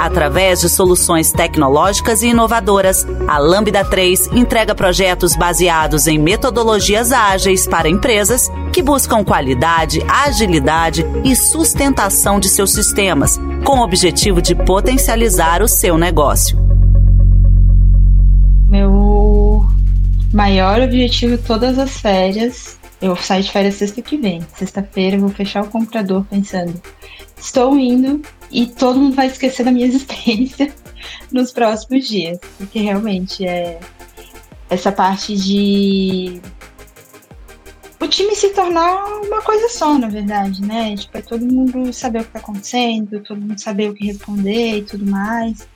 Através 0.00 0.62
de 0.62 0.68
soluções 0.70 1.30
tecnológicas 1.30 2.22
e 2.22 2.28
inovadoras, 2.28 3.06
a 3.28 3.36
Lambda 3.36 3.84
3 3.84 4.28
entrega 4.28 4.74
projetos 4.74 5.36
baseados 5.36 6.06
em 6.06 6.18
metodologias 6.18 7.12
ágeis 7.12 7.66
para 7.66 7.86
empresas 7.86 8.50
que 8.72 8.82
buscam 8.82 9.22
qualidade, 9.22 10.02
agilidade 10.08 11.04
e 11.22 11.36
sustentação 11.80 12.38
de 12.38 12.50
seus 12.50 12.74
sistemas, 12.74 13.38
com 13.64 13.78
o 13.78 13.82
objetivo 13.82 14.42
de 14.42 14.54
potencializar 14.54 15.62
o 15.62 15.68
seu 15.68 15.96
negócio. 15.96 16.58
Meu 18.68 19.66
maior 20.30 20.82
objetivo 20.82 21.38
todas 21.38 21.78
as 21.78 21.98
férias 21.98 22.78
Eu 23.00 23.16
saio 23.16 23.42
de 23.42 23.50
férias 23.50 23.76
sexta 23.76 24.02
que 24.02 24.18
vem. 24.18 24.42
Sexta-feira 24.54 25.16
eu 25.16 25.20
vou 25.20 25.30
fechar 25.30 25.64
o 25.64 25.68
computador 25.68 26.26
pensando, 26.28 26.78
estou 27.38 27.74
indo 27.78 28.20
e 28.52 28.66
todo 28.66 29.00
mundo 29.00 29.16
vai 29.16 29.28
esquecer 29.28 29.64
da 29.64 29.72
minha 29.72 29.86
existência 29.88 30.70
nos 31.32 31.50
próximos 31.50 32.06
dias. 32.06 32.38
Porque 32.58 32.78
realmente 32.78 33.46
é 33.46 33.80
essa 34.68 34.92
parte 34.92 35.34
de 35.34 36.42
o 38.00 38.08
time 38.08 38.34
se 38.34 38.48
tornar 38.50 39.04
uma 39.22 39.42
coisa 39.42 39.68
só, 39.68 39.98
na 39.98 40.08
verdade, 40.08 40.62
né? 40.62 40.96
Tipo, 40.96 41.18
é 41.18 41.22
todo 41.22 41.44
mundo 41.44 41.92
saber 41.92 42.22
o 42.22 42.24
que 42.24 42.30
tá 42.30 42.38
acontecendo, 42.38 43.20
todo 43.20 43.40
mundo 43.40 43.60
saber 43.60 43.90
o 43.90 43.94
que 43.94 44.06
responder 44.06 44.78
e 44.78 44.82
tudo 44.82 45.04
mais. 45.04 45.68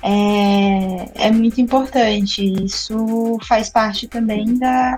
É, 0.00 1.26
é 1.26 1.30
muito 1.32 1.60
importante. 1.60 2.44
Isso 2.64 3.38
faz 3.48 3.68
parte 3.68 4.06
também 4.06 4.56
da, 4.56 4.96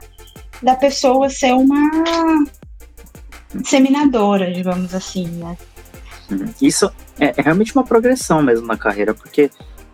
da 0.62 0.76
pessoa 0.76 1.30
ser 1.30 1.52
uma 1.54 2.44
disseminadora, 3.54 4.52
digamos 4.52 4.94
assim, 4.94 5.26
né? 5.26 5.56
Isso 6.60 6.90
é, 7.18 7.32
é 7.36 7.42
realmente 7.42 7.74
uma 7.74 7.84
progressão 7.84 8.42
mesmo 8.42 8.66
na 8.66 8.76
carreira, 8.76 9.14
porque 9.14 9.50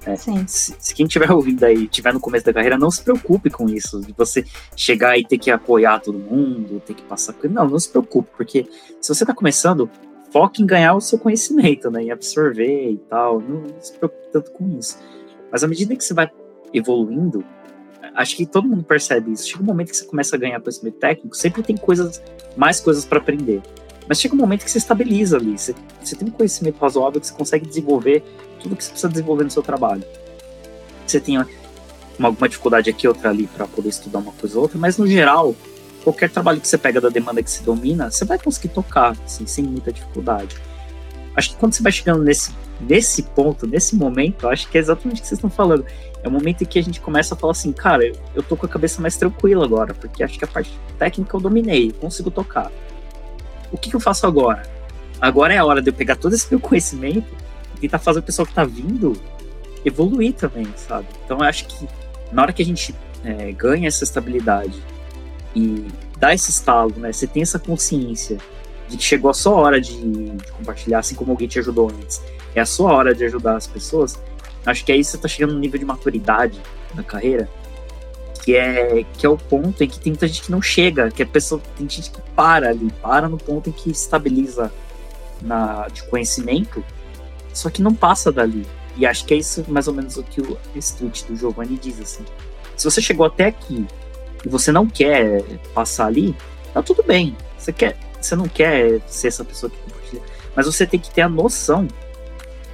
é, 0.07 0.17
se, 0.17 0.75
se, 0.79 0.95
quem 0.95 1.07
tiver 1.07 1.31
ouvindo 1.31 1.65
aí, 1.65 1.87
tiver 1.87 2.13
no 2.15 2.21
começo 2.21 2.45
da 2.45 2.53
carreira, 2.53 2.79
não 2.79 2.91
se 2.91 3.03
preocupe 3.03 3.51
com 3.51 3.69
isso, 3.69 4.01
de 4.01 4.13
você 4.13 4.45
chegar 4.75 5.19
e 5.19 5.25
ter 5.25 5.39
que 5.39 5.51
apoiar 5.51 6.01
todo 6.01 6.19
mundo, 6.19 6.81
ter 6.81 6.95
que 6.95 7.03
passar. 7.03 7.35
Não, 7.45 7.69
não 7.69 7.79
se 7.79 7.89
preocupe, 7.89 8.31
porque 8.37 8.67
se 9.01 9.15
você 9.15 9.25
está 9.25 9.35
começando, 9.35 9.91
foque 10.33 10.63
em 10.63 10.67
ganhar 10.67 10.95
o 10.95 11.01
seu 11.01 11.19
conhecimento, 11.19 11.91
né, 11.91 12.05
em 12.05 12.11
absorver 12.11 12.93
e 12.93 12.97
tal. 12.97 13.41
Não, 13.41 13.61
não 13.61 13.81
se 13.81 13.93
preocupe 13.93 14.29
tanto 14.33 14.51
com 14.53 14.79
isso. 14.79 14.99
Mas 15.53 15.63
à 15.63 15.69
medida 15.69 15.95
que 15.95 16.05
você 16.05 16.15
vai 16.15 16.31
evoluindo, 16.73 17.45
acho 18.15 18.37
que 18.37 18.47
todo 18.47 18.69
mundo 18.69 18.83
percebe 18.83 19.33
isso. 19.33 19.49
Chega 19.49 19.63
um 19.63 19.67
momento 19.67 19.91
que 19.91 19.97
você 19.97 20.07
começa 20.07 20.37
a 20.37 20.39
ganhar 20.39 20.61
conhecimento 20.61 20.99
técnico, 20.99 21.37
sempre 21.37 21.63
tem 21.63 21.77
coisas, 21.77 22.23
mais 22.57 22.81
coisas 22.81 23.05
para 23.05 23.19
aprender. 23.19 23.61
Mas 24.11 24.21
chega 24.21 24.35
um 24.35 24.39
momento 24.39 24.65
que 24.65 24.71
você 24.73 24.79
estabiliza 24.79 25.37
ali, 25.37 25.57
você, 25.57 25.73
você 26.03 26.17
tem 26.17 26.27
um 26.27 26.33
conhecimento 26.33 26.81
razoável 26.81 27.21
que 27.21 27.29
você 27.29 27.33
consegue 27.33 27.65
desenvolver 27.65 28.25
tudo 28.61 28.75
que 28.75 28.83
você 28.83 28.91
precisa 28.91 29.09
desenvolver 29.09 29.45
no 29.45 29.51
seu 29.53 29.63
trabalho. 29.63 30.03
Você 31.07 31.21
tem 31.21 31.39
uma, 31.39 31.47
alguma 32.21 32.49
dificuldade 32.49 32.91
aqui, 32.91 33.07
outra 33.07 33.31
ali 33.31 33.47
para 33.47 33.69
poder 33.69 33.91
estudar 33.91 34.19
uma 34.19 34.33
coisa 34.33 34.57
ou 34.57 34.63
outra, 34.63 34.77
mas 34.81 34.99
no 34.99 35.07
geral, 35.07 35.55
qualquer 36.03 36.29
trabalho 36.29 36.61
que 36.61 36.67
você 36.67 36.77
pega 36.77 37.01
da 37.01 37.09
demanda 37.09 37.41
que 37.41 37.49
se 37.49 37.63
domina, 37.63 38.11
você 38.11 38.25
vai 38.25 38.37
conseguir 38.37 38.71
tocar, 38.71 39.17
assim, 39.25 39.47
sem 39.47 39.63
muita 39.63 39.93
dificuldade. 39.93 40.57
Acho 41.37 41.51
que 41.51 41.57
quando 41.57 41.75
você 41.75 41.83
vai 41.85 41.93
chegando 41.93 42.25
nesse, 42.25 42.53
nesse 42.81 43.23
ponto, 43.23 43.65
nesse 43.65 43.95
momento, 43.95 44.49
acho 44.49 44.69
que 44.69 44.77
é 44.77 44.81
exatamente 44.81 45.19
o 45.19 45.23
que 45.23 45.29
vocês 45.29 45.39
estão 45.39 45.49
falando. 45.49 45.87
É 46.21 46.27
o 46.27 46.33
momento 46.33 46.65
em 46.65 46.67
que 46.67 46.81
a 46.81 46.83
gente 46.83 47.01
começa 47.01 47.35
a 47.35 47.37
falar 47.37 47.53
assim, 47.53 47.71
cara, 47.71 48.05
eu, 48.05 48.17
eu 48.35 48.43
tô 48.43 48.57
com 48.57 48.67
a 48.67 48.69
cabeça 48.69 49.01
mais 49.01 49.17
tranquila 49.17 49.65
agora, 49.65 49.95
porque 49.95 50.25
acho 50.25 50.37
que 50.37 50.45
a 50.45 50.49
parte 50.49 50.77
técnica 50.99 51.37
eu 51.37 51.41
dominei, 51.41 51.93
consigo 51.93 52.29
tocar 52.29 52.73
o 53.73 53.79
que, 53.79 53.91
que 53.91 53.97
eu 53.97 54.01
faço 54.01 54.27
agora? 54.27 54.63
Agora 55.21 55.55
é 55.55 55.59
a 55.59 55.65
hora 55.65 55.83
de 55.83 55.91
eu 55.91 55.95
pegar 55.95 56.17
todo 56.17 56.35
esse 56.35 56.47
meu 56.51 56.61
conhecimento 56.61 57.27
e 57.77 57.81
tentar 57.81 57.99
fazer 57.99 58.21
o 58.21 58.23
pessoal 58.23 58.47
que 58.47 58.53
está 58.53 58.65
vindo 58.65 59.21
evoluir 59.85 60.35
também, 60.35 60.67
sabe? 60.77 61.07
Então 61.25 61.39
eu 61.39 61.45
acho 61.45 61.67
que 61.67 61.89
na 62.33 62.43
hora 62.43 62.53
que 62.53 62.63
a 62.63 62.65
gente 62.65 62.95
é, 63.25 63.53
ganha 63.53 63.89
essa 63.89 64.05
estabilidade 64.05 64.83
e 65.55 65.87
dá 66.19 66.35
esse 66.35 66.51
estalo, 66.51 66.95
né? 66.97 67.13
Você 67.13 67.27
tem 67.27 67.43
essa 67.43 67.59
consciência 67.59 68.39
de 68.89 68.97
que 68.97 69.03
chegou 69.03 69.31
a 69.31 69.35
sua 69.35 69.55
hora 69.55 69.81
de, 69.81 70.01
de, 70.01 70.53
compartilhar, 70.53 70.99
assim 70.99 71.15
como 71.15 71.31
alguém 71.33 71.49
te 71.49 71.59
ajudou 71.59 71.91
antes. 71.91 72.23
É 72.55 72.61
a 72.61 72.67
sua 72.67 72.93
hora 72.93 73.15
de 73.15 73.25
ajudar 73.25 73.57
as 73.57 73.67
pessoas. 73.67 74.19
Acho 74.67 74.85
que 74.85 74.93
aí 74.93 75.03
você 75.03 75.17
está 75.17 75.29
chegando 75.29 75.55
no 75.55 75.61
nível 75.61 75.79
de 75.79 75.85
maturidade 75.85 76.61
na 76.95 77.03
carreira 77.03 77.49
que 78.43 78.57
é, 78.57 79.05
que 79.17 79.27
é 79.27 79.29
o 79.29 79.37
ponto 79.37 79.83
em 79.83 79.89
que 79.89 80.01
tem 80.01 80.13
muita 80.13 80.27
gente 80.27 80.43
que 80.43 80.51
não 80.51 80.63
chega, 80.63 81.11
que 81.11 81.23
a 81.23 81.27
pessoa 81.27 81.61
tem 81.77 81.89
gente 81.89 82.11
que 82.11 82.21
para 82.35 82.71
ali, 82.71 82.91
para 83.03 83.29
no 83.29 83.37
ponto 83.37 83.69
em 83.69 83.73
que 83.73 83.91
estabiliza 83.91 84.73
na, 85.43 85.89
de 85.89 86.03
conhecimento, 86.05 86.83
só 87.53 87.71
que 87.71 87.83
não 87.83 87.95
passa 87.95 88.33
dali. 88.33 88.67
E 88.97 89.07
acho 89.07 89.25
que 89.25 89.35
é 89.35 89.37
isso 89.37 89.65
mais 89.69 89.89
ou 89.89 89.95
menos 89.95 90.17
o 90.17 90.23
que 90.23 90.41
o 90.41 90.59
tweet 90.99 91.25
do 91.27 91.37
Giovanni 91.37 91.77
diz 91.77 92.01
assim. 92.01 92.25
Se 92.77 92.85
você 92.85 93.01
chegou 93.01 93.27
até 93.27 93.47
aqui 93.47 93.87
e 94.45 94.49
você 94.49 94.73
não 94.73 94.87
quer 94.87 95.43
passar 95.75 96.07
ali, 96.07 96.35
tá 96.73 96.83
tudo 96.83 97.03
bem. 97.03 97.37
Você 97.59 97.73
quer, 97.73 97.97
você 98.21 98.35
não 98.35 98.49
quer 98.49 99.01
ser 99.07 99.29
essa 99.29 99.45
pessoa 99.45 99.71
que 99.71 99.77
compartilha, 99.77 100.23
mas 100.57 100.67
você 100.67 100.87
tem 100.87 100.99
que 100.99 101.11
ter 101.11 101.23
a 101.23 101.29
noção 101.29 101.87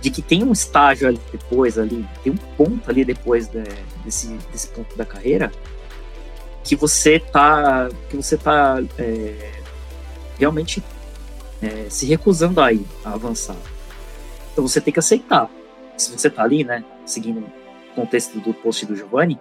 de 0.00 0.10
que 0.10 0.22
tem 0.22 0.44
um 0.44 0.52
estágio 0.52 1.08
ali 1.08 1.20
depois 1.32 1.78
ali, 1.78 2.06
tem 2.22 2.32
um 2.32 2.36
ponto 2.56 2.88
ali 2.88 3.04
depois 3.04 3.48
de, 3.48 3.64
desse, 4.06 4.28
desse 4.50 4.68
ponto 4.68 4.96
da 4.96 5.04
carreira 5.04 5.52
que 6.64 6.74
você 6.74 7.20
tá 7.20 7.88
que 8.08 8.16
você 8.16 8.38
tá 8.38 8.82
é, 8.98 9.52
realmente 10.38 10.82
é, 11.60 11.86
se 11.90 12.06
recusando 12.06 12.60
a 12.60 12.72
ir 12.72 12.86
a 13.04 13.12
avançar. 13.12 13.56
Então 14.52 14.66
você 14.66 14.80
tem 14.80 14.92
que 14.92 14.98
aceitar. 14.98 15.50
Se 15.96 16.10
você 16.10 16.30
tá 16.30 16.42
ali, 16.42 16.64
né, 16.64 16.84
seguindo 17.04 17.40
o 17.40 17.94
contexto 17.94 18.40
do 18.40 18.54
post 18.54 18.84
do 18.86 18.96
Giovanni, 18.96 19.38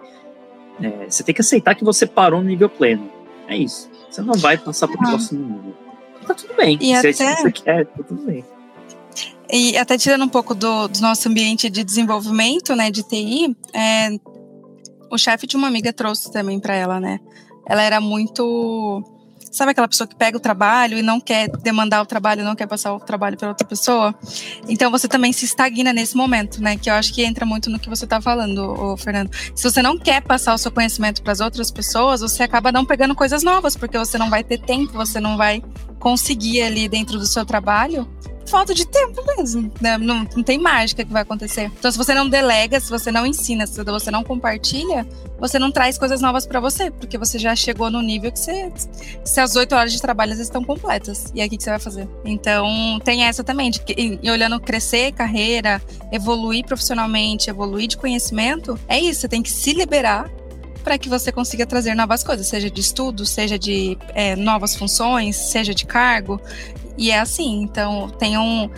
é, 0.80 1.06
você 1.08 1.22
tem 1.22 1.34
que 1.34 1.40
aceitar 1.40 1.74
que 1.74 1.84
você 1.84 2.06
parou 2.06 2.40
no 2.40 2.48
nível 2.48 2.68
pleno. 2.68 3.10
É 3.48 3.56
isso. 3.56 3.90
Você 4.10 4.22
não 4.22 4.34
vai 4.34 4.56
passar 4.56 4.88
para 4.88 4.98
o 4.98 5.04
ah. 5.04 5.08
próximo 5.10 5.40
nível. 5.46 5.74
Tá 6.26 6.34
tudo 6.34 6.54
bem. 6.54 6.78
E 6.80 6.86
se 6.86 6.94
até... 6.96 7.08
é 7.08 7.10
isso 7.10 7.24
que 7.24 7.42
você 7.42 7.52
quer, 7.52 7.86
tá 7.86 8.02
tudo 8.02 8.22
bem. 8.22 8.44
E 9.50 9.76
até 9.78 9.96
tirando 9.96 10.24
um 10.24 10.28
pouco 10.28 10.54
do, 10.54 10.88
do 10.88 11.00
nosso 11.00 11.28
ambiente 11.28 11.70
de 11.70 11.84
desenvolvimento, 11.84 12.74
né, 12.74 12.90
de 12.90 13.02
TI, 13.02 13.56
é, 13.72 14.08
o 15.10 15.18
chefe 15.18 15.46
de 15.46 15.56
uma 15.56 15.68
amiga 15.68 15.92
trouxe 15.92 16.32
também 16.32 16.58
para 16.60 16.74
ela, 16.74 17.00
né? 17.00 17.20
Ela 17.68 17.82
era 17.82 18.00
muito 18.00 19.04
sabe 19.50 19.70
aquela 19.70 19.88
pessoa 19.88 20.06
que 20.06 20.14
pega 20.14 20.36
o 20.36 20.40
trabalho 20.40 20.98
e 20.98 21.02
não 21.02 21.18
quer 21.18 21.48
demandar 21.48 22.02
o 22.02 22.06
trabalho, 22.06 22.44
não 22.44 22.54
quer 22.54 22.66
passar 22.66 22.92
o 22.92 23.00
trabalho 23.00 23.36
para 23.36 23.48
outra 23.48 23.66
pessoa? 23.66 24.14
Então 24.68 24.90
você 24.90 25.08
também 25.08 25.32
se 25.32 25.46
estagna 25.46 25.92
nesse 25.92 26.14
momento, 26.16 26.60
né? 26.62 26.76
Que 26.76 26.90
eu 26.90 26.94
acho 26.94 27.12
que 27.14 27.24
entra 27.24 27.46
muito 27.46 27.70
no 27.70 27.78
que 27.78 27.88
você 27.88 28.04
está 28.04 28.20
falando, 28.20 28.96
Fernando. 28.98 29.30
Se 29.54 29.62
você 29.62 29.80
não 29.80 29.98
quer 29.98 30.22
passar 30.22 30.54
o 30.54 30.58
seu 30.58 30.70
conhecimento 30.70 31.22
para 31.22 31.32
as 31.32 31.40
outras 31.40 31.70
pessoas, 31.70 32.20
você 32.20 32.42
acaba 32.42 32.70
não 32.70 32.84
pegando 32.84 33.14
coisas 33.14 33.42
novas, 33.42 33.76
porque 33.76 33.96
você 33.96 34.18
não 34.18 34.28
vai 34.28 34.44
ter 34.44 34.58
tempo, 34.58 34.92
você 34.92 35.20
não 35.20 35.36
vai 35.36 35.62
conseguir 35.98 36.62
ali 36.62 36.88
dentro 36.88 37.18
do 37.18 37.26
seu 37.26 37.44
trabalho 37.44 38.06
falta 38.46 38.74
de 38.74 38.86
tempo 38.86 39.22
mesmo. 39.36 39.70
Né? 39.80 39.98
Não, 39.98 40.26
não 40.34 40.42
tem 40.42 40.58
mágica 40.58 41.04
que 41.04 41.12
vai 41.12 41.22
acontecer. 41.22 41.70
Então, 41.78 41.90
se 41.90 41.98
você 41.98 42.14
não 42.14 42.28
delega, 42.28 42.78
se 42.80 42.90
você 42.90 43.10
não 43.10 43.26
ensina, 43.26 43.66
se 43.66 43.82
você 43.82 44.10
não 44.10 44.22
compartilha, 44.24 45.06
você 45.38 45.58
não 45.58 45.70
traz 45.70 45.98
coisas 45.98 46.20
novas 46.20 46.46
para 46.46 46.60
você, 46.60 46.90
porque 46.90 47.18
você 47.18 47.38
já 47.38 47.54
chegou 47.54 47.90
no 47.90 48.00
nível 48.00 48.32
que 48.32 48.38
você. 48.38 48.72
Se 49.24 49.40
as 49.40 49.56
oito 49.56 49.74
horas 49.74 49.92
de 49.92 50.00
trabalho 50.00 50.32
estão 50.32 50.64
completas. 50.64 51.32
E 51.34 51.40
aí, 51.40 51.46
o 51.46 51.50
que, 51.50 51.56
que, 51.56 51.62
você 51.62 51.70
vai 51.70 51.78
fazer? 51.78 52.08
Então, 52.24 52.98
tem 53.04 53.24
essa 53.24 53.42
também, 53.44 53.70
de 53.70 53.80
que, 53.80 54.18
e 54.22 54.30
olhando 54.30 54.58
crescer 54.60 55.12
carreira, 55.12 55.80
evoluir 56.12 56.64
profissionalmente, 56.64 57.50
evoluir 57.50 57.88
de 57.88 57.96
conhecimento, 57.96 58.78
é 58.88 58.98
isso, 58.98 59.20
você 59.20 59.28
tem 59.28 59.42
que 59.42 59.50
se 59.50 59.72
liberar 59.72 60.30
para 60.86 60.96
que 60.98 61.08
você 61.08 61.32
consiga 61.32 61.66
trazer 61.66 61.96
novas 61.96 62.22
coisas, 62.22 62.46
seja 62.46 62.70
de 62.70 62.80
estudo, 62.80 63.26
seja 63.26 63.58
de 63.58 63.98
é, 64.14 64.36
novas 64.36 64.76
funções, 64.76 65.34
seja 65.34 65.74
de 65.74 65.84
cargo. 65.84 66.40
E 66.96 67.10
é 67.10 67.18
assim, 67.18 67.62
então 67.62 68.08
tem 68.18 68.38
um 68.38 68.70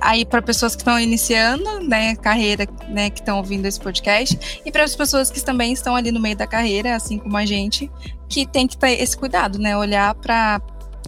aí 0.00 0.24
para 0.24 0.42
pessoas 0.42 0.74
que 0.74 0.82
estão 0.82 1.00
iniciando, 1.00 1.80
né, 1.80 2.14
carreira, 2.16 2.68
né, 2.88 3.08
que 3.10 3.20
estão 3.20 3.38
ouvindo 3.38 3.64
esse 3.64 3.80
podcast, 3.80 4.60
e 4.64 4.70
para 4.70 4.84
as 4.84 4.94
pessoas 4.94 5.30
que 5.30 5.42
também 5.42 5.72
estão 5.72 5.96
ali 5.96 6.12
no 6.12 6.20
meio 6.20 6.36
da 6.36 6.46
carreira, 6.46 6.94
assim 6.94 7.18
como 7.18 7.36
a 7.36 7.46
gente, 7.46 7.90
que 8.28 8.46
tem 8.46 8.66
que 8.66 8.76
ter 8.76 9.00
esse 9.00 9.16
cuidado, 9.16 9.58
né, 9.58 9.76
olhar 9.76 10.14
para 10.14 10.60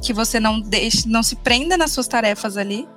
que 0.02 0.12
você 0.12 0.40
não 0.40 0.60
deixe, 0.60 1.08
não 1.08 1.22
se 1.22 1.36
prenda 1.36 1.76
nas 1.76 1.92
suas 1.92 2.08
tarefas 2.08 2.56
ali, 2.56 2.88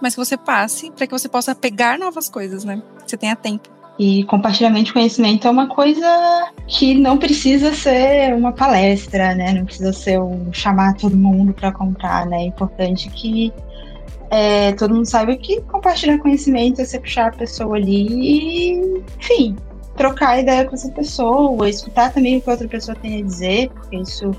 mas 0.00 0.14
que 0.14 0.24
você 0.24 0.36
passe 0.36 0.90
para 0.90 1.06
que 1.06 1.12
você 1.12 1.28
possa 1.28 1.54
pegar 1.54 1.98
novas 1.98 2.28
coisas, 2.28 2.64
né? 2.64 2.82
Que 3.04 3.10
você 3.10 3.16
tenha 3.16 3.34
tempo. 3.34 3.68
E 3.98 4.22
compartilhamento 4.24 4.86
de 4.86 4.92
conhecimento 4.92 5.48
é 5.48 5.50
uma 5.50 5.66
coisa 5.66 6.52
que 6.68 6.94
não 6.94 7.18
precisa 7.18 7.72
ser 7.72 8.32
uma 8.32 8.52
palestra, 8.52 9.34
né? 9.34 9.52
Não 9.52 9.64
precisa 9.64 9.92
ser 9.92 10.20
um 10.20 10.52
chamar 10.52 10.94
todo 10.94 11.16
mundo 11.16 11.52
para 11.52 11.72
comprar, 11.72 12.24
né? 12.26 12.42
É 12.42 12.46
importante 12.46 13.08
que 13.10 13.52
é, 14.30 14.72
todo 14.72 14.94
mundo 14.94 15.06
saiba 15.06 15.34
que 15.36 15.60
compartilhar 15.62 16.18
conhecimento 16.18 16.80
é 16.80 16.84
você 16.84 17.00
puxar 17.00 17.28
a 17.28 17.36
pessoa 17.36 17.76
ali 17.76 18.06
e, 18.06 19.02
enfim, 19.18 19.56
trocar 19.96 20.38
ideia 20.38 20.64
com 20.64 20.74
essa 20.74 20.90
pessoa, 20.90 21.68
escutar 21.68 22.12
também 22.12 22.36
o 22.36 22.40
que 22.40 22.48
outra 22.48 22.68
pessoa 22.68 22.96
tem 22.96 23.20
a 23.20 23.24
dizer, 23.24 23.70
porque 23.70 23.96
isso 23.96 24.30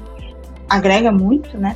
agrega 0.69 1.11
muito, 1.11 1.57
né? 1.57 1.75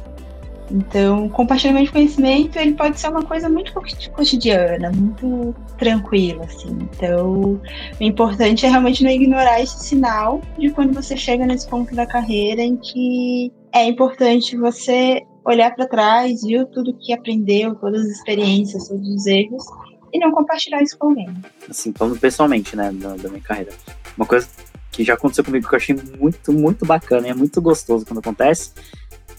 Então, 0.74 1.30
compartilhamento 1.30 1.86
de 1.86 1.92
conhecimento, 1.92 2.58
ele 2.58 2.74
pode 2.74 3.00
ser 3.00 3.10
uma 3.10 3.22
coisa 3.22 3.48
muito 3.48 3.72
cotidiana, 4.16 4.92
muito 4.92 5.54
tranquila, 5.78 6.46
assim. 6.46 6.76
Então, 6.82 7.62
o 8.00 8.04
importante 8.04 8.66
é 8.66 8.70
realmente 8.70 9.04
não 9.04 9.12
ignorar 9.12 9.62
esse 9.62 9.84
sinal 9.84 10.42
de 10.58 10.72
quando 10.72 10.92
você 10.92 11.16
chega 11.16 11.46
nesse 11.46 11.68
ponto 11.68 11.94
da 11.94 12.08
carreira 12.08 12.64
em 12.64 12.76
que 12.76 13.54
é 13.72 13.86
importante 13.86 14.58
você 14.58 15.22
olhar 15.46 15.76
para 15.76 15.88
trás, 15.88 16.42
ver 16.42 16.66
tudo 16.68 16.98
que 16.98 17.14
aprendeu, 17.14 17.76
todas 17.76 18.02
as 18.02 18.08
experiências, 18.08 18.88
todos 18.88 19.08
os 19.08 19.28
erros, 19.28 19.64
e 20.12 20.18
não 20.18 20.32
compartilhar 20.32 20.82
isso 20.82 20.98
com 20.98 21.10
alguém. 21.10 21.30
Assim, 21.70 21.94
falando 21.94 22.20
pessoalmente, 22.20 22.76
né, 22.76 22.92
da, 22.94 23.16
da 23.16 23.30
minha 23.30 23.42
carreira. 23.42 23.72
Uma 24.18 24.26
coisa 24.26 24.48
que 24.92 25.04
já 25.04 25.16
aconteceu 25.16 25.44
comigo 25.44 25.68
que 25.68 25.74
eu 25.74 25.78
achei 25.78 25.96
muito, 26.20 26.54
muito 26.54 26.86
bacana 26.86 27.28
e 27.28 27.32
é 27.32 27.34
muito 27.34 27.60
gostoso 27.60 28.06
quando 28.06 28.20
acontece, 28.20 28.72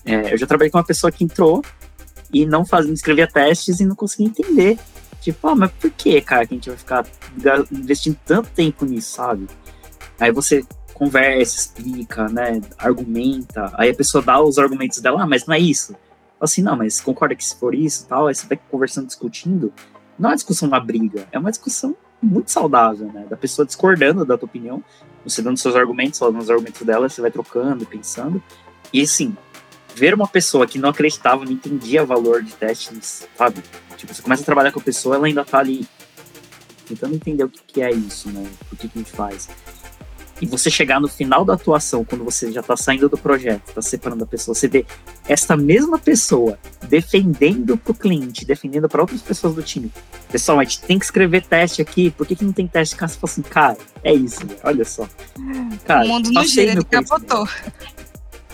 É, 0.05 0.33
eu 0.33 0.39
já 0.39 0.47
trabalhei 0.47 0.71
com 0.71 0.79
uma 0.79 0.85
pessoa 0.85 1.11
que 1.11 1.25
entrou 1.25 1.63
e 2.33 2.45
não 2.45 2.65
fazia, 2.65 2.93
escrevia 2.93 3.27
testes 3.27 3.81
e 3.81 3.87
não 3.87 3.95
conseguia 3.95 4.27
entender. 4.27 4.79
Tipo, 5.21 5.49
ah, 5.49 5.55
mas 5.55 5.71
por 5.73 5.91
que, 5.91 6.21
cara, 6.21 6.47
que 6.47 6.55
a 6.55 6.57
gente 6.57 6.69
vai 6.69 6.79
ficar 6.79 7.07
investindo 7.73 8.19
tanto 8.27 8.51
tempo 8.51 8.85
nisso, 8.85 9.15
sabe? 9.15 9.47
Aí 10.21 10.31
você 10.31 10.65
conversa, 10.93 11.57
explica, 11.57 12.29
né, 12.29 12.61
argumenta, 12.79 13.73
aí 13.75 13.91
a 13.91 13.95
pessoa 13.95 14.23
dá 14.23 14.41
os 14.41 14.59
argumentos 14.59 15.01
dela, 15.01 15.23
ah, 15.23 15.27
mas 15.27 15.45
não 15.47 15.55
é 15.55 15.59
isso. 15.59 15.97
Assim, 16.41 16.63
não, 16.63 16.77
mas 16.77 17.01
concorda 17.01 17.35
que 17.35 17.45
se 17.45 17.57
for 17.57 17.75
isso 17.75 18.07
tal, 18.07 18.27
aí 18.27 18.35
você 18.35 18.47
vai 18.47 18.59
conversando, 18.71 19.07
discutindo, 19.07 19.73
não 20.19 20.29
é 20.29 20.33
uma 20.33 20.37
discussão 20.37 20.69
uma 20.69 20.79
briga, 20.79 21.27
é 21.33 21.39
uma 21.39 21.51
discussão 21.51 21.97
muito 22.23 22.51
saudável, 22.51 23.11
né, 23.13 23.27
da 23.29 23.37
pessoa 23.37 23.67
discordando 23.67 24.25
da 24.25 24.39
tua 24.39 24.47
opinião, 24.47 24.83
você 25.25 25.43
dando 25.43 25.57
seus 25.57 25.75
argumentos, 25.75 26.19
falando 26.19 26.39
os 26.39 26.51
argumentos 26.51 26.83
dela, 26.83 27.09
você 27.09 27.21
vai 27.21 27.31
trocando, 27.31 27.87
pensando, 27.87 28.43
e 28.93 29.03
assim, 29.03 29.37
ver 29.95 30.15
uma 30.15 30.27
pessoa 30.27 30.67
que 30.67 30.79
não 30.79 30.91
acreditava, 30.91 31.45
não 31.45 31.53
entendia 31.53 32.03
o 32.03 32.07
valor 32.07 32.43
de 32.43 32.53
testes, 32.53 33.27
sabe, 33.37 33.63
tipo, 33.97 34.13
você 34.13 34.23
começa 34.23 34.43
a 34.43 34.45
trabalhar 34.45 34.73
com 34.73 34.81
a 34.81 34.83
pessoa, 34.83 35.17
ela 35.17 35.27
ainda 35.27 35.45
tá 35.45 35.59
ali 35.59 35.87
tentando 36.87 37.15
entender 37.15 37.45
o 37.45 37.49
que, 37.49 37.61
que 37.67 37.83
é 37.83 37.91
isso, 37.91 38.31
né, 38.31 38.47
o 38.71 38.77
que, 38.77 38.89
que 38.89 38.99
a 38.99 39.03
gente 39.03 39.13
faz, 39.13 39.49
e 40.41 40.47
você 40.47 40.71
chegar 40.71 41.01
no 41.01 41.09
final 41.09 41.45
da 41.45 41.55
atuação, 41.55 42.05
quando 42.05 42.25
você 42.25 42.51
já 42.51 42.61
está 42.61 42.77
saindo 42.77 43.09
do 43.09 43.17
projeto, 43.17 43.69
está 43.69 43.81
separando 43.81 44.25
a 44.25 44.27
pessoa, 44.27 44.55
você 44.55 44.67
vê 44.67 44.85
essa 45.29 45.57
mesma 45.57 45.99
pessoa 45.99 46.59
defendendo 46.89 47.79
para 47.79 47.93
o 47.93 47.95
cliente, 47.95 48.45
defendendo 48.45 48.89
para 48.89 49.01
outras 49.01 49.23
pessoas 49.23 49.55
do 49.55 49.63
time. 49.63 49.93
Pessoal, 50.31 50.59
a 50.59 50.65
gente 50.65 50.81
tem 50.83 50.99
que 50.99 51.05
escrever 51.05 51.47
teste 51.47 51.81
aqui, 51.81 52.11
por 52.11 52.27
que, 52.27 52.35
que 52.35 52.45
não 52.45 52.53
tem 52.53 52.67
teste? 52.67 52.97
Cara, 52.97 53.09
você 53.09 53.19
fala 53.19 53.33
assim, 53.33 53.43
cara, 53.43 53.79
é 54.03 54.13
isso, 54.13 54.41
olha 54.65 54.85
só. 54.85 55.09
Cara, 55.85 56.05
o 56.05 56.09
mundo 56.09 56.31
não 56.33 56.45
gira, 56.45 56.73
ele 56.73 56.85
capotou. 56.85 57.49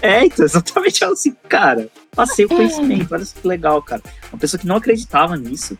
É, 0.02 0.24
então, 0.24 0.44
exatamente 0.44 1.04
assim, 1.04 1.36
cara, 1.48 1.88
passei 2.12 2.44
o 2.44 2.48
conhecimento, 2.48 3.12
olha 3.12 3.24
que 3.24 3.46
legal, 3.46 3.82
cara. 3.82 4.02
Uma 4.32 4.38
pessoa 4.38 4.58
que 4.58 4.66
não 4.66 4.76
acreditava 4.76 5.36
nisso, 5.36 5.76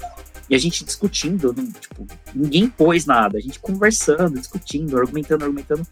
e 0.50 0.54
a 0.54 0.58
gente 0.58 0.84
discutindo, 0.84 1.54
não, 1.56 1.64
tipo, 1.70 2.06
ninguém 2.34 2.68
pôs 2.68 3.06
nada, 3.06 3.38
a 3.38 3.40
gente 3.40 3.60
conversando, 3.60 4.38
discutindo, 4.38 4.98
argumentando, 4.98 5.44
argumentando. 5.44 5.86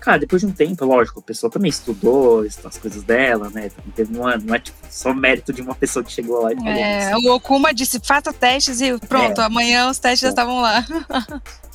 Cara, 0.00 0.18
depois 0.18 0.40
de 0.40 0.48
um 0.48 0.52
tempo, 0.52 0.82
lógico, 0.86 1.20
a 1.20 1.22
pessoa 1.22 1.52
também 1.52 1.68
estudou 1.68 2.40
as 2.64 2.78
coisas 2.78 3.02
dela, 3.02 3.50
né? 3.50 3.70
Teve 3.94 4.16
um 4.16 4.26
ano, 4.26 4.44
não 4.46 4.54
é 4.54 4.58
tipo, 4.58 4.78
só 4.88 5.12
mérito 5.12 5.52
de 5.52 5.60
uma 5.60 5.74
pessoa 5.74 6.02
que 6.02 6.10
chegou 6.10 6.42
lá 6.42 6.52
e 6.54 6.56
falou. 6.56 6.72
É, 6.72 7.14
o 7.18 7.34
Okuma 7.34 7.74
disse: 7.74 8.00
faça 8.02 8.32
testes 8.32 8.80
e 8.80 8.98
pronto, 9.00 9.42
é. 9.42 9.44
amanhã 9.44 9.90
os 9.90 9.98
testes 9.98 10.22
é. 10.22 10.26
já 10.26 10.30
estavam 10.30 10.62
lá. 10.62 10.82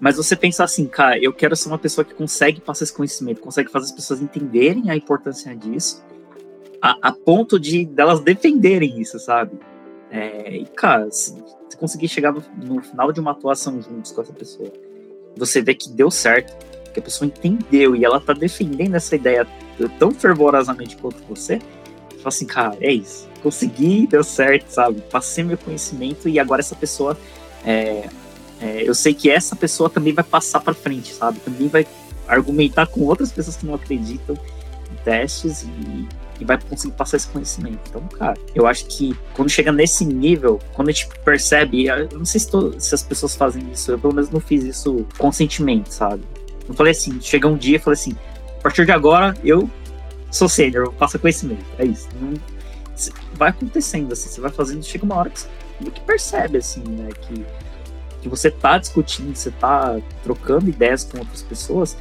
Mas 0.00 0.16
você 0.16 0.34
pensar 0.34 0.64
assim, 0.64 0.86
cara, 0.86 1.18
eu 1.22 1.32
quero 1.32 1.54
ser 1.54 1.68
uma 1.68 1.78
pessoa 1.78 2.04
que 2.04 2.14
consegue 2.14 2.60
passar 2.60 2.84
esse 2.84 2.92
conhecimento, 2.92 3.40
consegue 3.40 3.70
fazer 3.70 3.86
as 3.86 3.92
pessoas 3.92 4.22
entenderem 4.22 4.90
a 4.90 4.96
importância 4.96 5.54
disso, 5.54 6.02
a, 6.80 6.96
a 7.02 7.12
ponto 7.12 7.60
de 7.60 7.84
delas 7.84 8.20
defenderem 8.20 8.98
isso, 8.98 9.18
sabe? 9.18 9.58
É, 10.10 10.56
e, 10.56 10.64
cara, 10.66 11.10
se, 11.10 11.34
se 11.68 11.76
conseguir 11.76 12.08
chegar 12.08 12.32
no, 12.32 12.42
no, 12.56 12.82
final 12.82 13.12
de 13.12 13.20
uma 13.20 13.32
atuação 13.32 13.80
juntos 13.80 14.10
com 14.10 14.22
essa 14.22 14.32
pessoa, 14.32 14.72
você 15.36 15.60
vê 15.60 15.74
que 15.74 15.90
deu 15.90 16.10
certo, 16.10 16.56
que 16.92 16.98
a 16.98 17.02
pessoa 17.02 17.26
entendeu 17.26 17.94
e 17.94 18.04
ela 18.04 18.18
tá 18.18 18.32
defendendo 18.32 18.94
essa 18.94 19.14
ideia 19.14 19.46
tão 19.98 20.10
fervorosamente 20.10 20.96
quanto 20.96 21.22
você, 21.28 21.58
você 22.10 22.16
fala 22.16 22.28
assim, 22.28 22.46
cara, 22.46 22.76
é 22.80 22.92
isso. 22.92 23.28
Consegui, 23.42 24.06
deu 24.06 24.24
certo, 24.24 24.68
sabe? 24.68 25.00
Passei 25.02 25.44
meu 25.44 25.56
conhecimento 25.56 26.28
e 26.28 26.38
agora 26.38 26.60
essa 26.60 26.74
pessoa. 26.74 27.16
É, 27.64 28.08
é, 28.60 28.88
eu 28.88 28.94
sei 28.94 29.14
que 29.14 29.30
essa 29.30 29.56
pessoa 29.56 29.88
também 29.88 30.12
vai 30.12 30.24
passar 30.24 30.60
para 30.60 30.74
frente, 30.74 31.14
sabe? 31.14 31.40
Também 31.40 31.68
vai 31.68 31.86
argumentar 32.28 32.86
com 32.86 33.00
outras 33.02 33.32
pessoas 33.32 33.56
que 33.56 33.66
não 33.66 33.74
acreditam 33.74 34.36
em 34.92 35.04
testes 35.04 35.62
e 35.62 36.08
e 36.40 36.44
vai 36.44 36.58
conseguir 36.58 36.94
passar 36.94 37.18
esse 37.18 37.28
conhecimento. 37.28 37.78
Então, 37.88 38.00
cara, 38.08 38.36
eu 38.54 38.66
acho 38.66 38.86
que 38.86 39.14
quando 39.34 39.50
chega 39.50 39.70
nesse 39.70 40.04
nível, 40.04 40.58
quando 40.72 40.88
a 40.88 40.92
gente 40.92 41.08
percebe, 41.22 41.86
eu 41.86 42.08
não 42.18 42.24
sei 42.24 42.40
se, 42.40 42.50
tô, 42.50 42.72
se 42.80 42.94
as 42.94 43.02
pessoas 43.02 43.36
fazem 43.36 43.70
isso, 43.70 43.92
eu 43.92 43.98
pelo 43.98 44.14
menos 44.14 44.30
não 44.30 44.40
fiz 44.40 44.64
isso 44.64 45.06
conscientemente, 45.18 45.92
sabe? 45.92 46.22
Não 46.66 46.74
falei 46.74 46.92
assim, 46.92 47.20
chega 47.20 47.46
um 47.46 47.56
dia 47.56 47.76
e 47.76 47.78
falei 47.78 47.98
assim, 47.98 48.16
a 48.58 48.62
partir 48.62 48.86
de 48.86 48.92
agora 48.92 49.36
eu 49.44 49.68
sou 50.30 50.48
sênior, 50.48 50.86
eu 50.86 50.92
passo 50.92 51.18
conhecimento. 51.18 51.64
É 51.78 51.84
isso. 51.84 52.08
Não, 52.18 52.32
vai 53.34 53.50
acontecendo, 53.50 54.12
assim, 54.12 54.28
você 54.28 54.40
vai 54.40 54.50
fazendo, 54.50 54.82
chega 54.82 55.04
uma 55.04 55.16
hora 55.16 55.30
que 55.30 55.40
você 55.40 55.48
que 55.92 56.00
percebe, 56.02 56.58
assim, 56.58 56.82
né, 56.82 57.08
que, 57.22 57.44
que 58.20 58.28
você 58.28 58.50
tá 58.50 58.78
discutindo, 58.78 59.34
você 59.34 59.50
tá 59.50 59.98
trocando 60.22 60.68
ideias 60.68 61.04
com 61.04 61.18
outras 61.18 61.42
pessoas, 61.42 61.96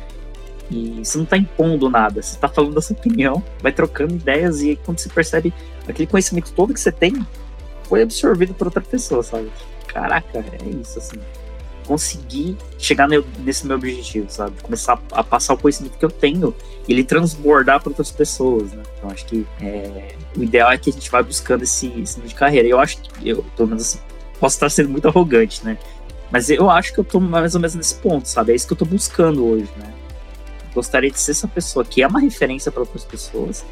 e 0.71 1.03
você 1.03 1.17
não 1.17 1.23
está 1.23 1.37
impondo 1.37 1.89
nada, 1.89 2.21
você 2.21 2.35
está 2.35 2.47
falando 2.47 2.75
da 2.75 2.81
sua 2.81 2.95
opinião, 2.95 3.43
vai 3.61 3.71
trocando 3.71 4.13
ideias 4.13 4.61
e 4.61 4.75
quando 4.85 4.99
você 4.99 5.09
percebe 5.09 5.53
aquele 5.87 6.07
conhecimento 6.07 6.51
todo 6.51 6.73
que 6.73 6.79
você 6.79 6.91
tem 6.91 7.25
foi 7.83 8.03
absorvido 8.03 8.53
por 8.53 8.67
outra 8.67 8.81
pessoa, 8.81 9.23
sabe? 9.23 9.49
Caraca, 9.87 10.37
é 10.37 10.69
isso, 10.79 10.99
assim. 10.99 11.17
Conseguir 11.87 12.55
chegar 12.77 13.07
nesse 13.39 13.65
meu 13.65 13.77
objetivo, 13.77 14.29
sabe? 14.29 14.61
Começar 14.61 15.01
a 15.11 15.23
passar 15.23 15.55
o 15.55 15.57
conhecimento 15.57 15.97
que 15.97 16.05
eu 16.05 16.11
tenho 16.11 16.53
e 16.87 16.93
ele 16.93 17.03
transbordar 17.03 17.81
para 17.81 17.89
outras 17.89 18.11
pessoas, 18.11 18.71
né? 18.71 18.83
Então 18.95 19.09
acho 19.09 19.25
que 19.25 19.47
é, 19.59 20.15
o 20.37 20.43
ideal 20.43 20.71
é 20.71 20.77
que 20.77 20.91
a 20.91 20.93
gente 20.93 21.09
vá 21.09 21.23
buscando 21.23 21.63
esse, 21.63 21.87
esse 21.99 22.17
nível 22.17 22.29
de 22.29 22.35
carreira. 22.35 22.67
Eu 22.67 22.79
acho 22.79 23.01
que, 23.01 23.27
eu, 23.27 23.43
pelo 23.57 23.69
menos 23.69 23.81
assim, 23.81 23.99
posso 24.39 24.55
estar 24.55 24.69
sendo 24.69 24.89
muito 24.89 25.07
arrogante, 25.07 25.65
né? 25.65 25.79
Mas 26.31 26.49
eu 26.49 26.69
acho 26.69 26.93
que 26.93 26.99
eu 26.99 27.03
tô 27.03 27.19
mais 27.19 27.55
ou 27.55 27.61
menos 27.61 27.75
nesse 27.75 27.95
ponto, 27.95 28.27
sabe? 28.27 28.51
É 28.51 28.55
isso 28.55 28.67
que 28.67 28.73
eu 28.73 28.77
tô 28.77 28.85
buscando 28.85 29.45
hoje, 29.45 29.69
né? 29.77 29.93
gostaria 30.73 31.09
de 31.09 31.19
ser 31.19 31.31
essa 31.31 31.47
pessoa 31.47 31.83
que 31.83 32.01
é 32.01 32.07
uma 32.07 32.19
referência 32.19 32.71
para 32.71 32.81
outras 32.81 33.03
pessoas 33.03 33.65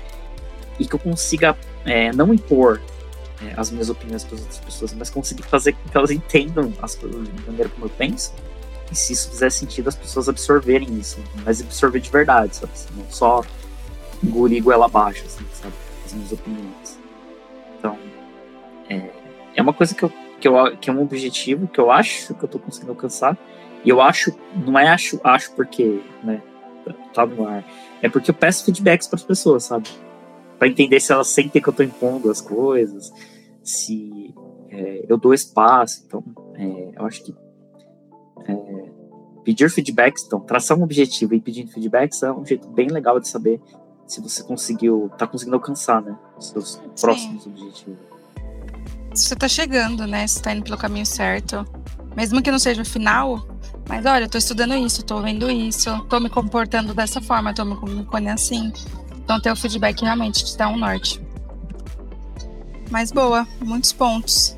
e 0.80 0.86
que 0.86 0.94
eu 0.94 1.00
consiga 1.00 1.58
é, 1.86 2.12
não 2.12 2.34
impor 2.34 2.82
é, 3.42 3.54
as 3.56 3.72
minhas 3.72 3.90
opiniões 3.90 4.24
para 4.24 4.36
as 4.36 4.42
outras 4.42 4.60
pessoas, 4.60 4.94
mas 4.94 5.10
conseguir 5.10 5.44
fazer 5.44 5.74
com 5.74 5.90
que 5.90 5.98
elas 5.98 6.12
entendam 6.12 6.74
as 6.82 6.96
coisas 6.96 7.28
da 7.28 7.42
maneira 7.46 7.70
como 7.70 7.86
eu 7.86 7.90
penso. 7.90 8.34
E 8.92 8.96
se 8.96 9.14
isso 9.14 9.30
fizer 9.30 9.50
sentido, 9.50 9.90
as 9.90 9.96
pessoas 9.96 10.30
absorverem 10.30 10.98
isso, 10.98 11.20
mas 11.46 11.62
absorver 11.62 12.00
de 12.00 12.10
verdade, 12.10 12.56
sabe? 12.56 12.72
Assim, 12.74 12.88
não 12.96 13.06
só 13.10 13.44
engolir 14.24 14.64
goela 14.64 14.86
abaixo, 14.86 15.24
assim, 15.26 15.46
sabe? 15.54 15.74
As 16.06 16.14
minhas 16.14 16.32
opiniões. 16.32 16.98
Então, 17.78 17.98
é, 18.90 19.10
é 19.56 19.62
uma 19.62 19.74
coisa 19.74 19.94
que, 19.94 20.04
eu, 20.04 20.12
que, 20.40 20.48
eu, 20.48 20.78
que 20.78 20.90
é 20.90 20.94
um 20.94 21.02
objetivo 21.02 21.68
que 21.68 21.80
eu 21.80 21.92
acho 21.92 22.34
que 22.34 22.44
eu 22.44 22.46
estou 22.46 22.62
conseguindo 22.62 22.92
alcançar. 22.92 23.38
E 23.84 23.90
eu 23.90 24.02
acho, 24.02 24.36
não 24.66 24.78
é 24.78 24.88
acho, 24.88 25.20
acho 25.24 25.54
porque, 25.54 26.02
né? 26.24 26.42
tá 27.14 27.26
no 27.26 27.48
ar. 27.48 27.64
É 28.02 28.10
porque 28.10 28.32
eu 28.32 28.36
peço 28.36 28.66
feedbacks 28.66 29.08
para 29.08 29.18
as 29.18 29.24
pessoas, 29.24 29.64
sabe? 29.64 29.90
Para 30.58 30.68
entender 30.68 31.00
se 31.00 31.12
elas 31.12 31.28
sentem 31.28 31.62
que 31.62 31.68
eu 31.68 31.74
tô 31.74 31.84
impondo 31.84 32.30
as 32.30 32.42
coisas, 32.42 33.12
se 33.64 34.34
é, 34.70 35.06
eu 35.08 35.18
dou 35.18 35.34
espaço. 35.34 36.04
Então, 36.06 36.24
é, 36.56 36.92
eu 36.96 37.06
acho 37.06 37.24
que 37.24 37.36
é, 38.46 38.90
pedir 39.44 39.70
feedbacks, 39.70 40.24
então, 40.26 40.40
traçar 40.40 40.78
um 40.78 40.84
objetivo 40.84 41.34
e 41.34 41.42
pedir 41.42 41.68
feedbacks 41.68 42.22
é 42.24 42.32
um 42.32 42.46
jeito 42.46 42.68
bem 42.70 42.88
legal 42.88 43.20
de 43.20 43.28
saber 43.28 43.62
se 44.06 44.22
você 44.22 44.42
conseguiu, 44.44 45.12
tá 45.18 45.28
conseguindo 45.28 45.58
alcançar, 45.58 46.02
né, 46.02 46.18
os 46.38 46.50
seus 46.50 46.74
Sim. 46.74 46.82
próximos 47.02 47.46
objetivos. 47.46 48.00
Você 49.26 49.36
tá 49.36 49.48
chegando, 49.48 50.06
né? 50.06 50.28
Você 50.28 50.42
tá 50.42 50.54
indo 50.54 50.64
pelo 50.64 50.78
caminho 50.78 51.06
certo. 51.06 51.66
Mesmo 52.16 52.42
que 52.42 52.52
não 52.52 52.60
seja 52.60 52.82
o 52.82 52.86
final, 52.86 53.48
mas 53.88 54.06
olha, 54.06 54.26
eu 54.26 54.30
tô 54.30 54.38
estudando 54.38 54.76
isso, 54.76 55.04
tô 55.04 55.22
vendo 55.22 55.50
isso, 55.50 56.04
tô 56.10 56.20
me 56.20 56.30
comportando 56.30 56.94
dessa 56.94 57.22
forma, 57.22 57.54
tô 57.54 57.64
me 57.64 57.76
comunicando 57.76 58.30
assim. 58.30 58.74
Então 59.18 59.40
ter 59.40 59.52
o 59.52 59.56
feedback 59.56 60.02
realmente 60.02 60.44
te 60.44 60.58
dá 60.58 60.68
um 60.68 60.78
norte. 60.78 61.22
Mas 62.90 63.12
boa, 63.12 63.48
muitos 63.64 63.94
pontos. 63.94 64.58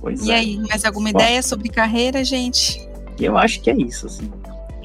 Pois 0.00 0.24
e 0.24 0.32
é. 0.32 0.36
aí, 0.36 0.58
mais 0.68 0.84
alguma 0.84 1.12
Bom, 1.12 1.18
ideia 1.18 1.42
sobre 1.42 1.68
carreira, 1.68 2.24
gente? 2.24 2.88
Eu 3.18 3.36
acho 3.36 3.60
que 3.60 3.70
é 3.70 3.76
isso, 3.76 4.06
assim. 4.06 4.30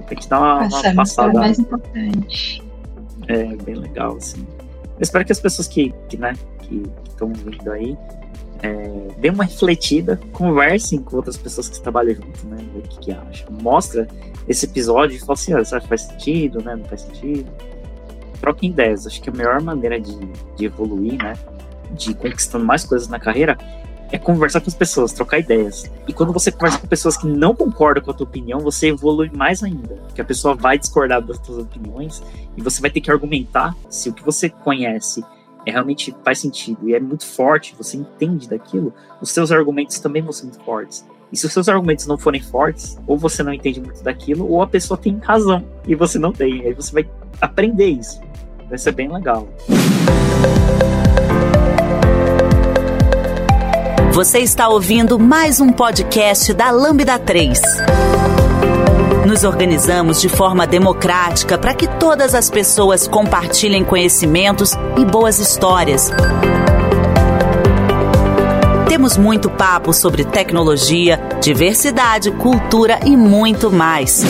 Tem 0.07 0.17
que 0.17 0.27
dar 0.27 0.39
uma, 0.39 0.67
uma 0.67 0.95
passada. 0.95 1.31
É 1.31 1.33
mais 1.33 1.57
importante. 1.57 2.63
É, 3.27 3.55
bem 3.55 3.75
legal, 3.75 4.17
assim. 4.17 4.45
Eu 4.83 5.01
espero 5.01 5.25
que 5.25 5.31
as 5.31 5.39
pessoas 5.39 5.67
que, 5.67 5.93
que 6.09 6.17
né, 6.17 6.33
que 6.59 6.83
estão 7.09 7.33
vindo 7.33 7.71
aí 7.71 7.97
é, 8.65 9.07
dê 9.17 9.29
uma 9.29 9.43
refletida, 9.43 10.19
conversem 10.33 10.99
com 10.99 11.15
outras 11.15 11.37
pessoas 11.37 11.69
que 11.69 11.79
trabalham 11.79 12.15
junto, 12.15 12.47
né? 12.47 12.57
O 12.75 12.81
que, 12.81 12.99
que. 12.99 13.15
Mostra 13.61 14.07
esse 14.47 14.65
episódio 14.65 15.15
e 15.15 15.19
fala 15.19 15.33
assim, 15.33 15.53
que 15.53 15.87
faz 15.87 16.01
sentido, 16.01 16.63
né? 16.63 16.75
Não 16.75 16.85
faz 16.85 17.01
sentido? 17.01 17.49
Troquem 18.39 18.71
ideias. 18.71 19.05
Acho 19.05 19.21
que 19.21 19.29
a 19.29 19.33
melhor 19.33 19.61
maneira 19.61 19.99
de, 19.99 20.17
de 20.55 20.65
evoluir, 20.65 21.21
né? 21.21 21.33
De 21.91 22.13
conquistando 22.13 22.65
mais 22.65 22.83
coisas 22.83 23.07
na 23.07 23.19
carreira 23.19 23.57
é 24.11 24.17
conversar 24.17 24.61
com 24.61 24.69
as 24.69 24.75
pessoas, 24.75 25.11
trocar 25.11 25.39
ideias. 25.39 25.91
E 26.07 26.13
quando 26.13 26.31
você 26.31 26.51
conversa 26.51 26.79
com 26.79 26.87
pessoas 26.87 27.17
que 27.17 27.27
não 27.27 27.55
concordam 27.55 28.03
com 28.03 28.11
a 28.11 28.13
tua 28.13 28.25
opinião, 28.25 28.59
você 28.59 28.87
evolui 28.87 29.31
mais 29.33 29.63
ainda. 29.63 29.95
Porque 29.95 30.21
a 30.21 30.25
pessoa 30.25 30.55
vai 30.55 30.77
discordar 30.77 31.21
das 31.21 31.39
tuas 31.39 31.59
opiniões 31.59 32.21
e 32.55 32.61
você 32.61 32.81
vai 32.81 32.89
ter 32.89 33.01
que 33.01 33.11
argumentar 33.11 33.75
se 33.89 34.09
o 34.09 34.13
que 34.13 34.23
você 34.23 34.49
conhece 34.49 35.23
é 35.65 35.71
realmente 35.71 36.15
faz 36.23 36.39
sentido 36.39 36.87
e 36.87 36.93
é 36.93 36.99
muito 36.99 37.25
forte, 37.25 37.75
você 37.77 37.97
entende 37.97 38.47
daquilo, 38.47 38.93
os 39.21 39.31
seus 39.31 39.51
argumentos 39.51 39.99
também 39.99 40.21
vão 40.21 40.31
ser 40.31 40.43
muito 40.43 40.63
fortes. 40.63 41.05
E 41.31 41.37
se 41.37 41.45
os 41.45 41.51
seus 41.51 41.67
argumentos 41.67 42.05
não 42.05 42.17
forem 42.17 42.41
fortes, 42.41 42.97
ou 43.07 43.17
você 43.17 43.41
não 43.41 43.51
entende 43.51 43.81
muito 43.81 44.03
daquilo, 44.03 44.47
ou 44.47 44.61
a 44.61 44.67
pessoa 44.67 44.97
tem 44.97 45.17
razão 45.17 45.65
e 45.87 45.95
você 45.95 46.19
não 46.19 46.31
tem. 46.31 46.61
Aí 46.61 46.73
você 46.73 46.93
vai 46.93 47.09
aprender 47.41 47.87
isso. 47.87 48.21
Vai 48.69 48.77
ser 48.77 48.91
bem 48.91 49.11
legal. 49.11 49.47
Você 54.13 54.39
está 54.39 54.69
ouvindo 54.69 55.19
mais 55.19 55.59
um 55.59 55.71
podcast 55.71 56.53
da 56.53 56.71
Lambda 56.71 57.19
3. 57.19 57.59
Nos 59.25 59.43
organizamos 59.43 60.21
de 60.21 60.29
forma 60.29 60.67
democrática 60.67 61.57
para 61.57 61.73
que 61.73 61.87
todas 61.87 62.35
as 62.35 62.47
pessoas 62.47 63.07
compartilhem 63.07 63.83
conhecimentos 63.83 64.73
e 64.99 65.03
boas 65.03 65.39
histórias. 65.39 66.11
Temos 68.87 69.17
muito 69.17 69.49
papo 69.49 69.91
sobre 69.93 70.23
tecnologia, 70.23 71.19
diversidade, 71.41 72.29
cultura 72.33 72.99
e 73.03 73.17
muito 73.17 73.71
mais. 73.71 74.21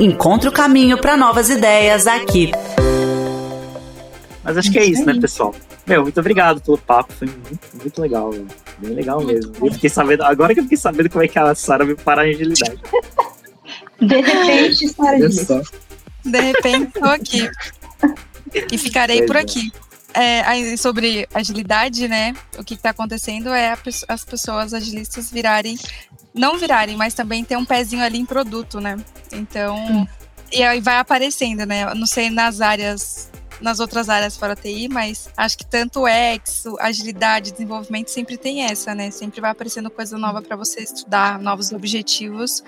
Encontre 0.00 0.48
o 0.48 0.52
caminho 0.52 0.98
para 0.98 1.16
novas 1.16 1.48
ideias 1.48 2.08
aqui. 2.08 2.50
Mas 4.42 4.56
acho 4.56 4.72
que 4.72 4.78
é 4.80 4.84
isso, 4.84 5.06
né, 5.06 5.14
pessoal? 5.20 5.54
Meu, 5.86 6.02
muito 6.02 6.18
obrigado 6.18 6.60
pelo 6.60 6.78
papo, 6.78 7.12
foi 7.12 7.28
muito, 7.28 7.60
muito 7.80 8.00
legal, 8.02 8.34
bem 8.78 8.92
legal 8.92 9.22
mesmo. 9.22 9.52
Eu 9.62 9.72
fiquei 9.72 9.88
sabendo, 9.88 10.24
agora 10.24 10.52
que 10.52 10.58
eu 10.58 10.64
fiquei 10.64 10.78
sabendo 10.78 11.08
como 11.08 11.22
é 11.22 11.28
que 11.28 11.38
a 11.38 11.54
Sara 11.54 11.84
me 11.84 11.94
para 11.94 12.22
a 12.22 12.24
agilidade. 12.24 12.80
De 14.02 14.20
repente, 14.20 14.88
Sara 14.88 15.18
De 16.24 16.40
repente, 16.40 16.96
estou 16.96 17.10
aqui. 17.10 17.50
E 18.70 18.78
ficarei 18.78 19.22
por 19.22 19.36
aqui. 19.36 19.72
É, 20.14 20.76
sobre 20.76 21.26
agilidade, 21.32 22.06
né? 22.06 22.34
O 22.58 22.64
que 22.64 22.74
está 22.74 22.90
acontecendo 22.90 23.48
é 23.48 23.74
as 24.08 24.24
pessoas 24.24 24.74
agilistas 24.74 25.30
virarem, 25.30 25.78
não 26.34 26.58
virarem, 26.58 26.96
mas 26.96 27.14
também 27.14 27.42
ter 27.44 27.56
um 27.56 27.64
pezinho 27.64 28.02
ali 28.02 28.18
em 28.18 28.26
produto, 28.26 28.78
né? 28.78 28.98
Então, 29.32 29.76
hum. 29.76 30.06
e 30.52 30.62
aí 30.62 30.80
vai 30.80 30.98
aparecendo, 30.98 31.64
né? 31.64 31.94
Não 31.94 32.06
sei 32.06 32.28
nas 32.28 32.60
áreas 32.60 33.30
nas 33.62 33.78
outras 33.78 34.08
áreas 34.08 34.36
fora 34.36 34.56
TI, 34.56 34.88
mas 34.88 35.30
acho 35.36 35.56
que 35.56 35.64
tanto 35.64 36.00
o 36.00 36.08
X, 36.08 36.64
agilidade, 36.80 37.52
desenvolvimento 37.52 38.08
sempre 38.08 38.36
tem 38.36 38.64
essa, 38.64 38.92
né? 38.94 39.10
Sempre 39.10 39.40
vai 39.40 39.52
aparecendo 39.52 39.88
coisa 39.88 40.18
nova 40.18 40.42
para 40.42 40.56
você 40.56 40.80
estudar, 40.80 41.38
novos 41.38 41.72
objetivos, 41.72 42.62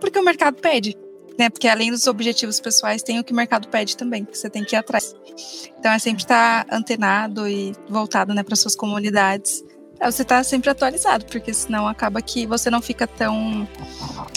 porque 0.00 0.18
o 0.18 0.24
mercado 0.24 0.60
pede, 0.60 0.96
né? 1.38 1.48
Porque 1.48 1.68
além 1.68 1.90
dos 1.90 2.06
objetivos 2.06 2.58
pessoais, 2.60 3.02
tem 3.02 3.20
o 3.20 3.24
que 3.24 3.32
o 3.32 3.36
mercado 3.36 3.68
pede 3.68 3.96
também, 3.96 4.24
que 4.24 4.36
você 4.36 4.50
tem 4.50 4.64
que 4.64 4.74
ir 4.74 4.78
atrás. 4.78 5.14
Então 5.78 5.92
é 5.92 5.98
sempre 5.98 6.22
estar 6.22 6.66
antenado 6.70 7.48
e 7.48 7.72
voltado, 7.88 8.34
né, 8.34 8.42
para 8.42 8.56
suas 8.56 8.74
comunidades 8.74 9.64
você 10.08 10.24
tá 10.24 10.42
sempre 10.42 10.70
atualizado, 10.70 11.26
porque 11.26 11.52
senão 11.52 11.86
acaba 11.86 12.22
que 12.22 12.46
você 12.46 12.70
não 12.70 12.80
fica 12.80 13.06
tão 13.06 13.68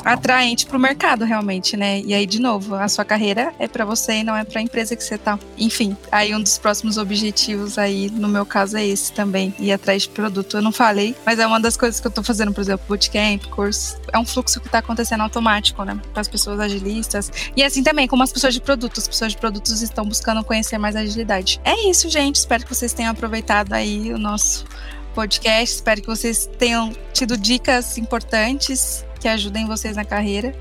atraente 0.03 0.65
para 0.65 0.77
o 0.77 0.79
mercado 0.79 1.23
realmente, 1.23 1.77
né? 1.77 2.01
E 2.01 2.13
aí 2.13 2.25
de 2.25 2.39
novo, 2.41 2.75
a 2.75 2.87
sua 2.89 3.05
carreira 3.05 3.53
é 3.59 3.67
para 3.67 3.85
você 3.85 4.17
e 4.17 4.23
não 4.23 4.35
é 4.35 4.43
para 4.43 4.59
a 4.59 4.61
empresa 4.61 4.95
que 4.95 5.03
você 5.03 5.17
tá. 5.17 5.39
Enfim, 5.57 5.95
aí 6.11 6.35
um 6.35 6.41
dos 6.41 6.57
próximos 6.57 6.97
objetivos 6.97 7.77
aí, 7.77 8.09
no 8.09 8.27
meu 8.27 8.45
caso 8.45 8.77
é 8.77 8.85
esse 8.85 9.11
também, 9.13 9.53
ir 9.59 9.71
atrás 9.71 10.03
de 10.03 10.09
produto. 10.09 10.57
Eu 10.57 10.61
não 10.61 10.71
falei, 10.71 11.15
mas 11.25 11.39
é 11.39 11.47
uma 11.47 11.59
das 11.59 11.77
coisas 11.77 11.99
que 11.99 12.07
eu 12.07 12.11
tô 12.11 12.23
fazendo, 12.23 12.51
por 12.53 12.61
exemplo, 12.61 12.85
bootcamp, 12.87 13.45
curso, 13.49 13.97
é 14.11 14.17
um 14.17 14.25
fluxo 14.25 14.59
que 14.59 14.69
tá 14.69 14.79
acontecendo 14.79 15.21
automático, 15.21 15.83
né? 15.83 15.99
Para 16.11 16.21
as 16.21 16.27
pessoas 16.27 16.59
agilistas. 16.59 17.31
E 17.55 17.63
assim 17.63 17.83
também, 17.83 18.07
como 18.07 18.23
as 18.23 18.31
pessoas 18.31 18.53
de 18.53 18.61
produtos, 18.61 19.03
as 19.03 19.07
pessoas 19.07 19.31
de 19.31 19.37
produtos 19.37 19.81
estão 19.81 20.05
buscando 20.05 20.43
conhecer 20.43 20.77
mais 20.77 20.95
agilidade. 20.95 21.59
É 21.63 21.89
isso, 21.89 22.09
gente. 22.09 22.35
Espero 22.35 22.63
que 22.63 22.73
vocês 22.73 22.93
tenham 22.93 23.11
aproveitado 23.11 23.73
aí 23.73 24.13
o 24.13 24.17
nosso 24.17 24.65
podcast. 25.13 25.75
Espero 25.75 26.01
que 26.01 26.07
vocês 26.07 26.49
tenham 26.57 26.91
tido 27.13 27.37
dicas 27.37 27.97
importantes 27.97 29.05
que 29.19 29.27
ajudem 29.27 29.65
vocês 29.65 29.95
na 29.95 30.03
carreira. 30.03 30.53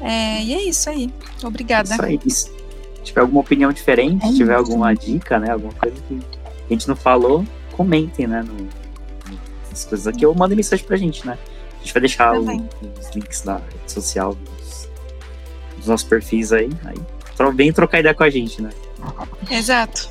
É, 0.00 0.42
e 0.42 0.54
é 0.54 0.62
isso 0.62 0.88
aí. 0.90 1.12
Obrigada. 1.42 1.94
Isso 1.94 2.04
aí. 2.04 2.20
Se 2.28 2.50
tiver 3.04 3.20
alguma 3.20 3.40
opinião 3.40 3.72
diferente, 3.72 4.24
é 4.24 4.28
se 4.28 4.36
tiver 4.36 4.54
alguma 4.54 4.94
dica, 4.94 5.38
né? 5.38 5.50
Alguma 5.50 5.72
coisa 5.74 5.96
que 6.08 6.20
a 6.44 6.72
gente 6.72 6.88
não 6.88 6.96
falou, 6.96 7.44
comentem, 7.72 8.26
né? 8.26 8.42
No, 8.42 8.68
nas 9.70 9.84
coisas 9.84 10.06
aqui 10.06 10.26
ou 10.26 10.34
mandem 10.34 10.56
mensagem 10.56 10.84
pra 10.84 10.96
gente, 10.96 11.26
né? 11.26 11.38
A 11.76 11.78
gente 11.78 11.92
vai 11.92 12.00
deixar 12.00 12.38
o, 12.38 12.42
os 12.42 13.10
links 13.14 13.42
da 13.42 13.56
rede 13.56 13.92
social 13.92 14.34
dos, 14.34 14.88
dos 15.76 15.86
nossos 15.86 16.06
perfis 16.06 16.52
aí. 16.52 16.68
aí 16.84 16.96
vem 17.54 17.72
trocar 17.72 18.00
ideia 18.00 18.14
com 18.14 18.24
a 18.24 18.30
gente, 18.30 18.60
né? 18.60 18.70
Exato. 19.50 20.10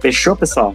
Fechou, 0.00 0.36
pessoal? 0.36 0.74